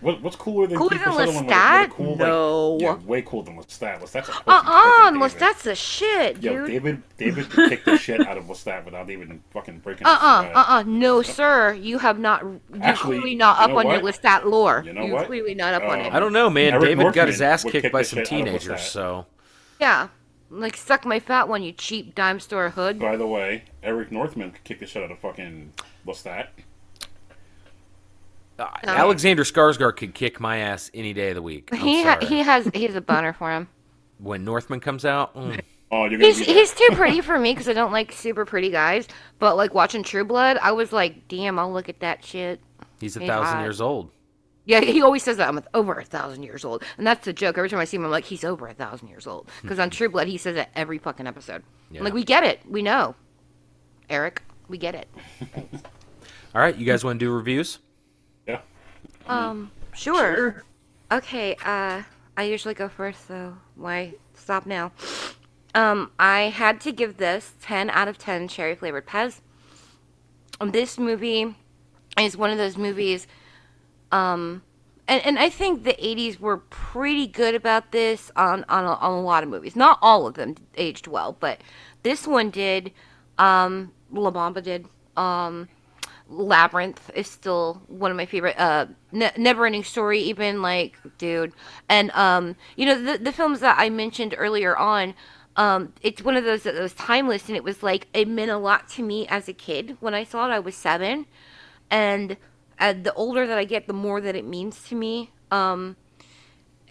What, 0.00 0.20
what's 0.20 0.34
cooler 0.34 0.66
than 0.66 0.78
Cooler 0.78 0.96
Kiefer 0.96 1.04
than 1.04 1.12
Sutherland 1.12 1.28
with- 1.28 1.46
with 1.46 1.52
a 1.52 1.54
Lestat? 1.54 1.90
cool, 1.90 2.10
like- 2.16 2.18
No. 2.18 2.78
yeah, 2.80 2.94
way 3.06 3.22
cooler 3.22 3.44
than 3.44 3.56
Lestat. 3.56 4.00
Lestat's 4.00 4.28
a 4.30 4.32
Uh 4.32 4.36
uh 4.48 4.62
compared 4.62 4.64
to 4.64 5.06
unless 5.14 5.32
David. 5.34 5.46
that's 5.46 5.62
the 5.62 5.74
shit, 5.76 6.40
dude. 6.40 6.52
Yo. 6.52 6.66
David, 6.66 7.02
David 7.18 7.50
could 7.50 7.68
kick 7.68 7.84
the 7.84 7.96
shit 7.96 8.20
out 8.26 8.36
of 8.36 8.44
Lestat 8.46 8.84
without 8.84 9.08
even 9.10 9.40
fucking 9.52 9.78
breaking. 9.78 10.04
Uh 10.08 10.10
his 10.16 10.18
uh 10.24 10.42
sweat. 10.42 10.56
uh 10.56 10.64
uh 10.70 10.82
no 10.88 11.22
sir, 11.22 11.72
you 11.74 11.98
have 11.98 12.18
not. 12.18 12.42
You're 12.42 12.58
Actually, 12.82 13.18
clearly 13.18 13.34
not 13.36 13.58
you 13.58 13.64
up 13.64 13.70
know 13.70 13.78
on 13.78 13.86
your 13.90 14.02
what? 14.02 14.14
Lestat 14.20 14.44
lore. 14.44 14.82
You 14.84 14.92
know 14.92 15.04
You're 15.04 15.14
what? 15.14 15.26
clearly 15.28 15.54
not 15.54 15.74
up 15.74 15.84
on 15.84 16.00
Um, 16.00 16.06
it. 16.06 16.12
I 16.12 16.18
don't 16.18 16.32
know, 16.32 16.50
man. 16.50 16.72
Eric 16.72 16.84
David 16.84 17.12
got 17.12 17.28
his 17.28 17.40
ass 17.40 17.62
kicked 17.62 17.82
kick 17.82 17.92
by 17.92 18.02
some 18.02 18.18
shit 18.24 18.32
out 18.32 18.40
of 18.40 18.44
teenagers, 18.46 18.82
so 18.82 19.26
Yeah, 19.78 20.08
like 20.50 20.76
suck 20.76 21.04
my 21.06 21.20
fat 21.20 21.46
one, 21.48 21.62
you 21.62 21.70
cheap 21.70 22.16
dime 22.16 22.40
store 22.40 22.70
hood. 22.70 22.98
By 22.98 23.16
the 23.16 23.28
way, 23.28 23.66
Eric 23.84 24.10
Northman 24.10 24.52
kicked 24.64 24.80
the 24.80 24.86
shit 24.86 25.04
out 25.04 25.12
of 25.12 25.20
fucking 25.20 25.74
Lestat. 26.06 26.48
uh, 28.58 28.68
Alexander 28.84 29.44
Skarsgård 29.44 29.96
could 29.96 30.14
kick 30.14 30.38
my 30.40 30.58
ass 30.58 30.90
any 30.94 31.12
day 31.12 31.30
of 31.30 31.34
the 31.34 31.42
week. 31.42 31.70
I'm 31.72 31.78
He 31.80 32.02
ha- 32.02 32.14
sorry. 32.14 32.26
he 32.26 32.38
has 32.40 32.70
he 32.74 32.84
has 32.84 32.94
a 32.94 33.00
boner 33.00 33.32
for 33.32 33.50
him. 33.50 33.68
when 34.18 34.44
Northman 34.44 34.80
comes 34.80 35.04
out, 35.04 35.34
mm, 35.34 35.60
Oh, 35.90 36.04
you're 36.04 36.18
gonna 36.18 36.26
He's 36.26 36.38
be 36.38 36.46
the- 36.46 36.52
he's 36.52 36.74
too 36.74 36.88
pretty 36.92 37.20
for 37.20 37.38
me 37.38 37.52
because 37.52 37.68
I 37.68 37.72
don't 37.74 37.92
like 37.92 38.12
super 38.12 38.44
pretty 38.44 38.70
guys. 38.70 39.06
But 39.38 39.56
like 39.56 39.74
watching 39.74 40.02
True 40.02 40.24
Blood, 40.24 40.58
I 40.62 40.72
was 40.72 40.92
like, 40.92 41.28
damn, 41.28 41.58
I'll 41.58 41.72
look 41.72 41.88
at 41.88 42.00
that 42.00 42.24
shit. 42.24 42.60
he's 43.00 43.16
a 43.16 43.20
He's 43.20 43.28
thousand 43.28 43.56
hot. 43.56 43.62
years 43.62 43.80
old. 43.80 44.10
Yeah, 44.64 44.80
he 44.80 45.02
always 45.02 45.24
says 45.24 45.38
that 45.38 45.48
I'm 45.48 45.60
over 45.74 45.94
a 45.94 46.04
thousand 46.04 46.44
years 46.44 46.64
old, 46.64 46.84
and 46.96 47.04
that's 47.04 47.24
the 47.24 47.32
joke. 47.32 47.58
Every 47.58 47.68
time 47.68 47.80
I 47.80 47.84
see 47.84 47.96
him, 47.96 48.04
I'm 48.04 48.12
like, 48.12 48.24
he's 48.24 48.44
over 48.44 48.68
a 48.68 48.72
thousand 48.74 49.08
years 49.08 49.26
old. 49.26 49.48
Because 49.60 49.80
on 49.80 49.90
True 49.90 50.08
Blood, 50.08 50.28
he 50.28 50.38
says 50.38 50.56
it 50.56 50.68
every 50.76 50.98
fucking 50.98 51.26
episode. 51.26 51.64
I'm 51.90 51.96
Yeah. 51.96 52.02
Like 52.04 52.14
we 52.14 52.22
get 52.22 52.44
it, 52.44 52.60
we 52.68 52.80
know. 52.80 53.16
Eric, 54.08 54.40
we 54.72 54.78
get 54.78 54.96
it. 54.96 55.08
All 56.54 56.60
right, 56.60 56.76
you 56.76 56.84
guys 56.84 57.04
want 57.04 57.20
to 57.20 57.26
do 57.26 57.30
reviews? 57.30 57.78
yeah. 58.48 58.60
Um, 59.28 59.70
sure. 59.94 60.64
Okay, 61.12 61.54
uh, 61.64 62.02
I 62.36 62.42
usually 62.42 62.74
go 62.74 62.88
first, 62.88 63.28
so 63.28 63.56
why 63.76 64.14
stop 64.34 64.66
now? 64.66 64.90
Um, 65.74 66.10
I 66.18 66.44
had 66.44 66.80
to 66.82 66.92
give 66.92 67.18
this 67.18 67.52
10 67.62 67.90
out 67.90 68.08
of 68.08 68.18
10 68.18 68.48
cherry 68.48 68.74
flavored 68.74 69.06
Pez. 69.06 69.40
Um, 70.60 70.72
this 70.72 70.98
movie 70.98 71.54
is 72.18 72.36
one 72.36 72.50
of 72.50 72.58
those 72.58 72.76
movies, 72.76 73.26
um, 74.10 74.62
and, 75.08 75.24
and 75.24 75.38
I 75.38 75.48
think 75.48 75.84
the 75.84 75.94
80s 75.94 76.38
were 76.40 76.58
pretty 76.58 77.26
good 77.26 77.54
about 77.54 77.92
this 77.92 78.30
on, 78.36 78.64
on, 78.68 78.84
a, 78.84 78.94
on 78.94 79.12
a 79.12 79.20
lot 79.22 79.42
of 79.42 79.48
movies. 79.48 79.76
Not 79.76 79.98
all 80.00 80.26
of 80.26 80.34
them 80.34 80.56
aged 80.76 81.06
well, 81.06 81.36
but 81.38 81.60
this 82.02 82.26
one 82.26 82.50
did. 82.50 82.92
Um, 83.38 83.92
La 84.12 84.30
Bamba 84.30 84.62
did. 84.62 84.86
Um, 85.16 85.68
Labyrinth 86.28 87.10
is 87.14 87.28
still 87.28 87.82
one 87.88 88.10
of 88.10 88.16
my 88.16 88.26
favorite. 88.26 88.58
Uh, 88.58 88.86
ne- 89.10 89.32
Never 89.36 89.66
Ending 89.66 89.84
Story, 89.84 90.20
even 90.20 90.62
like, 90.62 90.96
dude, 91.18 91.52
and 91.88 92.10
um, 92.12 92.56
you 92.76 92.86
know 92.86 93.00
the 93.00 93.18
the 93.18 93.32
films 93.32 93.60
that 93.60 93.76
I 93.78 93.90
mentioned 93.90 94.34
earlier 94.36 94.76
on. 94.76 95.14
Um, 95.54 95.92
it's 96.00 96.22
one 96.22 96.36
of 96.36 96.44
those 96.44 96.62
that 96.62 96.74
was 96.74 96.94
timeless, 96.94 97.48
and 97.48 97.56
it 97.56 97.64
was 97.64 97.82
like 97.82 98.08
it 98.14 98.26
meant 98.26 98.50
a 98.50 98.56
lot 98.56 98.88
to 98.90 99.02
me 99.02 99.26
as 99.28 99.48
a 99.48 99.52
kid 99.52 99.98
when 100.00 100.14
I 100.14 100.24
saw 100.24 100.48
it. 100.48 100.52
I 100.52 100.60
was 100.60 100.74
seven, 100.74 101.26
and 101.90 102.36
uh, 102.78 102.94
the 102.94 103.12
older 103.14 103.46
that 103.46 103.58
I 103.58 103.64
get, 103.64 103.86
the 103.86 103.92
more 103.92 104.20
that 104.20 104.34
it 104.34 104.46
means 104.46 104.82
to 104.84 104.94
me. 104.94 105.30
Um, 105.50 105.96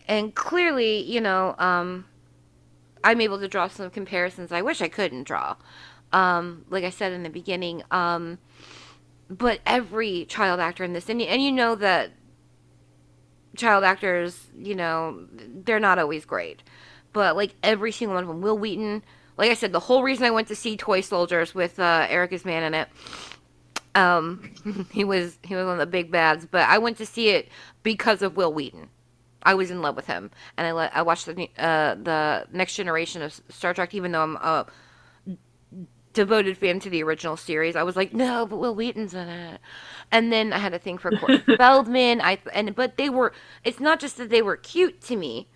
and 0.08 0.36
clearly, 0.36 1.02
you 1.02 1.22
know, 1.22 1.56
um, 1.58 2.06
I'm 3.04 3.22
able 3.22 3.40
to 3.40 3.48
draw 3.48 3.68
some 3.68 3.90
comparisons 3.90 4.52
I 4.52 4.62
wish 4.62 4.82
I 4.82 4.88
couldn't 4.88 5.24
draw. 5.24 5.56
Um, 6.14 6.66
like 6.70 6.84
I 6.84 6.90
said 6.90 7.14
in 7.14 7.24
the 7.24 7.30
beginning, 7.30 7.84
um, 7.92 8.38
but 9.30 9.62
every 9.66 10.26
child 10.26 10.60
actor 10.60 10.84
in 10.84 10.94
this, 10.94 11.10
and, 11.10 11.22
and 11.22 11.42
you 11.42 11.52
know 11.52 11.76
that 11.76 12.12
child 13.56 13.84
actors, 13.84 14.48
you 14.58 14.76
know, 14.76 15.26
they're 15.32 15.80
not 15.80 16.00
always 16.00 16.26
great, 16.26 16.64
but 17.14 17.36
like 17.36 17.56
every 17.64 17.92
single 17.92 18.16
one 18.16 18.24
of 18.24 18.28
them, 18.28 18.42
Wil 18.42 18.58
Wheaton, 18.58 19.04
like 19.38 19.50
I 19.50 19.54
said, 19.54 19.72
the 19.72 19.80
whole 19.80 20.04
reason 20.04 20.26
I 20.26 20.32
went 20.32 20.50
to 20.50 20.56
see 20.56 20.76
Toy 20.76 21.02
Soldiers 21.02 21.56
with 21.56 21.80
uh, 21.80 22.08
Erica's 22.10 22.46
man 22.46 22.64
in 22.64 22.74
it, 22.74 22.90
um, 23.96 24.52
he 24.92 25.04
was 25.04 25.38
he 25.44 25.56
was 25.56 25.66
one 25.66 25.74
of 25.74 25.80
the 25.80 25.86
big 25.86 26.12
bads, 26.12 26.46
but 26.46 26.68
I 26.68 26.78
went 26.78 26.98
to 26.98 27.06
see 27.06 27.30
it 27.30 27.50
because 27.84 28.22
of 28.22 28.36
Wil 28.36 28.54
Wheaton. 28.54 28.90
I 29.44 29.56
was 29.56 29.72
in 29.72 29.82
love 29.82 29.96
with 29.96 30.06
him, 30.06 30.30
and 30.58 30.68
I 30.68 30.88
I 30.88 31.02
watched 31.02 31.26
the 31.26 31.50
uh, 31.58 31.96
the 31.96 32.48
next 32.52 32.76
generation 32.76 33.22
of 33.22 33.40
Star 33.50 33.74
Trek, 33.74 33.94
even 33.94 34.12
though 34.12 34.22
I'm 34.22 34.36
a 34.36 34.68
devoted 36.14 36.58
fan 36.58 36.80
to 36.82 36.90
the 36.90 37.04
original 37.04 37.38
series. 37.38 37.76
I 37.76 37.84
was 37.84 37.96
like, 37.96 38.14
no, 38.14 38.46
but 38.46 38.58
Wil 38.58 38.76
Wheaton's 38.76 39.14
in 39.14 39.28
it. 39.28 39.62
And 40.12 40.32
then 40.32 40.52
I 40.54 40.58
had 40.58 40.74
a 40.74 40.80
thing 40.80 40.98
for 40.98 41.12
Corey 41.12 41.38
Feldman. 41.58 42.22
I 42.22 42.40
and 42.54 42.76
but 42.76 42.98
they 42.98 43.10
were. 43.10 43.34
It's 43.64 43.80
not 43.80 44.00
just 44.00 44.18
that 44.18 44.30
they 44.30 44.42
were 44.42 44.58
cute 44.58 45.02
to 45.02 45.16
me. 45.16 45.48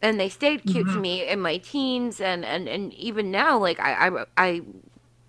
and 0.00 0.20
they 0.20 0.28
stayed 0.28 0.62
cute 0.64 0.86
to 0.86 0.92
mm-hmm. 0.92 1.00
me 1.00 1.28
in 1.28 1.40
my 1.40 1.58
teens 1.58 2.20
and 2.20 2.44
and 2.44 2.68
and 2.68 2.92
even 2.94 3.30
now 3.30 3.58
like 3.58 3.80
I 3.80 4.08
I 4.08 4.24
I 4.36 4.62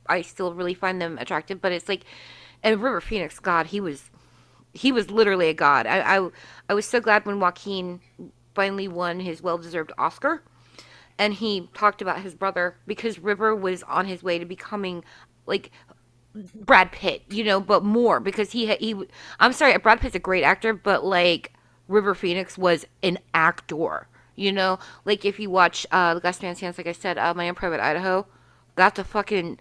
I 0.08 0.22
still 0.22 0.54
really 0.54 0.74
find 0.76 1.02
them 1.02 1.18
attractive, 1.18 1.62
but 1.62 1.72
it's 1.72 1.90
like 1.90 2.06
and 2.64 2.82
River 2.82 3.02
Phoenix, 3.02 3.40
God, 3.40 3.68
he 3.68 3.80
was 3.80 4.12
he 4.74 4.91
was 4.91 5.10
literally 5.10 5.50
a 5.50 5.54
god. 5.54 5.88
I 5.88 6.18
I, 6.18 6.30
I 6.70 6.74
was 6.74 6.86
so 6.86 7.00
glad 7.00 7.26
when 7.26 7.40
Joaquin 7.40 8.02
finally 8.54 8.88
won 8.88 9.20
his 9.22 9.41
well-deserved 9.41 9.91
Oscar 9.98 10.44
and 11.20 11.34
he 11.34 11.70
talked 11.74 12.02
about 12.02 12.22
his 12.22 12.34
brother 12.34 12.78
because 12.88 13.20
River 13.20 13.54
was 13.54 13.84
on 13.84 14.06
his 14.06 14.24
way 14.24 14.40
to 14.40 14.46
becoming 14.46 15.04
like 15.46 15.70
Brad 16.56 16.91
Pitt, 16.91 17.24
you 17.30 17.44
know, 17.44 17.60
but 17.60 17.84
more 17.84 18.20
because 18.20 18.54
he 18.54 18.74
he. 18.76 18.96
I'm 19.40 19.54
sorry, 19.54 19.78
Brad 19.78 20.00
Pitt's 20.00 20.16
a 20.16 20.20
great 20.20 20.44
actor, 20.44 20.74
but 20.74 21.04
like 21.04 21.52
River 21.88 22.16
Phoenix 22.16 22.58
was 22.58 22.86
an 23.04 23.20
actor, 23.34 24.08
you 24.36 24.52
know. 24.52 24.80
Like 25.06 25.26
if 25.26 25.40
you 25.40 25.50
watch 25.50 25.86
uh, 25.91 26.16
The 26.16 26.22
Last 26.24 26.41
Man's 26.41 26.62
Hands, 26.62 26.78
like 26.78 26.88
I 26.88 26.94
said, 26.94 27.18
uh, 27.18 27.34
My 27.34 27.52
Private 27.52 27.82
Idaho, 27.82 28.26
that's 28.76 28.98
a 28.98 29.04
fucking 29.04 29.60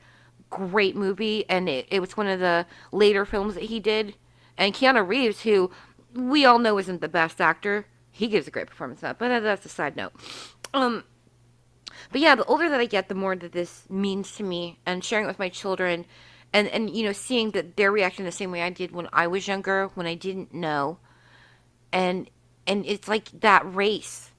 great 0.50 0.94
movie, 0.94 1.44
and 1.48 1.68
it, 1.68 1.86
it 1.90 2.00
was 2.00 2.16
one 2.16 2.28
of 2.28 2.38
the 2.38 2.66
later 2.92 3.26
films 3.26 3.54
that 3.54 3.64
he 3.64 3.80
did. 3.80 4.14
And 4.56 4.74
Keanu 4.74 5.06
Reeves, 5.06 5.42
who 5.42 5.70
we 6.14 6.44
all 6.44 6.58
know 6.58 6.78
isn't 6.78 7.00
the 7.00 7.08
best 7.08 7.40
actor, 7.40 7.86
he 8.10 8.28
gives 8.28 8.46
a 8.46 8.50
great 8.50 8.66
performance 8.66 9.02
in 9.02 9.08
that. 9.08 9.18
But 9.18 9.40
that's 9.40 9.64
a 9.64 9.68
side 9.68 9.96
note. 9.96 10.12
Um, 10.74 11.04
but 12.10 12.20
yeah, 12.20 12.34
the 12.34 12.44
older 12.44 12.68
that 12.68 12.80
I 12.80 12.86
get, 12.86 13.08
the 13.08 13.14
more 13.14 13.36
that 13.36 13.52
this 13.52 13.84
means 13.90 14.36
to 14.36 14.42
me, 14.42 14.78
and 14.86 15.04
sharing 15.04 15.24
it 15.24 15.28
with 15.28 15.38
my 15.38 15.48
children, 15.48 16.06
and 16.52 16.68
and 16.68 16.90
you 16.94 17.04
know, 17.04 17.12
seeing 17.12 17.50
that 17.52 17.76
they're 17.76 17.92
reacting 17.92 18.24
the 18.24 18.32
same 18.32 18.50
way 18.50 18.62
I 18.62 18.70
did 18.70 18.92
when 18.92 19.08
I 19.12 19.26
was 19.26 19.46
younger, 19.46 19.88
when 19.94 20.06
I 20.06 20.14
didn't 20.14 20.54
know, 20.54 20.98
and 21.92 22.30
and 22.66 22.84
it's 22.86 23.08
like 23.08 23.28
that 23.40 23.62
race, 23.74 24.30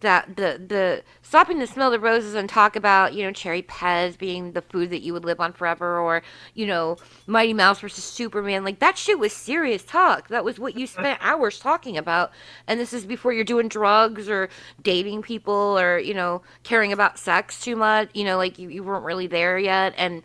that 0.00 0.36
the 0.36 0.60
the 0.66 1.02
stopping 1.22 1.58
to 1.60 1.66
smell 1.66 1.90
the 1.90 1.98
roses 1.98 2.34
and 2.34 2.48
talk 2.48 2.76
about 2.76 3.14
you 3.14 3.24
know 3.24 3.32
cherry 3.32 3.62
pez 3.62 4.16
being 4.18 4.52
the 4.52 4.60
food 4.60 4.90
that 4.90 5.02
you 5.02 5.12
would 5.12 5.24
live 5.24 5.40
on 5.40 5.52
forever, 5.52 5.98
or 5.98 6.22
you 6.54 6.66
know 6.66 6.96
Mighty 7.26 7.54
Mouse 7.54 7.80
versus 7.80 8.04
Superman, 8.04 8.64
like 8.64 8.78
that 8.80 8.98
shit 8.98 9.18
was 9.18 9.32
serious 9.32 9.82
talk. 9.82 10.28
That 10.28 10.44
was 10.44 10.58
what 10.58 10.76
you 10.76 10.86
spent 10.86 11.18
hours 11.22 11.58
talking 11.58 11.96
about, 11.96 12.30
and 12.66 12.78
this 12.78 12.92
is 12.92 13.06
before 13.06 13.32
you're 13.32 13.44
doing 13.44 13.68
drugs 13.68 14.28
or 14.28 14.48
dating 14.82 15.22
people 15.22 15.78
or 15.78 15.98
you 15.98 16.14
know 16.14 16.42
caring 16.62 16.92
about 16.92 17.18
sex 17.18 17.60
too 17.60 17.76
much. 17.76 18.10
You 18.14 18.24
know, 18.24 18.36
like 18.36 18.58
you, 18.58 18.68
you 18.68 18.82
weren't 18.82 19.04
really 19.04 19.26
there 19.26 19.58
yet, 19.58 19.94
and 19.96 20.22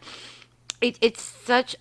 it, 0.82 0.98
it's 1.02 1.22
such 1.22 1.76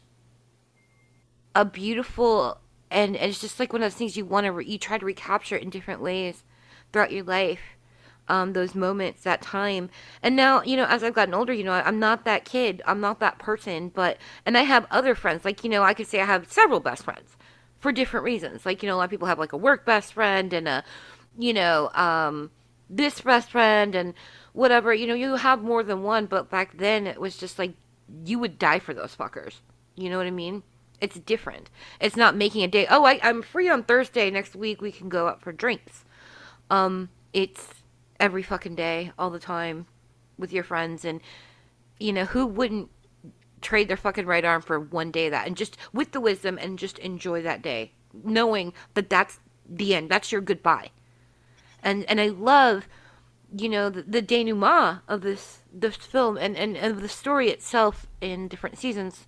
a 1.55 1.65
beautiful 1.65 2.59
and, 2.93 3.17
and 3.17 3.31
it's 3.31 3.41
just 3.41 3.59
like 3.59 3.73
one 3.73 3.83
of 3.83 3.91
those 3.91 3.99
things 3.99 4.17
you 4.17 4.25
want 4.25 4.45
to 4.45 4.53
re- 4.53 4.65
you 4.65 4.79
try 4.79 4.99
to 4.99 5.05
recapture 5.05 5.57
in 5.57 5.71
different 5.71 6.01
ways 6.01 6.45
throughout 6.93 7.13
your 7.13 7.25
life 7.25 7.77
um, 8.31 8.53
those 8.53 8.75
moments 8.75 9.23
that 9.25 9.43
time. 9.43 9.91
And 10.23 10.37
now 10.37 10.63
you 10.63 10.77
know 10.77 10.87
as 10.87 11.03
i've 11.03 11.15
gotten 11.15 11.35
older 11.35 11.53
you 11.53 11.65
know 11.65 11.73
i'm 11.73 11.99
not 11.99 12.25
that 12.25 12.45
kid. 12.45 12.81
I'm 12.87 13.01
not 13.01 13.21
that 13.21 13.39
person 13.39 13.89
but 13.91 14.19
and 14.47 14.57
i 14.57 14.63
have 14.63 14.87
other 14.91 15.15
friends. 15.15 15.45
Like 15.45 15.65
you 15.65 15.71
know 15.71 15.83
i 15.83 15.95
could 15.95 16.07
say 16.07 16.21
i 16.21 16.25
have 16.25 16.51
several 16.51 16.81
best 16.81 17.05
friends 17.05 17.37
for 17.81 17.93
different 17.93 18.25
reasons. 18.25 18.65
Like 18.65 18.83
you 18.83 18.89
know 18.89 18.97
a 18.97 18.99
lot 18.99 19.05
of 19.05 19.11
people 19.11 19.27
have 19.29 19.39
like 19.39 19.53
a 19.53 19.57
work 19.57 19.85
best 19.85 20.13
friend 20.15 20.53
and 20.53 20.69
a 20.69 20.85
you 21.39 21.53
know 21.53 21.91
um 21.95 22.51
this 22.89 23.21
best 23.21 23.51
friend 23.51 23.95
and 23.95 24.15
whatever. 24.53 24.95
You 24.95 25.07
know 25.07 25.15
you 25.15 25.35
have 25.37 25.63
more 25.63 25.83
than 25.83 26.03
one 26.03 26.27
but 26.27 26.51
back 26.51 26.77
then 26.79 27.07
it 27.07 27.21
was 27.21 27.37
just 27.37 27.59
like 27.59 27.75
you 28.25 28.39
would 28.39 28.59
die 28.59 28.79
for 28.79 28.95
those 28.95 29.17
fuckers. 29.17 29.57
You 29.97 30.09
know 30.09 30.19
what 30.19 30.27
i 30.27 30.31
mean? 30.31 30.63
It's 31.01 31.19
different. 31.19 31.71
It's 32.01 32.17
not 32.17 32.37
making 32.37 32.63
a 32.63 32.69
day 32.69 32.87
oh 32.89 33.05
I, 33.05 33.19
i'm 33.23 33.43
free 33.43 33.69
on 33.69 33.83
thursday. 33.83 34.31
Next 34.31 34.55
week 34.55 34.81
we 34.81 34.93
can 34.93 35.09
go 35.09 35.27
out 35.29 35.41
for 35.41 35.53
drinks. 35.53 36.05
Um 36.71 37.09
it's 37.33 37.80
every 38.21 38.43
fucking 38.43 38.75
day 38.75 39.13
all 39.19 39.31
the 39.31 39.39
time 39.39 39.87
with 40.39 40.53
your 40.53 40.65
friends 40.65 41.05
and 41.05 41.21
you 41.99 42.13
know 42.13 42.25
who 42.25 42.47
wouldn't 42.47 42.91
trade 43.61 43.89
their 43.89 43.97
fucking 43.97 44.27
right 44.27 44.45
arm 44.45 44.63
for 44.63 44.79
one 44.79 45.11
day 45.11 45.27
of 45.27 45.33
that? 45.33 45.47
And 45.47 45.57
just 45.57 45.77
with 45.93 46.13
the 46.13 46.21
wisdom 46.21 46.59
and 46.59 46.79
just 46.79 46.99
enjoy 46.99 47.43
that 47.43 47.63
day 47.63 47.93
knowing 48.13 48.73
that 48.95 49.11
that's 49.11 49.41
the 49.69 49.95
end 49.95 50.11
that's 50.11 50.31
your 50.33 50.41
goodbye. 50.41 50.91
And 51.83 52.05
and 52.05 52.21
i 52.21 52.29
love 52.29 52.87
you 53.57 53.69
know 53.69 53.91
the, 53.91 54.03
the 54.03 54.23
denouement 54.23 55.01
of 55.09 55.23
this 55.23 55.61
this 55.73 55.97
film 55.97 56.37
and, 56.37 56.57
and 56.57 56.77
and 56.77 56.99
the 56.99 57.09
story 57.09 57.49
itself 57.49 58.07
in 58.21 58.49
different 58.49 58.79
seasons 58.79 59.27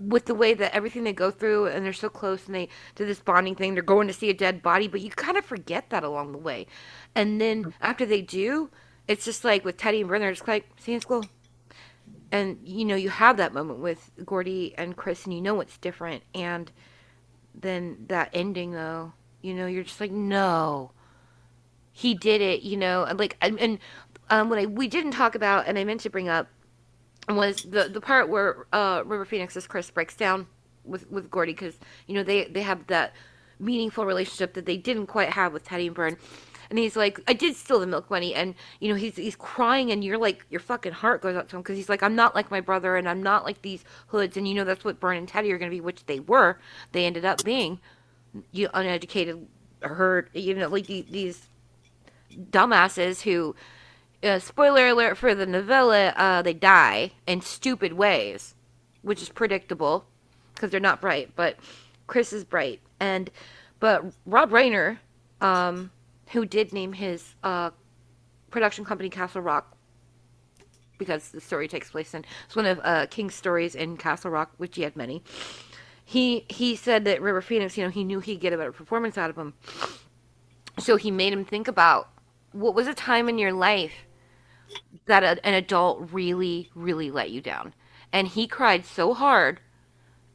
with 0.00 0.24
the 0.24 0.34
way 0.34 0.54
that 0.54 0.74
everything 0.74 1.04
they 1.04 1.12
go 1.12 1.30
through 1.30 1.66
and 1.66 1.84
they're 1.84 1.92
so 1.92 2.08
close 2.08 2.46
and 2.46 2.54
they 2.54 2.68
do 2.94 3.04
this 3.04 3.20
bonding 3.20 3.54
thing 3.54 3.74
they're 3.74 3.82
going 3.82 4.08
to 4.08 4.14
see 4.14 4.30
a 4.30 4.34
dead 4.34 4.62
body 4.62 4.88
but 4.88 5.00
you 5.00 5.10
kind 5.10 5.36
of 5.36 5.44
forget 5.44 5.90
that 5.90 6.02
along 6.02 6.32
the 6.32 6.38
way. 6.38 6.66
And 7.14 7.40
then 7.40 7.74
after 7.80 8.06
they 8.06 8.22
do 8.22 8.70
it's 9.06 9.24
just 9.24 9.44
like 9.44 9.64
with 9.64 9.76
teddy 9.76 10.00
and 10.00 10.08
brenda 10.08 10.26
they're 10.26 10.46
like 10.46 10.68
see 10.78 10.92
you 10.92 10.96
in 10.96 11.00
school. 11.00 11.24
And 12.32 12.58
you 12.64 12.84
know 12.84 12.96
you 12.96 13.10
have 13.10 13.36
that 13.36 13.52
moment 13.52 13.80
with 13.80 14.10
gordie 14.24 14.74
and 14.78 14.96
chris 14.96 15.24
and 15.24 15.34
you 15.34 15.40
know 15.40 15.60
it's 15.60 15.78
different. 15.78 16.22
And 16.34 16.70
then 17.54 18.06
that 18.08 18.30
ending 18.32 18.72
though 18.72 19.12
you 19.42 19.54
know 19.54 19.66
you're 19.66 19.84
just 19.84 20.00
like 20.00 20.12
no 20.12 20.92
he 21.92 22.14
did 22.14 22.40
it 22.40 22.62
you 22.62 22.76
know? 22.76 23.04
And 23.04 23.18
like 23.18 23.36
and, 23.40 23.58
and 23.60 23.78
um, 24.30 24.48
what 24.48 24.58
I 24.58 24.66
we 24.66 24.88
didn't 24.88 25.12
talk 25.12 25.34
about 25.34 25.66
and 25.66 25.78
I 25.78 25.84
meant 25.84 26.00
to 26.02 26.10
bring 26.10 26.28
up 26.28 26.48
was 27.36 27.62
the 27.62 27.88
the 27.88 28.00
part 28.00 28.28
where 28.28 28.66
uh, 28.72 29.02
River 29.04 29.24
Phoenix's 29.24 29.66
Chris 29.66 29.90
breaks 29.90 30.16
down 30.16 30.46
with 30.84 31.10
with 31.10 31.30
Gordie 31.30 31.52
because 31.52 31.78
you 32.06 32.14
know 32.14 32.22
they 32.22 32.44
they 32.44 32.62
have 32.62 32.86
that 32.88 33.12
meaningful 33.58 34.06
relationship 34.06 34.54
that 34.54 34.66
they 34.66 34.76
didn't 34.76 35.06
quite 35.06 35.30
have 35.30 35.52
with 35.52 35.64
Teddy 35.64 35.86
and 35.86 35.96
Vern. 35.96 36.16
And 36.70 36.78
he's 36.78 36.94
like, 36.94 37.20
I 37.26 37.32
did 37.32 37.56
steal 37.56 37.80
the 37.80 37.86
milk 37.86 38.08
money, 38.10 38.32
and 38.32 38.54
you 38.78 38.88
know 38.88 38.94
he's 38.94 39.16
he's 39.16 39.34
crying, 39.34 39.90
and 39.90 40.04
you're 40.04 40.18
like, 40.18 40.46
your 40.50 40.60
fucking 40.60 40.92
heart 40.92 41.20
goes 41.20 41.36
out 41.36 41.48
to 41.48 41.56
him 41.56 41.62
because 41.62 41.76
he's 41.76 41.88
like, 41.88 42.02
I'm 42.02 42.14
not 42.14 42.36
like 42.36 42.50
my 42.50 42.60
brother, 42.60 42.96
and 42.96 43.08
I'm 43.08 43.22
not 43.22 43.44
like 43.44 43.62
these 43.62 43.84
hoods, 44.06 44.36
and 44.36 44.46
you 44.46 44.54
know 44.54 44.64
that's 44.64 44.84
what 44.84 45.00
Vern 45.00 45.16
and 45.16 45.26
Teddy 45.28 45.50
are 45.52 45.58
to 45.58 45.68
be, 45.68 45.80
which 45.80 46.06
they 46.06 46.20
were. 46.20 46.58
They 46.92 47.06
ended 47.06 47.24
up 47.24 47.42
being, 47.42 47.80
you 48.52 48.68
uneducated, 48.72 49.48
hurt, 49.82 50.30
you 50.32 50.54
know, 50.54 50.68
like 50.68 50.86
these 50.86 51.48
dumbasses 52.52 53.22
who 53.22 53.56
uh, 54.22 54.38
spoiler 54.38 54.88
alert 54.88 55.16
for 55.16 55.34
the 55.34 55.46
novella, 55.46 56.08
uh, 56.16 56.42
they 56.42 56.52
die 56.52 57.12
in 57.26 57.40
stupid 57.40 57.94
ways, 57.94 58.54
which 59.02 59.22
is 59.22 59.28
predictable 59.28 60.04
because 60.54 60.70
they're 60.70 60.80
not 60.80 61.00
bright. 61.00 61.30
But 61.36 61.56
Chris 62.06 62.32
is 62.32 62.44
bright, 62.44 62.80
and 62.98 63.30
but 63.78 64.04
Rob 64.26 64.50
Reiner, 64.50 64.98
um, 65.40 65.90
who 66.32 66.44
did 66.44 66.72
name 66.72 66.92
his 66.92 67.34
uh, 67.42 67.70
production 68.50 68.84
company 68.84 69.08
Castle 69.08 69.40
Rock, 69.40 69.76
because 70.98 71.30
the 71.30 71.40
story 71.40 71.66
takes 71.66 71.90
place 71.90 72.12
in 72.12 72.24
it's 72.44 72.56
one 72.56 72.66
of 72.66 72.80
uh, 72.82 73.06
King's 73.06 73.34
stories 73.34 73.74
in 73.74 73.96
Castle 73.96 74.30
Rock, 74.30 74.52
which 74.58 74.76
he 74.76 74.82
had 74.82 74.96
many. 74.96 75.22
He 76.04 76.44
he 76.48 76.76
said 76.76 77.04
that 77.06 77.22
River 77.22 77.40
Phoenix, 77.40 77.78
you 77.78 77.84
know, 77.84 77.90
he 77.90 78.04
knew 78.04 78.20
he'd 78.20 78.40
get 78.40 78.52
a 78.52 78.58
better 78.58 78.72
performance 78.72 79.16
out 79.16 79.30
of 79.30 79.38
him, 79.38 79.54
so 80.78 80.96
he 80.96 81.10
made 81.10 81.32
him 81.32 81.44
think 81.46 81.68
about 81.68 82.10
what 82.52 82.74
was 82.74 82.86
a 82.86 82.94
time 82.94 83.28
in 83.28 83.38
your 83.38 83.52
life 83.52 83.92
that 85.06 85.22
a, 85.22 85.44
an 85.46 85.54
adult 85.54 86.10
really, 86.12 86.70
really 86.74 87.10
let 87.10 87.30
you 87.30 87.40
down. 87.40 87.74
And 88.12 88.28
he 88.28 88.46
cried 88.46 88.84
so 88.84 89.14
hard 89.14 89.60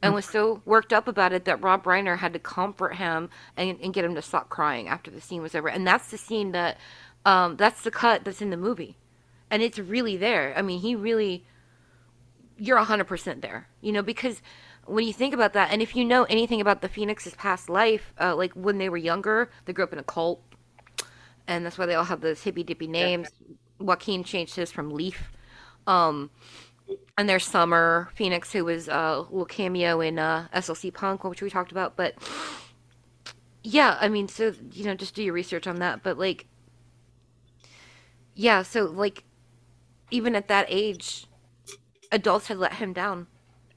and 0.02 0.14
was 0.14 0.24
so 0.24 0.62
worked 0.64 0.92
up 0.92 1.08
about 1.08 1.32
it 1.32 1.44
that 1.46 1.62
Rob 1.62 1.84
Reiner 1.84 2.18
had 2.18 2.32
to 2.32 2.38
comfort 2.38 2.96
him 2.96 3.30
and, 3.56 3.78
and 3.80 3.92
get 3.92 4.04
him 4.04 4.14
to 4.14 4.22
stop 4.22 4.48
crying 4.48 4.88
after 4.88 5.10
the 5.10 5.20
scene 5.20 5.42
was 5.42 5.54
over. 5.54 5.68
And 5.68 5.86
that's 5.86 6.10
the 6.10 6.18
scene 6.18 6.52
that, 6.52 6.78
um, 7.24 7.56
that's 7.56 7.82
the 7.82 7.90
cut 7.90 8.24
that's 8.24 8.42
in 8.42 8.50
the 8.50 8.56
movie. 8.56 8.96
And 9.50 9.62
it's 9.62 9.78
really 9.78 10.16
there. 10.16 10.54
I 10.56 10.62
mean, 10.62 10.80
he 10.80 10.94
really, 10.94 11.44
you're 12.58 12.78
100% 12.78 13.40
there, 13.40 13.68
you 13.80 13.92
know, 13.92 14.02
because 14.02 14.42
when 14.84 15.06
you 15.06 15.12
think 15.12 15.34
about 15.34 15.52
that, 15.54 15.70
and 15.72 15.82
if 15.82 15.96
you 15.96 16.04
know 16.04 16.24
anything 16.24 16.60
about 16.60 16.82
the 16.82 16.88
Phoenix's 16.88 17.34
past 17.34 17.68
life, 17.68 18.12
uh, 18.20 18.34
like 18.34 18.52
when 18.52 18.78
they 18.78 18.88
were 18.88 18.96
younger, 18.96 19.50
they 19.64 19.72
grew 19.72 19.84
up 19.84 19.92
in 19.92 19.98
a 19.98 20.04
cult. 20.04 20.42
And 21.48 21.64
that's 21.64 21.78
why 21.78 21.86
they 21.86 21.94
all 21.94 22.04
have 22.04 22.20
those 22.20 22.42
hippy 22.42 22.64
dippy 22.64 22.88
names. 22.88 23.28
Joaquin 23.78 24.24
changed 24.24 24.56
his 24.56 24.72
from 24.72 24.90
Leaf. 24.90 25.30
Um, 25.86 26.30
and 27.18 27.28
there's 27.28 27.44
Summer 27.44 28.10
Phoenix, 28.14 28.52
who 28.52 28.64
was 28.64 28.88
uh, 28.88 29.16
a 29.16 29.20
little 29.20 29.46
cameo 29.46 30.00
in 30.00 30.18
uh, 30.18 30.48
SLC 30.54 30.92
Punk, 30.92 31.24
which 31.24 31.42
we 31.42 31.50
talked 31.50 31.72
about. 31.72 31.96
But 31.96 32.14
yeah, 33.62 33.96
I 34.00 34.08
mean, 34.08 34.28
so 34.28 34.54
you 34.72 34.84
know, 34.84 34.94
just 34.94 35.14
do 35.14 35.22
your 35.22 35.34
research 35.34 35.66
on 35.66 35.76
that. 35.76 36.02
But 36.02 36.18
like, 36.18 36.46
yeah, 38.34 38.62
so 38.62 38.84
like, 38.84 39.24
even 40.10 40.36
at 40.36 40.48
that 40.48 40.66
age, 40.68 41.26
adults 42.12 42.48
had 42.48 42.58
let 42.58 42.74
him 42.74 42.92
down, 42.92 43.26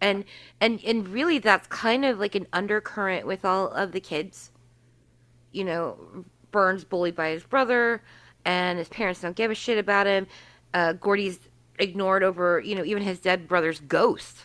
and 0.01 0.25
and 0.59 0.83
and 0.85 1.07
really, 1.07 1.39
that's 1.39 1.67
kind 1.67 2.05
of 2.05 2.19
like 2.19 2.35
an 2.35 2.47
undercurrent 2.53 3.25
with 3.25 3.45
all 3.45 3.69
of 3.69 3.91
the 3.93 4.01
kids. 4.01 4.51
You 5.51 5.63
know, 5.63 6.25
Vern's 6.51 6.83
bullied 6.83 7.15
by 7.15 7.29
his 7.29 7.43
brother 7.43 8.01
and 8.49 8.79
his 8.79 8.89
parents 8.89 9.21
don't 9.21 9.35
give 9.35 9.51
a 9.51 9.55
shit 9.55 9.77
about 9.77 10.07
him. 10.07 10.25
Uh, 10.73 10.93
Gordie's 10.93 11.39
ignored 11.77 12.23
over, 12.23 12.59
you 12.59 12.73
know, 12.73 12.83
even 12.83 13.03
his 13.03 13.19
dead 13.19 13.47
brother's 13.47 13.79
ghost. 13.79 14.37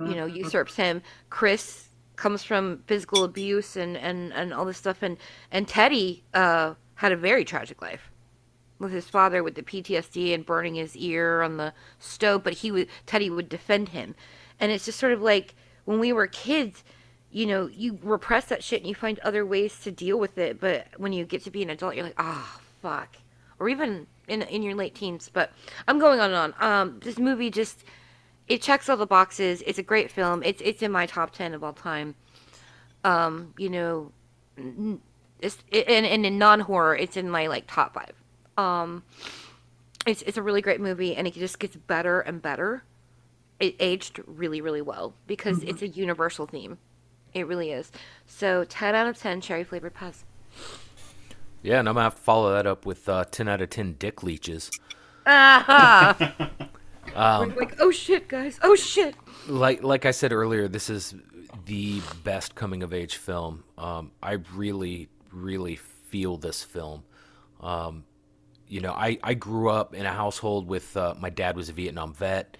You 0.00 0.14
know, 0.14 0.26
usurps 0.26 0.76
him. 0.76 1.02
Chris 1.28 1.88
comes 2.14 2.44
from 2.44 2.84
physical 2.86 3.24
abuse 3.24 3.76
and, 3.76 3.96
and, 3.96 4.32
and 4.32 4.54
all 4.54 4.64
this 4.64 4.78
stuff, 4.78 5.02
and 5.02 5.16
and 5.50 5.66
Teddy 5.66 6.22
uh, 6.34 6.74
had 6.94 7.10
a 7.10 7.16
very 7.16 7.44
tragic 7.44 7.82
life 7.82 8.12
with 8.78 8.92
his 8.92 9.08
father 9.10 9.42
with 9.42 9.56
the 9.56 9.62
PTSD 9.62 10.32
and 10.32 10.46
burning 10.46 10.76
his 10.76 10.96
ear 10.96 11.42
on 11.42 11.56
the 11.56 11.72
stove, 11.98 12.44
but 12.44 12.52
he 12.52 12.70
would 12.70 12.86
Teddy 13.06 13.28
would 13.28 13.48
defend 13.48 13.88
him. 13.88 14.14
And 14.60 14.70
it's 14.70 14.84
just 14.84 15.00
sort 15.00 15.12
of 15.12 15.20
like 15.20 15.56
when 15.84 15.98
we 15.98 16.12
were 16.12 16.28
kids, 16.28 16.84
you 17.32 17.44
know, 17.44 17.66
you 17.66 17.98
repress 18.02 18.44
that 18.46 18.62
shit 18.62 18.80
and 18.80 18.88
you 18.88 18.94
find 18.94 19.18
other 19.18 19.44
ways 19.44 19.80
to 19.80 19.90
deal 19.90 20.18
with 20.18 20.38
it, 20.38 20.60
but 20.60 20.86
when 20.96 21.12
you 21.12 21.24
get 21.24 21.42
to 21.42 21.50
be 21.50 21.64
an 21.64 21.70
adult, 21.70 21.96
you're 21.96 22.04
like, 22.04 22.14
"Ah, 22.18 22.56
oh, 22.56 22.67
fuck." 22.82 23.16
Or 23.58 23.68
even 23.68 24.06
in 24.28 24.42
in 24.42 24.62
your 24.62 24.74
late 24.74 24.94
teens, 24.94 25.30
but 25.32 25.52
I'm 25.86 25.98
going 25.98 26.20
on 26.20 26.32
and 26.32 26.54
on. 26.54 26.54
Um 26.60 27.00
this 27.00 27.18
movie 27.18 27.50
just 27.50 27.84
it 28.46 28.62
checks 28.62 28.88
all 28.88 28.96
the 28.96 29.06
boxes. 29.06 29.62
It's 29.66 29.78
a 29.78 29.82
great 29.82 30.10
film. 30.10 30.42
It's 30.42 30.62
it's 30.64 30.82
in 30.82 30.92
my 30.92 31.06
top 31.06 31.32
10 31.32 31.54
of 31.54 31.62
all 31.62 31.74
time. 31.74 32.14
Um, 33.04 33.54
you 33.58 33.68
know, 33.68 34.12
it's 35.40 35.58
and, 35.72 36.06
and 36.06 36.26
in 36.26 36.38
non-horror, 36.38 36.96
it's 36.96 37.16
in 37.16 37.30
my 37.30 37.46
like 37.46 37.64
top 37.66 37.94
5 37.94 38.12
um, 38.58 39.04
it's 40.06 40.20
it's 40.22 40.36
a 40.36 40.42
really 40.42 40.60
great 40.60 40.80
movie, 40.80 41.14
and 41.14 41.26
it 41.26 41.34
just 41.34 41.58
gets 41.58 41.76
better 41.76 42.20
and 42.20 42.42
better. 42.42 42.82
It 43.60 43.76
aged 43.80 44.20
really 44.26 44.60
really 44.60 44.82
well 44.82 45.14
because 45.26 45.60
mm-hmm. 45.60 45.68
it's 45.68 45.82
a 45.82 45.88
universal 45.88 46.46
theme. 46.46 46.78
It 47.32 47.46
really 47.46 47.70
is. 47.70 47.90
So 48.26 48.64
ten 48.64 48.94
out 48.94 49.06
of 49.06 49.16
ten 49.16 49.40
cherry 49.40 49.64
flavored 49.64 49.94
pies. 49.94 50.24
Yeah, 51.62 51.80
and 51.80 51.88
I'm 51.88 51.94
gonna 51.94 52.04
have 52.04 52.16
to 52.16 52.22
follow 52.22 52.52
that 52.52 52.66
up 52.66 52.86
with 52.86 53.08
uh, 53.08 53.24
ten 53.30 53.48
out 53.48 53.60
of 53.60 53.70
ten 53.70 53.94
dick 53.98 54.22
leeches. 54.22 54.70
Ah. 55.26 56.16
um, 57.14 57.54
like, 57.56 57.76
oh 57.80 57.90
shit, 57.90 58.28
guys! 58.28 58.58
Oh 58.62 58.74
shit! 58.74 59.14
Like 59.46 59.82
like 59.82 60.06
I 60.06 60.12
said 60.12 60.32
earlier, 60.32 60.68
this 60.68 60.88
is 60.88 61.14
the 61.66 62.00
best 62.24 62.54
coming 62.54 62.82
of 62.82 62.92
age 62.92 63.16
film. 63.16 63.64
Um, 63.76 64.12
I 64.22 64.38
really 64.54 65.08
really 65.32 65.76
feel 65.76 66.36
this 66.36 66.62
film. 66.62 67.04
Um, 67.60 68.04
you 68.68 68.80
know, 68.80 68.92
I, 68.92 69.18
I 69.22 69.34
grew 69.34 69.70
up 69.70 69.94
in 69.94 70.06
a 70.06 70.12
household 70.12 70.68
with 70.68 70.96
uh, 70.96 71.14
my 71.18 71.30
dad 71.30 71.56
was 71.56 71.68
a 71.68 71.72
Vietnam 71.72 72.12
vet, 72.12 72.56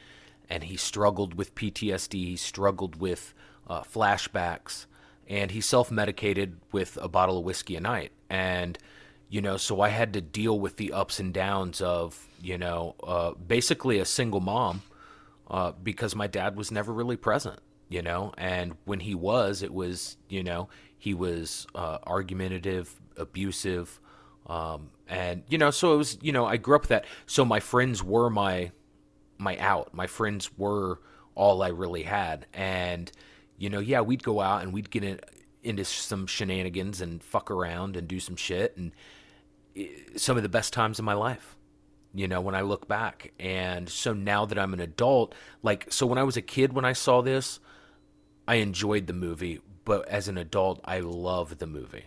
and 0.49 0.65
he 0.65 0.77
struggled 0.77 1.35
with 1.35 1.55
PTSD. 1.55 2.15
He 2.15 2.37
struggled 2.37 2.97
with 2.97 3.35
uh, 3.67 3.83
flashbacks, 3.83 4.87
and 5.29 5.51
he 5.51 5.61
self 5.61 5.91
medicated 5.91 6.59
with 6.73 6.99
a 7.01 7.09
bottle 7.09 7.39
of 7.39 7.45
whiskey 7.45 7.77
a 7.77 7.81
night. 7.81 8.13
And 8.31 8.79
you 9.31 9.43
know, 9.43 9.57
so 9.57 9.81
I 9.81 9.89
had 9.89 10.15
to 10.15 10.21
deal 10.21 10.59
with 10.59 10.77
the 10.77 10.93
ups 10.93 11.21
and 11.21 11.35
downs 11.35 11.81
of 11.81 12.29
you 12.41 12.59
know, 12.59 12.95
uh, 13.03 13.33
basically 13.33 13.99
a 13.99 14.05
single 14.05 14.41
mom, 14.41 14.83
uh, 15.51 15.73
because 15.83 16.15
my 16.15 16.27
dad 16.27 16.57
was 16.57 16.71
never 16.71 16.93
really 16.93 17.17
present. 17.17 17.61
You 17.89 18.03
know, 18.03 18.35
and 18.37 18.77
when 18.85 19.01
he 19.01 19.15
was, 19.15 19.63
it 19.63 19.73
was 19.73 20.17
you 20.29 20.43
know 20.43 20.69
he 20.99 21.15
was 21.15 21.67
uh, 21.75 21.99
argumentative, 22.05 22.95
abusive. 23.17 24.01
Um, 24.47 24.91
and 25.09 25.43
you 25.49 25.57
know, 25.57 25.71
so 25.71 25.95
it 25.95 25.97
was 25.97 26.19
you 26.21 26.33
know 26.33 26.45
I 26.45 26.59
grew 26.59 26.77
up 26.77 26.89
that. 26.89 27.07
So 27.27 27.45
my 27.45 27.61
friends 27.61 28.03
were 28.03 28.29
my 28.29 28.73
my 29.39 29.57
out. 29.57 29.95
My 29.95 30.07
friends 30.07 30.51
were 30.59 31.01
all 31.35 31.63
I 31.63 31.69
really 31.69 32.03
had, 32.03 32.47
and 32.53 33.11
you 33.57 33.71
know, 33.71 33.81
yeah, 33.81 34.01
we'd 34.01 34.23
go 34.23 34.41
out 34.41 34.63
and 34.63 34.73
we'd 34.73 34.91
get 34.91 35.03
in, 35.03 35.21
into 35.63 35.85
some 35.85 36.27
shenanigans 36.27 37.01
and 37.01 37.23
fuck 37.23 37.51
around 37.51 37.97
and 37.97 38.07
do 38.07 38.21
some 38.21 38.37
shit, 38.37 38.77
and 38.77 38.93
eh, 39.77 39.89
some 40.17 40.37
of 40.37 40.43
the 40.43 40.49
best 40.49 40.73
times 40.73 40.99
of 40.99 41.05
my 41.05 41.15
life. 41.15 41.57
You 42.15 42.27
know, 42.27 42.41
when 42.41 42.55
I 42.55 42.63
look 42.63 42.89
back, 42.89 43.33
and 43.39 43.89
so 43.89 44.15
now 44.15 44.47
that 44.47 44.59
I'm 44.59 44.73
an 44.73 44.81
adult, 44.81 45.35
like, 45.63 45.87
so 45.91 46.07
when 46.07 46.19
I 46.19 46.23
was 46.23 46.37
a 46.39 46.43
kid, 46.43 46.73
when 46.73 46.85
I 46.85 46.95
saw 46.95 47.21
this, 47.21 47.61
I 48.47 48.57
enjoyed 48.57 49.07
the 49.07 49.13
movie, 49.13 49.61
but 49.85 50.09
as 50.09 50.27
an 50.27 50.39
adult, 50.39 50.81
I 50.85 51.01
love 51.01 51.59
the 51.59 51.67
movie 51.67 52.07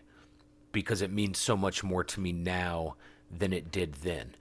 because 0.71 1.01
it 1.01 1.11
means 1.11 1.37
so 1.37 1.55
much 1.55 1.83
more 1.83 2.03
to 2.03 2.19
me 2.19 2.31
now 2.31 2.95
than 3.29 3.53
it 3.53 3.71
did 3.71 3.93
then. 3.95 4.35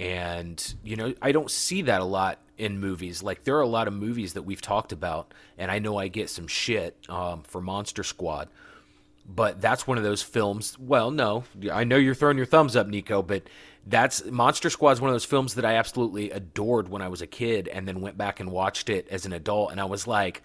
And, 0.00 0.74
you 0.82 0.96
know, 0.96 1.14
I 1.22 1.32
don't 1.32 1.50
see 1.50 1.82
that 1.82 2.00
a 2.00 2.04
lot 2.04 2.38
in 2.58 2.80
movies. 2.80 3.22
Like, 3.22 3.44
there 3.44 3.56
are 3.56 3.62
a 3.62 3.66
lot 3.66 3.86
of 3.86 3.94
movies 3.94 4.32
that 4.34 4.42
we've 4.42 4.60
talked 4.60 4.92
about, 4.92 5.32
and 5.56 5.70
I 5.70 5.78
know 5.78 5.96
I 5.96 6.08
get 6.08 6.30
some 6.30 6.46
shit 6.46 6.96
um, 7.08 7.42
for 7.42 7.60
Monster 7.60 8.02
Squad. 8.02 8.48
But 9.26 9.60
that's 9.60 9.86
one 9.86 9.96
of 9.96 10.04
those 10.04 10.20
films. 10.20 10.78
Well, 10.78 11.10
no, 11.10 11.44
I 11.72 11.84
know 11.84 11.96
you're 11.96 12.14
throwing 12.14 12.36
your 12.36 12.44
thumbs 12.46 12.76
up, 12.76 12.86
Nico, 12.86 13.22
but 13.22 13.44
that's 13.86 14.24
Monster 14.24 14.68
Squad 14.68 14.92
is 14.92 15.00
one 15.00 15.08
of 15.08 15.14
those 15.14 15.24
films 15.24 15.54
that 15.54 15.64
I 15.64 15.74
absolutely 15.76 16.30
adored 16.30 16.88
when 16.88 17.00
I 17.00 17.08
was 17.08 17.22
a 17.22 17.26
kid, 17.26 17.68
and 17.68 17.88
then 17.88 18.00
went 18.00 18.18
back 18.18 18.40
and 18.40 18.50
watched 18.50 18.90
it 18.90 19.08
as 19.10 19.24
an 19.24 19.32
adult, 19.32 19.70
and 19.70 19.80
I 19.80 19.86
was 19.86 20.06
like, 20.06 20.42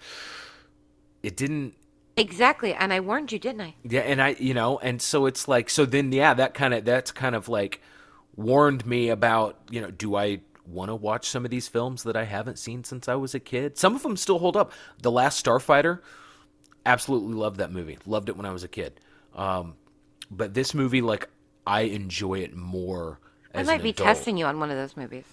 it 1.23 1.35
didn't 1.35 1.73
Exactly, 2.19 2.73
and 2.73 2.91
I 2.91 2.99
warned 2.99 3.31
you, 3.31 3.39
didn't 3.39 3.61
I? 3.61 3.75
Yeah, 3.83 4.01
and 4.01 4.21
I, 4.21 4.35
you 4.39 4.53
know, 4.53 4.77
and 4.79 5.01
so 5.01 5.25
it's 5.25 5.47
like, 5.47 5.69
so 5.69 5.85
then, 5.85 6.11
yeah, 6.11 6.33
that 6.33 6.53
kind 6.53 6.73
of, 6.73 6.83
that's 6.83 7.11
kind 7.11 7.33
of 7.33 7.47
like 7.47 7.81
warned 8.39 8.85
me 8.85 9.09
about, 9.09 9.57
you 9.69 9.81
know, 9.81 9.91
do 9.91 10.15
I 10.15 10.41
want 10.65 10.89
to 10.89 10.95
watch 10.95 11.27
some 11.27 11.45
of 11.45 11.51
these 11.51 11.67
films 11.67 12.03
that 12.03 12.15
I 12.15 12.23
haven't 12.23 12.57
seen 12.57 12.83
since 12.83 13.07
I 13.07 13.15
was 13.15 13.35
a 13.35 13.39
kid? 13.39 13.77
Some 13.77 13.95
of 13.95 14.01
them 14.01 14.17
still 14.17 14.39
hold 14.39 14.55
up. 14.55 14.71
The 15.01 15.11
Last 15.11 15.43
Starfighter, 15.43 15.99
absolutely 16.85 17.35
loved 17.35 17.57
that 17.57 17.71
movie. 17.71 17.97
Loved 18.05 18.29
it 18.29 18.37
when 18.37 18.45
I 18.45 18.51
was 18.51 18.63
a 18.63 18.67
kid. 18.67 18.99
Um, 19.35 19.75
but 20.31 20.53
this 20.53 20.73
movie, 20.73 21.01
like, 21.01 21.29
I 21.67 21.81
enjoy 21.81 22.39
it 22.39 22.55
more. 22.55 23.19
I 23.53 23.63
might 23.63 23.83
be 23.83 23.89
adult. 23.89 24.07
testing 24.07 24.37
you 24.37 24.45
on 24.45 24.59
one 24.59 24.71
of 24.71 24.77
those 24.77 24.95
movies. 24.95 25.25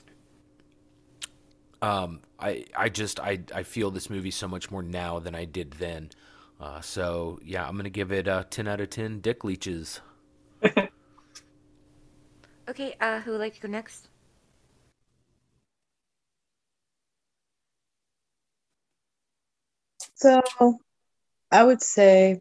Um, 1.81 2.21
I, 2.41 2.65
I 2.77 2.89
just, 2.89 3.21
I, 3.21 3.41
I 3.55 3.63
feel 3.63 3.91
this 3.91 4.11
movie 4.11 4.31
so 4.31 4.49
much 4.49 4.71
more 4.71 4.83
now 4.83 5.21
than 5.21 5.35
I 5.35 5.45
did 5.45 5.73
then. 5.73 6.11
Uh, 6.59 6.81
so 6.81 7.39
yeah, 7.45 7.69
I'm 7.69 7.77
gonna 7.77 7.91
give 7.91 8.11
it 8.11 8.27
a 8.27 8.47
10 8.49 8.67
out 8.67 8.81
of 8.81 8.91
10 8.91 9.21
dick 9.21 9.45
leeches. 9.45 10.01
okay, 12.69 12.97
uh, 13.01 13.21
who 13.21 13.33
would 13.33 13.41
like 13.41 13.55
to 13.55 13.61
go 13.61 13.69
next? 13.69 14.09
So, 20.15 20.43
I 21.51 21.63
would 21.65 21.83
say 21.83 22.41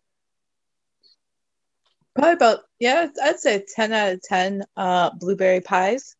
probably 2.16 2.34
about 2.34 2.60
yeah, 2.80 3.08
I'd 3.22 3.40
say 3.40 3.66
10 3.76 3.94
out 3.94 4.14
of 4.14 4.22
10 4.22 4.64
uh 4.76 5.12
blueberry 5.12 5.62
pies. 5.62 6.16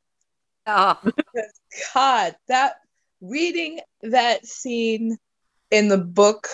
Oh. 0.68 1.00
God, 1.94 2.36
that 2.48 2.76
reading 3.22 3.80
that 4.02 4.46
scene 4.46 5.18
in 5.72 5.88
the 5.88 5.98
book 5.98 6.48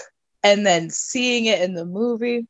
and 0.44 0.66
then 0.66 0.90
seeing 0.90 1.46
it 1.46 1.62
in 1.62 1.74
the 1.74 1.86
movie 1.86 2.48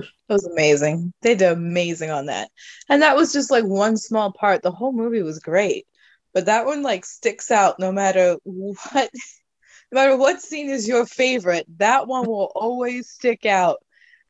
it 0.00 0.32
was 0.32 0.46
amazing 0.46 1.12
they 1.22 1.34
did 1.34 1.52
amazing 1.52 2.10
on 2.10 2.26
that 2.26 2.50
and 2.88 3.02
that 3.02 3.16
was 3.16 3.32
just 3.32 3.50
like 3.50 3.64
one 3.64 3.96
small 3.96 4.32
part 4.32 4.62
the 4.62 4.70
whole 4.70 4.92
movie 4.92 5.22
was 5.22 5.38
great 5.38 5.86
but 6.32 6.46
that 6.46 6.66
one 6.66 6.82
like 6.82 7.04
sticks 7.04 7.50
out 7.50 7.78
no 7.78 7.92
matter 7.92 8.36
what 8.44 9.10
no 9.92 10.00
matter 10.00 10.16
what 10.16 10.40
scene 10.40 10.70
is 10.70 10.88
your 10.88 11.06
favorite 11.06 11.66
that 11.78 12.06
one 12.06 12.26
will 12.26 12.52
always 12.54 13.10
stick 13.10 13.46
out 13.46 13.78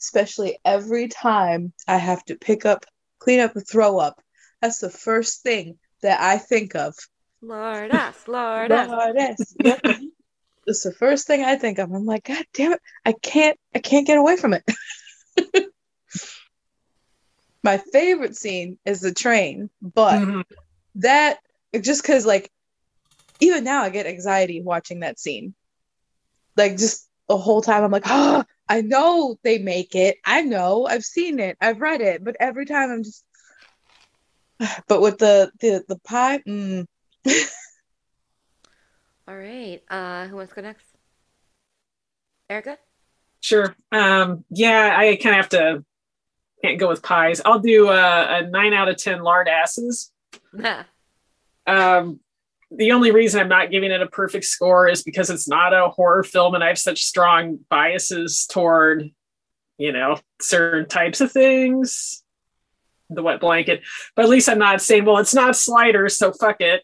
especially 0.00 0.58
every 0.64 1.08
time 1.08 1.72
i 1.86 1.96
have 1.96 2.24
to 2.24 2.36
pick 2.36 2.64
up 2.64 2.84
clean 3.18 3.40
up 3.40 3.54
a 3.56 3.60
throw 3.60 3.98
up 3.98 4.20
that's 4.60 4.78
the 4.78 4.90
first 4.90 5.42
thing 5.42 5.78
that 6.02 6.20
i 6.20 6.38
think 6.38 6.74
of 6.74 6.94
lord 7.42 7.92
us, 7.92 8.24
lord 8.26 8.72
us. 8.72 8.88
Lord 8.90 9.16
us. 9.16 10.04
it's 10.66 10.82
the 10.82 10.92
first 10.92 11.26
thing 11.26 11.44
I 11.44 11.56
think 11.56 11.78
of. 11.78 11.90
I'm 11.90 12.06
like, 12.06 12.24
God 12.24 12.44
damn 12.52 12.72
it, 12.72 12.80
I 13.04 13.12
can't, 13.12 13.58
I 13.74 13.78
can't 13.78 14.06
get 14.06 14.18
away 14.18 14.36
from 14.36 14.54
it. 14.54 14.64
My 17.62 17.78
favorite 17.78 18.36
scene 18.36 18.78
is 18.84 19.00
the 19.00 19.12
train, 19.12 19.70
but 19.82 20.20
mm-hmm. 20.20 20.40
that 20.96 21.38
just 21.80 22.02
because, 22.02 22.24
like, 22.24 22.50
even 23.40 23.64
now 23.64 23.82
I 23.82 23.90
get 23.90 24.06
anxiety 24.06 24.62
watching 24.62 25.00
that 25.00 25.18
scene. 25.18 25.54
Like, 26.56 26.78
just 26.78 27.08
the 27.28 27.36
whole 27.36 27.62
time 27.62 27.84
I'm 27.84 27.90
like, 27.90 28.04
oh, 28.06 28.44
I 28.68 28.80
know 28.80 29.38
they 29.42 29.58
make 29.58 29.94
it. 29.94 30.18
I 30.24 30.42
know, 30.42 30.86
I've 30.86 31.04
seen 31.04 31.38
it, 31.38 31.56
I've 31.60 31.80
read 31.80 32.00
it, 32.00 32.24
but 32.24 32.36
every 32.40 32.66
time 32.66 32.90
I'm 32.90 33.04
just. 33.04 33.24
But 34.88 35.00
with 35.00 35.18
the 35.18 35.50
the 35.60 35.84
the 35.88 35.98
pie, 36.00 36.38
mm. 36.46 36.86
All 39.30 39.36
right. 39.36 39.80
Uh, 39.88 40.26
who 40.26 40.36
wants 40.36 40.50
to 40.50 40.56
go 40.56 40.62
next? 40.62 40.84
Erica? 42.48 42.78
Sure. 43.40 43.76
Um, 43.92 44.44
yeah, 44.50 44.96
I 44.98 45.14
kind 45.22 45.36
of 45.36 45.42
have 45.42 45.48
to 45.50 45.84
can't 46.62 46.78
go 46.78 46.88
with 46.88 47.02
pies. 47.02 47.40
I'll 47.44 47.58
do 47.58 47.88
a, 47.88 48.38
a 48.38 48.46
nine 48.46 48.72
out 48.72 48.88
of 48.88 48.96
ten 48.96 49.22
lard 49.22 49.48
asses. 49.48 50.12
um, 51.66 52.20
the 52.70 52.92
only 52.92 53.10
reason 53.10 53.40
I'm 53.40 53.48
not 53.48 53.70
giving 53.70 53.90
it 53.90 54.02
a 54.02 54.06
perfect 54.06 54.44
score 54.44 54.88
is 54.88 55.02
because 55.02 55.30
it's 55.30 55.48
not 55.48 55.72
a 55.72 55.88
horror 55.88 56.22
film, 56.22 56.54
and 56.54 56.62
I 56.62 56.68
have 56.68 56.78
such 56.78 57.02
strong 57.02 57.58
biases 57.68 58.46
toward, 58.46 59.10
you 59.78 59.92
know, 59.92 60.18
certain 60.40 60.88
types 60.88 61.20
of 61.20 61.32
things 61.32 62.22
the 63.10 63.22
wet 63.22 63.40
blanket. 63.40 63.82
But 64.14 64.24
at 64.24 64.28
least 64.28 64.48
I'm 64.48 64.58
not 64.58 64.80
saying, 64.80 65.04
well, 65.04 65.18
it's 65.18 65.34
not 65.34 65.56
sliders, 65.56 66.16
so 66.16 66.32
fuck 66.32 66.60
it. 66.60 66.82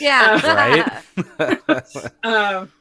Yeah. 0.00 1.02
right. 1.38 2.14
um, 2.24 2.72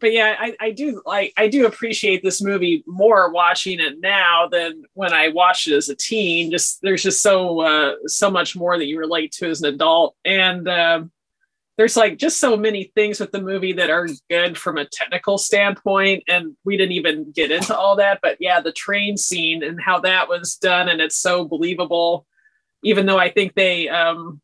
but 0.00 0.12
yeah, 0.12 0.36
I, 0.38 0.56
I 0.60 0.70
do 0.70 1.02
like 1.04 1.32
I 1.36 1.48
do 1.48 1.66
appreciate 1.66 2.22
this 2.22 2.42
movie 2.42 2.84
more 2.86 3.30
watching 3.32 3.80
it 3.80 4.00
now 4.00 4.48
than 4.50 4.84
when 4.94 5.12
I 5.12 5.28
watched 5.28 5.68
it 5.68 5.74
as 5.74 5.88
a 5.88 5.96
teen. 5.96 6.50
Just 6.50 6.80
there's 6.82 7.02
just 7.02 7.22
so 7.22 7.60
uh, 7.60 7.94
so 8.06 8.30
much 8.30 8.56
more 8.56 8.78
that 8.78 8.86
you 8.86 8.98
relate 8.98 9.32
to 9.32 9.48
as 9.48 9.62
an 9.62 9.74
adult, 9.74 10.16
and 10.24 10.68
uh, 10.68 11.04
there's 11.76 11.96
like 11.96 12.18
just 12.18 12.40
so 12.40 12.56
many 12.56 12.90
things 12.94 13.20
with 13.20 13.32
the 13.32 13.40
movie 13.40 13.72
that 13.74 13.90
are 13.90 14.08
good 14.28 14.58
from 14.58 14.78
a 14.78 14.86
technical 14.86 15.38
standpoint, 15.38 16.24
and 16.28 16.56
we 16.64 16.76
didn't 16.76 16.92
even 16.92 17.30
get 17.32 17.50
into 17.50 17.76
all 17.76 17.96
that. 17.96 18.20
But 18.20 18.36
yeah, 18.40 18.60
the 18.60 18.72
train 18.72 19.16
scene 19.16 19.62
and 19.62 19.80
how 19.80 20.00
that 20.00 20.28
was 20.28 20.56
done, 20.56 20.88
and 20.88 21.00
it's 21.00 21.16
so 21.16 21.44
believable. 21.44 22.26
Even 22.84 23.06
though 23.06 23.18
I 23.18 23.30
think 23.30 23.54
they 23.54 23.88
um, 23.88 24.40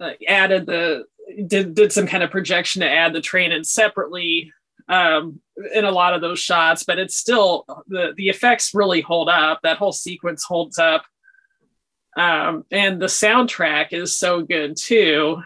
uh, 0.00 0.12
added 0.26 0.66
the 0.66 1.04
did 1.46 1.74
did 1.74 1.92
some 1.92 2.06
kind 2.06 2.22
of 2.22 2.30
projection 2.30 2.80
to 2.80 2.90
add 2.90 3.12
the 3.12 3.20
train 3.20 3.52
in 3.52 3.64
separately 3.64 4.52
um, 4.92 5.40
in 5.74 5.86
a 5.86 5.90
lot 5.90 6.12
of 6.12 6.20
those 6.20 6.38
shots, 6.38 6.84
but 6.84 6.98
it's 6.98 7.16
still 7.16 7.64
the 7.88 8.12
the 8.16 8.28
effects 8.28 8.74
really 8.74 9.00
hold 9.00 9.28
up. 9.28 9.60
That 9.62 9.78
whole 9.78 9.92
sequence 9.92 10.44
holds 10.44 10.78
up, 10.78 11.04
um, 12.16 12.64
and 12.70 13.00
the 13.00 13.06
soundtrack 13.06 13.92
is 13.92 14.16
so 14.18 14.42
good 14.42 14.76
too. 14.76 15.42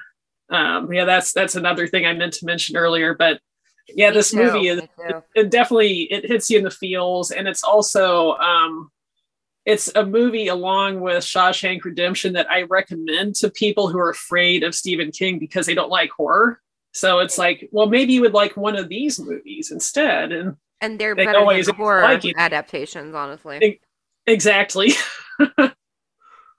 Um, 0.51 0.93
yeah, 0.93 1.05
that's 1.05 1.33
that's 1.33 1.55
another 1.55 1.87
thing 1.87 2.05
I 2.05 2.13
meant 2.13 2.33
to 2.35 2.47
mention 2.47 2.77
earlier, 2.77 3.15
but 3.15 3.41
yeah, 3.89 4.11
this 4.11 4.35
movie 4.35 4.67
is 4.67 4.81
too. 4.81 5.23
it 5.37 5.51
definitely 5.51 6.03
it 6.13 6.27
hits 6.27 6.51
you 6.51 6.59
in 6.59 6.65
the 6.65 6.71
feels, 6.71 7.31
and 7.31 7.47
it's 7.47 7.63
also 7.63 8.33
um, 8.35 8.91
it's 9.65 9.93
a 9.95 10.05
movie 10.05 10.49
along 10.49 11.01
with 11.01 11.23
Shawshank 11.23 11.85
Redemption 11.85 12.33
that 12.33 12.51
I 12.51 12.63
recommend 12.63 13.37
to 13.37 13.51
people 13.51 13.89
who 13.89 13.99
are 13.99 14.11
afraid 14.11 14.65
of 14.65 14.75
Stephen 14.75 15.13
King 15.13 15.39
because 15.39 15.67
they 15.67 15.75
don't 15.75 15.91
like 15.91 16.11
horror. 16.11 16.61
So 16.97 17.19
it's 17.19 17.37
like, 17.37 17.69
well, 17.73 17.87
maybe 17.87 18.15
you 18.15 18.23
would 18.23 18.33
like 18.33 18.57
one 18.57 18.75
of 18.75 18.89
these 18.89 19.19
movies 19.21 19.71
instead. 19.71 20.33
And 20.33 20.57
And 20.81 20.99
they're 20.99 21.15
They 21.15 21.27
better 21.27 21.41
always 21.41 21.67
than 21.67 21.75
horror 21.75 22.01
like 22.03 22.25
adaptations, 22.39 23.15
honestly. 23.15 23.59
Ex- 23.63 23.85
exactly. 24.27 24.93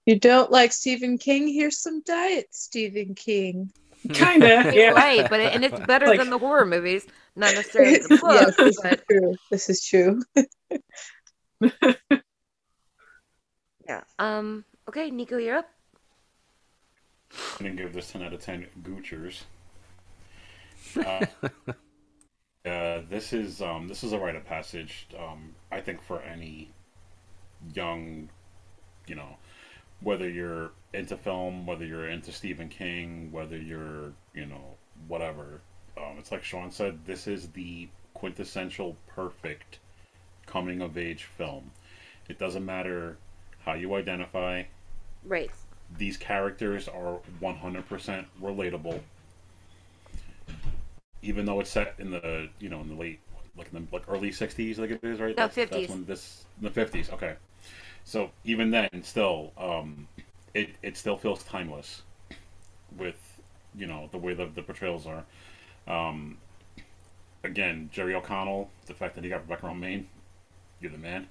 You 0.05 0.17
don't 0.17 0.49
like 0.49 0.71
Stephen 0.71 1.17
King? 1.17 1.49
Here's 1.49 1.79
some 1.81 2.01
diet 2.03 2.47
Stephen 2.51 3.13
King. 3.13 3.71
kind 4.13 4.41
of. 4.41 4.73
Yeah. 4.73 4.91
right, 4.91 5.29
but 5.29 5.41
it, 5.41 5.53
and 5.53 5.65
it's 5.65 5.77
better 5.85 6.07
Like- 6.07 6.19
than 6.19 6.29
the 6.29 6.37
horror 6.37 6.65
movies, 6.65 7.05
not 7.35 7.53
necessarily 7.55 7.97
the 7.97 8.07
yes, 8.11 8.21
book. 8.21 8.55
this 8.55 8.79
but 8.81 8.93
is 8.93 9.03
true. 9.09 9.35
This 9.51 9.69
is 9.69 9.83
true. 9.83 10.21
yeah. 13.85 14.01
Um. 14.19 14.63
Okay, 14.87 15.11
Nico, 15.11 15.37
you're 15.37 15.57
up. 15.57 15.67
I'm 17.59 17.65
gonna 17.65 17.75
give 17.75 17.91
this 17.93 18.09
10 18.11 18.23
out 18.23 18.31
of 18.33 18.41
10 18.41 18.67
Goochers. 18.83 19.41
Uh, 20.95 21.25
uh, 22.69 23.01
this 23.09 23.33
is 23.33 23.61
um, 23.61 23.87
this 23.87 24.03
is 24.03 24.13
a 24.13 24.19
rite 24.19 24.35
of 24.35 24.45
passage. 24.45 25.07
Um, 25.17 25.55
I 25.71 25.81
think 25.81 26.01
for 26.01 26.21
any 26.21 26.69
young, 27.73 28.29
you 29.07 29.15
know, 29.15 29.37
whether 30.01 30.29
you're 30.29 30.71
into 30.93 31.17
film, 31.17 31.65
whether 31.65 31.85
you're 31.85 32.07
into 32.09 32.31
Stephen 32.31 32.69
King, 32.69 33.31
whether 33.31 33.57
you're 33.57 34.13
you 34.33 34.45
know 34.45 34.75
whatever. 35.07 35.61
Um, 35.97 36.15
it's 36.19 36.31
like 36.31 36.43
Sean 36.43 36.69
said. 36.71 37.05
This 37.05 37.27
is 37.27 37.49
the 37.49 37.89
quintessential 38.13 38.95
perfect 39.07 39.79
coming 40.45 40.81
of 40.81 40.97
age 40.97 41.23
film. 41.25 41.71
It 42.29 42.37
doesn't 42.39 42.65
matter 42.65 43.17
how 43.59 43.73
you 43.73 43.95
identify 43.95 44.63
Right. 45.23 45.51
these 45.97 46.17
characters 46.17 46.87
are 46.87 47.19
100% 47.41 48.25
relatable 48.41 49.01
even 51.21 51.45
though 51.45 51.59
it's 51.59 51.69
set 51.69 51.95
in 51.99 52.11
the 52.11 52.49
you 52.59 52.69
know 52.69 52.81
in 52.81 52.89
the 52.89 52.95
late 52.95 53.19
like 53.57 53.67
in 53.73 53.79
the 53.81 53.95
like 53.95 54.03
early 54.07 54.29
60s 54.29 54.77
like 54.77 54.91
it 54.91 54.99
is 55.03 55.19
right 55.19 55.35
No, 55.35 55.47
That's- 55.47 55.55
that's 55.55 55.71
50s. 55.85 55.89
when 55.89 56.05
this 56.05 56.45
the 56.61 56.69
50s 56.69 57.11
okay 57.13 57.35
so 58.03 58.29
even 58.43 58.69
then 58.71 58.89
still 59.03 59.51
um 59.57 60.07
it 60.53 60.69
it 60.83 60.95
still 60.97 61.17
feels 61.17 61.43
timeless 61.43 62.03
with 62.97 63.41
you 63.75 63.85
know 63.87 64.09
the 64.11 64.17
way 64.17 64.33
the, 64.33 64.45
the 64.55 64.61
portrayals 64.61 65.05
are 65.07 65.23
um 65.87 66.37
again 67.43 67.89
jerry 67.91 68.15
o'connell 68.15 68.69
the 68.85 68.93
fact 68.93 69.15
that 69.15 69.23
he 69.23 69.29
got 69.29 69.41
rebecca 69.41 69.65
romijn 69.67 70.05
you're 70.79 70.91
the 70.91 70.97
man 70.97 71.27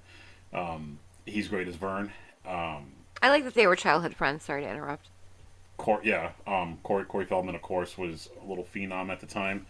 um 0.53 0.97
he's 1.25 1.47
great 1.47 1.67
as 1.67 1.75
vern 1.75 2.11
um 2.45 2.85
I 3.21 3.29
like 3.29 3.43
that 3.45 3.55
they 3.55 3.65
were 3.65 3.75
childhood 3.75 4.13
friends. 4.13 4.43
Sorry 4.43 4.61
to 4.61 4.69
interrupt. 4.69 5.09
Cor- 5.77 6.01
yeah, 6.03 6.31
um, 6.45 6.79
Corey, 6.83 7.05
Corey 7.05 7.25
Feldman, 7.25 7.55
of 7.55 7.61
course, 7.61 7.97
was 7.97 8.29
a 8.43 8.47
little 8.47 8.65
phenom 8.65 9.09
at 9.09 9.19
the 9.19 9.27
time 9.27 9.65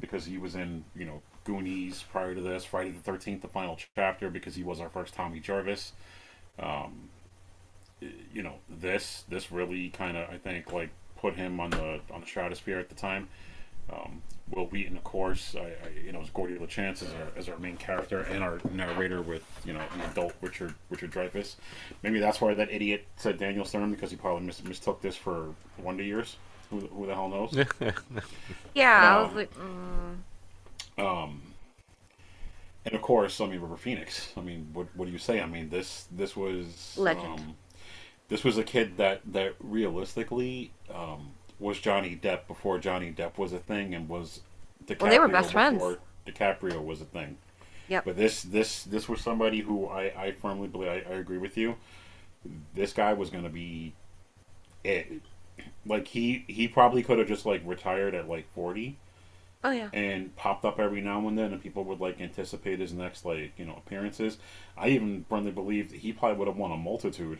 because 0.00 0.24
he 0.24 0.38
was 0.38 0.54
in, 0.54 0.84
you 0.96 1.04
know, 1.04 1.22
Goonies 1.44 2.04
prior 2.10 2.34
to 2.34 2.40
this, 2.40 2.64
Friday 2.64 2.90
the 2.90 3.00
Thirteenth, 3.00 3.42
the 3.42 3.48
final 3.48 3.78
chapter, 3.96 4.30
because 4.30 4.54
he 4.54 4.62
was 4.62 4.80
our 4.80 4.88
first 4.88 5.14
Tommy 5.14 5.40
Jarvis. 5.40 5.92
Um, 6.58 7.08
you 8.32 8.42
know, 8.42 8.54
this 8.68 9.24
this 9.28 9.52
really 9.52 9.90
kind 9.90 10.16
of 10.16 10.28
I 10.30 10.38
think 10.38 10.72
like 10.72 10.90
put 11.16 11.34
him 11.34 11.60
on 11.60 11.70
the 11.70 12.00
on 12.12 12.20
the 12.20 12.26
stratosphere 12.26 12.78
at 12.78 12.88
the 12.88 12.94
time. 12.94 13.28
Um, 13.90 14.22
Wil 14.50 14.66
Wheaton, 14.66 14.96
of 14.96 15.04
course, 15.04 15.54
I, 15.54 15.60
I, 15.84 15.88
you 16.04 16.12
know, 16.12 16.20
is 16.20 16.30
Gordie 16.30 16.56
LaChance 16.58 17.02
as 17.02 17.12
our 17.14 17.32
as 17.36 17.48
our 17.48 17.58
main 17.58 17.76
character 17.76 18.20
and 18.22 18.42
our 18.42 18.60
narrator 18.70 19.22
with 19.22 19.44
you 19.64 19.72
know 19.72 19.82
the 19.96 20.04
adult 20.10 20.34
Richard 20.40 20.74
Richard 20.90 21.10
Dreyfuss. 21.10 21.56
Maybe 22.02 22.18
that's 22.20 22.40
why 22.40 22.54
that 22.54 22.70
idiot 22.70 23.06
said 23.16 23.38
Daniel 23.38 23.64
Stern 23.64 23.90
because 23.90 24.10
he 24.10 24.16
probably 24.16 24.46
mis- 24.46 24.62
mistook 24.64 25.00
this 25.00 25.16
for 25.16 25.54
Wonder 25.78 26.02
Years. 26.02 26.36
Who, 26.70 26.80
who 26.88 27.06
the 27.06 27.14
hell 27.14 27.28
knows? 27.28 27.54
Yeah, 28.74 29.18
I 29.18 29.20
Um, 29.20 29.26
was 29.26 29.34
like, 29.34 29.50
mm. 29.54 30.18
Um, 30.98 31.54
and 32.84 32.94
of 32.94 33.02
course, 33.02 33.40
I 33.40 33.46
mean 33.46 33.60
River 33.60 33.76
Phoenix. 33.76 34.32
I 34.36 34.40
mean, 34.40 34.68
what 34.72 34.88
what 34.94 35.06
do 35.06 35.12
you 35.12 35.18
say? 35.18 35.40
I 35.40 35.46
mean, 35.46 35.68
this 35.70 36.06
this 36.10 36.36
was 36.36 36.96
Legend. 36.96 37.40
Um, 37.40 37.56
this 38.28 38.44
was 38.44 38.58
a 38.58 38.64
kid 38.64 38.96
that 38.96 39.20
that 39.32 39.54
realistically 39.60 40.72
um, 40.92 41.32
was 41.62 41.78
Johnny 41.78 42.18
Depp 42.20 42.46
before 42.46 42.78
Johnny 42.78 43.12
Depp 43.12 43.38
was 43.38 43.52
a 43.52 43.58
thing, 43.58 43.94
and 43.94 44.08
was 44.08 44.40
DiCaprio 44.86 45.00
Well, 45.00 45.10
they 45.10 45.18
were 45.18 45.28
best 45.28 45.52
friends. 45.52 45.74
before 45.74 45.98
DiCaprio 46.26 46.84
was 46.84 47.00
a 47.00 47.04
thing. 47.04 47.38
Yep. 47.88 48.04
But 48.04 48.16
this 48.16 48.42
this 48.42 48.84
this 48.84 49.08
was 49.08 49.20
somebody 49.20 49.60
who 49.60 49.86
I 49.86 50.02
I 50.16 50.32
firmly 50.32 50.68
believe 50.68 50.88
I, 50.88 51.04
I 51.08 51.14
agree 51.14 51.38
with 51.38 51.56
you. 51.56 51.76
This 52.74 52.92
guy 52.92 53.12
was 53.12 53.30
going 53.30 53.44
to 53.44 53.50
be 53.50 53.92
it. 54.84 55.22
Like 55.86 56.08
he 56.08 56.44
he 56.48 56.68
probably 56.68 57.02
could 57.02 57.18
have 57.18 57.28
just 57.28 57.46
like 57.46 57.62
retired 57.64 58.14
at 58.14 58.28
like 58.28 58.50
forty 58.54 58.96
oh 59.64 59.70
yeah. 59.70 59.90
and 59.92 60.34
popped 60.36 60.64
up 60.64 60.78
every 60.78 61.00
now 61.00 61.26
and 61.28 61.38
then, 61.38 61.52
and 61.52 61.62
people 61.62 61.84
would 61.84 62.00
like 62.00 62.20
anticipate 62.20 62.80
his 62.80 62.92
next 62.92 63.24
like 63.24 63.52
you 63.56 63.64
know 63.64 63.74
appearances. 63.76 64.38
I 64.76 64.88
even 64.88 65.24
firmly 65.28 65.50
believe 65.50 65.90
that 65.90 65.98
he 66.00 66.12
probably 66.12 66.38
would 66.38 66.48
have 66.48 66.56
won 66.56 66.72
a 66.72 66.76
multitude 66.76 67.38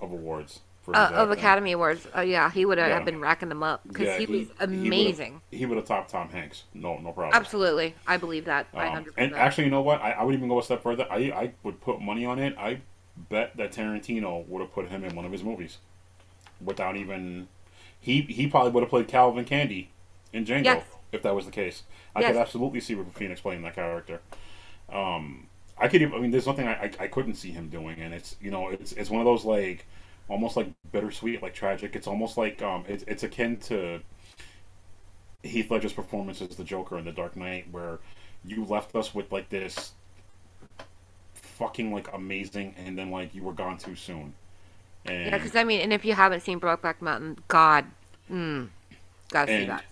of 0.00 0.10
awards 0.10 0.60
Uh, 0.88 1.10
of. 1.14 1.30
Academy 1.30 1.72
Awards. 1.72 2.06
Oh 2.14 2.20
yeah, 2.22 2.50
he 2.50 2.64
would 2.64 2.78
have 2.78 2.88
Yeah. 2.88 3.00
been 3.04 3.20
racking 3.20 3.48
them 3.48 3.62
up 3.62 3.82
because 3.86 4.06
Yeah, 4.06 4.18
he, 4.18 4.26
was 4.26 4.48
amazing. 4.60 5.40
He 5.50 5.66
would 5.66 5.76
have 5.76 5.86
topped 5.86 6.10
Tom 6.10 6.28
Hanks. 6.30 6.64
No, 6.74 6.96
no 6.98 7.12
problem. 7.12 7.30
Absolutely, 7.34 7.94
I 8.06 8.16
believe 8.16 8.46
that. 8.46 8.66
Um, 8.74 8.80
hundred 8.80 8.94
and 8.96 9.04
percent. 9.04 9.32
And 9.32 9.34
actually, 9.34 9.64
you 9.64 9.70
know 9.70 9.82
what? 9.82 10.00
I, 10.00 10.12
I 10.12 10.24
would 10.24 10.34
even 10.34 10.48
go 10.48 10.58
a 10.58 10.62
step 10.62 10.82
further. 10.82 11.06
I 11.10 11.16
I 11.30 11.52
would 11.62 11.80
put 11.80 12.00
money 12.00 12.24
on 12.24 12.38
it. 12.38 12.56
I 12.58 12.80
bet 13.28 13.56
that 13.58 13.72
Tarantino 13.72 14.46
would 14.48 14.60
have 14.60 14.72
put 14.72 14.88
him 14.88 15.04
in 15.04 15.14
one 15.14 15.24
of 15.26 15.32
his 15.32 15.44
movies, 15.44 15.78
without 16.64 16.96
even. 16.96 17.48
He 18.00 18.22
he 18.22 18.46
probably 18.46 18.70
would 18.72 18.82
have 18.82 18.90
played 18.90 19.06
Calvin 19.08 19.44
Candie 19.44 19.90
in 20.32 20.44
Django 20.46 20.64
Yes. 20.64 20.84
if 21.12 21.22
that 21.22 21.34
was 21.34 21.44
the 21.44 21.52
case. 21.52 21.82
I 22.16 22.20
Yes. 22.20 22.32
could 22.32 22.40
absolutely 22.40 22.80
see 22.80 22.94
River 22.94 23.10
Phoenix 23.10 23.40
playing 23.40 23.62
that 23.62 23.74
character. 23.74 24.20
Um, 24.92 25.46
I 25.78 25.88
could. 25.88 26.02
even- 26.02 26.14
I 26.14 26.20
mean, 26.20 26.30
there's 26.30 26.46
nothing 26.46 26.66
I, 26.66 26.72
I 26.84 26.90
I 27.00 27.06
couldn't 27.06 27.34
see 27.34 27.50
him 27.50 27.68
doing, 27.68 28.00
and 28.00 28.12
it's 28.14 28.36
you 28.40 28.50
know 28.50 28.68
it's 28.70 28.92
it's 28.92 29.10
one 29.10 29.20
of 29.20 29.26
those 29.26 29.44
like 29.44 29.86
almost 30.30 30.56
like 30.56 30.68
bittersweet, 30.92 31.42
like 31.42 31.54
tragic. 31.54 31.94
It's 31.96 32.06
almost 32.06 32.38
like 32.38 32.62
um 32.62 32.84
it's 32.88 33.04
it's 33.06 33.22
akin 33.22 33.58
to 33.58 34.00
Heath 35.42 35.70
Ledger's 35.70 35.92
performance 35.92 36.40
as 36.40 36.56
the 36.56 36.64
Joker 36.64 36.98
in 36.98 37.04
The 37.04 37.12
Dark 37.12 37.36
Knight, 37.36 37.66
where 37.70 37.98
you 38.44 38.64
left 38.64 38.94
us 38.94 39.14
with 39.14 39.30
like 39.32 39.48
this 39.50 39.92
fucking 41.34 41.92
like 41.92 42.12
amazing, 42.14 42.74
and 42.78 42.96
then 42.98 43.10
like 43.10 43.34
you 43.34 43.42
were 43.42 43.52
gone 43.52 43.76
too 43.78 43.96
soon. 43.96 44.34
And 45.04 45.26
yeah, 45.26 45.38
because 45.38 45.56
I 45.56 45.64
mean, 45.64 45.80
and 45.80 45.92
if 45.92 46.04
you 46.04 46.14
haven't 46.14 46.40
seen 46.40 46.60
Brokeback 46.60 47.00
Mountain, 47.02 47.38
God, 47.48 47.86
mm, 48.30 48.68
gotta 49.30 49.52
see 49.52 49.64
that. 49.66 49.84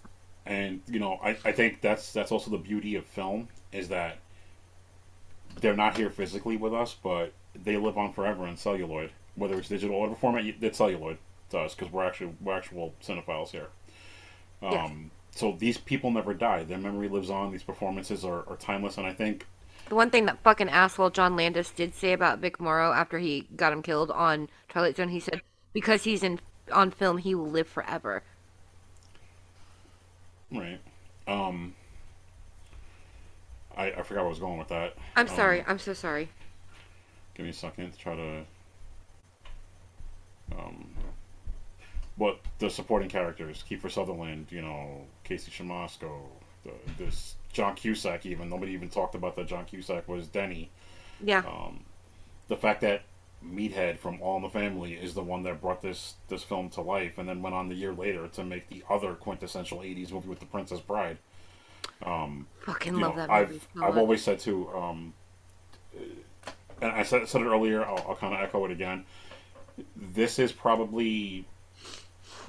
and 0.47 0.81
you 0.89 0.99
know 0.99 1.19
I, 1.23 1.31
I 1.45 1.53
think 1.53 1.81
that's 1.81 2.13
that's 2.13 2.33
also 2.33 2.51
the 2.51 2.59
beauty 2.59 2.97
of 2.97 3.05
film 3.07 3.49
is 3.73 3.89
that 3.89 4.19
they're 5.61 5.77
not 5.77 5.97
here 5.97 6.11
physically 6.11 6.57
with 6.57 6.73
us 6.75 6.95
but 7.03 7.33
they 7.55 7.77
live 7.77 7.99
on 7.99 8.13
forever 8.13 8.47
in 8.47 8.57
celluloid 8.57 9.11
whether 9.39 9.59
it's 9.59 9.69
digital 9.69 9.97
or 9.97 10.01
whatever 10.03 10.19
format 10.19 10.45
you- 10.45 10.55
it's 10.61 10.79
celluloid 10.79 11.19
to 11.51 11.59
us 11.59 11.75
because 11.75 11.91
we're 11.93 12.05
actually 12.05 12.35
we're 12.41 12.57
actual 12.57 12.95
cinephiles 13.03 13.51
here 13.51 13.69
um, 14.63 14.73
Yes. 14.73 14.91
so 15.39 15.53
these 15.59 15.79
people 15.79 16.11
never 16.11 16.35
die 16.35 16.65
their 16.65 16.79
memory 16.79 17.09
lives 17.09 17.31
on 17.31 17.53
these 17.53 17.63
performances 17.63 18.25
are, 18.25 18.49
are 18.49 18.57
timeless 18.57 18.99
and 18.99 19.07
I 19.07 19.13
think 19.13 19.47
The 19.89 19.95
one 19.95 20.11
thing 20.11 20.27
that 20.27 20.43
fucking 20.43 20.69
asshole 20.69 21.11
John 21.11 21.37
Landis 21.37 21.71
did 21.71 21.95
say 21.95 22.13
about 22.13 22.41
Vic 22.41 22.61
Morrow 22.61 22.93
after 22.93 23.19
he 23.19 23.47
got 23.57 23.73
him 23.73 23.83
killed 23.83 24.11
on 24.11 24.49
Twilight 24.69 24.97
Zone, 24.97 25.09
he 25.09 25.21
said 25.21 25.41
because 25.73 26.05
he's 26.05 26.23
in 26.23 26.41
on 26.73 26.91
film, 26.91 27.17
he 27.19 27.35
will 27.35 27.49
live 27.49 27.67
forever. 27.69 28.23
Right. 30.53 30.81
Um 31.27 31.75
I, 33.77 33.93
I 33.93 34.03
forgot 34.03 34.21
where 34.23 34.27
I 34.27 34.29
was 34.29 34.39
going 34.41 34.59
with 34.59 34.69
that. 34.69 34.97
I'm 35.17 35.29
Um, 35.29 35.35
sorry. 35.37 35.65
I'm 35.67 35.79
so 35.79 35.95
sorry. 35.95 36.29
Give 37.35 37.45
me 37.45 37.51
a 37.51 37.55
second 37.55 37.93
to 37.93 37.99
try 37.99 38.17
to. 38.17 38.45
Um, 40.57 40.89
but 42.17 42.41
the 42.59 42.69
supporting 42.69 43.09
characters, 43.09 43.65
Kiefer 43.69 43.91
Sutherland, 43.91 44.47
you 44.51 44.63
know, 44.63 45.07
Casey 45.25 45.51
Siemaszko, 45.51 46.21
the, 46.65 46.73
this 46.99 47.37
John 47.53 47.77
Cusack, 47.77 48.27
even 48.27 48.49
nobody 48.49 48.73
even 48.73 48.89
talked 48.89 49.15
about 49.15 49.37
that 49.37 49.47
John 49.47 49.65
Cusack 49.65 50.09
was 50.09 50.27
Denny. 50.27 50.71
Yeah. 51.23 51.41
Um, 51.41 51.85
the 52.49 52.57
fact 52.57 52.81
that 52.81 53.03
Meathead 53.45 53.99
from 53.99 54.21
All 54.21 54.37
in 54.37 54.43
the 54.43 54.49
Family 54.49 54.95
is 54.95 55.15
the 55.15 55.23
one 55.23 55.45
that 55.45 55.61
brought 55.61 55.81
this 55.81 56.15
this 56.29 56.43
film 56.43 56.71
to 56.71 56.81
life, 56.81 57.19
and 57.19 57.29
then 57.29 57.41
went 57.41 57.55
on 57.55 57.69
the 57.69 57.75
year 57.75 57.93
later 57.93 58.27
to 58.29 58.45
make 58.45 58.69
the 58.69 58.83
other 58.91 59.15
quintessential 59.15 59.79
'80s 59.79 60.11
movie 60.11 60.29
with 60.29 60.41
the 60.41 60.47
Princess 60.47 60.81
Bride. 60.81 61.19
Um, 62.05 62.47
Fucking 62.63 62.95
love 62.95 63.15
know, 63.15 63.23
that 63.23 63.31
I've 63.31 63.51
movie. 63.51 63.61
so 63.77 63.85
I've 63.85 63.97
always 63.97 64.23
said 64.23 64.41
too, 64.41 64.69
um, 64.71 65.15
and 66.81 66.91
I 66.93 67.05
said, 67.05 67.29
said 67.29 67.43
it 67.43 67.47
earlier. 67.47 67.85
I'll, 67.85 68.05
I'll 68.09 68.17
kind 68.17 68.35
of 68.35 68.41
echo 68.41 68.65
it 68.65 68.73
again. 68.73 69.05
This 69.97 70.39
is 70.39 70.53
probably 70.53 71.47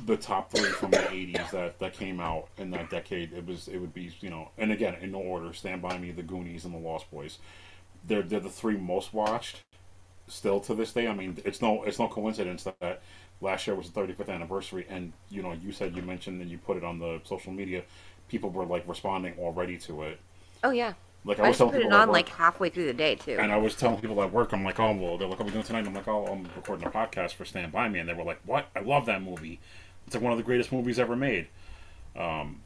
the 0.06 0.18
top 0.18 0.52
three 0.52 0.70
from 0.70 0.92
the 0.92 0.98
'80s 0.98 1.52
that, 1.52 1.80
that 1.80 1.94
came 1.94 2.20
out 2.20 2.48
in 2.58 2.72
that 2.72 2.90
decade. 2.90 3.34
It 3.34 3.46
was 3.46 3.68
it 3.68 3.78
would 3.78 3.94
be 3.94 4.12
you 4.22 4.30
know, 4.30 4.50
and 4.58 4.72
again 4.72 4.96
in 5.02 5.12
no 5.12 5.20
order: 5.20 5.54
Stand 5.54 5.82
by 5.82 5.98
Me, 5.98 6.12
The 6.12 6.24
Goonies, 6.24 6.66
and 6.66 6.74
The 6.74 6.80
Lost 6.80 7.10
Boys. 7.12 7.40
They're 8.08 8.22
they're 8.22 8.40
the 8.40 8.50
three 8.50 8.78
most 8.78 9.14
watched 9.14 9.64
still 10.28 10.60
to 10.62 10.74
this 10.74 10.94
day. 10.94 11.08
I 11.08 11.14
mean, 11.14 11.38
it's 11.44 11.62
no 11.62 11.84
it's 11.84 12.00
no 12.00 12.08
coincidence 12.08 12.64
that 12.64 13.02
last 13.42 13.68
year 13.68 13.76
was 13.76 13.90
the 13.90 14.02
35th 14.02 14.30
anniversary, 14.30 14.86
and 14.90 15.14
you 15.30 15.42
know, 15.42 15.54
you 15.54 15.72
said 15.72 15.96
you 15.96 16.02
mentioned 16.02 16.42
and 16.42 16.50
you 16.50 16.58
put 16.58 16.78
it 16.78 16.84
on 16.84 17.00
the 17.00 17.22
social 17.24 17.52
media. 17.52 17.84
People 18.28 18.50
were 18.50 18.66
like 18.66 18.88
responding 18.88 19.34
already 19.40 19.78
to 19.78 20.04
it. 20.04 20.20
Oh 20.64 20.72
yeah. 20.72 20.94
Like 21.26 21.40
I 21.40 21.46
I 21.46 21.48
was 21.50 21.58
telling 21.58 21.74
put 21.74 21.82
it 21.82 21.84
people 21.84 21.98
at 21.98 22.02
on 22.02 22.08
work, 22.10 22.14
like 22.14 22.30
halfway 22.30 22.70
through 22.70 22.86
the 22.86 22.94
day 22.94 23.16
too. 23.16 23.38
and 23.40 23.52
I 23.52 23.58
was 23.58 23.76
telling 23.76 24.00
people 24.00 24.22
at 24.24 24.32
work, 24.32 24.54
I'm 24.54 24.64
like, 24.64 24.80
oh 24.80 24.94
well, 24.94 25.18
they're 25.18 25.28
like, 25.28 25.38
what 25.40 25.42
are 25.42 25.46
we 25.48 25.52
doing 25.52 25.64
tonight? 25.66 25.86
I'm 25.86 25.94
like, 25.94 26.08
oh, 26.08 26.26
I'm 26.26 26.44
recording 26.56 26.88
a 26.88 26.92
podcast 26.92 27.34
for 27.34 27.46
Stand 27.46 27.72
By 27.72 27.90
Me, 27.90 28.00
and 28.00 28.08
they 28.08 28.14
were 28.14 28.24
like, 28.24 28.40
what? 28.46 28.68
I 28.76 28.80
love 28.80 29.06
that 29.08 29.22
movie. 29.22 29.60
It's 30.06 30.16
like 30.16 30.24
one 30.24 30.32
of 30.32 30.38
the 30.38 30.44
greatest 30.44 30.72
movies 30.72 30.98
ever 30.98 31.16
made. 31.16 31.48
Um, 32.18 32.62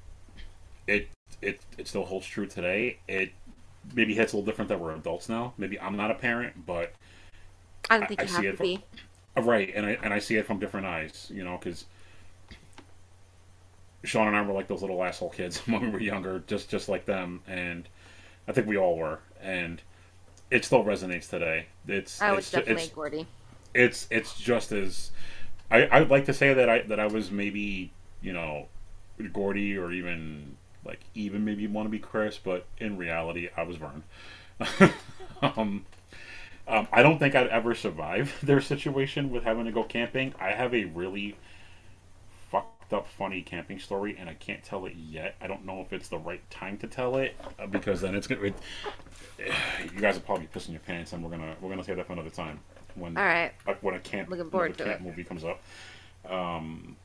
it 0.88 1.10
it 1.42 1.60
it 1.78 1.88
still 1.88 2.06
holds 2.06 2.26
true 2.28 2.46
today. 2.46 3.00
It 3.08 3.32
maybe 3.96 4.14
hits 4.14 4.34
a 4.34 4.38
little 4.38 4.46
different 4.46 4.70
that 4.70 4.80
we're 4.80 4.96
adults 4.96 5.28
now. 5.30 5.54
Maybe 5.58 5.80
I'm 5.80 5.98
not 5.98 6.12
a 6.12 6.16
parent, 6.16 6.66
but 6.66 6.94
I 7.90 7.98
don't 7.98 8.08
think 8.08 8.20
I 8.20 8.24
you 8.24 8.30
see 8.30 8.36
have 8.36 8.46
it 8.46 8.52
to 8.52 8.58
for- 8.58 8.64
be. 8.64 8.84
uh, 9.36 9.42
right, 9.42 9.72
and 9.76 9.86
I 9.86 9.98
and 10.04 10.14
I 10.14 10.20
see 10.20 10.36
it 10.38 10.46
from 10.46 10.60
different 10.60 10.86
eyes, 10.86 11.30
you 11.34 11.44
know, 11.44 11.58
because 11.58 11.86
Sean 14.04 14.28
and 14.28 14.36
I 14.38 14.42
were 14.42 14.54
like 14.54 14.68
those 14.68 14.82
little 14.82 15.04
asshole 15.04 15.30
kids 15.32 15.58
when 15.68 15.82
we 15.82 15.90
were 15.90 16.00
younger, 16.00 16.44
just 16.48 16.70
just 16.70 16.88
like 16.88 17.06
them, 17.06 17.42
and 17.48 17.88
I 18.48 18.52
think 18.52 18.68
we 18.68 18.78
all 18.78 18.98
were, 18.98 19.20
and 19.42 19.82
it 20.52 20.66
still 20.66 20.84
resonates 20.84 21.30
today. 21.30 21.68
It's 21.88 22.22
I 22.22 22.32
was 22.32 22.46
it's, 22.46 22.52
definitely 22.52 22.84
it's 22.84 22.94
Gordie. 22.94 23.28
it's 23.74 24.08
it's 24.10 24.40
just 24.40 24.72
as 24.72 25.12
I 25.72 25.88
I'd 25.92 26.10
like 26.10 26.26
to 26.26 26.34
say 26.34 26.54
that 26.54 26.70
I 26.70 26.82
that 26.84 27.00
I 27.00 27.08
was 27.08 27.32
maybe 27.32 27.92
you 28.22 28.34
know 28.34 28.68
Gordie 29.32 29.78
or 29.78 29.92
even 29.92 30.58
like 30.86 31.00
even 31.16 31.46
maybe 31.46 31.68
want 31.68 31.88
to 31.88 31.90
be 31.90 32.00
Chris, 32.00 32.38
but 32.38 32.66
in 32.78 32.98
reality 32.98 33.50
I 33.56 33.64
was 33.64 33.78
Vern. 33.78 34.04
um, 35.42 35.86
um, 36.68 36.88
I 36.92 37.02
don't 37.02 37.20
think 37.20 37.36
I'd 37.36 37.48
ever 37.48 37.76
survive 37.76 38.38
their 38.44 38.62
situation 38.62 39.32
with 39.32 39.44
having 39.44 39.66
to 39.66 39.72
go 39.72 39.84
camping. 39.84 40.34
I 40.40 40.52
have 40.52 40.74
a 40.74 40.86
really 40.86 41.36
fucked 42.94 43.08
up 43.08 43.12
funny 43.18 43.42
camping 43.42 43.80
story, 43.80 44.16
and 44.18 44.30
I 44.30 44.34
can't 44.36 44.64
tell 44.64 44.86
it 44.86 44.94
yet. 44.96 45.36
I 45.42 45.48
don't 45.48 45.66
know 45.66 45.82
if 45.82 45.94
it's 45.94 46.08
the 46.10 46.18
right 46.18 46.48
time 46.50 46.78
to 46.80 46.88
tell 46.88 47.18
it 47.18 47.36
uh, 47.60 47.68
because 47.68 48.02
then 48.02 48.16
it's 48.16 48.28
gonna. 48.28 48.42
It, 48.42 48.54
you 49.94 50.00
guys 50.00 50.18
are 50.18 50.22
probably 50.22 50.48
pissing 50.48 50.72
your 50.72 50.80
pants, 50.80 51.14
and 51.14 51.24
we're 51.24 51.32
gonna 51.32 51.56
we're 51.62 51.70
gonna 51.70 51.84
save 51.84 51.98
that 51.98 52.08
for 52.08 52.14
another 52.14 52.30
time 52.30 52.60
when 52.96 53.18
All 53.18 53.24
right. 53.24 53.52
uh, 53.68 53.74
when 53.82 53.96
a 53.96 54.00
camp 54.00 54.30
Looking 54.30 54.50
forward 54.50 54.78
to 54.78 54.84
camp 54.84 55.02
it. 55.02 55.04
movie 55.04 55.24
comes 55.24 55.44
up. 55.44 55.62
Um, 56.30 56.96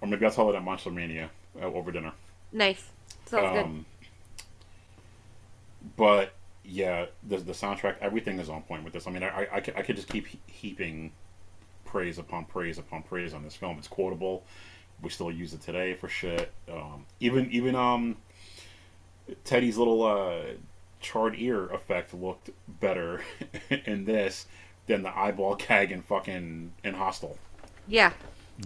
or 0.00 0.08
maybe 0.08 0.24
I'll 0.24 0.32
tell 0.32 0.50
it 0.50 0.56
at 0.56 0.64
Monster 0.64 0.90
Mania 0.90 1.30
uh, 1.60 1.66
over 1.66 1.92
dinner. 1.92 2.12
Nice. 2.52 2.88
Sounds 3.26 3.52
good. 3.52 3.64
Um, 3.64 3.86
but 5.96 6.32
yeah, 6.64 7.06
the 7.28 7.36
the 7.38 7.52
soundtrack, 7.52 7.96
everything 8.00 8.38
is 8.38 8.48
on 8.48 8.62
point 8.62 8.84
with 8.84 8.92
this. 8.92 9.06
I 9.06 9.10
mean, 9.10 9.22
I 9.22 9.28
I, 9.28 9.48
I, 9.56 9.60
could, 9.60 9.76
I 9.76 9.82
could 9.82 9.96
just 9.96 10.08
keep 10.08 10.26
he- 10.26 10.40
heaping 10.46 11.12
praise 11.84 12.18
upon 12.18 12.46
praise 12.46 12.78
upon 12.78 13.02
praise 13.02 13.34
on 13.34 13.44
this 13.44 13.54
film. 13.54 13.78
It's 13.78 13.88
quotable. 13.88 14.44
We 15.04 15.10
still 15.10 15.30
use 15.32 15.54
it 15.54 15.62
today 15.62 15.94
for 15.94 16.08
shit. 16.08 16.52
Um, 16.72 17.06
even 17.20 17.50
even 17.52 17.76
um, 17.76 18.18
Teddy's 19.44 19.76
little 19.78 20.02
uh, 20.04 20.54
charred 21.00 21.34
ear 21.38 21.66
effect 21.68 22.14
looked 22.14 22.50
better 22.68 23.22
in 23.86 24.04
this 24.04 24.46
than 24.86 25.02
the 25.02 25.16
eyeball 25.16 25.56
gag 25.56 25.92
in 25.92 26.02
fucking 26.02 26.72
in 26.84 26.94
Hostel. 26.94 27.38
Yeah. 27.86 28.12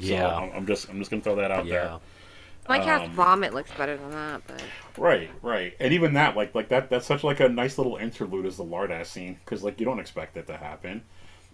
So 0.01 0.15
Yeah. 0.15 0.29
I'm, 0.37 0.53
I'm 0.53 0.67
just 0.67 0.89
I'm 0.89 0.99
just 0.99 1.11
gonna 1.11 1.23
throw 1.23 1.37
that 1.37 1.51
out 1.51 1.69
there. 1.69 1.95
My 2.69 2.79
cat's 2.79 3.09
Um, 3.09 3.13
vomit 3.15 3.55
looks 3.55 3.73
better 3.73 3.97
than 3.97 4.11
that, 4.13 4.43
but 4.47 4.73
Right, 4.97 5.31
right, 5.43 5.75
and 5.79 5.93
even 5.93 6.15
that, 6.15 6.37
like, 6.37 6.55
like 6.55 6.69
that, 6.71 6.91
that's 6.91 7.07
such 7.07 7.23
like 7.23 7.41
a 7.41 7.49
nice 7.49 7.79
little 7.79 7.97
interlude 7.97 8.47
as 8.47 8.57
the 8.57 8.65
Lardass 8.65 9.07
scene, 9.07 9.39
because 9.45 9.63
like 9.63 9.79
you 9.79 9.87
don't 9.87 10.01
expect 10.01 10.37
it 10.37 10.47
to 10.49 10.57
happen, 10.57 11.05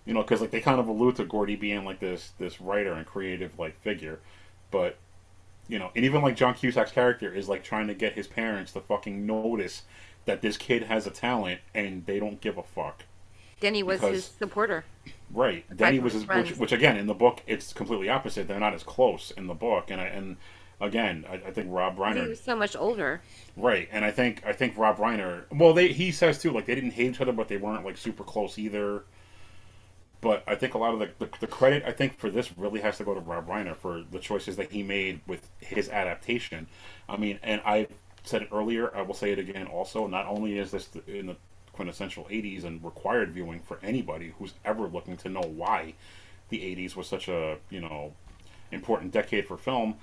you 0.06 0.14
know, 0.14 0.22
because 0.22 0.40
like 0.40 0.50
they 0.50 0.60
kind 0.60 0.80
of 0.80 0.88
allude 0.88 1.16
to 1.16 1.24
Gordie 1.24 1.56
being 1.56 1.84
like 1.84 2.00
this 2.00 2.32
this 2.38 2.60
writer 2.60 2.94
and 2.94 3.06
creative 3.06 3.58
like 3.58 3.78
figure, 3.82 4.20
but 4.74 4.96
you 5.68 5.78
know, 5.78 5.92
and 5.94 6.04
even 6.04 6.20
like 6.20 6.34
John 6.34 6.52
Cusack's 6.54 6.90
character 6.90 7.32
is 7.32 7.48
like 7.48 7.62
trying 7.62 7.86
to 7.86 7.94
get 7.94 8.14
his 8.14 8.26
parents 8.26 8.72
to 8.72 8.80
fucking 8.80 9.24
notice 9.24 9.82
that 10.24 10.42
this 10.42 10.56
kid 10.56 10.82
has 10.82 11.06
a 11.06 11.10
talent, 11.10 11.60
and 11.74 12.04
they 12.06 12.18
don't 12.18 12.40
give 12.40 12.58
a 12.58 12.62
fuck. 12.64 13.04
Denny 13.60 13.84
was 13.84 14.00
Because- 14.00 14.14
his 14.16 14.24
supporter. 14.24 14.84
Right. 15.32 15.64
Danny 15.76 15.98
from 15.98 16.04
was 16.04 16.12
his 16.14 16.22
his, 16.24 16.30
which, 16.50 16.58
which 16.58 16.72
again 16.72 16.96
in 16.96 17.06
the 17.06 17.14
book 17.14 17.40
it's 17.46 17.72
completely 17.72 18.08
opposite. 18.08 18.48
They're 18.48 18.58
not 18.58 18.74
as 18.74 18.82
close 18.82 19.30
in 19.30 19.46
the 19.46 19.54
book, 19.54 19.90
and 19.90 20.00
I, 20.00 20.06
and 20.06 20.36
again 20.80 21.24
I, 21.30 21.34
I 21.34 21.50
think 21.52 21.68
Rob 21.70 21.96
Reiner. 21.96 22.22
He 22.24 22.28
was 22.30 22.40
so 22.40 22.56
much 22.56 22.74
older. 22.76 23.20
Right, 23.56 23.88
and 23.92 24.04
I 24.04 24.10
think 24.10 24.42
I 24.44 24.52
think 24.52 24.76
Rob 24.76 24.98
Reiner. 24.98 25.44
Well, 25.52 25.72
they 25.72 25.88
he 25.92 26.10
says 26.10 26.42
too, 26.42 26.50
like 26.50 26.66
they 26.66 26.74
didn't 26.74 26.92
hate 26.92 27.10
each 27.12 27.20
other, 27.20 27.32
but 27.32 27.46
they 27.48 27.56
weren't 27.56 27.84
like 27.84 27.96
super 27.96 28.24
close 28.24 28.58
either. 28.58 29.04
But 30.24 30.42
I 30.46 30.56
think 30.56 30.74
a 30.74 30.78
lot 30.78 30.94
of 30.94 31.00
the, 31.00 31.10
the 31.18 31.28
the 31.40 31.46
credit 31.46 31.84
I 31.86 31.92
think 31.92 32.18
for 32.18 32.30
this 32.30 32.56
really 32.58 32.80
has 32.80 32.98
to 32.98 33.04
go 33.04 33.14
to 33.14 33.20
Rob 33.20 33.46
Reiner 33.48 33.76
for 33.76 34.02
the 34.10 34.18
choices 34.18 34.56
that 34.56 34.72
he 34.72 34.82
made 34.82 35.20
with 35.26 35.48
his 35.60 35.88
adaptation. 35.88 36.66
I 37.08 37.16
mean, 37.16 37.38
and 37.42 37.60
I 37.64 37.86
said 38.24 38.42
it 38.42 38.48
earlier, 38.50 38.94
I 38.96 39.02
will 39.02 39.14
say 39.14 39.30
it 39.30 39.38
again. 39.38 39.66
Also, 39.66 40.06
not 40.06 40.26
only 40.26 40.58
is 40.58 40.72
this 40.72 40.88
in 41.06 41.26
the 41.26 41.36
quintessential 41.72 42.24
'80s 42.24 42.64
and 42.64 42.82
required 42.84 43.32
viewing 43.32 43.60
for 43.60 43.78
anybody 43.82 44.32
who's 44.38 44.54
ever 44.64 44.88
looking 44.88 45.16
to 45.18 45.28
know 45.28 45.42
why 45.42 45.94
the 46.48 46.58
'80s 46.58 46.96
was 46.96 47.06
such 47.06 47.28
a 47.28 47.58
you 47.70 47.80
know 47.80 48.14
important 48.72 49.12
decade 49.12 49.46
for 49.46 49.56
film 49.56 49.96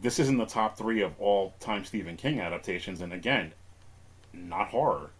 this 0.00 0.18
is 0.18 0.28
in 0.28 0.38
the 0.38 0.46
top 0.46 0.76
three 0.76 1.02
of 1.02 1.18
all 1.20 1.54
time 1.60 1.84
Stephen 1.84 2.16
King 2.16 2.40
adaptations, 2.40 3.00
and 3.00 3.12
again, 3.12 3.52
not 4.32 4.68
horror. 4.68 5.10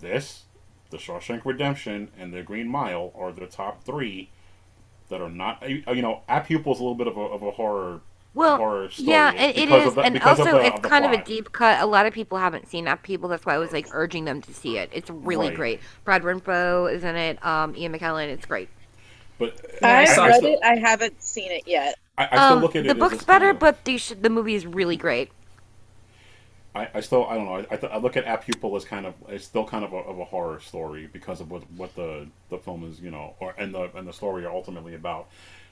This, 0.00 0.44
The 0.90 0.96
Shawshank 0.98 1.44
Redemption, 1.44 2.10
and 2.18 2.32
The 2.32 2.42
Green 2.42 2.68
Mile 2.68 3.12
are 3.16 3.32
the 3.32 3.46
top 3.46 3.82
three 3.84 4.30
that 5.08 5.20
are 5.20 5.30
not. 5.30 5.62
You 5.68 6.02
know, 6.02 6.20
Apt 6.28 6.46
Pupil's 6.48 6.78
a 6.78 6.82
little 6.82 6.94
bit 6.94 7.06
of 7.08 7.16
a, 7.16 7.20
of 7.20 7.42
a 7.42 7.50
horror. 7.52 8.00
Well, 8.34 8.56
horror 8.56 8.90
story 8.90 9.08
yeah, 9.10 9.32
it, 9.32 9.56
it 9.56 9.68
because 9.68 9.82
is, 9.82 9.88
of 9.88 9.94
the- 9.94 10.02
and 10.02 10.20
also 10.22 10.44
the- 10.44 10.66
it's 10.66 10.76
of 10.76 10.82
the 10.82 10.88
kind 10.88 11.04
of 11.04 11.12
a 11.12 11.22
deep 11.24 11.52
cut. 11.52 11.80
A 11.80 11.86
lot 11.86 12.04
of 12.06 12.12
people 12.12 12.38
haven't 12.38 12.68
seen 12.68 12.84
that. 12.86 13.02
People, 13.04 13.28
that's 13.28 13.46
why 13.46 13.54
I 13.54 13.58
was 13.58 13.72
like 13.72 13.86
urging 13.92 14.24
them 14.24 14.42
to 14.42 14.52
see 14.52 14.76
it. 14.76 14.90
It's 14.92 15.08
really 15.08 15.48
Right. 15.48 15.56
great. 15.56 15.80
Brad 16.04 16.22
Renfro 16.22 16.92
is 16.92 17.04
in 17.04 17.14
it. 17.16 17.44
Um, 17.46 17.76
Ian 17.76 17.92
McKellen. 17.92 18.28
It's 18.28 18.44
great. 18.46 18.68
But 19.38 19.56
I 19.82 20.02
I, 20.02 20.04
saw 20.06 20.26
read 20.26 20.36
still, 20.36 20.52
it. 20.54 20.58
I 20.64 20.76
haven't 20.76 21.20
seen 21.22 21.50
it 21.52 21.62
yet. 21.66 21.96
I, 22.18 22.24
I 22.24 22.26
still 22.36 22.40
Um, 22.40 22.62
look 22.62 22.76
at 22.76 22.84
it. 22.86 22.88
the 22.88 22.94
book's 22.94 23.24
better, 23.24 23.52
but 23.54 23.84
the 23.84 23.98
sh- 23.98 24.14
the 24.20 24.30
movie 24.30 24.54
is 24.54 24.64
really 24.66 24.96
great. 24.96 25.30
I, 26.74 26.88
I 26.94 27.00
still 27.00 27.26
I 27.26 27.36
don't 27.36 27.44
know. 27.46 27.54
I, 27.56 27.66
I, 27.70 27.76
th- 27.76 27.92
I 27.92 27.98
look 27.98 28.16
at 28.16 28.24
Apt 28.24 28.46
Pupil 28.46 28.74
as 28.76 28.84
kind 28.84 29.06
of 29.06 29.14
it's 29.28 29.44
still 29.44 29.64
kind 29.64 29.84
of 29.84 29.92
a, 29.92 29.96
of 29.98 30.18
a 30.18 30.24
horror 30.24 30.58
story 30.60 31.08
because 31.12 31.40
of 31.40 31.50
what 31.50 31.62
what 31.76 31.94
the 31.94 32.26
the 32.50 32.58
film 32.58 32.84
is 32.90 33.00
you 33.00 33.10
know 33.10 33.34
or 33.40 33.54
and 33.58 33.72
the 33.74 33.90
and 33.96 34.08
the 34.08 34.12
story 34.12 34.44
are 34.44 34.52
ultimately 34.52 34.94
about. 34.94 35.28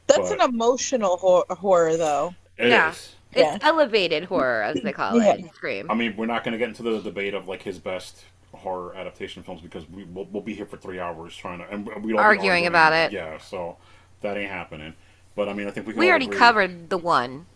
That's 0.07 0.31
But- 0.31 0.41
an 0.41 0.51
emotional 0.55 1.17
hor- 1.17 1.45
horror, 1.51 1.97
though. 1.97 2.35
It 2.59 2.67
is. 2.67 2.71
Yeah. 2.71 2.95
Yeah. 3.35 3.55
It's 3.55 3.65
elevated 3.65 4.25
horror, 4.25 4.63
as 4.63 4.81
they 4.83 4.93
call 4.93 5.17
Yeah. 5.17 5.33
it. 5.35 5.41
in 5.41 5.53
Scream. 5.53 5.91
I 5.91 5.95
mean, 5.95 6.15
we're 6.17 6.27
not 6.27 6.45
going 6.45 6.53
to 6.53 6.59
get 6.59 6.69
into 6.69 6.83
the 6.83 7.01
debate 7.01 7.33
of 7.35 7.49
like 7.49 7.63
his 7.63 7.79
best 7.79 8.25
horror 8.53 8.95
adaptation 8.95 9.43
films 9.43 9.63
because 9.63 9.89
we 9.89 10.05
we'll, 10.05 10.27
we'll 10.27 10.43
be 10.43 10.53
here 10.55 10.67
for 10.67 10.77
three 10.77 11.01
hours 11.01 11.35
trying 11.35 11.59
to 11.61 11.65
and 11.73 11.87
we 12.05 12.13
don't 12.13 12.21
Arguing 12.21 12.67
about 12.67 12.93
it. 12.93 13.11
Yeah, 13.13 13.39
so 13.39 13.79
that 14.21 14.37
ain't 14.37 14.51
happening. 14.51 14.93
But 15.35 15.49
I 15.49 15.55
mean, 15.55 15.67
I 15.67 15.71
think 15.71 15.87
we 15.87 15.95
can 15.95 16.01
we 16.01 16.11
already 16.11 16.27
agree- 16.27 16.37
covered 16.39 16.91
the 16.91 16.99
one. 16.99 17.47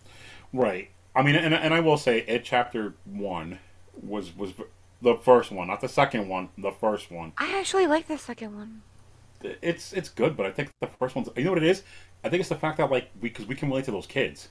right. 0.53 0.89
I 1.17 1.23
mean, 1.23 1.35
and, 1.35 1.55
and 1.55 1.73
I 1.73 1.81
will 1.81 1.97
say, 1.97 2.19
It 2.29 2.45
Chapter 2.45 2.95
One 3.07 3.59
was 4.01 4.37
was 4.37 4.53
the 5.01 5.15
first 5.17 5.51
one, 5.51 5.69
not 5.69 5.81
the 5.81 5.89
second 5.89 6.29
one, 6.29 6.51
the 6.59 6.71
first 6.71 7.11
one. 7.11 7.33
I 7.39 7.59
actually 7.59 7.87
like 7.87 8.07
the 8.07 8.19
second 8.19 8.55
one. 8.55 8.83
It's 9.43 9.95
it's 9.95 10.11
good, 10.11 10.37
but 10.37 10.45
I 10.45 10.51
think 10.51 10.71
the 10.81 10.87
first 10.87 11.17
one's. 11.17 11.29
You 11.35 11.45
know 11.45 11.53
what 11.53 11.63
it 11.63 11.69
is? 11.69 11.83
I 12.23 12.29
think 12.29 12.41
it's 12.41 12.51
the 12.51 12.57
fact 12.57 12.77
that 12.79 12.91
like 12.91 13.11
we 13.21 13.31
because 13.31 13.47
we 13.47 13.55
can 13.55 13.69
relate 13.69 13.87
to 13.87 13.93
those 13.93 14.07
kids, 14.07 14.51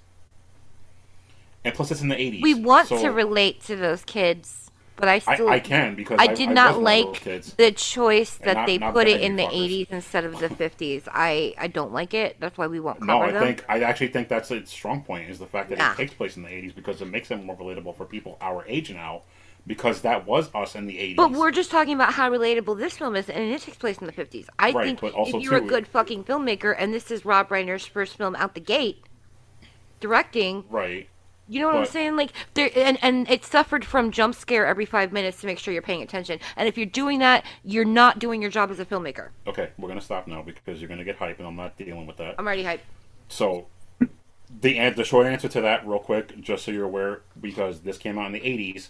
and 1.63 1.73
plus 1.73 1.91
it's 1.91 2.01
in 2.01 2.07
the 2.07 2.19
eighties. 2.19 2.41
We 2.41 2.55
want 2.55 2.89
to 2.89 3.09
relate 3.09 3.61
to 3.65 3.75
those 3.75 4.03
kids. 4.03 4.64
But 4.97 5.07
I 5.09 5.19
still 5.19 5.49
I, 5.49 5.53
I 5.55 5.59
can 5.59 5.95
because 5.95 6.19
I 6.19 6.23
I, 6.23 6.33
did 6.35 6.49
I 6.49 6.53
not 6.53 6.75
was 6.77 6.83
one 6.83 6.99
of 6.99 7.23
those 7.23 7.33
like 7.47 7.57
the 7.57 7.71
choice 7.71 8.35
that 8.37 8.53
not- 8.55 8.67
they 8.67 8.77
not 8.77 8.93
put 8.93 9.07
it 9.07 9.21
in 9.21 9.35
the 9.35 9.43
fuckers. 9.43 9.85
80s 9.87 9.91
instead 9.91 10.23
of 10.25 10.39
the 10.39 10.47
50s. 10.49 11.03
I 11.11 11.53
I 11.57 11.67
don't 11.67 11.91
like 11.93 12.13
it. 12.13 12.37
That's 12.39 12.57
why 12.57 12.67
we 12.67 12.79
won't 12.79 13.01
No, 13.01 13.21
I 13.21 13.31
them. 13.31 13.43
think 13.43 13.65
I 13.67 13.81
actually 13.81 14.07
think 14.09 14.27
that's 14.29 14.51
its 14.51 14.71
strong 14.71 15.01
point 15.03 15.29
is 15.29 15.37
the 15.39 15.47
fact 15.47 15.69
that 15.69 15.79
it 15.79 15.97
takes 15.97 16.13
place 16.13 16.37
in 16.37 16.43
the 16.43 16.49
'80s 16.49 16.73
because 16.75 17.01
it 17.01 17.05
makes 17.05 17.29
it 17.31 17.43
more 17.43 17.55
relatable 17.57 17.95
for 17.97 18.05
people 18.05 18.37
our 18.41 18.63
age 18.67 18.89
now, 18.91 19.23
because 19.67 20.01
that 20.01 20.25
was 20.25 20.49
us 20.55 20.75
in 20.75 20.85
the 20.87 20.97
'80s. 20.97 21.15
But 21.17 21.31
we're 21.31 21.51
just 21.51 21.71
talking 21.71 21.93
about 21.95 22.13
how 22.13 22.29
relatable 22.31 22.77
this 22.77 22.97
film 22.97 23.15
is, 23.15 23.29
and 23.29 23.43
it 23.51 23.61
takes 23.61 23.77
place 23.77 23.97
in 23.97 24.07
the 24.07 24.13
50s. 24.13 24.45
I 24.59 24.71
Right, 24.71 24.85
think 24.85 25.01
but 25.01 25.13
also 25.13 25.37
if 25.39 25.43
you're 25.43 25.59
too- 25.59 25.65
a 25.65 25.69
good 25.69 25.87
fucking 25.87 26.23
filmmaker, 26.23 26.73
and 26.77 26.93
this 26.93 27.11
is 27.11 27.25
Rob 27.25 27.49
Reiner's 27.49 27.85
first 27.85 28.15
film 28.17 28.35
out 28.37 28.53
the 28.53 28.61
gate, 28.61 29.03
directing, 29.99 30.63
right. 30.69 31.09
You 31.47 31.59
know 31.59 31.67
what 31.67 31.75
I'm 31.75 31.85
saying? 31.85 32.15
Like 32.15 32.31
there, 32.55 32.69
and 32.75 32.97
and 33.01 33.29
it 33.29 33.45
suffered 33.45 33.85
from 33.85 34.11
jump 34.11 34.33
scare 34.33 34.65
every 34.65 34.85
five 34.85 35.11
minutes 35.11 35.41
to 35.41 35.47
make 35.47 35.59
sure 35.59 35.73
you're 35.73 35.83
paying 35.83 36.01
attention. 36.01 36.39
And 36.55 36.67
if 36.67 36.77
you're 36.77 36.87
doing 36.87 37.19
that, 37.19 37.45
you're 37.63 37.85
not 37.85 38.17
doing 38.19 38.41
your 38.41 38.49
job 38.49 38.71
as 38.71 38.79
a 38.79 38.85
filmmaker. 38.85 39.29
Okay, 39.45 39.69
we're 39.77 39.87
gonna 39.87 40.01
stop 40.01 40.27
now 40.27 40.41
because 40.41 40.81
you're 40.81 40.89
gonna 40.89 41.03
get 41.03 41.17
hype, 41.17 41.37
and 41.37 41.47
I'm 41.47 41.55
not 41.55 41.77
dealing 41.77 42.07
with 42.07 42.17
that. 42.17 42.35
I'm 42.39 42.45
already 42.45 42.63
hyped. 42.63 42.79
So, 43.27 43.67
the 44.61 44.89
the 44.89 45.03
short 45.03 45.27
answer 45.27 45.47
to 45.49 45.61
that, 45.61 45.85
real 45.87 45.99
quick, 45.99 46.39
just 46.41 46.65
so 46.65 46.71
you're 46.71 46.85
aware, 46.85 47.21
because 47.39 47.81
this 47.81 47.97
came 47.97 48.17
out 48.17 48.25
in 48.27 48.31
the 48.31 48.41
'80s. 48.41 48.89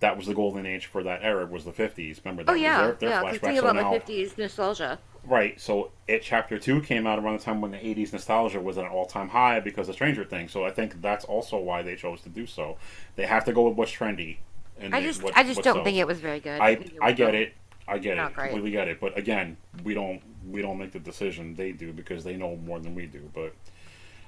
That 0.00 0.16
was 0.16 0.26
the 0.26 0.34
golden 0.34 0.66
age 0.66 0.86
for 0.86 1.02
that 1.02 1.20
era. 1.22 1.46
Was 1.46 1.64
the 1.64 1.72
'50s? 1.72 2.22
Remember 2.24 2.42
oh, 2.42 2.46
that 2.46 2.52
Oh 2.52 2.54
yeah, 2.54 2.82
their, 2.82 2.92
their 2.94 3.08
yeah. 3.08 3.22
Flashback. 3.22 3.40
think 3.40 3.58
So 3.58 3.68
about 3.68 3.76
now- 3.76 3.90
my 3.90 3.98
50s 3.98 4.36
nostalgia. 4.36 4.98
Right. 5.24 5.60
So 5.60 5.92
it 6.08 6.22
chapter 6.22 6.58
two 6.58 6.80
came 6.80 7.06
out 7.06 7.18
around 7.18 7.38
the 7.38 7.44
time 7.44 7.60
when 7.60 7.70
the 7.70 7.78
'80s 7.78 8.12
nostalgia 8.12 8.60
was 8.60 8.76
at 8.76 8.84
an 8.84 8.90
all-time 8.90 9.28
high 9.28 9.60
because 9.60 9.88
of 9.88 9.94
Stranger 9.94 10.24
Things. 10.24 10.50
So 10.50 10.64
I 10.64 10.70
think 10.70 11.00
that's 11.00 11.24
also 11.24 11.58
why 11.58 11.82
they 11.82 11.94
chose 11.94 12.20
to 12.22 12.28
do 12.28 12.46
so. 12.46 12.76
They 13.16 13.26
have 13.26 13.44
to 13.44 13.52
go 13.52 13.68
with 13.68 13.76
what's 13.76 13.92
trendy. 13.92 14.38
And 14.80 14.94
I 14.94 15.00
they- 15.00 15.06
just, 15.06 15.22
what- 15.22 15.36
I 15.36 15.44
just 15.44 15.62
don't 15.62 15.74
sells. 15.74 15.84
think 15.84 15.98
it 15.98 16.06
was 16.06 16.18
very 16.18 16.40
good. 16.40 16.60
I 16.60 16.74
think 16.74 16.94
I 17.00 17.12
get 17.12 17.34
it. 17.36 17.54
I 17.86 17.98
get 17.98 18.16
Not 18.16 18.30
it. 18.32 18.34
great. 18.34 18.46
Completely 18.50 18.70
get 18.72 18.88
it. 18.88 19.00
But 19.00 19.16
again, 19.16 19.56
we 19.84 19.94
don't 19.94 20.20
we 20.48 20.60
don't 20.60 20.78
make 20.78 20.90
the 20.92 20.98
decision. 20.98 21.54
They 21.54 21.70
do 21.72 21.92
because 21.92 22.24
they 22.24 22.36
know 22.36 22.56
more 22.56 22.80
than 22.80 22.94
we 22.96 23.06
do. 23.06 23.30
But 23.32 23.54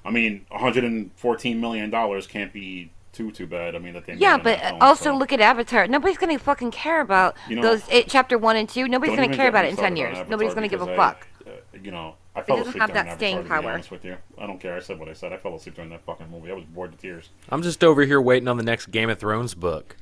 I 0.05 0.11
mean, 0.11 0.45
114 0.49 1.59
million 1.59 1.89
dollars 1.89 2.25
can't 2.27 2.53
be 2.53 2.91
too 3.15 3.31
too 3.31 3.47
bad. 3.47 3.75
I 3.75 3.79
mean, 3.79 3.93
that 3.93 4.05
they 4.05 4.13
Yeah, 4.15 4.37
but 4.37 4.59
that 4.59 4.81
also 4.81 5.05
so- 5.05 5.17
look 5.17 5.31
at 5.33 5.39
Avatar. 5.41 5.87
Nobody's 5.87 6.17
gonna 6.17 6.37
fucking 6.39 6.71
care 6.71 7.01
about 7.01 7.35
You 7.49 7.55
know- 7.55 7.61
those 7.61 7.87
it, 7.89 8.07
chapter 8.09 8.37
one 8.37 8.55
and 8.55 8.67
two. 8.69 8.87
Nobody's 8.87 9.15
gonna 9.15 9.35
care 9.35 9.47
about 9.49 9.65
it 9.65 9.69
in 9.69 9.75
ten 9.77 9.95
years. 9.95 10.17
Nobody's 10.29 10.53
gonna 10.53 10.67
give 10.67 10.81
a 10.81 10.95
fuck. 10.95 11.27
I, 11.45 11.49
uh, 11.49 11.53
you 11.81 11.91
know, 11.91 12.15
I 12.35 12.41
fell 12.41 12.57
doesn't 12.57 12.69
asleep 12.71 12.81
have 12.81 12.89
during 12.89 12.93
that 13.05 13.11
Avatar, 13.11 13.17
staying 13.17 13.37
to 13.43 13.61
be 13.61 13.67
honest 13.67 13.91
with 13.91 14.03
you. 14.05 14.17
I 14.37 14.45
don't 14.47 14.59
care. 14.59 14.75
I 14.75 14.79
said 14.79 14.99
what 14.99 15.07
I 15.09 15.13
said. 15.13 15.31
I 15.31 15.37
fell 15.37 15.55
asleep 15.55 15.75
during 15.75 15.89
that 15.91 16.03
fucking 16.03 16.29
movie. 16.29 16.51
I 16.51 16.53
was 16.55 16.65
bored 16.65 16.91
to 16.91 16.97
tears. 16.97 17.29
I'm 17.49 17.61
just 17.61 17.83
over 17.83 18.03
here 18.03 18.19
waiting 18.19 18.47
on 18.47 18.57
the 18.57 18.63
next 18.63 18.87
Game 18.87 19.09
of 19.09 19.19
Thrones 19.19 19.53
book. 19.53 19.95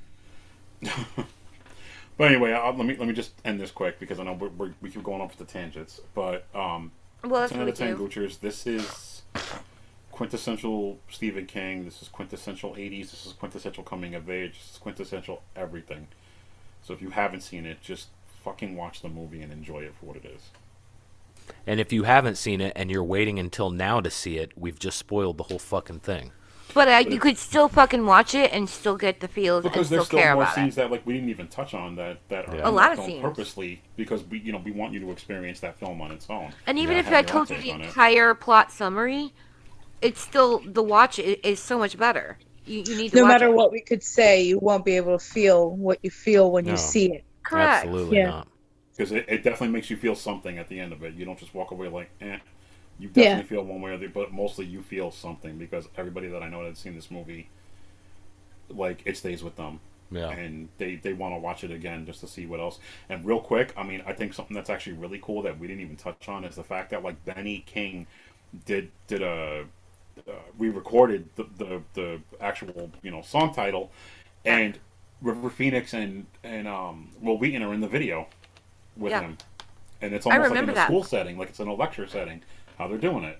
But 2.15 2.31
anyway, 2.31 2.51
I'll, 2.53 2.75
let 2.75 2.85
me 2.85 2.95
let 2.95 3.07
me 3.07 3.13
just 3.13 3.31
end 3.43 3.59
this 3.59 3.71
quick 3.71 3.99
because 3.99 4.19
I 4.19 4.23
know 4.23 4.33
we're, 4.33 4.49
we're, 4.49 4.73
we 4.83 4.91
keep 4.91 5.03
going 5.03 5.19
off 5.19 5.35
the 5.35 5.45
tangents. 5.45 5.99
But 6.13 6.45
um, 6.53 6.91
Well, 7.23 7.41
that's 7.41 7.51
ten 7.51 7.59
what 7.59 7.63
out 7.63 7.65
we 7.65 7.71
of 7.71 7.77
ten 7.77 7.95
do. 7.97 8.07
Goochers. 8.07 8.39
This 8.39 8.67
is 8.67 9.23
quintessential 10.13 10.99
Stephen 11.09 11.45
King. 11.47 11.85
This 11.85 12.01
is 12.01 12.07
quintessential 12.07 12.75
'80s. 12.75 13.11
This 13.11 13.25
is 13.25 13.33
quintessential 13.33 13.83
coming 13.83 14.13
of 14.15 14.29
age. 14.29 14.53
This 14.59 14.71
is 14.73 14.77
quintessential 14.77 15.41
everything. 15.55 16.07
So 16.83 16.93
if 16.93 17.01
you 17.01 17.09
haven't 17.09 17.41
seen 17.41 17.65
it, 17.65 17.81
just 17.81 18.07
fucking 18.43 18.75
watch 18.75 19.01
the 19.01 19.09
movie 19.09 19.41
and 19.41 19.51
enjoy 19.51 19.79
it 19.81 19.93
for 19.99 20.05
what 20.05 20.15
it 20.17 20.25
is. 20.25 20.51
And 21.65 21.79
if 21.79 21.91
you 21.91 22.03
haven't 22.03 22.35
seen 22.37 22.61
it 22.61 22.73
and 22.75 22.91
you're 22.91 23.03
waiting 23.03 23.39
until 23.39 23.69
now 23.71 24.01
to 24.01 24.11
see 24.11 24.37
it, 24.37 24.51
we've 24.55 24.77
just 24.79 24.97
spoiled 24.99 25.37
the 25.37 25.43
whole 25.45 25.59
fucking 25.59 25.99
thing. 26.01 26.31
But 26.73 26.87
uh, 26.87 27.09
you 27.09 27.19
could 27.19 27.37
still 27.37 27.67
fucking 27.67 28.05
watch 28.05 28.33
it 28.35 28.51
and 28.53 28.69
still 28.69 28.97
get 28.97 29.19
the 29.19 29.27
feels 29.27 29.63
and 29.65 29.71
Because 29.73 29.87
still 29.87 29.97
there's 29.97 30.07
still 30.07 30.19
care 30.19 30.33
more 30.35 30.43
about 30.43 30.55
scenes 30.55 30.73
it. 30.73 30.81
that 30.81 30.91
like 30.91 31.05
we 31.05 31.13
didn't 31.13 31.29
even 31.29 31.47
touch 31.47 31.73
on 31.73 31.95
that 31.95 32.17
that 32.29 32.47
are 32.49 32.55
Yeah. 32.55 32.61
in 32.61 32.67
A 32.67 32.71
lot 32.71 32.89
that 32.89 32.91
of 32.93 32.97
film 32.99 33.07
scenes. 33.09 33.21
purposely 33.21 33.81
because 33.95 34.23
we 34.25 34.39
you 34.39 34.51
know 34.51 34.57
we 34.63 34.71
want 34.71 34.93
you 34.93 34.99
to 35.01 35.11
experience 35.11 35.59
that 35.61 35.77
film 35.79 36.01
on 36.01 36.11
its 36.11 36.29
own. 36.29 36.53
And 36.67 36.77
even 36.79 36.95
Yeah, 36.95 37.01
if 37.01 37.07
I 37.07 37.09
your 37.11 37.19
own 37.19 37.25
told 37.25 37.49
you 37.49 37.55
take 37.57 37.63
the 37.65 37.71
on 37.73 37.81
it. 37.81 37.85
entire 37.87 38.33
plot 38.33 38.71
summary, 38.71 39.33
it's 40.03 40.21
still 40.21 40.63
the 40.65 40.83
watch 40.83 41.19
is, 41.19 41.37
is 41.43 41.63
so 41.63 41.77
much 41.79 41.97
better. 41.97 42.39
You, 42.65 42.81
you 42.81 42.95
need 42.95 43.11
to 43.13 43.17
No 43.17 43.25
watch 43.25 43.41
matter 43.41 43.51
it. 43.51 43.51
what 43.51 43.71
we 43.71 43.81
could 43.81 44.03
say, 44.03 44.43
you 44.43 44.59
won't 44.59 44.85
be 44.85 44.97
able 44.97 45.17
to 45.17 45.23
feel 45.25 45.75
what 45.75 45.99
you 46.03 46.11
feel 46.11 46.51
when 46.51 46.65
No. 46.65 46.67
you 46.67 46.77
see 46.77 47.07
it. 47.13 47.25
Correct. 47.45 47.95
Absolutely 47.95 48.19
Yeah. 48.19 48.31
not. 48.31 48.47
because 48.97 49.11
it, 49.11 49.25
it 49.27 49.43
definitely 49.43 49.69
makes 49.69 49.89
you 49.89 49.97
feel 49.97 50.15
something 50.15 50.57
at 50.59 50.69
the 50.69 50.79
end 50.79 50.93
of 50.93 51.03
it. 51.03 51.15
You 51.15 51.25
don't 51.25 51.39
just 51.39 51.53
walk 51.55 51.71
away 51.71 51.87
like, 51.89 52.11
eh. 52.21 52.39
You 52.99 53.09
Yeah. 53.15 53.17
definitely 53.17 53.47
feel 53.47 53.63
one 53.63 53.81
way 53.81 53.91
or 53.91 53.97
the 53.97 54.05
other, 54.05 54.13
but 54.13 54.33
mostly 54.33 54.65
you 54.65 54.81
feel 54.83 55.11
something 55.11 55.57
because 55.57 55.87
everybody 55.97 56.27
that 56.29 56.43
I 56.43 56.49
know 56.49 56.63
that's 56.63 56.79
seen 56.81 56.95
this 56.95 57.11
movie, 57.11 57.49
like 58.69 59.01
it 59.05 59.17
stays 59.17 59.43
with 59.43 59.55
them. 59.55 59.79
Yeah. 60.11 60.35
And 60.35 60.69
they, 60.77 60.95
they 60.95 61.13
want 61.13 61.35
to 61.35 61.39
watch 61.39 61.63
it 61.63 61.71
again 61.71 62.05
just 62.05 62.21
to 62.21 62.27
see 62.27 62.45
what 62.45 62.59
else. 62.59 62.79
And 63.09 63.25
real 63.25 63.39
quick, 63.39 63.73
I 63.77 63.83
mean, 63.83 64.01
I 64.05 64.13
think 64.13 64.33
something 64.33 64.55
that's 64.55 64.69
actually 64.69 64.93
really 64.93 65.19
cool 65.21 65.41
that 65.43 65.59
we 65.59 65.67
didn't 65.67 65.81
even 65.81 65.95
touch 65.97 66.27
on 66.29 66.43
is 66.43 66.55
the 66.55 66.63
fact 66.63 66.91
that 66.91 67.03
like 67.03 67.23
Benny 67.25 67.63
King 67.65 68.07
did 68.65 68.91
did 69.07 69.21
a 69.21 69.65
uh, 70.27 70.31
we 70.57 70.69
recorded 70.69 71.27
the, 71.35 71.45
the 71.57 71.81
the 71.93 72.21
actual 72.41 72.91
you 73.01 73.11
know 73.11 73.21
song 73.21 73.53
title, 73.53 73.91
and 74.45 74.77
River 75.21 75.49
Phoenix 75.49 75.93
and 75.93 76.25
and 76.43 76.67
um 76.67 77.09
Wil 77.21 77.37
Wheaton 77.37 77.63
are 77.63 77.73
in 77.73 77.81
the 77.81 77.87
video 77.87 78.27
with 78.97 79.11
Yeah. 79.11 79.21
him, 79.21 79.37
and 80.01 80.13
it's 80.13 80.25
almost 80.25 80.39
like 80.41 80.45
in 80.47 80.53
remember 80.53 80.71
a 80.71 80.75
that. 80.75 80.87
school 80.87 81.03
setting, 81.03 81.37
like 81.37 81.49
it's 81.49 81.59
in 81.59 81.67
a 81.67 81.73
lecture 81.73 82.07
setting, 82.07 82.41
how 82.77 82.87
they're 82.87 82.97
doing 82.97 83.23
it, 83.23 83.39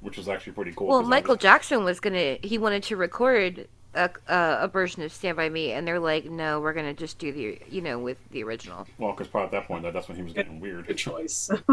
which 0.00 0.18
is 0.18 0.28
actually 0.28 0.52
pretty 0.52 0.72
cool. 0.72 0.88
Well, 0.88 1.02
Michael 1.02 1.34
was- 1.34 1.42
Jackson 1.42 1.84
was 1.84 2.00
gonna. 2.00 2.36
He 2.42 2.58
wanted 2.58 2.82
to 2.84 2.96
record 2.96 3.66
a, 3.94 4.10
a, 4.28 4.58
a 4.62 4.68
version 4.68 5.02
of 5.02 5.12
Stand 5.12 5.36
by 5.36 5.48
Me, 5.48 5.72
and 5.72 5.86
they're 5.86 6.00
like, 6.00 6.24
"No, 6.26 6.60
we're 6.60 6.72
gonna 6.72 6.94
just 6.94 7.18
do 7.18 7.32
the 7.32 7.58
you 7.68 7.80
know 7.80 7.98
with 7.98 8.18
the 8.30 8.42
original." 8.44 8.86
well, 8.98 9.12
because 9.12 9.26
probably 9.28 9.46
at 9.46 9.52
that 9.62 9.66
point 9.68 9.82
that, 9.82 9.92
that's 9.92 10.08
when 10.08 10.16
he 10.16 10.22
was 10.22 10.32
getting 10.32 10.60
weird. 10.60 10.86
Good 10.86 10.98
choice. 10.98 11.50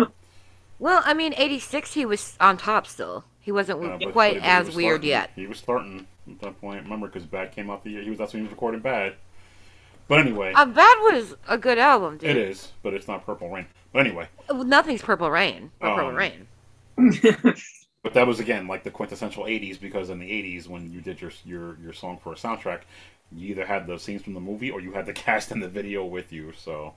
Well, 0.80 1.04
I 1.06 1.14
mean, 1.14 1.36
'86 1.38 1.94
he 1.94 2.08
was 2.08 2.36
on 2.40 2.58
top 2.58 2.88
still. 2.88 3.24
He 3.42 3.52
wasn't 3.52 3.84
Uh, 3.84 3.98
but- 3.98 4.12
quite 4.14 4.36
but 4.36 4.44
he 4.44 4.48
as 4.50 4.66
was 4.68 4.76
weird 4.76 5.02
starting- 5.02 5.10
yet. 5.10 5.32
He 5.36 5.48
was 5.48 5.58
starting 5.58 6.08
at 6.30 6.40
that 6.42 6.62
point. 6.62 6.84
Remember, 6.84 7.08
because 7.08 7.26
Bad 7.26 7.52
came 7.54 7.70
out 7.70 7.84
the 7.84 7.90
year 7.92 8.02
he 8.04 8.10
was. 8.10 8.20
That's 8.20 8.34
when 8.34 8.42
he 8.42 8.44
was 8.46 8.52
recording 8.52 8.82
Bad. 8.82 9.16
But 10.08 10.20
anyway, 10.20 10.54
Uh, 10.56 10.66
Bad 10.66 10.98
was 11.02 11.36
a 11.48 11.58
good 11.58 11.78
album, 11.80 12.18
dude. 12.18 12.30
it 12.32 12.38
is. 12.38 12.72
But 12.84 12.94
it's 12.94 13.08
not 13.08 13.26
Purple 13.26 13.50
Rain. 13.50 13.66
But 13.94 14.06
anyway, 14.06 14.28
Well, 14.50 14.64
Nothing's 14.64 15.02
Purple 15.02 15.30
Rain. 15.32 15.72
Or 15.82 15.96
Purple 15.96 16.10
Um, 16.10 16.16
Rain. 16.16 16.48
But 18.04 18.16
that 18.16 18.26
was 18.26 18.40
again 18.40 18.68
like 18.68 18.84
the 18.84 18.90
quintessential 18.90 19.44
'80s 19.44 19.80
because 19.80 20.10
in 20.10 20.18
the 20.18 20.26
'80s 20.26 20.68
when 20.68 20.92
you 20.92 21.02
did 21.02 21.22
your 21.22 21.32
your 21.46 21.78
your 21.84 21.94
song 21.94 22.18
for 22.18 22.34
a 22.34 22.36
soundtrack, 22.36 22.82
you 23.32 23.50
either 23.50 23.64
had 23.64 23.86
the 23.86 24.00
scenes 24.00 24.24
from 24.24 24.34
the 24.34 24.40
movie 24.40 24.72
or 24.72 24.82
you 24.82 24.92
had 24.92 25.06
the 25.06 25.14
cast 25.26 25.52
in 25.52 25.60
the 25.60 25.68
video 25.68 26.04
with 26.04 26.34
you. 26.34 26.52
So 26.58 26.96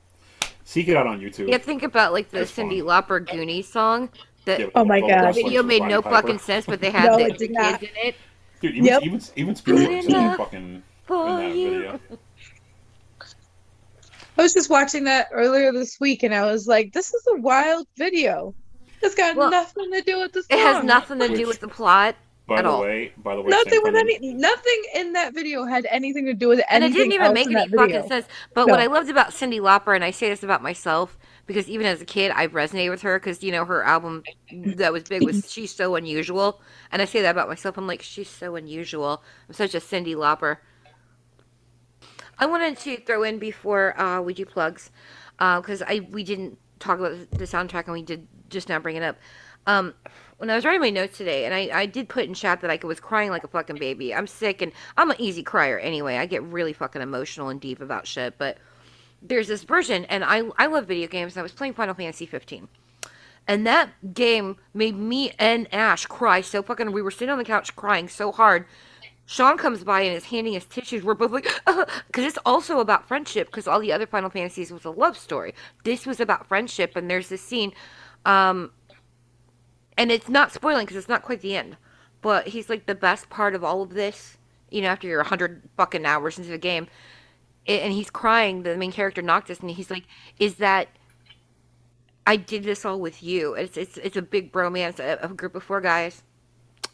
seek 0.65 0.89
it 0.89 0.97
out 0.97 1.07
on 1.07 1.21
YouTube. 1.21 1.51
Yeah, 1.51 1.59
think 1.59 1.83
about 1.83 2.15
like 2.15 2.31
the 2.31 2.39
That's 2.39 2.53
Cyndi 2.53 2.79
fun. 2.83 2.89
Lauper 3.21 3.31
Goonies 3.31 3.69
song. 3.71 4.09
That 4.47 4.61
Yeah, 4.61 4.67
Oh 4.75 4.85
my 4.85 5.01
the 5.01 5.09
God. 5.09 5.11
wrestlers 5.25 5.45
video 5.45 5.63
made 5.63 5.81
Roddy 5.83 5.93
no 5.95 6.03
Piper. 6.03 6.15
fucking 6.17 6.39
sense, 6.39 6.67
but 6.67 6.81
they 6.81 6.91
had 6.99 7.11
No, 7.11 7.17
the, 7.19 7.25
the 7.33 7.49
kids 7.49 7.83
in 7.83 7.89
it. 8.09 8.15
Dude, 8.61 8.73
even 8.75 8.85
Yep. 8.85 9.03
even 9.03 9.21
even 9.37 9.55
Spielberg 9.57 9.87
Good 9.89 10.03
said 10.05 10.11
in 10.11 10.17
enough 10.17 10.55
in 10.55 10.83
that 11.09 11.57
you. 11.57 11.71
video. 11.71 12.01
I 14.37 14.43
was 14.43 14.53
just 14.53 14.69
watching 14.69 15.05
that 15.05 15.29
earlier 15.33 15.73
this 15.73 15.99
week, 16.01 16.23
and 16.25 16.35
I 16.35 16.43
was 16.51 16.67
like, 16.67 16.93
"This 16.93 17.15
is 17.15 17.23
a 17.29 17.37
wild 17.41 17.87
video. 17.97 18.55
It's 19.01 19.15
got 19.15 19.37
Well, 19.37 19.51
nothing 19.51 19.93
to 19.93 20.01
do 20.01 20.19
with 20.21 20.33
the 20.33 20.41
It 20.41 20.47
song. 20.51 20.59
has 20.59 20.85
nothing 20.85 21.19
to 21.21 21.29
do 21.29 21.35
Which- 21.35 21.47
with 21.47 21.61
the 21.61 21.69
plot, 21.69 22.17
By 22.47 22.57
At 22.59 22.63
the 22.65 22.71
all. 22.71 22.83
way, 22.83 23.13
by 23.19 23.37
the 23.37 23.43
way, 23.43 23.49
Nothing 23.49 23.81
with 23.83 23.95
time- 23.95 24.07
any. 24.09 24.35
Nothing 24.35 24.83
in 24.95 25.13
that 25.15 25.33
video 25.35 25.65
had 25.65 25.87
anything 25.91 26.27
to 26.27 26.35
do 26.35 26.49
with 26.49 26.61
and 26.69 26.83
it 26.83 26.89
anything 26.89 27.11
didn't 27.11 27.13
even 27.15 27.27
else 27.29 27.35
make 27.35 27.47
in 27.47 27.57
any 27.57 27.65
that 27.65 27.71
video. 27.71 27.87
fucking 28.03 28.09
sense. 28.09 28.27
But 28.55 28.69
what 28.69 28.81
I 28.81 28.87
loved 28.87 29.09
about 29.09 29.31
Cyndi 29.31 29.61
Lauper, 29.61 29.95
and 29.95 30.03
I 30.05 30.11
say 30.11 30.29
this 30.31 30.43
about 30.43 30.63
myself 30.63 31.17
because 31.47 31.69
even 31.69 31.87
as 31.87 32.01
a 32.01 32.05
kid, 32.05 32.33
I've 32.33 32.53
resonated 32.53 32.91
with 32.91 33.03
her 33.03 33.19
because 33.19 33.43
you 33.43 33.53
know 33.53 33.65
her 33.65 33.85
album 33.85 34.23
that 34.53 34.93
was 34.93 35.05
big 35.05 35.23
was 35.23 35.51
"She's 35.51 35.75
So 35.75 35.95
Unusual," 35.95 36.61
and 36.91 37.03
I 37.03 37.05
say 37.05 37.23
that 37.23 37.31
about 37.31 37.49
myself. 37.49 37.77
I'm 37.77 37.87
like, 37.87 38.03
she's 38.03 38.29
so 38.29 38.57
unusual. 38.57 39.23
I'm 39.49 39.55
such 39.55 39.75
a 39.75 39.81
Cyndi 39.81 40.15
Lauper. 40.15 40.59
I 42.39 42.47
wanted 42.47 42.77
to 42.79 42.97
throw 42.97 43.23
in 43.23 43.39
before 43.39 43.99
uh, 44.01 44.21
we 44.21 44.35
do 44.35 44.45
plugs 44.45 44.91
because 45.39 45.83
I 45.83 46.07
we 46.11 46.25
didn't 46.25 46.59
talk 46.79 46.99
about 46.99 47.31
the 47.31 47.45
soundtrack 47.45 47.85
and 47.85 47.93
we 47.93 48.03
did 48.03 48.27
just 48.49 48.69
now 48.69 48.79
bring 48.79 48.97
it 48.97 49.03
up. 49.03 49.17
Um, 49.67 49.95
when 50.39 50.51
I 50.51 50.57
was 50.57 50.65
writing 50.65 50.81
my 50.81 50.91
notes 50.91 51.17
today, 51.17 51.45
and 51.47 51.55
I, 51.55 51.71
I 51.73 51.87
did 51.87 52.09
put 52.09 52.25
in 52.25 52.35
chat 52.35 52.61
that 52.61 52.71
I 52.71 52.79
was 52.85 53.01
crying 53.01 53.31
like 53.31 53.45
a 53.45 53.49
fucking 53.49 53.77
baby. 53.77 54.15
I'm 54.15 54.27
sick 54.27 54.61
and 54.63 54.73
I'm 54.97 55.11
an 55.11 55.17
easy 55.19 55.43
crier 55.43 55.79
anyway. 55.79 56.17
I 56.17 56.27
get 56.27 56.43
really 56.43 56.73
fucking 56.73 57.01
emotional 57.01 57.49
and 57.49 57.61
deep 57.61 57.81
about 57.81 58.07
shit. 58.07 58.37
But 58.37 58.59
there's 59.25 59.49
this 59.49 59.65
version, 59.65 60.05
and 60.05 60.23
I 60.23 60.43
I 60.59 60.67
love 60.67 60.87
video 60.87 61.09
games. 61.09 61.37
I 61.37 61.43
was 61.43 61.53
playing 61.53 61.75
Final 61.75 61.95
Fantasy 61.95 62.27
15, 62.27 62.69
and 63.49 63.67
that 63.67 64.15
game 64.15 64.57
made 64.75 64.97
me 64.97 65.33
and 65.39 65.73
Ash 65.73 66.07
cry 66.07 66.43
so 66.43 66.63
fucking. 66.63 66.93
We 66.93 67.03
were 67.03 67.11
sitting 67.11 67.31
on 67.31 67.39
the 67.39 67.45
couch 67.45 67.75
crying 67.75 68.09
so 68.09 68.31
hard. 68.31 68.67
Sean 69.27 69.57
comes 69.57 69.83
by 69.83 70.03
and 70.03 70.15
is 70.15 70.27
handing 70.27 70.55
us 70.55 70.67
tissues. 70.67 71.03
We're 71.03 71.15
both 71.15 71.33
like, 71.33 71.49
because 72.07 72.25
it's 72.25 72.39
also 72.45 72.81
about 72.81 73.09
friendship. 73.09 73.49
Because 73.49 73.67
all 73.67 73.81
the 73.81 73.93
other 73.93 74.07
Final 74.07 74.29
Fantasies 74.29 74.71
was 74.71 74.85
a 74.85 74.91
love 74.91 75.17
story. 75.17 75.55
This 75.83 76.07
was 76.07 76.21
about 76.21 76.47
friendship, 76.47 76.95
and 76.95 77.11
there's 77.11 77.31
this 77.31 77.41
scene, 77.41 77.73
um, 78.27 78.71
and 79.97 80.13
it's 80.13 80.29
not 80.29 80.53
spoiling 80.53 80.85
because 80.85 80.99
it's 80.99 81.09
not 81.09 81.23
quite 81.23 81.41
the 81.41 81.57
end. 81.57 81.77
But 82.21 82.49
he's 82.49 82.69
like 82.69 82.87
the 82.87 82.95
best 82.95 83.31
part 83.31 83.55
of 83.55 83.65
all 83.65 83.83
of 83.83 83.95
this. 83.95 84.37
You 84.71 84.83
know, 84.83 84.89
after 84.89 85.07
you're 85.07 85.23
hundred 85.23 85.63
fucking 85.77 86.05
hours 86.05 86.37
into 86.37 86.51
the 86.51 86.59
game, 86.59 86.89
and 87.67 87.93
he's 87.93 88.11
crying. 88.11 88.63
The 88.63 88.77
main 88.77 88.93
character 88.93 89.23
Noctis, 89.23 89.61
and 89.61 89.71
he's 89.71 89.91
like, 89.91 90.05
"Is 90.39 90.57
that 90.57 90.89
I 92.27 92.37
did 92.37 92.65
this 92.65 92.85
all 92.85 93.01
with 93.01 93.23
you?" 93.23 93.55
It's 93.55 93.77
it's 93.77 93.97
it's 93.99 94.17
a 94.17 94.23
big 94.23 94.53
bromance, 94.53 94.99
a, 94.99 95.19
a 95.23 95.29
group 95.29 95.55
of 95.55 95.63
four 95.63 95.81
guys, 95.81 96.23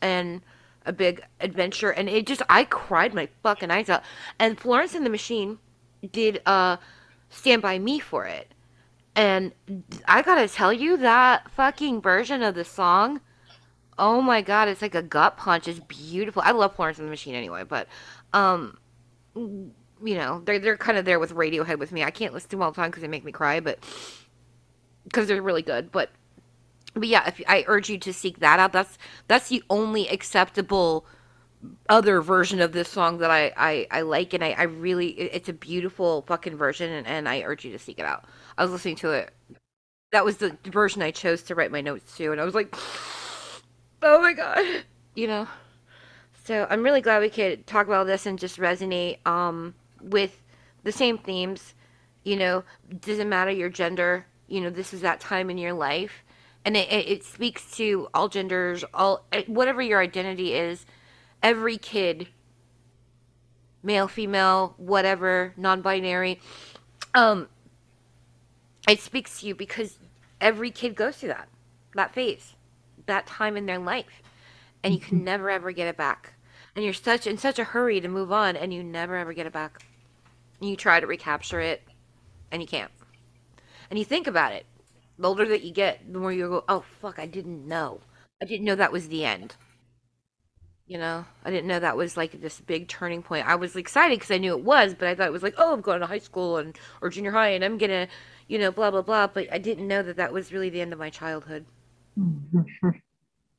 and 0.00 0.42
a 0.86 0.92
big 0.92 1.22
adventure, 1.40 1.90
and 1.90 2.08
it 2.08 2.26
just 2.26 2.42
I 2.48 2.64
cried 2.64 3.14
my 3.14 3.28
fucking 3.42 3.70
eyes 3.70 3.88
out. 3.88 4.02
And 4.38 4.58
Florence 4.58 4.94
and 4.94 5.04
the 5.04 5.10
Machine 5.10 5.58
did 6.12 6.40
uh 6.46 6.76
Stand 7.28 7.62
by 7.62 7.78
Me 7.78 7.98
for 7.98 8.26
it, 8.26 8.52
and 9.14 9.52
I 10.06 10.22
gotta 10.22 10.48
tell 10.48 10.72
you 10.72 10.96
that 10.96 11.50
fucking 11.50 12.00
version 12.00 12.42
of 12.42 12.54
the 12.54 12.64
song. 12.64 13.20
Oh 13.98 14.20
my 14.20 14.40
god, 14.40 14.68
it's 14.68 14.82
like 14.82 14.94
a 14.94 15.02
gut 15.02 15.36
punch. 15.36 15.68
It's 15.68 15.80
beautiful. 15.80 16.42
I 16.44 16.52
love 16.52 16.74
Florence 16.74 16.98
and 16.98 17.06
the 17.06 17.10
Machine 17.10 17.34
anyway, 17.34 17.64
but 17.64 17.86
um 18.32 18.78
you 20.02 20.14
know, 20.16 20.42
they're 20.44 20.58
they're 20.58 20.76
kind 20.76 20.98
of 20.98 21.04
there 21.04 21.18
with 21.18 21.34
Radiohead 21.34 21.78
with 21.78 21.92
me. 21.92 22.04
I 22.04 22.10
can't 22.10 22.32
listen 22.32 22.50
to 22.50 22.56
them 22.56 22.62
all 22.62 22.72
the 22.72 22.76
time 22.76 22.90
because 22.90 23.02
they 23.02 23.08
make 23.08 23.24
me 23.24 23.32
cry, 23.32 23.60
but 23.60 23.78
because 25.04 25.28
they're 25.28 25.42
really 25.42 25.62
good. 25.62 25.92
But 25.92 26.10
but 26.94 27.08
yeah, 27.08 27.26
if 27.28 27.40
I 27.48 27.64
urge 27.66 27.88
you 27.88 27.98
to 27.98 28.12
seek 28.12 28.40
that 28.40 28.58
out. 28.58 28.72
That's 28.72 28.98
that's 29.28 29.48
the 29.48 29.62
only 29.70 30.08
acceptable 30.08 31.06
other 31.88 32.22
version 32.22 32.60
of 32.60 32.72
this 32.72 32.88
song 32.88 33.18
that 33.18 33.30
I 33.30 33.52
I, 33.56 33.86
I 33.90 34.00
like, 34.02 34.34
and 34.34 34.42
I, 34.42 34.50
I 34.52 34.62
really 34.64 35.08
it, 35.08 35.30
it's 35.34 35.48
a 35.48 35.52
beautiful 35.52 36.22
fucking 36.22 36.56
version, 36.56 36.90
and, 36.90 37.06
and 37.06 37.28
I 37.28 37.42
urge 37.42 37.64
you 37.64 37.72
to 37.72 37.78
seek 37.78 37.98
it 37.98 38.04
out. 38.04 38.24
I 38.58 38.62
was 38.62 38.72
listening 38.72 38.96
to 38.96 39.10
it. 39.12 39.32
That 40.12 40.24
was 40.24 40.38
the 40.38 40.56
version 40.64 41.02
I 41.02 41.12
chose 41.12 41.42
to 41.44 41.54
write 41.54 41.70
my 41.70 41.80
notes 41.80 42.16
to, 42.16 42.32
and 42.32 42.40
I 42.40 42.44
was 42.44 42.54
like, 42.54 42.74
oh 44.02 44.20
my 44.20 44.32
god, 44.32 44.84
you 45.14 45.26
know. 45.26 45.46
So 46.44 46.66
I'm 46.68 46.82
really 46.82 47.00
glad 47.00 47.20
we 47.20 47.30
could 47.30 47.66
talk 47.66 47.86
about 47.86 48.06
this 48.06 48.26
and 48.26 48.38
just 48.38 48.58
resonate. 48.58 49.24
Um, 49.26 49.74
with 50.02 50.40
the 50.82 50.92
same 50.92 51.18
themes. 51.18 51.74
You 52.22 52.36
know, 52.36 52.64
doesn't 53.00 53.28
matter 53.28 53.50
your 53.50 53.70
gender. 53.70 54.26
You 54.46 54.60
know, 54.60 54.70
this 54.70 54.92
is 54.92 55.00
that 55.02 55.20
time 55.20 55.48
in 55.48 55.58
your 55.58 55.72
life, 55.72 56.24
and 56.64 56.76
it, 56.76 56.90
it, 56.90 57.24
speaks 57.24 57.70
to 57.76 58.08
all 58.12 58.28
genders, 58.28 58.84
all 58.92 59.24
eh, 59.32 59.44
whatever 59.46 59.80
your 59.80 60.00
identity 60.00 60.54
is. 60.54 60.84
Every 61.42 61.78
kid, 61.78 62.28
male, 63.82 64.08
female, 64.08 64.74
whatever, 64.76 65.54
non-binary, 65.56 66.40
um, 67.14 67.48
it 68.86 69.00
speaks 69.00 69.40
to 69.40 69.46
you 69.46 69.54
because 69.54 69.98
every 70.40 70.70
kid 70.70 70.96
goes 70.96 71.16
through 71.16 71.30
that, 71.30 71.48
that 71.94 72.12
phase, 72.12 72.56
that 73.06 73.26
time 73.26 73.56
in 73.56 73.64
their 73.64 73.78
life, 73.78 74.20
and 74.82 74.92
you 74.92 75.00
can 75.00 75.18
mm-hmm. 75.18 75.24
never 75.24 75.48
ever 75.48 75.72
get 75.72 75.86
it 75.86 75.96
back. 75.96 76.34
And 76.74 76.84
you're 76.84 76.92
such 76.92 77.26
in 77.26 77.38
such 77.38 77.58
a 77.58 77.64
hurry 77.64 78.00
to 78.00 78.08
move 78.08 78.32
on, 78.32 78.56
and 78.56 78.74
you 78.74 78.82
never 78.82 79.16
ever 79.16 79.32
get 79.32 79.46
it 79.46 79.52
back 79.52 79.80
you 80.60 80.76
try 80.76 81.00
to 81.00 81.06
recapture 81.06 81.60
it 81.60 81.82
and 82.50 82.62
you 82.62 82.68
can't. 82.68 82.90
And 83.88 83.98
you 83.98 84.04
think 84.04 84.26
about 84.26 84.52
it. 84.52 84.66
The 85.18 85.28
older 85.28 85.46
that 85.48 85.62
you 85.62 85.72
get, 85.72 86.00
the 86.10 86.18
more 86.18 86.32
you 86.32 86.48
go, 86.48 86.64
oh, 86.68 86.84
fuck, 87.00 87.18
I 87.18 87.26
didn't 87.26 87.66
know. 87.66 88.00
I 88.40 88.46
didn't 88.46 88.64
know 88.64 88.74
that 88.76 88.92
was 88.92 89.08
the 89.08 89.24
end. 89.24 89.56
You 90.86 90.98
know, 90.98 91.24
I 91.44 91.50
didn't 91.50 91.68
know 91.68 91.78
that 91.78 91.96
was 91.96 92.16
like 92.16 92.40
this 92.40 92.60
big 92.60 92.88
turning 92.88 93.22
point. 93.22 93.46
I 93.46 93.54
was 93.54 93.76
excited 93.76 94.18
because 94.18 94.30
I 94.34 94.38
knew 94.38 94.52
it 94.56 94.64
was, 94.64 94.94
but 94.94 95.06
I 95.08 95.14
thought 95.14 95.26
it 95.26 95.32
was 95.32 95.42
like, 95.42 95.54
oh, 95.56 95.72
I'm 95.72 95.82
going 95.82 96.00
to 96.00 96.06
high 96.06 96.18
school 96.18 96.56
and 96.56 96.76
or 97.00 97.10
junior 97.10 97.30
high, 97.30 97.50
and 97.50 97.64
I'm 97.64 97.78
gonna, 97.78 98.08
you 98.48 98.58
know, 98.58 98.72
blah 98.72 98.90
blah 98.90 99.02
blah. 99.02 99.28
But 99.28 99.52
I 99.52 99.58
didn't 99.58 99.86
know 99.86 100.02
that 100.02 100.16
that 100.16 100.32
was 100.32 100.52
really 100.52 100.68
the 100.68 100.80
end 100.80 100.92
of 100.92 100.98
my 100.98 101.08
childhood. 101.10 101.64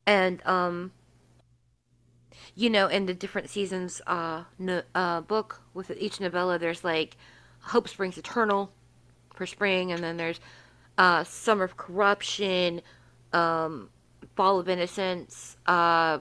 and 0.06 0.46
um, 0.46 0.92
you 2.56 2.70
know, 2.70 2.88
in 2.88 3.06
the 3.06 3.14
different 3.14 3.50
seasons 3.50 4.02
uh, 4.08 4.44
no, 4.60 4.82
uh, 4.94 5.22
book 5.22 5.62
with 5.74 5.92
each 5.98 6.20
novella, 6.20 6.60
there's 6.60 6.84
like 6.84 7.18
Hope 7.62 7.88
Springs 7.88 8.18
Eternal 8.18 8.72
for 9.36 9.46
spring, 9.46 9.92
and 9.92 10.04
then 10.04 10.18
there's 10.18 10.40
uh, 10.98 11.24
Summer 11.24 11.64
of 11.64 11.78
Corruption, 11.78 12.82
um, 13.34 13.90
Fall 14.36 14.60
of 14.60 14.68
Innocence. 14.68 15.58
Uh, 15.66 16.20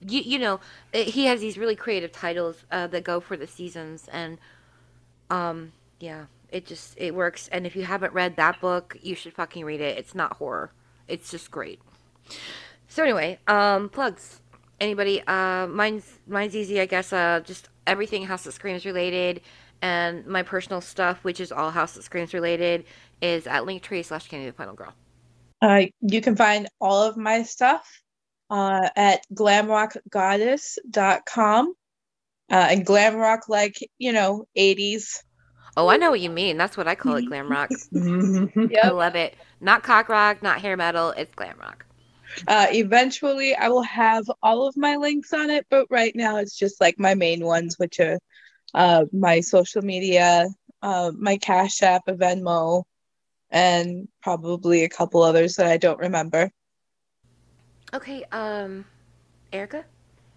you, 0.00 0.20
you 0.20 0.38
know, 0.38 0.60
it, 0.92 1.08
he 1.08 1.26
has 1.26 1.40
these 1.40 1.56
really 1.56 1.76
creative 1.76 2.12
titles 2.12 2.64
uh, 2.70 2.86
that 2.88 3.04
go 3.04 3.20
for 3.20 3.36
the 3.36 3.46
seasons, 3.46 4.08
and 4.12 4.38
um, 5.30 5.72
yeah, 6.00 6.26
it 6.50 6.66
just 6.66 6.94
it 6.98 7.14
works. 7.14 7.48
And 7.52 7.66
if 7.66 7.76
you 7.76 7.84
haven't 7.84 8.12
read 8.12 8.36
that 8.36 8.60
book, 8.60 8.96
you 9.02 9.14
should 9.14 9.32
fucking 9.32 9.64
read 9.64 9.80
it. 9.80 9.96
It's 9.98 10.14
not 10.14 10.34
horror; 10.34 10.72
it's 11.06 11.30
just 11.30 11.50
great. 11.50 11.80
So 12.88 13.02
anyway, 13.02 13.38
um, 13.46 13.88
plugs 13.88 14.40
anybody 14.80 15.22
uh 15.26 15.66
mine's 15.66 16.18
mine's 16.26 16.56
easy 16.56 16.80
i 16.80 16.86
guess 16.86 17.12
uh 17.12 17.40
just 17.44 17.68
everything 17.86 18.24
house 18.24 18.44
that 18.44 18.52
screams 18.52 18.84
related 18.84 19.40
and 19.82 20.26
my 20.26 20.42
personal 20.42 20.80
stuff 20.80 21.22
which 21.24 21.40
is 21.40 21.52
all 21.52 21.70
house 21.70 21.92
that 21.92 22.02
screams 22.02 22.34
related 22.34 22.84
is 23.20 23.46
at 23.46 23.64
linktree 23.64 24.04
slash 24.04 24.28
candy 24.28 24.46
the 24.46 24.52
final 24.52 24.74
girl. 24.74 24.92
Uh 25.62 25.86
you 26.00 26.20
can 26.20 26.36
find 26.36 26.68
all 26.80 27.02
of 27.02 27.16
my 27.16 27.42
stuff 27.42 28.02
uh 28.50 28.88
at 28.96 29.22
glamrockgoddess.com 29.34 31.74
uh 32.50 32.66
and 32.70 32.86
glamrock 32.86 33.48
like 33.48 33.78
you 33.98 34.12
know 34.12 34.46
80s 34.56 35.22
oh 35.76 35.88
i 35.88 35.96
know 35.96 36.10
what 36.10 36.20
you 36.20 36.30
mean. 36.30 36.56
That's 36.56 36.76
what 36.76 36.86
i 36.88 36.94
call 36.94 37.16
it 37.16 37.26
glam 37.26 37.50
rock. 37.50 37.70
Yep. 37.92 38.70
i 38.84 38.90
love 38.90 39.16
it. 39.16 39.34
Not 39.60 39.82
cock 39.82 40.08
rock 40.08 40.40
not 40.42 40.60
hair 40.60 40.76
metal. 40.76 41.10
It's 41.10 41.34
glam 41.34 41.58
rock 41.58 41.84
uh, 42.48 42.66
eventually, 42.70 43.54
I 43.54 43.68
will 43.68 43.82
have 43.82 44.24
all 44.42 44.66
of 44.66 44.76
my 44.76 44.96
links 44.96 45.32
on 45.32 45.50
it, 45.50 45.66
but 45.70 45.86
right 45.90 46.14
now 46.14 46.36
it's 46.36 46.56
just 46.56 46.80
like 46.80 46.98
my 46.98 47.14
main 47.14 47.44
ones, 47.44 47.78
which 47.78 48.00
are 48.00 48.18
uh, 48.74 49.04
my 49.12 49.40
social 49.40 49.82
media, 49.82 50.46
uh, 50.82 51.12
my 51.16 51.36
Cash 51.36 51.82
App, 51.82 52.02
a 52.08 52.14
Venmo, 52.14 52.84
and 53.50 54.08
probably 54.22 54.84
a 54.84 54.88
couple 54.88 55.22
others 55.22 55.56
that 55.56 55.66
I 55.66 55.76
don't 55.76 55.98
remember. 55.98 56.50
Okay, 57.92 58.24
um, 58.32 58.84
Erica. 59.52 59.84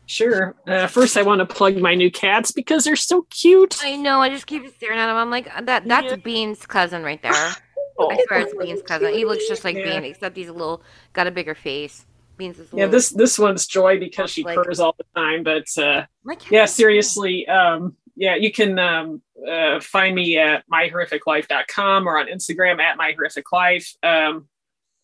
Sure. 0.05 0.55
Uh, 0.65 0.87
first, 0.87 1.17
I 1.17 1.23
want 1.23 1.39
to 1.39 1.45
plug 1.45 1.77
my 1.77 1.93
new 1.93 2.09
cats 2.09 2.51
because 2.51 2.85
they're 2.85 2.95
so 2.95 3.27
cute. 3.29 3.77
I 3.83 3.97
know. 3.97 4.21
I 4.21 4.29
just 4.29 4.47
keep 4.47 4.65
staring 4.75 4.99
at 4.99 5.07
them. 5.07 5.17
I'm 5.17 5.29
like, 5.29 5.53
that. 5.65 5.85
That's 5.85 6.11
yeah. 6.11 6.15
Bean's 6.15 6.65
cousin 6.65 7.03
right 7.03 7.21
there. 7.21 7.33
Oh. 7.97 8.11
I 8.11 8.17
swear 8.27 8.41
it's 8.41 8.53
Bean's 8.53 8.81
cousin. 8.81 9.13
He 9.13 9.25
looks 9.25 9.47
just 9.47 9.63
like 9.63 9.75
yeah. 9.75 9.99
Bean, 9.99 10.03
except 10.03 10.37
he's 10.37 10.49
a 10.49 10.53
little 10.53 10.81
got 11.13 11.27
a 11.27 11.31
bigger 11.31 11.55
face. 11.55 12.05
Beans 12.37 12.59
is 12.59 12.69
yeah. 12.71 12.85
This 12.85 13.09
this 13.09 13.39
one's 13.39 13.65
Joy 13.65 13.99
because 13.99 14.29
she 14.29 14.43
like, 14.43 14.55
purrs 14.55 14.79
all 14.79 14.95
the 14.97 15.05
time. 15.15 15.43
But 15.43 15.65
uh, 15.77 16.05
yeah, 16.49 16.65
seriously, 16.65 17.47
um, 17.47 17.95
yeah, 18.15 18.35
you 18.35 18.51
can 18.51 18.77
um, 18.79 19.21
uh, 19.49 19.79
find 19.79 20.15
me 20.15 20.37
at 20.37 20.63
myhorrificlife.com 20.71 22.07
or 22.07 22.19
on 22.19 22.27
Instagram 22.27 22.79
at 22.79 22.97
myhorrificlife. 22.97 23.95
Um, 24.03 24.47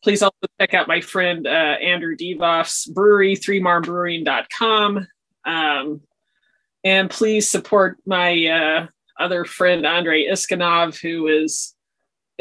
please 0.04 0.22
also 0.22 0.36
check 0.60 0.74
out 0.74 0.88
my 0.88 1.02
friend 1.02 1.48
uh, 1.48 1.50
Andrew 1.50 2.16
Devoff's 2.16 2.86
brewery, 2.88 3.36
threemarmbrewing.com. 3.36 5.08
Um, 5.46 6.02
and 6.84 7.10
please 7.10 7.50
support 7.50 7.98
my 8.06 8.46
uh, 8.48 8.88
other 9.20 9.46
friend, 9.46 9.86
Andrei 9.86 10.28
Iskanov, 10.28 11.00
who 11.00 11.28
is 11.28 11.73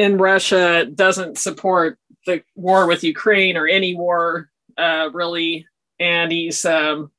in 0.03 0.19
Russia 0.19 0.85
doesn't 0.85 1.39
support 1.39 1.99
the 2.27 2.43
war 2.57 2.87
with 2.87 3.05
Ukraine 3.05 3.57
or 3.57 3.69
any 3.69 3.95
war 3.95 4.51
uh, 4.77 5.09
really, 5.13 5.67
and 6.01 6.33
he's 6.33 6.65
um, 6.65 7.13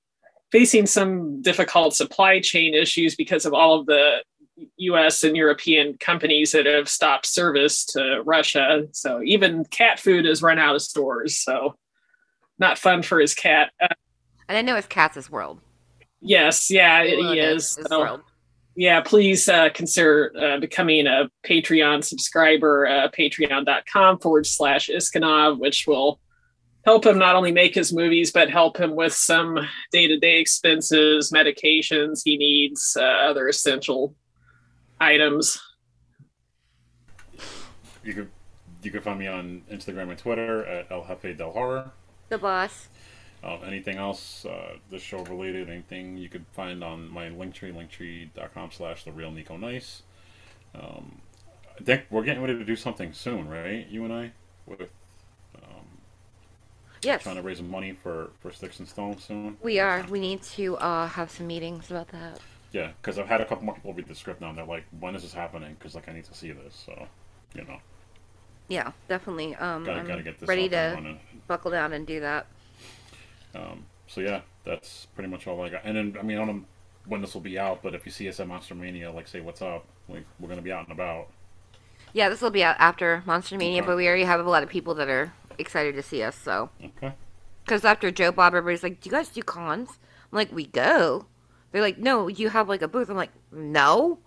facing 0.52 0.86
some 0.86 1.42
difficult 1.42 1.96
supply 1.96 2.42
chain 2.42 2.74
issues 2.74 3.16
because 3.16 3.46
of 3.46 3.54
all 3.54 3.80
of 3.80 3.86
the 3.86 4.24
U.S. 4.78 5.24
and 5.24 5.38
European 5.38 5.98
companies 5.98 6.52
that 6.52 6.66
have 6.66 6.90
stopped 6.90 7.26
service 7.26 7.86
to 7.86 8.22
Russia. 8.26 8.84
So 8.92 9.22
even 9.24 9.64
cat 9.66 9.98
food 10.00 10.26
has 10.26 10.42
run 10.42 10.60
out 10.60 10.76
of 10.76 10.82
stores. 10.82 11.38
So 11.38 11.76
not 12.60 12.78
fun 12.78 13.02
for 13.02 13.18
his 13.20 13.34
cat. 13.34 13.72
Uh, 13.82 13.88
and 14.50 14.58
I 14.58 14.62
know 14.62 14.76
his 14.76 14.88
cat's 14.88 15.16
his 15.16 15.32
world. 15.32 15.62
Yes, 16.20 16.70
yeah, 16.70 17.04
he 17.04 17.40
is. 17.40 17.80
So, 17.88 18.22
yeah, 18.76 19.02
please 19.02 19.48
uh, 19.48 19.70
consider 19.74 20.34
uh, 20.40 20.60
becoming 20.60 21.08
a 21.08 21.30
Patreon 21.46 22.04
subscriber, 22.04 22.88
uh, 22.88 23.10
patreon.com 23.10 24.20
forward 24.20 24.48
slash 24.48 24.90
Iskanov, 24.90 25.60
which 25.60 25.86
will 25.88 26.20
help 26.86 27.06
him 27.06 27.18
not 27.18 27.36
only 27.36 27.52
make 27.52 27.76
his 27.76 27.94
movies, 27.94 28.32
but 28.32 28.50
help 28.50 28.80
him 28.80 28.96
with 28.96 29.14
some 29.14 29.58
day 29.92 30.08
to 30.08 30.18
day 30.18 30.40
expenses, 30.40 31.32
medications 31.32 32.22
he 32.26 32.38
needs, 32.38 32.98
uh, 33.00 33.04
other 33.04 33.48
essential 33.48 34.16
items. 35.00 35.60
You 38.04 38.14
can 38.14 38.32
you 38.82 38.92
can 38.92 39.02
find 39.02 39.20
me 39.20 39.28
on 39.28 39.62
Instagram 39.72 40.10
and 40.10 40.18
Twitter 40.18 40.66
at 40.66 40.92
El 40.92 41.06
Jefe 41.06 41.38
del 41.38 41.52
Horror. 41.52 41.92
The 42.30 42.38
boss. 42.38 42.90
Uh, 43.44 43.58
anything 43.66 43.98
else, 43.98 44.46
uh, 44.46 44.78
the 44.90 44.98
show 44.98 45.22
related, 45.26 45.70
anything 45.70 46.16
you 46.16 46.30
could 46.30 46.46
find 46.54 46.82
on 46.84 47.10
my 47.12 47.26
linktree, 47.26 47.74
linktree.com 47.74 48.72
slash 48.72 49.04
the 49.04 49.12
real 49.12 49.32
Nico 49.32 49.58
Nice. 49.58 50.04
Um, 50.74 51.22
I 51.78 51.84
think 51.84 52.06
we're 52.10 52.24
getting 52.24 52.42
ready 52.42 52.58
to 52.58 52.64
do 52.64 52.76
something 52.76 53.12
soon, 53.12 53.50
right? 53.50 53.86
You 53.90 54.06
and 54.06 54.14
I? 54.14 54.32
With 54.66 54.82
um, 55.56 55.86
yes. 57.02 57.24
trying 57.24 57.36
to 57.36 57.42
raise 57.42 57.62
money 57.62 57.92
for, 57.92 58.30
for 58.40 58.52
Sticks 58.52 58.80
and 58.80 58.88
Stones 58.88 59.24
soon. 59.26 59.58
We 59.62 59.80
are. 59.80 60.06
We 60.10 60.20
need 60.22 60.42
to 60.44 60.78
uh, 60.78 61.08
have 61.08 61.30
some 61.30 61.48
meetings 61.48 61.92
about 61.92 62.08
that. 62.10 62.40
Yeah, 62.72 62.92
because 63.02 63.20
I've 63.20 63.28
had 63.28 63.42
a 63.42 63.46
couple 63.46 63.66
more 63.66 63.76
people 63.76 63.94
read 63.94 64.08
the 64.08 64.16
script 64.16 64.40
now, 64.42 64.50
and 64.50 64.58
they're 64.58 64.66
like, 64.66 64.86
"When 65.00 65.16
is 65.16 65.22
this 65.22 65.34
happening?" 65.34 65.76
Because 65.78 65.94
like 65.96 66.10
I 66.10 66.14
need 66.14 66.26
to 66.26 66.34
see 66.34 66.52
this. 66.52 66.82
So, 66.86 67.08
you 67.54 67.64
know, 67.66 67.78
Yeah, 68.68 68.92
definitely. 69.08 69.54
Um, 69.56 69.84
gotta 69.84 70.00
I'm 70.00 70.08
gotta 70.08 70.24
get 70.24 70.40
this 70.40 70.50
ready 70.50 70.70
to 70.70 70.94
running. 70.96 71.20
buckle 71.48 71.70
down 71.72 71.94
and 71.94 72.08
do 72.08 72.22
that. 72.22 72.48
Um, 73.56 73.86
so 74.08 74.22
yeah, 74.22 74.42
that's 74.66 75.08
pretty 75.16 75.30
much 75.30 75.48
all 75.48 75.62
I 75.62 75.70
got. 75.70 75.82
And 75.86 75.96
then 75.96 76.18
I 76.20 76.24
mean, 76.24 76.38
I 76.38 76.46
don't 76.46 76.56
know 76.58 76.66
when 77.06 77.22
this 77.22 77.34
will 77.34 77.42
be 77.42 77.60
out, 77.60 77.82
but 77.84 77.94
if 77.96 78.06
you 78.06 78.12
see 78.12 78.28
us 78.30 78.40
at 78.40 78.48
Monster 78.48 78.76
Mania, 78.76 79.12
like 79.12 79.28
say 79.28 79.42
what's 79.42 79.62
up, 79.62 79.86
like 80.10 80.26
we're 80.40 80.50
gonna 80.50 80.62
be 80.62 80.72
out 80.72 80.84
and 80.88 80.92
about. 80.92 81.28
Yeah, 82.14 82.30
this 82.30 82.42
will 82.42 82.52
be 82.52 82.64
out 82.64 82.76
after 82.80 83.24
Monster 83.26 83.58
Mania, 83.58 83.82
Okay. 83.82 83.88
but 83.88 83.98
we 83.98 84.08
already 84.08 84.24
have 84.24 84.40
a 84.40 84.50
lot 84.50 84.62
of 84.64 84.70
people 84.70 84.94
that 84.96 85.10
are 85.10 85.34
excited 85.58 85.96
to 85.96 86.04
see 86.04 86.22
us. 86.24 86.36
So, 86.36 86.70
Okay. 86.84 87.14
because 87.64 87.84
after 87.84 88.12
Joe 88.12 88.32
Bob, 88.32 88.54
everybody's 88.54 88.84
like, 88.84 89.02
"Do 89.02 89.10
you 89.10 89.12
guys 89.12 89.30
do 89.30 89.42
cons?" 89.42 89.90
I'm 90.32 90.36
like, 90.38 90.52
"We 90.52 90.66
go." 90.68 91.26
They're 91.72 91.82
like, 91.82 91.98
"No, 91.98 92.28
you 92.28 92.50
have 92.50 92.70
like 92.70 92.82
a 92.84 92.88
booth." 92.88 93.10
I'm 93.10 93.18
like, 93.18 93.32
"No." 93.52 94.20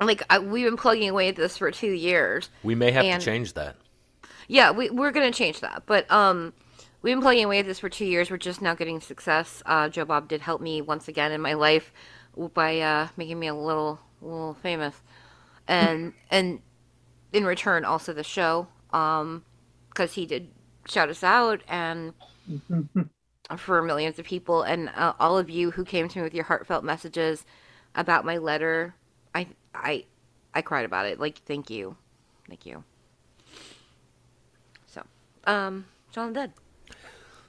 Like, 0.00 0.22
I, 0.30 0.38
we've 0.38 0.64
been 0.64 0.76
plugging 0.78 1.08
away 1.10 1.28
at 1.28 1.36
this 1.36 1.58
for 1.58 1.70
two 1.70 1.90
years. 1.90 2.48
We 2.62 2.74
may 2.74 2.90
have 2.90 3.04
And- 3.04 3.20
to 3.20 3.24
change 3.24 3.52
that. 3.54 3.76
Yeah, 4.48 4.70
we 4.72 4.90
we're 4.90 5.12
gonna 5.12 5.30
change 5.30 5.60
that, 5.60 5.84
but 5.86 6.10
um, 6.10 6.52
we've 7.02 7.14
been 7.14 7.22
plugging 7.22 7.44
away 7.44 7.58
at 7.60 7.66
this 7.66 7.78
for 7.78 7.88
two 7.88 8.04
years. 8.04 8.30
We're 8.30 8.36
just 8.36 8.62
now 8.62 8.74
getting 8.74 9.00
success. 9.00 9.62
Uh, 9.66 9.88
Joe 9.88 10.04
Bob 10.04 10.28
did 10.28 10.40
help 10.40 10.60
me 10.60 10.80
once 10.82 11.08
again 11.08 11.32
in 11.32 11.40
my 11.40 11.54
life 11.54 11.92
by 12.54 12.80
uh, 12.80 13.08
making 13.16 13.38
me 13.38 13.48
a 13.48 13.54
little 13.54 14.00
little 14.22 14.54
famous, 14.54 14.94
and 15.66 16.12
and 16.30 16.60
in 17.32 17.44
return 17.44 17.84
also 17.84 18.12
the 18.12 18.24
show, 18.24 18.68
um, 18.92 19.44
because 19.88 20.14
he 20.14 20.26
did 20.26 20.48
shout 20.86 21.08
us 21.08 21.22
out 21.22 21.62
and 21.68 22.12
for 23.56 23.82
millions 23.82 24.18
of 24.18 24.24
people 24.24 24.62
and 24.62 24.88
uh, 24.90 25.12
all 25.18 25.36
of 25.36 25.50
you 25.50 25.72
who 25.72 25.84
came 25.84 26.08
to 26.08 26.18
me 26.18 26.22
with 26.22 26.34
your 26.34 26.44
heartfelt 26.44 26.84
messages 26.84 27.44
about 27.94 28.24
my 28.24 28.38
letter. 28.38 28.94
I 29.34 29.48
I 29.74 30.04
I 30.54 30.62
cried 30.62 30.84
about 30.84 31.06
it. 31.06 31.18
Like 31.18 31.38
thank 31.38 31.70
you, 31.70 31.96
thank 32.48 32.64
you. 32.66 32.84
So, 34.86 35.02
um, 35.44 35.86
the 36.12 36.30
Dead. 36.32 36.52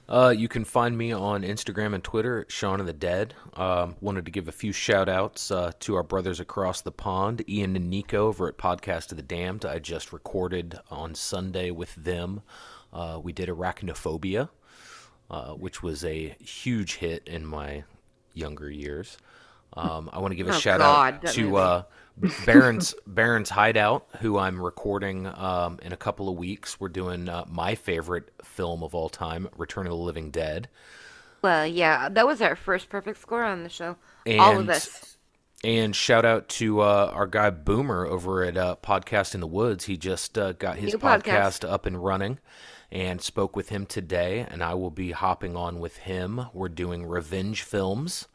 Uh, 0.08 0.34
you 0.36 0.48
can 0.48 0.64
find 0.64 0.98
me 0.98 1.12
on 1.12 1.42
Instagram 1.42 1.94
and 1.94 2.04
Twitter 2.04 2.40
at 2.40 2.50
Shaun 2.52 2.80
of 2.80 2.86
the 2.86 2.92
Dead. 2.92 3.34
Um, 3.54 3.96
wanted 4.00 4.24
to 4.26 4.30
give 4.30 4.46
a 4.48 4.52
few 4.52 4.72
shout 4.72 5.08
outs 5.08 5.50
uh, 5.50 5.72
to 5.80 5.94
our 5.94 6.02
brothers 6.02 6.38
across 6.40 6.80
the 6.82 6.92
pond, 6.92 7.42
Ian 7.48 7.76
and 7.76 7.88
Nico 7.88 8.26
over 8.26 8.46
at 8.48 8.58
Podcast 8.58 9.10
of 9.12 9.16
the 9.16 9.22
Damned. 9.22 9.64
I 9.64 9.78
just 9.78 10.12
recorded 10.12 10.78
on 10.90 11.14
Sunday 11.14 11.70
with 11.70 11.94
them. 11.94 12.42
Uh, 12.92 13.20
we 13.22 13.32
did 13.32 13.48
Arachnophobia, 13.48 14.50
uh, 15.30 15.52
which 15.52 15.82
was 15.82 16.04
a 16.04 16.36
huge 16.40 16.96
hit 16.96 17.26
in 17.26 17.46
my 17.46 17.84
younger 18.34 18.70
years. 18.70 19.16
Um, 19.74 20.10
I 20.12 20.18
want 20.18 20.32
to 20.32 20.36
give 20.36 20.48
a 20.48 20.54
Oh, 20.54 20.58
shout 20.58 20.80
God, 20.80 21.14
out 21.24 21.32
to 21.32 21.56
uh, 21.56 21.82
Baron's 22.46 22.94
Baron's 23.06 23.50
Hideout, 23.50 24.06
who 24.20 24.38
I'm 24.38 24.60
recording 24.60 25.26
um, 25.26 25.78
in 25.82 25.92
a 25.92 25.96
couple 25.96 26.28
of 26.28 26.36
weeks. 26.36 26.78
We're 26.78 26.88
doing 26.88 27.28
uh, 27.28 27.44
my 27.48 27.74
favorite 27.74 28.30
film 28.44 28.82
of 28.82 28.94
all 28.94 29.08
time, 29.08 29.48
Return 29.56 29.86
of 29.86 29.90
the 29.90 29.96
Living 29.96 30.30
Dead. 30.30 30.68
Well, 31.40 31.66
yeah, 31.66 32.08
that 32.08 32.26
was 32.26 32.40
our 32.40 32.54
first 32.54 32.88
perfect 32.88 33.20
score 33.20 33.42
on 33.42 33.64
the 33.64 33.68
show. 33.68 33.96
All 34.38 34.52
of 34.52 34.58
And- 34.60 34.68
this. 34.68 35.08
And 35.64 35.94
shout 35.94 36.24
out 36.24 36.48
to 36.50 36.80
uh, 36.80 37.12
our 37.14 37.28
guy 37.28 37.50
Boomer 37.50 38.04
over 38.04 38.42
at 38.42 38.56
uh, 38.56 38.74
Podcast 38.82 39.32
in 39.32 39.40
the 39.40 39.46
Woods. 39.46 39.84
He 39.84 39.96
just 39.96 40.36
uh, 40.36 40.54
got 40.54 40.76
his 40.78 40.94
podcast. 40.96 41.60
podcast. 41.60 41.70
up 41.70 41.86
and 41.86 42.02
running 42.02 42.40
and 42.90 43.22
spoke 43.22 43.54
with 43.54 43.68
him 43.68 43.86
today. 43.86 44.44
And 44.50 44.60
I 44.64 44.74
will 44.74 44.90
be 44.90 45.12
hopping 45.12 45.54
on 45.56 45.78
with 45.78 45.98
him. 45.98 46.46
We're 46.52 46.68
doing 46.68 47.06
revenge 47.06 47.62
films. 47.62 48.26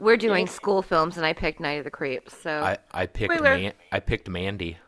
We're 0.00 0.16
doing 0.16 0.46
school 0.46 0.82
films, 0.82 1.16
and 1.16 1.24
I 1.26 1.32
picked 1.32 1.60
Night 1.60 1.78
of 1.78 1.84
the 1.84 1.90
Creeps. 1.90 2.36
So, 2.36 2.50
I, 2.62 2.78
I 2.92 3.06
picked 3.06 3.32
Spoiler. 3.34 3.56
Man- 3.56 3.72
I 3.92 4.00
picked 4.00 4.28
Mandy. 4.28 4.78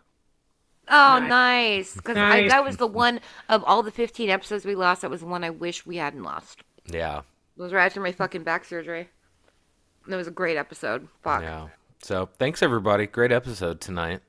oh, 0.88 1.18
Nice. 1.20 1.28
nice, 1.28 1.94
because 1.96 2.16
Nice. 2.16 2.50
that 2.50 2.64
was 2.64 2.76
the 2.78 2.86
one 2.86 3.20
of 3.48 3.62
all 3.64 3.82
the 3.82 3.90
15 3.90 4.30
episodes 4.30 4.64
we 4.64 4.74
lost. 4.74 5.02
That 5.02 5.10
was 5.10 5.20
the 5.20 5.26
one 5.26 5.44
I 5.44 5.50
wish 5.50 5.84
we 5.86 5.96
hadn't 5.96 6.22
lost. 6.22 6.62
Yeah, 6.86 7.18
It 7.56 7.62
was 7.62 7.72
right 7.72 7.86
after 7.86 8.00
my 8.00 8.12
fucking 8.12 8.42
back 8.42 8.64
surgery. 8.64 9.08
That 10.08 10.16
was 10.16 10.26
a 10.26 10.32
great 10.32 10.56
episode. 10.56 11.06
Fuck. 11.22 11.42
yeah. 11.42 11.68
So 12.02 12.28
thanks 12.38 12.60
everybody. 12.62 13.06
Great 13.06 13.30
episode 13.30 13.80
tonight. 13.80 14.20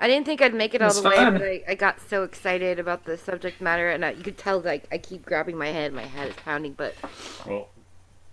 I 0.00 0.08
didn't 0.08 0.26
think 0.26 0.42
I'd 0.42 0.52
make 0.52 0.74
it 0.74 0.82
all 0.82 0.88
It's 0.88 1.00
the 1.00 1.08
way, 1.08 1.14
fun. 1.16 1.34
but 1.34 1.42
I, 1.42 1.62
I 1.68 1.74
got 1.76 2.00
so 2.00 2.24
excited 2.24 2.78
about 2.80 3.04
the 3.04 3.16
subject 3.16 3.60
matter, 3.60 3.88
and 3.88 4.04
I, 4.04 4.10
you 4.10 4.22
could 4.24 4.36
tell 4.36 4.58
like 4.60 4.84
I 4.90 4.98
keep 4.98 5.24
grabbing 5.24 5.56
my 5.56 5.68
head, 5.68 5.92
my 5.92 6.02
head 6.02 6.28
is 6.28 6.34
pounding. 6.36 6.72
But 6.72 6.94
Well, 7.46 7.68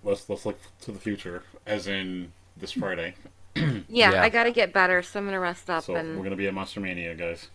let's 0.04 0.30
let's 0.30 0.46
look 0.46 0.60
to 0.82 0.92
the 0.92 1.00
future, 1.00 1.44
as 1.66 1.88
in 1.88 2.32
this 2.58 2.72
Friday. 2.72 3.16
yeah, 3.56 3.72
Yeah. 3.88 4.22
I 4.24 4.30
gotta 4.30 4.52
get 4.52 4.74
better, 4.74 5.02
so 5.02 5.20
I'm 5.20 5.26
gonna 5.26 5.40
rest 5.40 5.70
up, 5.70 5.84
So 5.84 5.96
and 5.96 6.18
we're 6.18 6.24
gonna 6.24 6.36
be 6.36 6.48
at 6.48 6.54
Monster 6.54 6.80
Mania, 6.80 7.16
guys. 7.16 7.50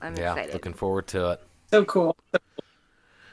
I'm 0.00 0.16
Yeah, 0.16 0.32
excited. 0.32 0.52
looking 0.54 0.74
forward 0.74 1.06
to 1.08 1.30
it. 1.32 1.40
So 1.70 1.84
cool. 1.84 2.16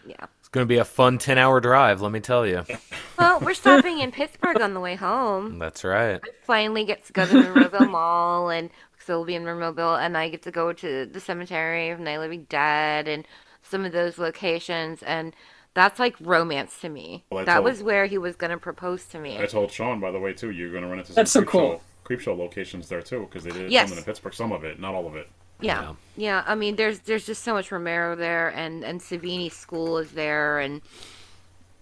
Yeah. 0.05 0.25
It's 0.39 0.49
gonna 0.49 0.65
be 0.65 0.77
a 0.77 0.85
fun 0.85 1.17
ten-hour 1.17 1.59
drive. 1.61 2.01
Let 2.01 2.11
me 2.11 2.19
tell 2.19 2.45
you. 2.45 2.63
Well, 3.19 3.41
we're 3.41 3.53
stopping 3.53 3.99
in 3.99 4.13
Pittsburgh 4.13 4.61
on 4.61 4.73
the 4.73 4.79
way 4.79 4.95
home. 4.95 5.59
That's 5.59 5.83
right. 5.83 6.21
I 6.23 6.27
finally 6.45 6.85
get 6.85 7.03
to 7.07 7.11
go 7.11 7.25
to 7.25 7.33
the 7.33 7.39
Monroeville 7.49 7.91
Mall, 7.91 8.49
and 8.49 8.69
so 8.97 9.17
we'll 9.17 9.25
be 9.25 9.35
in 9.35 9.43
Monroeville, 9.43 9.99
and 9.99 10.17
I 10.17 10.29
get 10.29 10.41
to 10.43 10.51
go 10.51 10.71
to 10.71 11.05
the 11.05 11.19
cemetery 11.19 11.89
of 11.89 11.99
Night 11.99 12.11
of 12.13 12.21
the 12.21 12.27
Living 12.29 12.45
Dead 12.47 13.09
and 13.09 13.27
some 13.61 13.83
of 13.83 13.91
those 13.91 14.17
locations, 14.19 15.03
and 15.03 15.35
that's 15.73 15.99
like 15.99 16.15
romance 16.19 16.79
to 16.81 16.89
me. 16.89 17.23
Well, 17.31 17.45
that 17.45 17.53
told- 17.55 17.65
was 17.65 17.83
where 17.83 18.05
he 18.05 18.17
was 18.17 18.35
gonna 18.35 18.57
propose 18.57 19.05
to 19.07 19.19
me. 19.19 19.39
I 19.39 19.45
told 19.45 19.71
Sean, 19.71 19.99
by 19.99 20.11
the 20.11 20.19
way, 20.19 20.33
too, 20.33 20.49
you're 20.51 20.71
gonna 20.71 20.87
run 20.87 20.99
into 20.99 21.11
some 21.13 21.15
That's 21.15 21.31
so 21.31 21.43
cool. 21.43 21.61
show, 21.77 21.81
Creepshow 22.05 22.37
locations 22.37 22.89
there 22.89 23.01
too, 23.01 23.21
because 23.21 23.43
they 23.43 23.51
did 23.51 23.71
Yes. 23.71 23.89
some 23.89 23.97
in 23.97 24.03
Pittsburgh, 24.03 24.33
some 24.33 24.51
of 24.51 24.63
it, 24.63 24.79
not 24.79 24.93
all 24.95 25.07
of 25.07 25.15
it. 25.15 25.29
Yeah. 25.61 25.81
Yeah. 25.81 25.93
yeah, 26.15 26.43
I 26.47 26.55
mean, 26.55 26.75
there's 26.77 26.99
there's 26.99 27.25
just 27.25 27.43
so 27.43 27.53
much 27.53 27.71
Romero 27.71 28.15
there, 28.15 28.49
and 28.49 28.83
and 28.83 28.99
Savini 29.01 29.51
School 29.51 29.97
is 29.97 30.11
there, 30.11 30.59
and 30.59 30.81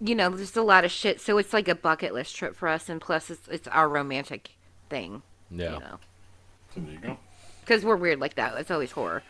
you 0.00 0.14
know, 0.14 0.28
there's 0.30 0.56
a 0.56 0.62
lot 0.62 0.84
of 0.84 0.90
shit. 0.90 1.20
So 1.20 1.38
it's 1.38 1.52
like 1.52 1.66
a 1.68 1.74
bucket 1.74 2.12
list 2.12 2.36
trip 2.36 2.54
for 2.56 2.68
us, 2.68 2.88
and 2.88 3.00
plus 3.00 3.30
it's 3.30 3.48
it's 3.48 3.68
our 3.68 3.88
romantic 3.88 4.50
thing, 4.90 5.22
Yeah. 5.50 5.74
you 5.74 5.80
know, 5.80 5.98
So 6.74 6.80
there 6.80 6.92
you 6.92 6.98
go. 6.98 7.16
because 7.60 7.84
we're 7.84 7.96
weird 7.96 8.20
like 8.20 8.34
that. 8.34 8.56
It's 8.58 8.70
always 8.70 8.92
horror. 8.92 9.22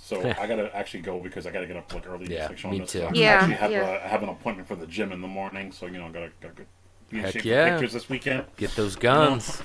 So 0.00 0.20
I 0.40 0.46
gotta 0.46 0.74
actually 0.74 1.00
go 1.00 1.18
because 1.20 1.46
I 1.46 1.50
gotta 1.50 1.66
get 1.66 1.76
up 1.76 1.92
like 1.92 2.06
early. 2.08 2.26
Yeah, 2.32 2.38
just 2.38 2.50
like 2.50 2.58
Sean 2.58 2.70
me 2.72 2.78
does. 2.80 2.92
too. 2.92 3.02
I 3.02 3.10
Yeah, 3.12 3.30
actually 3.32 3.54
have, 3.54 3.70
yeah. 3.72 3.80
uh, 3.82 4.04
I 4.04 4.08
have 4.08 4.22
an 4.22 4.28
appointment 4.30 4.66
for 4.68 4.76
the 4.76 4.86
gym 4.86 5.12
in 5.12 5.20
the 5.20 5.28
morning, 5.28 5.72
so 5.72 5.86
you 5.86 5.98
know, 5.98 6.08
gotta 6.10 6.30
gotta 6.40 6.54
go. 6.54 6.64
Be 7.10 7.18
in 7.18 7.24
Heck 7.24 7.32
shape 7.34 7.44
yeah. 7.44 7.64
for 7.66 7.70
pictures 7.72 7.92
this 7.94 8.08
weekend. 8.08 8.44
Get 8.56 8.70
those 8.76 8.94
guns. 8.96 9.62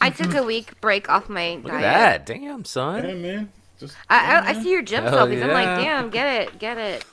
I 0.00 0.10
took 0.10 0.34
a 0.34 0.42
week 0.42 0.80
break 0.80 1.08
off 1.08 1.28
my 1.28 1.60
Look 1.62 1.72
at 1.72 1.80
diet. 1.82 2.26
that. 2.26 2.26
Damn, 2.26 2.64
son. 2.64 3.06
Yeah, 3.06 3.14
man. 3.14 3.52
Just 3.78 3.96
I, 4.10 4.14
yeah, 4.16 4.40
I, 4.40 4.50
I 4.50 4.52
man. 4.54 4.62
see 4.62 4.70
your 4.70 4.82
gym 4.82 5.04
Hell 5.04 5.12
selfies. 5.26 5.42
I'm 5.42 5.50
like, 5.50 5.66
damn, 5.84 6.10
get 6.10 6.42
it, 6.42 6.58
get 6.58 6.78
it. 6.78 7.04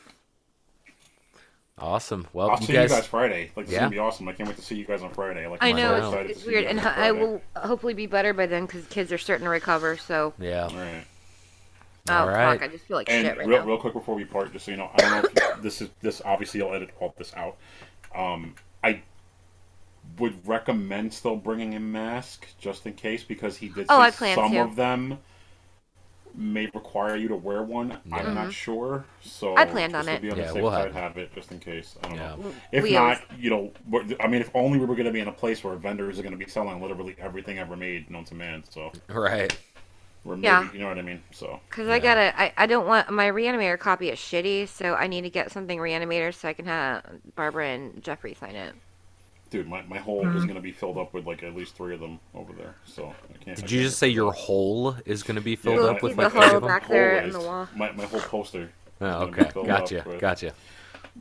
Awesome. 1.78 2.28
Well, 2.34 2.52
I'll 2.52 2.60
you 2.60 2.68
see 2.68 2.74
guys, 2.74 2.92
you 2.92 2.96
guys 2.98 3.08
Friday. 3.08 3.52
Like 3.56 3.66
this 3.66 3.74
Yeah. 3.74 3.80
is 3.80 3.82
gonna 3.82 3.90
be 3.92 4.00
awesome. 4.00 4.28
I 4.28 4.34
can't 4.34 4.48
wait 4.48 4.58
to 4.58 4.64
see 4.64 4.76
you 4.76 4.86
guys 4.86 5.02
on 5.02 5.12
Friday. 5.14 5.48
Like, 5.48 5.64
I 5.64 5.70
I'm 5.70 5.78
so 5.78 5.82
know 6.12 6.14
it's, 6.20 6.38
it's 6.38 6.46
weird, 6.46 6.66
and 6.66 6.80
I 6.80 7.12
will 7.12 7.42
hopefully 7.56 7.94
be 7.96 8.06
better 8.06 8.34
by 8.34 8.46
then 8.46 8.66
because 8.68 8.86
kids 8.88 9.12
are 9.12 9.18
starting 9.18 9.46
to 9.46 9.50
recover. 9.50 9.98
So, 9.98 10.34
Yeah. 10.38 10.66
All 10.66 10.76
right. 10.76 11.04
Oh 12.10 12.14
All 12.14 12.28
right. 12.28 12.60
fuck, 12.60 12.68
I 12.69 12.72
just 12.72 12.86
feel 12.86 12.98
like 12.98 13.10
And 13.10 13.26
shit 13.28 13.38
right 13.38 13.48
real, 13.48 13.60
now. 13.60 13.65
real 13.65 13.78
quick 13.78 13.94
before 13.94 14.15
we 14.15 14.26
part, 14.26 14.52
just 14.53 14.65
so 14.65 14.72
you 14.72 14.78
know, 14.78 14.90
I 14.94 14.98
don't 15.02 15.11
know 15.36 15.41
if 15.56 15.61
this 15.61 15.82
is 15.82 15.90
this. 16.02 16.22
Obviously, 16.26 16.61
I'll 16.61 16.73
edit 16.73 16.90
all 16.99 17.14
this 17.18 17.34
out. 17.36 17.57
Um, 18.15 18.56
I 18.84 19.02
would 20.18 20.45
recommend 20.48 21.14
still 21.14 21.36
bringing 21.36 21.76
a 21.76 21.80
mask 21.80 22.48
just 22.60 22.86
in 22.88 22.94
case 22.94 23.23
because 23.23 23.57
he 23.57 23.69
did 23.69 23.86
Oh, 23.90 23.98
say 23.99 24.07
I 24.07 24.11
plan 24.11 24.36
some 24.36 24.52
to. 24.53 24.60
of 24.61 24.76
them 24.76 25.19
may 26.34 26.65
require 26.68 27.18
you 27.18 27.28
to 27.28 27.36
wear 27.36 27.61
one. 27.61 27.98
I'm 28.11 28.34
not 28.34 28.53
sure, 28.53 29.03
so 29.22 29.48
Mm-hmm. 29.48 29.60
I 29.60 29.65
planned 29.65 29.95
on 29.95 30.06
to 30.06 30.14
it. 30.14 30.22
Be 30.22 30.32
on 30.32 30.38
Yeah, 30.38 30.48
the 30.48 30.53
safe 30.53 30.61
we'll 30.61 30.72
side, 30.72 30.86
have 30.94 31.15
have 31.15 31.18
it 31.18 31.36
just 31.36 31.52
in 31.52 31.60
case. 31.60 31.98
I 32.03 32.07
don't 32.07 32.18
Yeah. 32.18 32.36
know. 32.38 32.53
If 32.72 32.84
We 32.84 32.94
not, 32.94 33.02
always- 33.03 33.19
you 33.38 33.49
know, 33.49 33.72
I 34.19 34.28
mean, 34.28 34.41
if 34.41 34.49
only 34.56 34.80
we 34.80 34.86
were 34.86 34.95
going 34.95 35.06
to 35.07 35.11
be 35.11 35.19
in 35.19 35.28
a 35.28 35.32
place 35.34 35.61
where 35.64 35.76
vendors 35.76 36.18
are 36.19 36.22
going 36.23 36.32
to 36.38 36.38
be 36.44 36.49
selling 36.49 36.82
literally 36.82 37.15
everything 37.19 37.60
ever 37.60 37.76
made 37.76 38.10
known 38.10 38.23
to 38.26 38.36
man. 38.36 38.64
So, 38.69 38.91
Right. 39.10 39.56
We're 40.23 40.35
maybe, 40.35 40.45
Yeah. 40.45 40.72
you 40.72 40.80
know 40.80 40.88
what 40.88 40.99
I 40.99 41.02
mean. 41.02 41.23
So, 41.31 41.60
Because 41.69 41.88
I 41.88 41.99
gotta, 41.99 42.39
I, 42.39 42.53
I 42.56 42.65
don't 42.68 42.85
want 42.85 43.10
my 43.10 43.27
Re-Animator 43.27 43.80
copy 43.80 44.10
is 44.10 44.19
shitty, 44.19 44.68
so 44.68 44.93
I 44.93 45.07
need 45.07 45.22
to 45.22 45.30
get 45.30 45.52
something 45.52 45.80
Re-Animator 45.80 46.34
so 46.34 46.48
I 46.48 46.53
can 46.53 46.65
have 46.65 47.03
Barbara 47.35 47.69
and 47.69 48.03
Jeffrey 48.03 48.35
sign 48.35 48.56
it. 48.56 48.76
Dude, 49.49 49.68
my, 49.68 49.81
my 49.81 49.98
hole 49.98 50.26
is 50.27 50.43
hmm. 50.43 50.48
going 50.48 50.56
to 50.56 50.61
be 50.61 50.72
filled 50.72 50.98
up 50.98 51.14
with 51.14 51.26
like 51.26 51.43
at 51.43 51.56
least 51.56 51.76
three 51.76 51.93
of 51.93 51.99
them 51.99 52.19
over 52.34 52.53
there. 52.53 52.76
So 52.85 53.14
I 53.34 53.43
can't. 53.43 53.57
I 53.57 53.61
Did 53.61 53.72
you 53.72 53.80
can't- 53.80 53.89
just 53.89 53.98
say 53.98 54.07
your 54.07 54.31
hole 54.31 54.95
is 55.06 55.23
going 55.23 55.35
to 55.35 55.41
be 55.41 55.56
filled 55.56 55.77
Yeah, 55.77 55.88
up 55.88 56.02
my- 56.02 56.07
with 56.07 56.15
my 56.15 56.23
my 56.23 56.30
the 56.30 56.35
hole 56.35 56.43
picture 56.43 56.60
back 56.68 56.88
there 56.88 57.18
in 57.18 57.31
the 57.31 57.39
wall. 57.39 57.68
My, 57.76 57.91
my 57.91 58.06
whole 58.06 58.22
poster. 58.22 58.72
Oh, 59.02 59.23
okay. 59.23 59.49
Gotcha. 59.65 60.02
up 60.02 60.07
with- 60.07 60.22
Gotcha. 60.22 60.53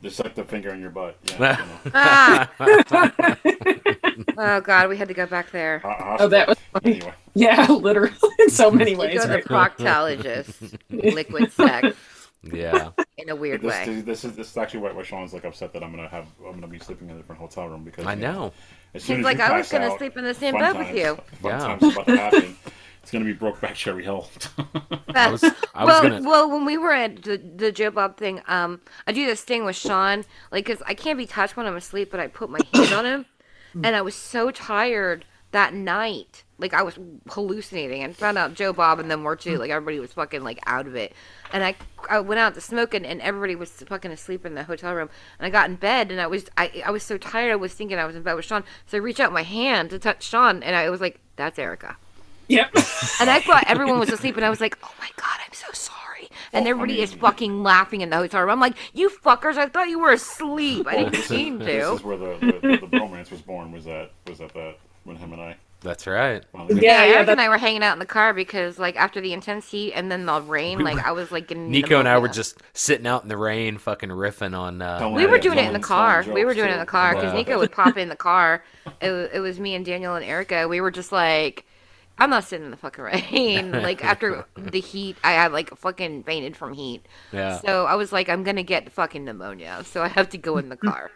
Just 0.01 0.23
like 0.23 0.33
the 0.35 0.43
finger 0.43 0.69
in 0.73 0.81
your 0.81 0.89
butt. 0.89 1.17
Yeah. 1.39 1.57
you 1.85 1.91
know. 1.91 1.91
Ah! 1.93 2.49
oh 4.37 4.61
god, 4.61 4.89
we 4.89 4.97
had 4.97 5.07
to 5.07 5.13
go 5.13 5.25
back 5.25 5.51
there. 5.51 5.79
Ho- 5.79 6.15
Oh, 6.19 6.27
that 6.27 6.47
was 6.47 6.57
funny. 6.73 6.95
Anyway, 6.95 7.13
Yeah, 7.35 7.67
literally 7.69 8.11
in 8.39 8.49
so 8.49 8.71
many 8.71 8.91
You 8.91 8.97
ways. 8.97 9.19
go 9.19 9.27
to 9.27 9.33
Right? 9.33 9.45
proctologist, 9.45 10.77
liquid 10.89 11.51
sex 11.51 11.95
Yeah. 12.43 12.89
in 13.17 13.29
a 13.29 13.35
weird 13.35 13.61
this, 13.61 13.69
way. 13.87 14.01
This 14.01 14.23
is 14.25 14.35
this 14.35 14.49
is 14.51 14.57
actually 14.57 14.79
why, 14.81 14.91
why 14.91 15.03
Sean's 15.03 15.33
like 15.33 15.45
upset 15.45 15.71
that 15.73 15.83
I'm 15.83 15.91
gonna 15.91 16.09
have 16.09 16.25
I'm 16.45 16.53
gonna 16.53 16.67
be 16.67 16.79
sleeping 16.79 17.09
in 17.09 17.15
a 17.15 17.19
different 17.19 17.39
hotel 17.39 17.67
room 17.69 17.83
because 17.83 18.05
I 18.07 18.15
know. 18.15 18.53
As 18.93 19.03
soon 19.03 19.17
He's 19.17 19.25
as 19.25 19.37
like, 19.37 19.39
I 19.39 19.55
was 19.57 19.71
gonna 19.71 19.85
out, 19.91 19.97
sleep 19.99 20.17
in 20.17 20.23
the 20.23 20.33
same 20.33 20.53
fun 20.55 20.61
bed 20.73 20.77
with 20.87 20.95
you. 20.97 21.15
Fun 21.41 21.51
Yeah. 21.51 21.59
times 21.59 21.83
about 21.93 22.07
to 22.07 22.17
happen. 22.17 22.57
It's 23.01 23.11
gonna 23.11 23.25
be 23.25 23.33
Brokeback 23.33 23.73
Cherry 23.73 24.03
Hill. 24.03 24.29
I 25.15 25.31
was, 25.31 25.43
I 25.43 25.49
was 25.49 25.51
well, 25.73 26.01
gonna. 26.03 26.21
well, 26.21 26.49
when 26.51 26.65
we 26.65 26.77
were 26.77 26.93
at 26.93 27.23
the, 27.23 27.37
the 27.37 27.71
Joe 27.71 27.91
Bob 27.91 28.17
thing, 28.17 28.41
um, 28.47 28.81
I 29.07 29.11
do 29.11 29.25
this 29.25 29.41
thing 29.41 29.65
with 29.65 29.75
Sean, 29.75 30.23
like, 30.51 30.65
cause 30.65 30.81
I 30.85 30.93
can't 30.93 31.17
be 31.17 31.25
touched 31.25 31.57
when 31.57 31.65
I'm 31.65 31.75
asleep, 31.75 32.11
but 32.11 32.19
I 32.19 32.27
put 32.27 32.49
my 32.49 32.59
hand 32.73 32.93
on 32.93 33.05
him, 33.05 33.25
and 33.83 33.95
I 33.95 34.01
was 34.01 34.15
so 34.15 34.51
tired 34.51 35.25
that 35.51 35.73
night, 35.73 36.43
like 36.59 36.73
I 36.73 36.83
was 36.83 36.97
hallucinating, 37.29 38.03
and 38.03 38.15
found 38.15 38.37
out 38.37 38.53
Joe 38.53 38.71
Bob 38.71 38.99
and 38.99 39.09
them 39.09 39.23
were 39.23 39.35
too, 39.35 39.57
like 39.57 39.71
everybody 39.71 39.99
was 39.99 40.13
fucking 40.13 40.43
like 40.43 40.59
out 40.65 40.87
of 40.87 40.95
it, 40.95 41.13
and 41.51 41.63
I 41.63 41.75
I 42.09 42.19
went 42.19 42.39
out 42.39 42.53
to 42.53 42.61
smoke, 42.61 42.93
and, 42.93 43.05
and 43.05 43.19
everybody 43.21 43.55
was 43.55 43.71
fucking 43.71 44.11
asleep 44.11 44.45
in 44.45 44.55
the 44.55 44.63
hotel 44.63 44.93
room, 44.93 45.09
and 45.39 45.45
I 45.45 45.49
got 45.49 45.69
in 45.69 45.75
bed, 45.75 46.11
and 46.11 46.21
I 46.21 46.27
was 46.27 46.45
I 46.55 46.83
I 46.85 46.91
was 46.91 47.03
so 47.03 47.17
tired, 47.17 47.51
I 47.51 47.55
was 47.55 47.73
thinking 47.73 47.97
I 47.97 48.05
was 48.05 48.15
in 48.15 48.23
bed 48.23 48.35
with 48.35 48.45
Sean, 48.45 48.63
so 48.85 48.97
I 48.97 49.01
reached 49.01 49.19
out 49.19 49.33
my 49.33 49.43
hand 49.43 49.89
to 49.89 49.99
touch 49.99 50.23
Sean, 50.23 50.63
and 50.63 50.75
I 50.75 50.89
was 50.89 51.01
like, 51.01 51.19
that's 51.35 51.59
Erica. 51.59 51.97
Yep. 52.51 52.75
And 53.19 53.29
I 53.29 53.39
thought 53.39 53.63
everyone 53.67 53.99
was 53.99 54.09
asleep, 54.09 54.35
and 54.35 54.45
I 54.45 54.49
was 54.49 54.61
like, 54.61 54.77
"Oh 54.83 54.93
my 54.99 55.09
god, 55.15 55.39
I'm 55.45 55.53
so 55.53 55.67
sorry." 55.73 56.29
And 56.53 56.67
everybody 56.67 56.99
is 57.01 57.13
fucking 57.13 57.63
laughing 57.63 58.01
in 58.01 58.09
the 58.09 58.17
hotel 58.17 58.41
room. 58.41 58.49
I'm 58.49 58.59
like, 58.59 58.75
"You 58.93 59.09
fuckers! 59.09 59.57
I 59.57 59.67
thought 59.67 59.87
you 59.89 59.99
were 59.99 60.11
asleep. 60.11 60.85
I 60.87 60.95
didn't 60.97 61.11
this, 61.13 61.27
to. 61.29 61.57
this 61.59 61.87
is 61.99 62.03
where 62.03 62.17
the, 62.17 62.37
the, 62.61 62.77
the 62.77 62.87
bromance 62.87 63.31
was 63.31 63.41
born. 63.41 63.71
Was 63.71 63.85
that 63.85 64.11
was 64.27 64.39
that 64.39 64.53
that 64.53 64.77
when 65.03 65.15
him 65.15 65.33
and 65.33 65.41
I? 65.41 65.55
That's 65.83 66.05
right. 66.05 66.43
finally- 66.51 66.75
Yeah, 66.75 66.81
Yeah, 66.81 67.05
yeah, 67.05 67.13
Eric 67.15 67.25
that- 67.25 67.31
and 67.31 67.41
I 67.41 67.49
were 67.49 67.57
hanging 67.57 67.81
out 67.81 67.93
in 67.93 67.97
the 67.99 68.05
car 68.05 68.35
because, 68.35 68.77
like, 68.77 68.95
after 68.97 69.19
the 69.19 69.33
intense 69.33 69.71
heat 69.71 69.93
and 69.93 70.11
then 70.11 70.27
the 70.27 70.39
rain, 70.39 70.77
We 70.77 70.83
like, 70.83 70.97
were- 70.97 71.07
I 71.07 71.11
was 71.11 71.31
like 71.31 71.47
getting. 71.47 71.71
Nico 71.71 71.97
and 71.97 72.07
I 72.07 72.19
were 72.19 72.27
just 72.27 72.61
sitting 72.73 73.07
out 73.07 73.23
in 73.23 73.29
the 73.29 73.37
rain, 73.37 73.79
fucking 73.79 74.09
riffing 74.09 74.55
on. 74.55 74.79
Uh, 74.79 75.09
We 75.09 75.25
were 75.25 75.39
doing 75.39 75.57
it 75.57 75.65
in 75.65 75.73
the 75.73 75.79
car. 75.79 76.23
We 76.31 76.45
were 76.45 76.53
doing 76.53 76.69
it 76.69 76.73
in 76.73 76.79
the 76.79 76.85
car 76.85 77.15
because 77.15 77.33
Nico 77.33 77.57
would 77.57 77.71
pop 77.71 77.97
in 77.97 78.09
the 78.09 78.15
car. 78.29 78.63
It, 79.01 79.31
it 79.33 79.39
was 79.39 79.59
me 79.59 79.73
and 79.73 79.83
Daniel 79.83 80.13
and 80.13 80.23
Erica. 80.23 80.67
We 80.67 80.81
were 80.81 80.91
just 80.91 81.11
like, 81.11 81.65
I'm 82.21 82.29
not 82.29 82.43
sitting 82.43 82.65
in 82.65 82.71
the 82.71 82.77
fucking 82.77 83.03
rain. 83.03 83.71
like 83.81 84.05
after 84.05 84.45
the 84.55 84.79
heat, 84.79 85.17
I 85.23 85.31
had 85.31 85.51
like 85.51 85.75
fucking 85.75 86.21
fainted 86.21 86.55
from 86.55 86.73
heat. 86.73 87.03
yeah. 87.33 87.57
So 87.57 87.87
I 87.87 87.95
was 87.95 88.13
like, 88.13 88.29
I'm 88.29 88.43
gonna 88.43 88.61
get 88.61 88.91
fucking 88.91 89.25
pneumonia, 89.25 89.81
so 89.83 90.03
I 90.03 90.07
have 90.07 90.29
to 90.29 90.37
go 90.37 90.57
in 90.59 90.69
the 90.69 90.77
car. 90.77 91.09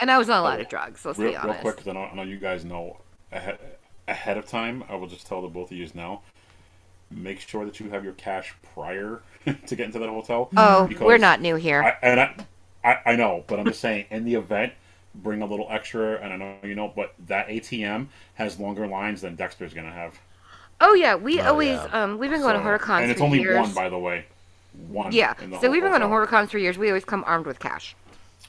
and 0.00 0.10
I 0.10 0.18
was 0.18 0.28
on 0.28 0.40
a 0.40 0.42
lot 0.42 0.58
of 0.58 0.66
oh, 0.66 0.70
drugs. 0.70 1.04
Let's 1.04 1.20
real, 1.20 1.30
be 1.30 1.36
real 1.36 1.44
honest. 1.44 1.60
quick, 1.60 1.76
because 1.76 1.88
I 1.88 1.92
know, 1.92 2.00
I 2.00 2.14
know 2.16 2.22
you 2.22 2.38
guys 2.38 2.64
know 2.64 3.00
ahead, 3.30 3.60
ahead 4.08 4.36
of 4.36 4.46
time. 4.46 4.82
I 4.88 4.96
will 4.96 5.06
just 5.06 5.24
tell 5.24 5.40
the 5.40 5.46
both 5.46 5.70
of 5.70 5.76
you 5.76 5.88
now. 5.94 6.22
Make 7.08 7.38
sure 7.38 7.64
that 7.64 7.78
you 7.78 7.88
have 7.90 8.02
your 8.02 8.14
cash 8.14 8.56
prior 8.74 9.22
to 9.44 9.76
get 9.76 9.86
into 9.86 10.00
that 10.00 10.08
hotel. 10.08 10.48
Oh, 10.56 10.90
we're 11.00 11.16
not 11.16 11.40
new 11.40 11.54
here. 11.54 11.80
I, 11.80 11.96
and 12.02 12.18
I, 12.20 12.34
I, 12.82 13.12
I 13.12 13.16
know, 13.16 13.44
but 13.46 13.60
I'm 13.60 13.66
just 13.66 13.80
saying, 13.80 14.06
in 14.10 14.24
the 14.24 14.34
event, 14.34 14.72
bring 15.22 15.42
a 15.42 15.46
little 15.46 15.66
extra. 15.70 16.16
And 16.22 16.32
I 16.32 16.36
know 16.36 16.54
you 16.62 16.74
know, 16.74 16.92
but 16.94 17.14
that 17.26 17.48
ATM 17.48 18.08
has 18.34 18.58
longer 18.58 18.86
lines 18.86 19.20
than 19.22 19.34
Dexter's 19.36 19.74
gonna 19.74 19.92
have. 19.92 20.18
oh 20.80 20.94
yeah, 20.94 21.14
we 21.14 21.40
Oh, 21.40 21.46
always 21.48 21.70
yeah. 21.70 22.02
um 22.02 22.18
we've 22.18 22.30
been 22.30 22.40
going 22.42 22.54
to 22.54 22.58
So- 22.60 22.62
horror 22.64 22.78
cons 22.78 23.02
and 23.02 23.10
it's 23.10 23.20
for 23.20 23.24
only 23.26 23.40
years. 23.40 23.58
one, 23.58 23.72
by 23.72 23.88
the 23.88 23.98
way. 23.98 24.26
One. 24.88 25.10
yeah, 25.12 25.32
the 25.34 25.58
so 25.60 25.70
we've 25.70 25.80
been 25.82 25.90
going 25.90 26.00
to 26.02 26.06
hotel. 26.06 26.08
horror 26.08 26.26
cons 26.26 26.50
for 26.50 26.58
years. 26.58 26.76
We 26.76 26.88
always 26.88 27.04
come 27.06 27.24
armed 27.26 27.46
with 27.46 27.58
cash. 27.58 27.96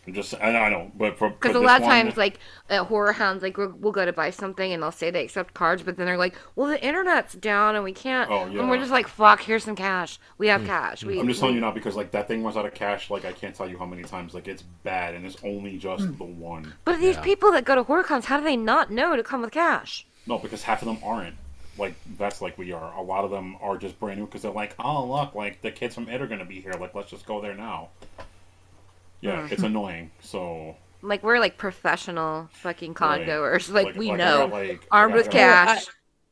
I'm 0.07 0.13
Just 0.13 0.33
I 0.41 0.51
know, 0.53 0.59
I 0.59 0.69
know, 0.69 0.89
but 0.95 1.17
for 1.17 1.29
Because 1.29 1.53
a 1.55 1.59
lot 1.59 1.81
of 1.81 1.87
one- 1.87 1.91
times, 2.05 2.15
like 2.17 2.39
at 2.69 2.83
horror 2.85 3.11
hounds, 3.11 3.43
like 3.43 3.57
we'll, 3.57 3.73
we'll 3.77 3.91
go 3.91 4.05
to 4.05 4.13
buy 4.13 4.29
something 4.29 4.71
and 4.71 4.81
they'll 4.81 4.91
say 4.93 5.11
they 5.11 5.25
accept 5.25 5.53
cards, 5.53 5.83
but 5.83 5.97
then 5.97 6.05
they're 6.05 6.17
like, 6.17 6.33
"Well, 6.55 6.69
the 6.69 6.81
internet's 6.81 7.33
down 7.33 7.75
and 7.75 7.83
we 7.83 7.91
can't." 7.91 8.31
Oh, 8.31 8.45
yeah. 8.47 8.61
And 8.61 8.69
we're. 8.69 8.77
Hmm. 8.77 8.81
just 8.83 8.91
like, 8.91 9.07
"Fuck, 9.09 9.41
here's 9.41 9.65
some 9.65 9.75
cash. 9.75 10.17
We 10.37 10.47
have 10.47 10.65
cash." 10.65 11.03
We, 11.03 11.19
I'm 11.19 11.27
just 11.27 11.41
telling 11.41 11.55
you 11.55 11.61
now 11.61 11.71
because 11.71 11.95
like 11.97 12.11
that 12.11 12.29
thing 12.29 12.41
runs 12.41 12.55
out 12.55 12.65
of 12.65 12.73
cash. 12.73 13.09
Like 13.09 13.25
I 13.25 13.33
can't 13.33 13.53
tell 13.53 13.67
you 13.69 13.77
how 13.77 13.85
many 13.85 14.03
times. 14.03 14.33
Like 14.33 14.47
it's 14.47 14.61
bad, 14.61 15.13
and 15.13 15.25
it's 15.25 15.37
only 15.43 15.77
just 15.77 16.05
Hmm. 16.05 16.17
the 16.17 16.23
one. 16.23 16.73
But 16.85 16.99
these 17.01 17.15
Yeah. 17.17 17.21
people 17.23 17.51
that 17.51 17.65
go 17.65 17.75
to 17.75 17.83
horror 17.83 18.03
cons, 18.03 18.25
how 18.25 18.37
do 18.37 18.45
they 18.45 18.55
not 18.57 18.89
know 18.89 19.17
to 19.17 19.23
come 19.23 19.41
with 19.41 19.51
cash? 19.51 20.05
No, 20.25 20.37
because 20.37 20.63
half 20.63 20.81
of 20.81 20.87
them 20.87 20.99
aren't. 21.03 21.35
Like 21.77 21.95
that's 22.17 22.41
like 22.41 22.57
we 22.57 22.71
are. 22.71 22.93
A 22.97 23.01
lot 23.01 23.25
of 23.25 23.29
them 23.31 23.57
are 23.61 23.77
just 23.77 23.99
brand 23.99 24.19
new 24.19 24.25
because 24.25 24.41
they're 24.43 24.51
like, 24.51 24.73
oh 24.79 25.05
look, 25.05 25.35
like 25.35 25.61
the 25.61 25.69
kids 25.69 25.95
from 25.95 26.07
it 26.07 26.21
are 26.21 26.27
gonna 26.27 26.45
be 26.45 26.61
here. 26.61 26.71
Like 26.79 26.95
let's 26.95 27.09
just 27.11 27.25
go 27.25 27.41
there 27.41 27.53
now. 27.55 27.89
Yeah, 29.21 29.47
Hmm. 29.47 29.53
it's 29.53 29.63
annoying. 29.63 30.11
So 30.21 30.75
Like 31.01 31.23
we're 31.23 31.39
like 31.39 31.57
professional 31.57 32.49
fucking 32.53 32.93
con 32.93 33.25
goers. 33.25 33.69
Like, 33.77 33.95
we 33.95 34.11
I 34.11 34.15
know, 34.15 34.47
got, 34.47 34.51
like, 34.51 34.87
armed 34.91 35.13
I 35.13 35.17
with 35.17 35.29
cash. 35.29 35.85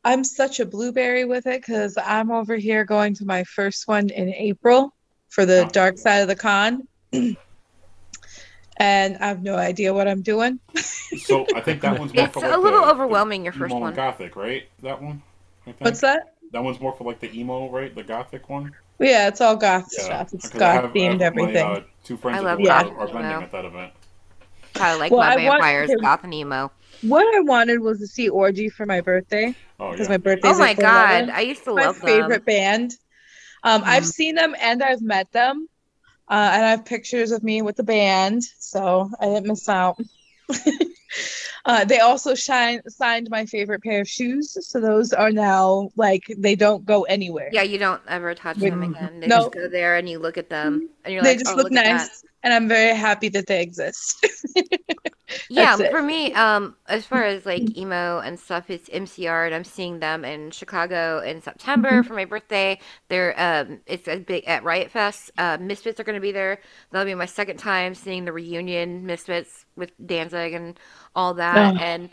I'm 0.03 0.23
such 0.23 0.59
a 0.59 0.65
blueberry 0.65 1.25
with 1.25 1.47
it 1.47 1.61
because 1.61 1.97
I'm 1.97 2.29
over 2.31 2.55
here 2.55 2.83
going 2.85 3.13
to 3.15 3.25
my 3.25 3.43
first 3.43 3.87
one 3.87 4.09
in 4.09 4.31
April 4.33 4.93
for 5.29 5.45
the 5.45 5.65
Oh. 5.65 5.69
dark 5.69 5.97
side 5.97 6.17
of 6.19 6.27
the 6.27 6.35
con. 6.35 6.87
and 8.77 9.17
I 9.17 9.27
have 9.27 9.41
no 9.41 9.55
idea 9.55 9.93
what 9.93 10.07
I'm 10.07 10.21
doing. 10.21 10.59
So 11.23 11.45
I 11.55 11.61
think 11.61 11.81
that 11.81 11.97
one's 11.99 12.13
more 12.13 12.25
It's 12.25 12.33
for 12.33 12.45
a 12.45 12.49
like 12.49 12.59
little 12.59 12.81
the- 12.81 12.91
overwhelming, 12.91 13.43
your 13.43 13.53
first 13.53 13.71
emo 13.71 13.81
one. 13.81 13.89
and 13.89 13.95
Gothic, 13.95 14.35
right? 14.35 14.67
That 14.83 15.01
one. 15.01 15.21
I 15.63 15.71
think? 15.71 15.81
What's 15.81 16.01
that? 16.01 16.35
That 16.51 16.63
one's 16.63 16.79
more 16.79 16.93
for 16.93 17.03
like 17.05 17.19
the 17.19 17.33
emo, 17.37 17.69
right? 17.69 17.93
The 17.93 18.03
Gothic 18.03 18.49
one. 18.49 18.73
Yeah, 18.99 19.27
it's 19.27 19.41
all 19.41 19.55
goth 19.55 19.87
Yeah, 19.97 20.03
stuff. 20.05 20.33
It's 20.33 20.45
because 20.47 20.61
I 20.61 20.73
have- 20.73 20.83
goth 20.83 20.95
I 20.95 20.99
have 21.03 21.13
themed 21.13 21.19
my, 21.19 21.25
everything. 21.25 21.65
uh, 21.67 21.81
two 22.03 22.17
friends 22.17 22.37
I 22.37 22.41
that 22.41 22.45
love 22.47 22.57
go 22.59 22.65
goth 22.65 22.85
are, 22.85 22.99
are 22.99 23.07
vending 23.07 23.31
emo. 23.31 23.41
at 23.41 23.51
that 23.51 23.65
event. 23.65 23.93
Kind 24.73 24.93
of 24.93 24.99
like 24.99 25.11
Well, 25.11 25.21
my 25.21 25.33
I 25.33 25.35
want 25.47 25.61
vampires, 25.61 25.89
to- 25.91 25.97
goth 25.97 26.23
and 26.23 26.33
emo. 26.33 26.71
What 27.01 27.35
I 27.35 27.39
wanted 27.41 27.81
was 27.81 27.99
to 27.99 28.07
see 28.07 28.29
Orgy 28.29 28.69
for 28.69 28.85
my 28.85 29.01
birthday 29.01 29.53
Oh 29.79 29.91
because 29.91 30.07
yeah. 30.07 30.13
my 30.13 30.17
birthday's 30.17 30.55
Oh 30.55 30.59
my 30.59 30.71
April 30.71 30.81
god, 30.87 31.23
11th. 31.25 31.33
I 31.33 31.41
used 31.41 31.63
to 31.65 31.75
my 31.75 31.85
love 31.87 31.97
favorite 31.97 32.45
them. 32.45 32.55
band. 32.55 32.91
Um, 33.63 33.81
I've 33.85 34.03
Mhm. 34.03 34.07
seen 34.13 34.35
them 34.35 34.55
and 34.61 34.81
I've 34.81 35.01
met 35.01 35.31
them, 35.31 35.67
uh, 36.29 36.51
and 36.53 36.65
I 36.65 36.69
have 36.69 36.85
pictures 36.85 37.31
of 37.31 37.43
me 37.43 37.61
with 37.61 37.75
the 37.75 37.83
band, 37.83 38.43
so 38.59 39.09
I 39.19 39.25
didn't 39.25 39.47
miss 39.47 39.67
out. 39.67 39.97
uh, 41.65 41.85
they 41.85 41.99
also 41.99 42.35
shine, 42.35 42.81
signed 42.87 43.29
my 43.29 43.45
favorite 43.45 43.83
pair 43.83 44.01
of 44.01 44.07
shoes, 44.07 44.55
so 44.67 44.79
those 44.79 45.13
are 45.13 45.31
now 45.31 45.89
like 45.95 46.23
they 46.37 46.55
don't 46.55 46.85
go 46.85 47.03
anywhere. 47.03 47.49
Yeah, 47.51 47.63
you 47.63 47.77
don't 47.77 48.01
ever 48.07 48.35
touch 48.35 48.65
them 48.65 48.83
again. 48.83 49.19
They 49.19 49.27
No. 49.27 49.35
just 49.37 49.51
go 49.51 49.67
there 49.67 49.95
and 49.97 50.07
you 50.09 50.19
look 50.19 50.37
at 50.37 50.49
them 50.49 50.89
and 51.03 51.13
you're 51.13 51.21
they 51.21 51.29
like, 51.29 51.37
they 51.37 51.43
just 51.43 51.53
oh, 51.53 51.55
look, 51.55 51.65
look 51.65 51.71
nice, 51.71 52.23
and 52.43 52.53
I'm 52.53 52.67
very 52.67 52.95
happy 52.95 53.29
that 53.29 53.47
they 53.47 53.61
exist. 53.61 54.25
Yeah, 55.49 55.77
it. 55.79 55.89
for 55.89 56.01
me, 56.03 56.33
um, 56.33 56.75
as 56.87 57.05
far 57.05 57.23
as 57.23 57.45
like 57.45 57.75
emo 57.77 58.19
and 58.19 58.39
stuff, 58.39 58.69
it's 58.69 58.89
MCR, 58.89 59.45
and 59.45 59.55
I'm 59.55 59.63
seeing 59.63 59.99
them 59.99 60.23
in 60.23 60.51
Chicago 60.51 61.19
in 61.19 61.41
September 61.41 62.01
Mm-hmm. 62.01 62.01
for 62.03 62.13
my 62.13 62.25
birthday. 62.25 62.79
They're 63.09 63.33
um, 63.39 63.81
it's 63.87 64.07
a 64.07 64.17
big 64.19 64.43
at 64.45 64.63
Riot 64.63 64.91
Fest. 64.91 65.31
Uh, 65.37 65.57
Misfits 65.59 65.99
are 65.99 66.03
going 66.03 66.15
to 66.15 66.21
be 66.21 66.31
there. 66.31 66.59
That'll 66.91 67.05
be 67.05 67.15
my 67.15 67.25
second 67.25 67.57
time 67.57 67.95
seeing 67.95 68.25
the 68.25 68.31
reunion 68.33 69.05
Misfits 69.05 69.65
with 69.75 69.91
Danzig 70.05 70.53
and 70.53 70.79
all 71.15 71.35
that, 71.35 71.75
Oh. 71.75 71.77
and 71.79 72.09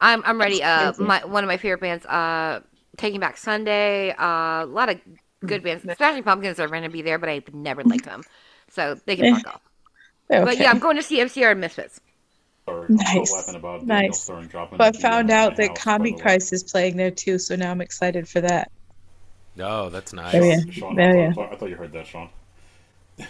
I'm 0.00 0.22
I'm 0.24 0.38
ready. 0.40 0.62
Uh, 0.62 0.92
my 0.98 1.24
one 1.24 1.44
of 1.44 1.48
my 1.48 1.56
favorite 1.56 1.80
bands, 1.80 2.04
uh, 2.06 2.60
Taking 2.96 3.20
Back 3.20 3.36
Sunday. 3.36 4.10
Uh, 4.12 4.64
a 4.64 4.66
lot 4.66 4.88
of 4.90 5.00
good 5.46 5.62
bands. 5.62 5.82
Smashing 5.96 6.22
Pumpkins 6.24 6.58
are 6.60 6.68
going 6.68 6.82
to 6.82 6.88
be 6.90 7.02
there, 7.02 7.18
but 7.18 7.28
I 7.28 7.42
never 7.52 7.84
liked 7.84 8.04
them, 8.04 8.22
so 8.70 8.94
they 9.06 9.16
can 9.16 9.26
Eh, 9.26 9.34
fuck 9.34 9.46
off. 9.46 9.62
But 10.42 10.58
yeah, 10.58 10.70
I'm 10.70 10.78
going 10.78 10.96
to 10.96 11.02
see 11.02 11.18
MCR 11.20 11.52
and 11.52 11.60
Misfits. 11.60 12.00
Sorry, 12.66 12.90
I'm 12.90 12.98
still 12.98 13.22
Nice. 13.22 13.32
laughing 13.32 13.54
about 13.56 13.86
Daniel 13.86 14.18
Nice. 14.18 14.30
But 14.76 14.80
I 14.80 14.92
found 14.92 15.30
out 15.30 15.56
that 15.56 15.76
house, 15.78 15.78
by 15.96 15.98
Combi 15.98 16.04
the 16.08 16.16
way. 16.16 16.22
Christ 16.22 16.52
is 16.52 16.62
playing 16.64 16.96
there 16.96 17.10
too, 17.10 17.38
so 17.38 17.56
now 17.56 17.70
I'm 17.70 17.80
excited 17.80 18.28
for 18.28 18.40
that. 18.42 18.70
Oh, 19.58 19.90
that's 19.90 20.12
nice. 20.12 20.34
Oh, 20.34 20.42
yeah. 20.42 20.60
Sean, 20.70 20.98
Oh, 20.98 21.12
I, 21.12 21.12
yeah. 21.16 21.32
thought, 21.32 21.52
I 21.52 21.56
thought 21.56 21.68
you 21.70 21.76
heard 21.76 21.92
that, 21.92 22.06
Sean. 22.06 22.30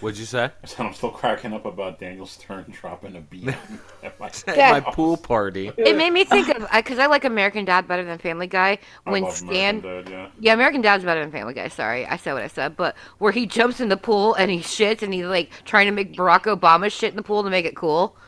What'd 0.01 0.19
you 0.19 0.25
say? 0.25 0.45
I 0.45 0.67
said 0.67 0.87
I'm 0.87 0.95
still 0.95 1.11
cracking 1.11 1.53
up 1.53 1.67
about 1.67 1.99
Daniel 1.99 2.27
Stern 2.27 2.67
dropping 2.81 3.17
a 3.17 3.21
beat 3.21 3.49
at 4.03 4.19
my, 4.21 4.31
At 4.47 4.85
my 4.85 4.93
pool 4.93 5.17
party. 5.17 5.73
It 5.77 5.97
made 5.97 6.13
me 6.13 6.25
think 6.25 6.49
of 6.49 6.69
because 6.73 6.99
I 6.99 7.07
like 7.07 7.25
American 7.25 7.65
Dad 7.65 7.89
better 7.89 8.05
than 8.05 8.19
Family 8.19 8.47
Guy. 8.47 8.79
I 9.07 9.11
When 9.11 9.25
love 9.25 9.33
Stan, 9.35 9.81
American 9.81 10.13
Dad, 10.13 10.13
yeah. 10.13 10.31
yeah, 10.39 10.53
American 10.53 10.81
Dad's 10.81 11.05
better 11.05 11.21
than 11.21 11.33
Family 11.33 11.55
Guy. 11.55 11.69
Sorry, 11.69 12.07
I 12.07 12.17
said 12.17 12.33
what 12.35 12.43
I 12.43 12.49
said. 12.49 12.77
But 12.77 12.97
where 13.19 13.33
he 13.33 13.47
jumps 13.47 13.81
in 13.81 13.89
the 13.89 13.97
pool 13.97 14.35
and 14.35 14.51
he 14.51 14.59
shits 14.59 15.03
and 15.03 15.13
he's 15.13 15.27
like 15.27 15.51
trying 15.65 15.87
to 15.87 15.93
make 15.93 16.15
Barack 16.15 16.43
Obama 16.43 16.91
shit 16.91 17.11
in 17.11 17.17
the 17.17 17.23
pool 17.23 17.43
to 17.43 17.51
make 17.51 17.67
it 17.67 17.77
cool. 17.77 18.17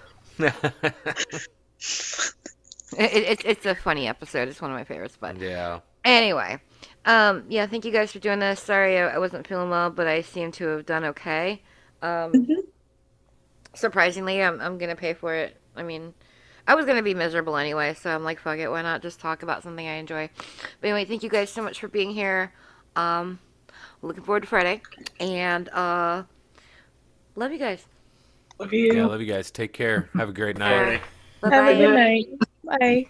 It, 2.98 3.12
it, 3.12 3.24
it's 3.28 3.44
it's 3.44 3.66
a 3.66 3.74
funny 3.74 4.06
episode. 4.06 4.48
It's 4.48 4.60
one 4.60 4.70
of 4.70 4.76
my 4.76 4.84
favorites. 4.84 5.16
But 5.18 5.39
yeah. 5.39 5.80
anyway, 6.05 6.60
um, 7.05 7.45
yeah, 7.49 7.66
thank 7.66 7.85
you 7.85 7.93
guys 7.93 8.12
for 8.12 8.19
doing 8.19 8.39
this. 8.39 8.61
Sorry, 8.61 8.99
I, 8.99 9.15
I 9.15 9.19
wasn't 9.19 9.47
feeling 9.47 9.70
well, 9.70 9.91
but 9.91 10.07
I 10.07 10.23
seem 10.23 10.53
to 10.53 10.66
have 10.69 10.87
done 10.87 11.05
okay. 11.07 11.62
Um, 12.03 12.33
Mhm. 12.33 12.65
surprisingly, 13.74 14.43
I'm 14.43 14.61
I'm 14.61 14.79
gonna 14.79 14.97
pay 14.97 15.15
for 15.15 15.35
it. 15.35 15.57
I 15.77 15.83
mean, 15.83 16.15
I 16.66 16.74
was 16.74 16.87
gonna 16.87 17.03
be 17.03 17.15
miserable 17.15 17.57
anyway, 17.57 17.95
so 17.95 18.15
I'm 18.15 18.24
like, 18.24 18.39
fuck 18.41 18.59
it, 18.59 18.69
why 18.70 18.83
not 18.83 19.03
just 19.03 19.20
talk 19.20 19.43
about 19.43 19.62
something 19.62 19.87
I 19.87 19.95
enjoy? 19.95 20.31
But 20.81 20.89
anyway, 20.89 21.05
thank 21.05 21.23
you 21.23 21.31
guys 21.31 21.51
so 21.51 21.62
much 21.62 21.81
for 21.81 21.89
being 21.89 22.11
here. 22.12 22.53
Um, 22.97 23.41
looking 24.03 24.24
forward 24.24 24.43
to 24.43 24.49
Friday, 24.49 24.83
and 25.20 25.69
uh, 25.70 26.24
love 27.37 27.53
you 27.53 27.59
guys. 27.59 27.87
Love 28.59 28.73
you. 28.73 28.93
Yeah, 28.95 29.07
love 29.07 29.20
you 29.20 29.27
guys. 29.27 29.51
Take 29.51 29.73
care. 29.73 30.11
Have 30.16 30.29
a 30.29 30.33
great 30.33 30.57
night. 30.57 31.01
Bye 31.43 31.51
Have 31.51 31.66
a 31.66 31.74
good 31.74 31.91
night. 31.91 32.27
Bye. 32.65 33.07